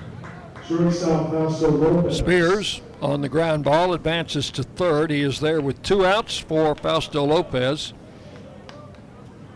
Spears 2.11 2.81
on 3.01 3.21
the 3.21 3.29
ground 3.29 3.63
ball 3.63 3.93
advances 3.93 4.49
to 4.51 4.63
third. 4.63 5.11
He 5.11 5.21
is 5.21 5.39
there 5.39 5.61
with 5.61 5.81
two 5.83 6.05
outs 6.05 6.37
for 6.37 6.75
Fausto 6.75 7.23
Lopez. 7.23 7.93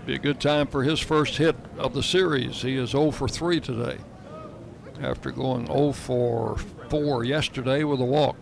Be 0.06 0.16
a 0.16 0.20
good 0.20 0.40
time 0.40 0.68
for 0.68 0.84
his 0.84 1.00
first 1.00 1.38
hit 1.38 1.56
of 1.78 1.94
the 1.94 2.04
series. 2.04 2.62
He 2.62 2.76
is 2.76 2.92
0 2.92 3.12
for 3.12 3.28
3 3.28 3.60
today 3.60 3.98
after 5.02 5.32
going 5.32 5.66
0 5.66 5.94
for 5.94 6.58
4 6.90 7.24
yesterday 7.24 7.84
with 7.84 8.00
a 8.00 8.06
walk. 8.06 8.36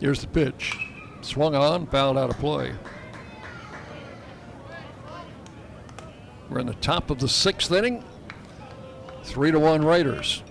Here's 0.00 0.20
the 0.20 0.28
pitch. 0.28 0.76
Swung 1.22 1.56
on, 1.56 1.86
fouled 1.88 2.16
out 2.16 2.30
of 2.30 2.38
play. 2.38 2.72
We're 6.48 6.60
in 6.60 6.66
the 6.66 6.74
top 6.74 7.10
of 7.10 7.18
the 7.18 7.28
sixth 7.28 7.72
inning. 7.72 8.04
Three 9.24 9.50
to 9.50 9.58
one 9.58 9.84
Raiders. 9.84 10.42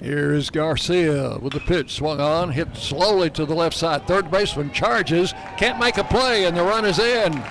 Here's 0.00 0.48
Garcia 0.50 1.38
with 1.38 1.54
the 1.54 1.60
pitch 1.60 1.94
swung 1.94 2.20
on, 2.20 2.52
hit 2.52 2.76
slowly 2.76 3.30
to 3.30 3.44
the 3.44 3.54
left 3.54 3.76
side. 3.76 4.06
Third 4.06 4.30
baseman 4.30 4.72
charges, 4.72 5.34
can't 5.56 5.80
make 5.80 5.98
a 5.98 6.04
play, 6.04 6.44
and 6.44 6.56
the 6.56 6.62
run 6.62 6.84
is 6.84 7.00
in. 7.00 7.42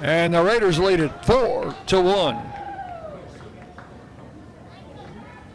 And 0.00 0.34
the 0.34 0.42
Raiders 0.42 0.78
lead 0.78 1.00
it 1.00 1.24
four 1.24 1.74
to 1.86 2.00
one. 2.00 2.40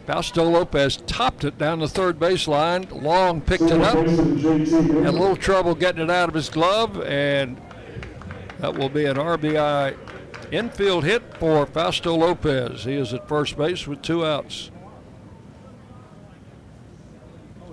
Fausto 0.06 0.44
Lopez 0.44 0.98
topped 1.06 1.44
it 1.44 1.58
down 1.58 1.80
the 1.80 1.88
third 1.88 2.18
baseline. 2.18 2.90
Long 3.02 3.40
picked 3.40 3.64
it 3.64 3.80
up. 3.80 3.96
Had 3.96 4.08
a 4.08 5.12
little 5.12 5.36
trouble 5.36 5.74
getting 5.74 6.02
it 6.02 6.10
out 6.10 6.28
of 6.28 6.34
his 6.34 6.48
glove, 6.48 7.00
and 7.02 7.60
that 8.58 8.74
will 8.74 8.88
be 8.88 9.04
an 9.06 9.16
RBI 9.16 9.96
infield 10.50 11.04
hit 11.04 11.22
for 11.38 11.66
Fausto 11.66 12.14
Lopez. 12.14 12.84
He 12.84 12.94
is 12.94 13.12
at 13.12 13.28
first 13.28 13.56
base 13.56 13.86
with 13.86 14.00
two 14.00 14.24
outs. 14.24 14.70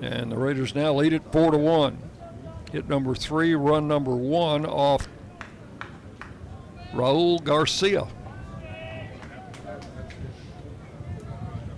And 0.02 0.32
the 0.32 0.38
Raiders 0.38 0.76
now 0.76 0.94
lead 0.94 1.14
it 1.14 1.24
four 1.32 1.52
to 1.52 1.58
one. 1.58 1.98
Hit 2.72 2.90
number 2.90 3.16
three, 3.16 3.56
run 3.56 3.88
number 3.88 4.16
one 4.16 4.66
off 4.66 5.08
Raul 6.94 7.44
Garcia. 7.44 8.08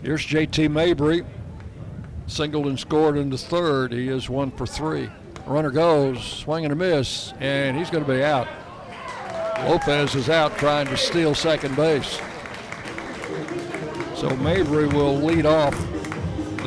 Here's 0.01 0.25
JT 0.25 0.71
Mabry. 0.71 1.23
Singled 2.27 2.67
and 2.67 2.79
scored 2.79 3.17
in 3.17 3.29
the 3.29 3.37
third. 3.37 3.91
He 3.91 4.09
is 4.09 4.29
one 4.29 4.51
for 4.51 4.65
three. 4.65 5.09
Runner 5.45 5.71
goes, 5.71 6.23
swing 6.23 6.65
and 6.65 6.73
a 6.73 6.75
miss, 6.75 7.33
and 7.39 7.77
he's 7.77 7.89
going 7.89 8.03
to 8.03 8.11
be 8.11 8.23
out. 8.23 8.47
Lopez 9.59 10.13
is 10.13 10.29
out 10.29 10.57
trying 10.57 10.87
to 10.87 10.97
steal 10.97 11.33
second 11.33 11.75
base. 11.75 12.19
So 14.15 14.35
Mabry 14.37 14.87
will 14.87 15.15
lead 15.15 15.45
off 15.45 15.73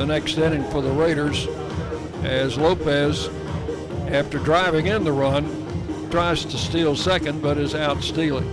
the 0.01 0.07
next 0.07 0.39
inning 0.39 0.65
for 0.71 0.81
the 0.81 0.91
Raiders 0.91 1.47
as 2.25 2.57
Lopez, 2.57 3.29
after 4.09 4.39
driving 4.39 4.87
in 4.87 5.05
the 5.05 5.13
run, 5.13 5.45
tries 6.11 6.43
to 6.47 6.57
steal 6.57 6.97
second 6.97 7.43
but 7.43 7.59
is 7.59 7.75
out 7.75 8.03
stealing. 8.03 8.51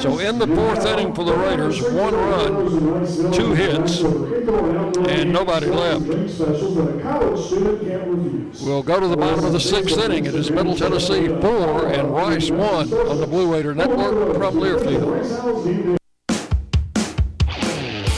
So 0.00 0.20
in 0.20 0.38
the 0.38 0.46
fourth 0.46 0.86
inning 0.86 1.14
for 1.14 1.24
the 1.24 1.36
Raiders, 1.36 1.82
one 1.82 2.14
run, 2.14 3.30
two 3.30 3.52
hits, 3.52 4.00
and 4.00 5.30
nobody 5.30 5.66
left. 5.66 6.06
We'll 8.62 8.82
go 8.82 9.00
to 9.00 9.06
the 9.06 9.18
bottom 9.18 9.44
of 9.44 9.52
the 9.52 9.60
sixth 9.60 9.98
inning. 9.98 10.24
It 10.24 10.34
is 10.34 10.50
Middle 10.50 10.74
Tennessee 10.74 11.28
four 11.28 11.88
and 11.88 12.10
Rice 12.10 12.50
one 12.50 12.90
on 12.94 13.20
the 13.20 13.26
Blue 13.26 13.52
Raider 13.52 13.74
Network 13.74 14.38
from 14.38 14.54
Learfield. 14.54 15.99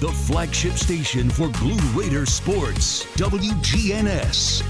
The 0.00 0.12
flagship 0.12 0.74
station 0.74 1.28
for 1.28 1.48
Blue 1.48 1.76
Raider 2.00 2.24
sports, 2.24 3.04
WGNS. 3.16 4.62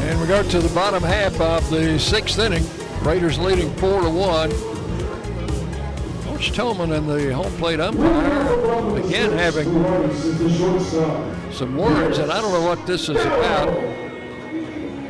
And 0.00 0.20
we 0.20 0.26
go 0.26 0.42
to 0.42 0.58
the 0.58 0.74
bottom 0.74 1.04
half 1.04 1.40
of 1.40 1.70
the 1.70 2.00
sixth 2.00 2.40
inning. 2.40 2.64
Raiders 3.02 3.38
leading 3.38 3.72
four 3.76 4.00
to 4.00 4.10
one. 4.10 4.50
Coach 6.24 6.50
Tillman 6.50 6.90
and 6.90 7.08
the 7.08 7.32
home 7.32 7.52
plate 7.58 7.78
umpire 7.78 8.96
again 8.96 9.30
having 9.30 9.66
some 11.52 11.76
words, 11.76 12.18
and 12.18 12.32
I 12.32 12.40
don't 12.40 12.52
know 12.52 12.66
what 12.66 12.84
this 12.88 13.08
is 13.08 13.24
about 13.24 13.68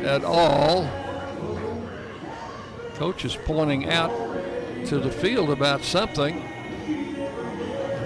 at 0.05 0.23
all. 0.23 0.87
Coach 2.93 3.25
is 3.25 3.35
pointing 3.35 3.89
out 3.89 4.11
to 4.87 4.99
the 4.99 5.11
field 5.11 5.49
about 5.49 5.83
something. 5.83 6.41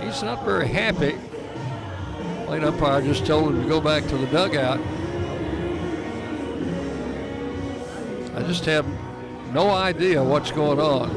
He's 0.02 0.24
not 0.24 0.46
very 0.46 0.68
happy. 0.68 1.18
Plate 2.46 2.64
umpire 2.64 3.02
just 3.02 3.26
told 3.26 3.54
him 3.54 3.64
to 3.64 3.68
go 3.68 3.82
back 3.82 4.04
to 4.08 4.18
the 4.18 4.28
dugout. 4.28 4.80
I 8.36 8.44
just 8.44 8.66
have 8.66 8.86
no 9.54 9.70
idea 9.72 10.24
what's 10.24 10.52
going 10.52 10.80
on. 10.80 11.10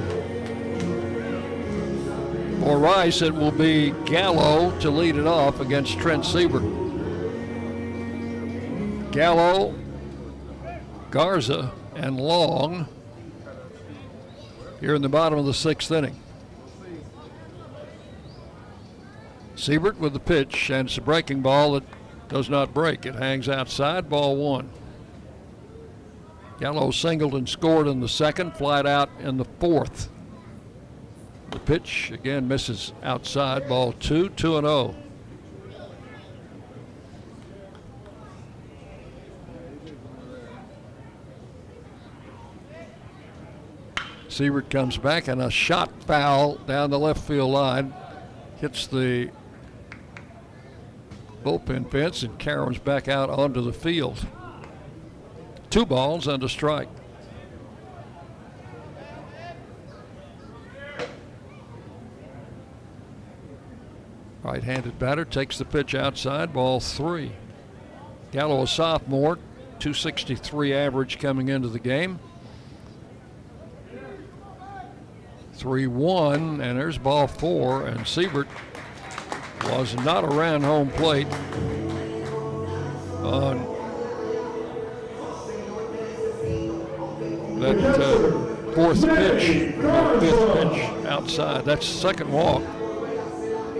For 2.61 2.79
Rice, 2.79 3.23
it 3.23 3.35
will 3.35 3.53
be 3.53 3.91
Gallo 4.07 4.79
to 4.81 4.91
lead 4.91 5.17
it 5.17 5.27
off 5.27 5.61
against 5.61 5.99
Trent 5.99 6.25
Siebert. 6.25 6.63
Gallo, 9.13 9.75
Garza, 11.11 11.73
and 11.95 12.21
Long 12.21 12.87
here 14.81 14.95
in 14.95 15.03
the 15.03 15.09
bottom 15.09 15.39
of 15.39 15.47
the 15.47 15.55
sixth 15.55 15.91
inning. 15.93 16.19
Siebert 19.55 19.99
with 19.99 20.15
the 20.15 20.21
pitch, 20.21 20.71
and 20.71 20.89
it's 20.89 20.97
a 20.97 21.03
breaking 21.03 21.43
ball 21.43 21.73
that 21.73 21.85
does 22.29 22.49
not 22.49 22.73
break. 22.73 23.05
It 23.05 23.15
hangs 23.15 23.49
outside, 23.49 24.09
ball 24.09 24.37
one. 24.37 24.71
Gallo 26.61 26.91
singled 26.91 27.35
and 27.35 27.49
scored 27.49 27.87
in 27.87 28.01
the 28.01 28.09
second, 28.09 28.57
flied 28.57 28.87
out 28.87 29.11
in 29.21 29.37
the 29.37 29.45
fourth. 29.59 30.11
The 31.51 31.59
pitch 31.59 32.11
again 32.11 32.49
misses 32.49 32.93
outside, 33.03 33.69
ball 33.69 33.93
two, 33.93 34.29
two 34.31 34.57
and 34.57 34.67
oh. 34.67 34.95
Siebert 44.31 44.71
comes 44.71 44.97
back 44.97 45.27
and 45.27 45.43
a 45.43 45.51
shot 45.51 45.91
foul 46.05 46.55
down 46.55 46.91
the 46.91 46.99
left 46.99 47.27
field 47.27 47.51
line 47.51 47.93
hits 48.59 48.87
the 48.87 49.29
bullpen 51.43 51.91
fence 51.91 52.23
and 52.23 52.39
caroms 52.39 52.83
back 52.83 53.09
out 53.09 53.29
onto 53.29 53.61
the 53.61 53.73
field. 53.73 54.25
Two 55.69 55.85
balls 55.85 56.29
and 56.29 56.43
a 56.45 56.49
strike. 56.49 56.89
Right 64.45 64.63
handed 64.63 64.99
batter 64.99 65.25
takes 65.25 65.59
the 65.59 65.65
pitch 65.65 65.95
outside, 65.95 66.53
ball 66.53 66.81
three. 66.81 67.33
Gallo, 68.31 68.63
a 68.63 68.67
sophomore, 68.67 69.37
263 69.81 70.73
average 70.73 71.19
coming 71.19 71.49
into 71.49 71.69
the 71.69 71.81
game. 71.81 72.21
3 75.61 75.89
1, 75.89 76.63
and 76.63 76.79
there's 76.79 76.97
ball 76.97 77.27
four, 77.27 77.87
and 77.87 78.07
Siebert 78.07 78.49
was 79.65 79.95
not 79.97 80.25
around 80.25 80.63
home 80.63 80.89
plate 80.89 81.27
on 83.23 83.59
that 87.61 87.79
uh, 87.79 88.73
fourth 88.73 89.05
pitch, 89.05 89.43
fifth 90.21 90.55
pitch 90.55 91.07
outside. 91.07 91.67
That's 91.67 91.87
the 91.87 91.99
second 91.99 92.33
walk 92.33 92.63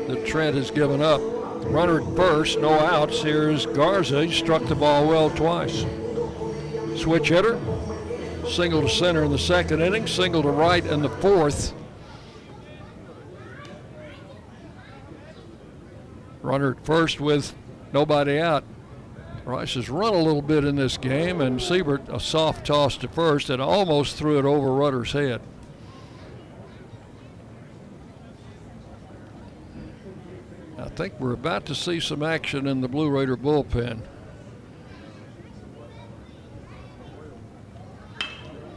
that 0.07 0.25
Trent 0.27 0.57
has 0.57 0.71
given 0.71 1.01
up. 1.01 1.23
Runner 1.65 2.03
at 2.03 2.15
first, 2.15 2.61
no 2.61 2.79
outs. 2.79 3.23
Here's 3.23 3.65
Garza. 3.65 4.27
He 4.27 4.33
struck 4.35 4.67
the 4.67 4.75
ball 4.75 5.09
well 5.09 5.31
twice. 5.31 5.87
Switch 7.01 7.31
hitter. 7.31 7.59
Single 8.51 8.83
to 8.83 8.89
center 8.89 9.23
in 9.23 9.31
the 9.31 9.39
second 9.39 9.81
inning, 9.81 10.09
single 10.09 10.43
to 10.43 10.51
right 10.51 10.85
in 10.85 11.03
the 11.03 11.09
fourth. 11.09 11.73
Runner 16.43 16.73
at 16.73 16.85
first 16.85 17.21
with 17.21 17.55
nobody 17.93 18.41
out. 18.41 18.65
Rice 19.45 19.75
has 19.75 19.89
run 19.89 20.15
a 20.15 20.19
little 20.19 20.43
bit 20.43 20.65
in 20.65 20.75
this 20.75 20.97
game, 20.97 21.41
and 21.41 21.63
Siebert 21.63 22.09
a 22.09 22.19
soft 22.19 22.67
toss 22.67 22.97
to 22.99 23.09
first 23.09 23.51
and 23.51 23.63
almost 23.63 24.17
threw 24.17 24.39
it 24.39 24.45
over 24.45 24.73
Rudder's 24.73 25.13
head. 25.13 25.41
I 30.77 30.89
think 30.89 31.15
we're 31.21 31.35
about 31.35 31.67
to 31.67 31.75
see 31.75 32.01
some 32.01 32.25
action 32.25 32.67
in 32.67 32.81
the 32.81 32.89
Blue 32.89 33.11
Raider 33.11 33.37
bullpen. 33.37 34.03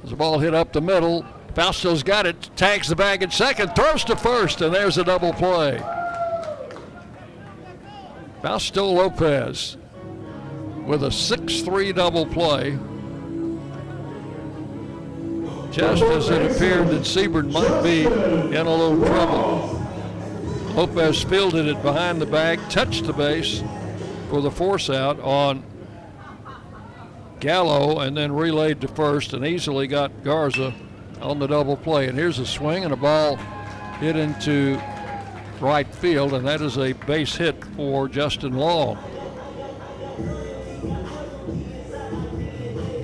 As 0.04 0.10
the 0.10 0.16
ball 0.16 0.40
hit 0.40 0.54
up 0.54 0.74
the 0.74 0.82
middle, 0.82 1.26
Fausto's 1.56 2.04
got 2.04 2.26
it, 2.26 2.50
tags 2.56 2.88
the 2.90 2.96
bag 2.96 3.24
at 3.24 3.32
second, 3.32 3.76
throws 3.76 4.04
to 4.06 4.16
first, 4.16 4.62
and 4.62 4.74
there's 4.74 4.98
a 4.98 5.04
double 5.04 5.34
play. 5.34 5.82
Fausto 8.42 8.86
Lopez 8.86 9.78
with 10.86 11.04
a 11.04 11.08
6-3 11.08 11.96
double 11.96 12.26
play. 12.26 12.78
Just 15.72 16.04
as 16.04 16.30
it 16.30 16.52
appeared 16.52 16.90
that 16.90 17.06
Siebert 17.06 17.46
might 17.46 17.82
be 17.82 18.04
in 18.04 18.68
a 18.68 18.76
little 18.76 19.06
trouble. 19.06 19.80
Lopez 20.76 21.24
fielded 21.24 21.68
it 21.68 21.82
behind 21.82 22.22
the 22.22 22.26
bag, 22.26 22.60
touched 22.70 23.06
the 23.06 23.14
base 23.14 23.64
for 24.30 24.42
the 24.42 24.52
force 24.52 24.90
out 24.90 25.20
on 25.22 25.64
Gallo, 27.44 28.00
and 28.00 28.16
then 28.16 28.32
relayed 28.32 28.80
to 28.80 28.88
first 28.88 29.34
and 29.34 29.46
easily 29.46 29.86
got 29.86 30.24
Garza 30.24 30.74
on 31.22 31.40
the 31.40 31.48
double 31.48 31.76
play. 31.76 32.08
And 32.08 32.18
here's 32.18 32.40
a 32.40 32.46
swing 32.46 32.86
and 32.86 32.94
a 32.94 32.96
ball 32.96 33.36
hit 34.00 34.16
into 34.16 34.80
right 35.60 35.94
field, 35.94 36.34
and 36.34 36.48
that 36.48 36.62
is 36.62 36.78
a 36.78 36.94
base 36.94 37.36
hit 37.36 37.62
for 37.76 38.08
Justin 38.08 38.54
Long. 38.54 38.98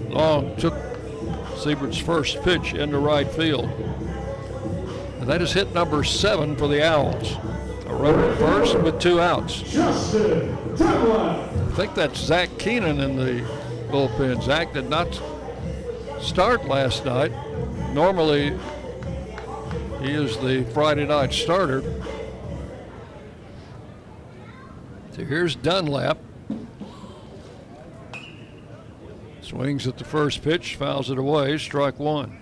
Long 0.09 0.55
took 0.55 0.73
Siebert's 1.57 1.97
first 1.97 2.41
pitch 2.41 2.73
into 2.73 2.97
right 2.97 3.29
field. 3.29 3.69
And 5.19 5.27
that 5.27 5.41
is 5.41 5.51
hit 5.51 5.73
number 5.73 6.05
seven 6.05 6.55
for 6.55 6.69
the 6.69 6.81
Owls. 6.81 7.33
A 7.87 7.93
runner 7.93 8.23
at 8.31 8.37
first 8.37 8.79
with 8.79 9.01
two 9.01 9.19
outs. 9.19 9.63
I 9.75 9.91
think 11.75 11.93
that's 11.93 12.17
Zach 12.17 12.57
Keenan 12.57 13.01
in 13.01 13.17
the 13.17 13.58
bullpen. 13.89 14.41
Zach 14.41 14.73
did 14.73 14.89
not 14.89 15.21
start 16.21 16.65
last 16.65 17.05
night. 17.05 17.31
Normally, 17.93 18.57
he 20.01 20.11
is 20.11 20.37
the 20.37 20.63
Friday 20.73 21.05
night 21.05 21.33
starter. 21.33 21.81
So 25.11 25.25
here's 25.25 25.55
Dunlap. 25.55 26.17
Swings 29.41 29.87
at 29.87 29.97
the 29.97 30.03
first 30.03 30.43
pitch, 30.43 30.75
fouls 30.75 31.09
it 31.09 31.17
away, 31.17 31.57
strike 31.57 31.99
one. 31.99 32.39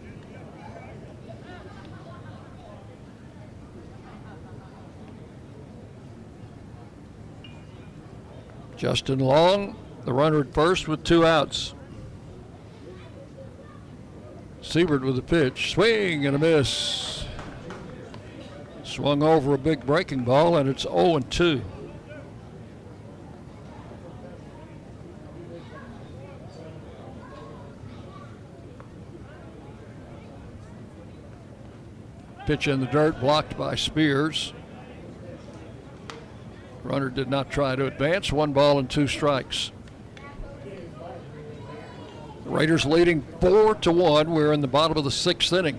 Justin 8.76 9.20
Long, 9.20 9.76
the 10.08 10.14
runner 10.14 10.40
at 10.40 10.54
first 10.54 10.88
with 10.88 11.04
two 11.04 11.26
outs. 11.26 11.74
Siebert 14.62 15.02
with 15.02 15.20
a 15.20 15.22
pitch, 15.22 15.72
swing 15.72 16.26
and 16.26 16.34
a 16.34 16.40
miss. 16.40 17.26
Swung 18.86 19.22
over 19.22 19.54
a 19.54 19.58
big 19.58 19.86
breaking 19.86 20.24
ball, 20.24 20.56
and 20.56 20.70
it's 20.70 20.84
0 20.84 21.20
2. 21.20 21.62
Pitch 32.46 32.70
in 32.70 32.80
the 32.80 32.86
dirt, 32.86 33.20
blocked 33.20 33.58
by 33.58 33.76
Spears. 33.76 34.54
Runner 36.86 37.10
did 37.10 37.30
not 37.30 37.52
try 37.52 37.76
to 37.76 37.88
advance. 37.88 38.32
One 38.32 38.54
ball 38.54 38.80
and 38.80 38.90
two 38.90 39.08
strikes. 39.08 39.74
Raiders 42.48 42.86
leading 42.86 43.22
four 43.42 43.76
to 43.76 43.92
one. 43.92 44.32
We're 44.32 44.54
in 44.54 44.62
the 44.62 44.68
bottom 44.68 44.98
of 44.98 45.04
the 45.04 45.12
sixth 45.12 45.52
inning. 45.52 45.78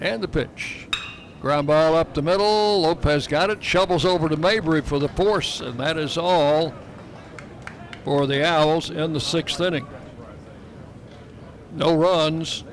And 0.00 0.22
the 0.22 0.28
pitch. 0.28 0.88
Ground 1.40 1.68
ball 1.68 1.96
up 1.96 2.14
the 2.14 2.22
middle. 2.22 2.82
Lopez 2.82 3.28
got 3.28 3.50
it. 3.50 3.62
Shovels 3.62 4.04
over 4.04 4.28
to 4.28 4.36
Mabry 4.36 4.80
for 4.82 4.98
the 4.98 5.08
force, 5.08 5.60
and 5.60 5.78
that 5.78 5.96
is 5.96 6.18
all 6.18 6.74
for 8.04 8.26
the 8.26 8.44
Owls 8.44 8.90
in 8.90 9.12
the 9.12 9.20
sixth 9.20 9.60
inning. 9.60 9.86
No 11.72 11.94
runs, 11.96 12.64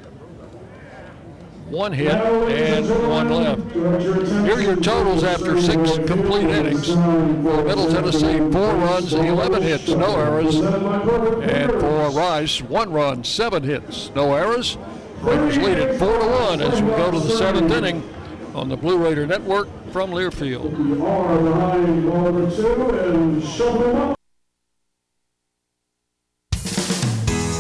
one 1.66 1.92
hit 1.92 2.14
and 2.14 2.88
one 3.10 3.30
left. 3.30 3.72
Here 3.72 4.56
are 4.56 4.62
your 4.62 4.76
totals 4.76 5.24
after 5.24 5.60
six 5.60 5.98
complete 6.08 6.50
innings. 6.50 6.88
For 6.90 7.64
Middle 7.64 7.92
Tennessee, 7.92 8.38
four 8.38 8.74
runs, 8.76 9.14
11 9.14 9.64
hits, 9.64 9.88
no 9.90 10.16
errors. 10.18 10.56
And 10.56 11.72
for 11.72 12.10
Rice, 12.12 12.62
one 12.62 12.92
run, 12.92 13.24
seven 13.24 13.64
hits, 13.64 14.12
no 14.16 14.34
errors. 14.34 14.78
Raiders 15.22 15.58
lead 15.58 15.78
it 15.80 15.98
four 15.98 16.20
to 16.20 16.26
one 16.26 16.62
as 16.62 16.82
we 16.82 16.90
go 16.90 17.12
to 17.12 17.20
the 17.20 17.36
seventh 17.36 17.72
inning 17.72 18.08
on 18.54 18.70
the 18.70 18.78
Blue 18.78 18.98
Raider 18.98 19.26
Network 19.26 19.68
from 19.92 20.12
Learfield. 20.12 20.72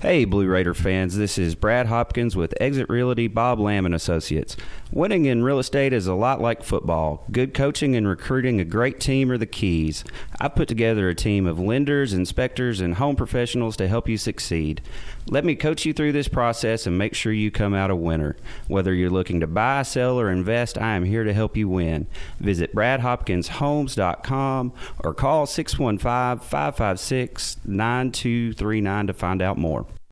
Hey, 0.00 0.24
Blue 0.24 0.48
Raider 0.48 0.72
fans, 0.72 1.18
this 1.18 1.36
is 1.36 1.54
Brad 1.54 1.84
Hopkins 1.84 2.34
with 2.34 2.54
Exit 2.58 2.88
Realty 2.88 3.28
Bob 3.28 3.60
Lamb 3.60 3.84
and 3.84 3.94
Associates. 3.94 4.56
Winning 4.90 5.26
in 5.26 5.44
real 5.44 5.58
estate 5.58 5.92
is 5.92 6.06
a 6.06 6.14
lot 6.14 6.40
like 6.40 6.62
football. 6.62 7.26
Good 7.30 7.52
coaching 7.52 7.94
and 7.94 8.08
recruiting 8.08 8.60
a 8.60 8.64
great 8.64 8.98
team 8.98 9.30
are 9.30 9.36
the 9.36 9.44
keys. 9.44 10.02
I've 10.40 10.54
put 10.54 10.68
together 10.68 11.08
a 11.08 11.14
team 11.14 11.46
of 11.46 11.58
lenders, 11.58 12.14
inspectors, 12.14 12.80
and 12.80 12.94
home 12.94 13.14
professionals 13.14 13.76
to 13.76 13.86
help 13.86 14.08
you 14.08 14.16
succeed. 14.16 14.80
Let 15.26 15.44
me 15.44 15.54
coach 15.54 15.84
you 15.84 15.92
through 15.92 16.12
this 16.12 16.28
process 16.28 16.86
and 16.86 16.96
make 16.96 17.14
sure 17.14 17.32
you 17.32 17.50
come 17.50 17.74
out 17.74 17.90
a 17.90 17.96
winner. 17.96 18.36
Whether 18.66 18.94
you're 18.94 19.10
looking 19.10 19.40
to 19.40 19.46
buy, 19.46 19.82
sell, 19.82 20.18
or 20.18 20.30
invest, 20.30 20.78
I 20.78 20.96
am 20.96 21.04
here 21.04 21.24
to 21.24 21.34
help 21.34 21.58
you 21.58 21.68
win. 21.68 22.06
Visit 22.38 22.74
bradhopkinshomes.com 22.74 24.72
or 25.04 25.14
call 25.14 25.44
615 25.44 26.48
556 26.48 27.56
9239 27.66 29.06
to 29.06 29.12
find 29.12 29.42
out 29.42 29.58
more. 29.58 29.86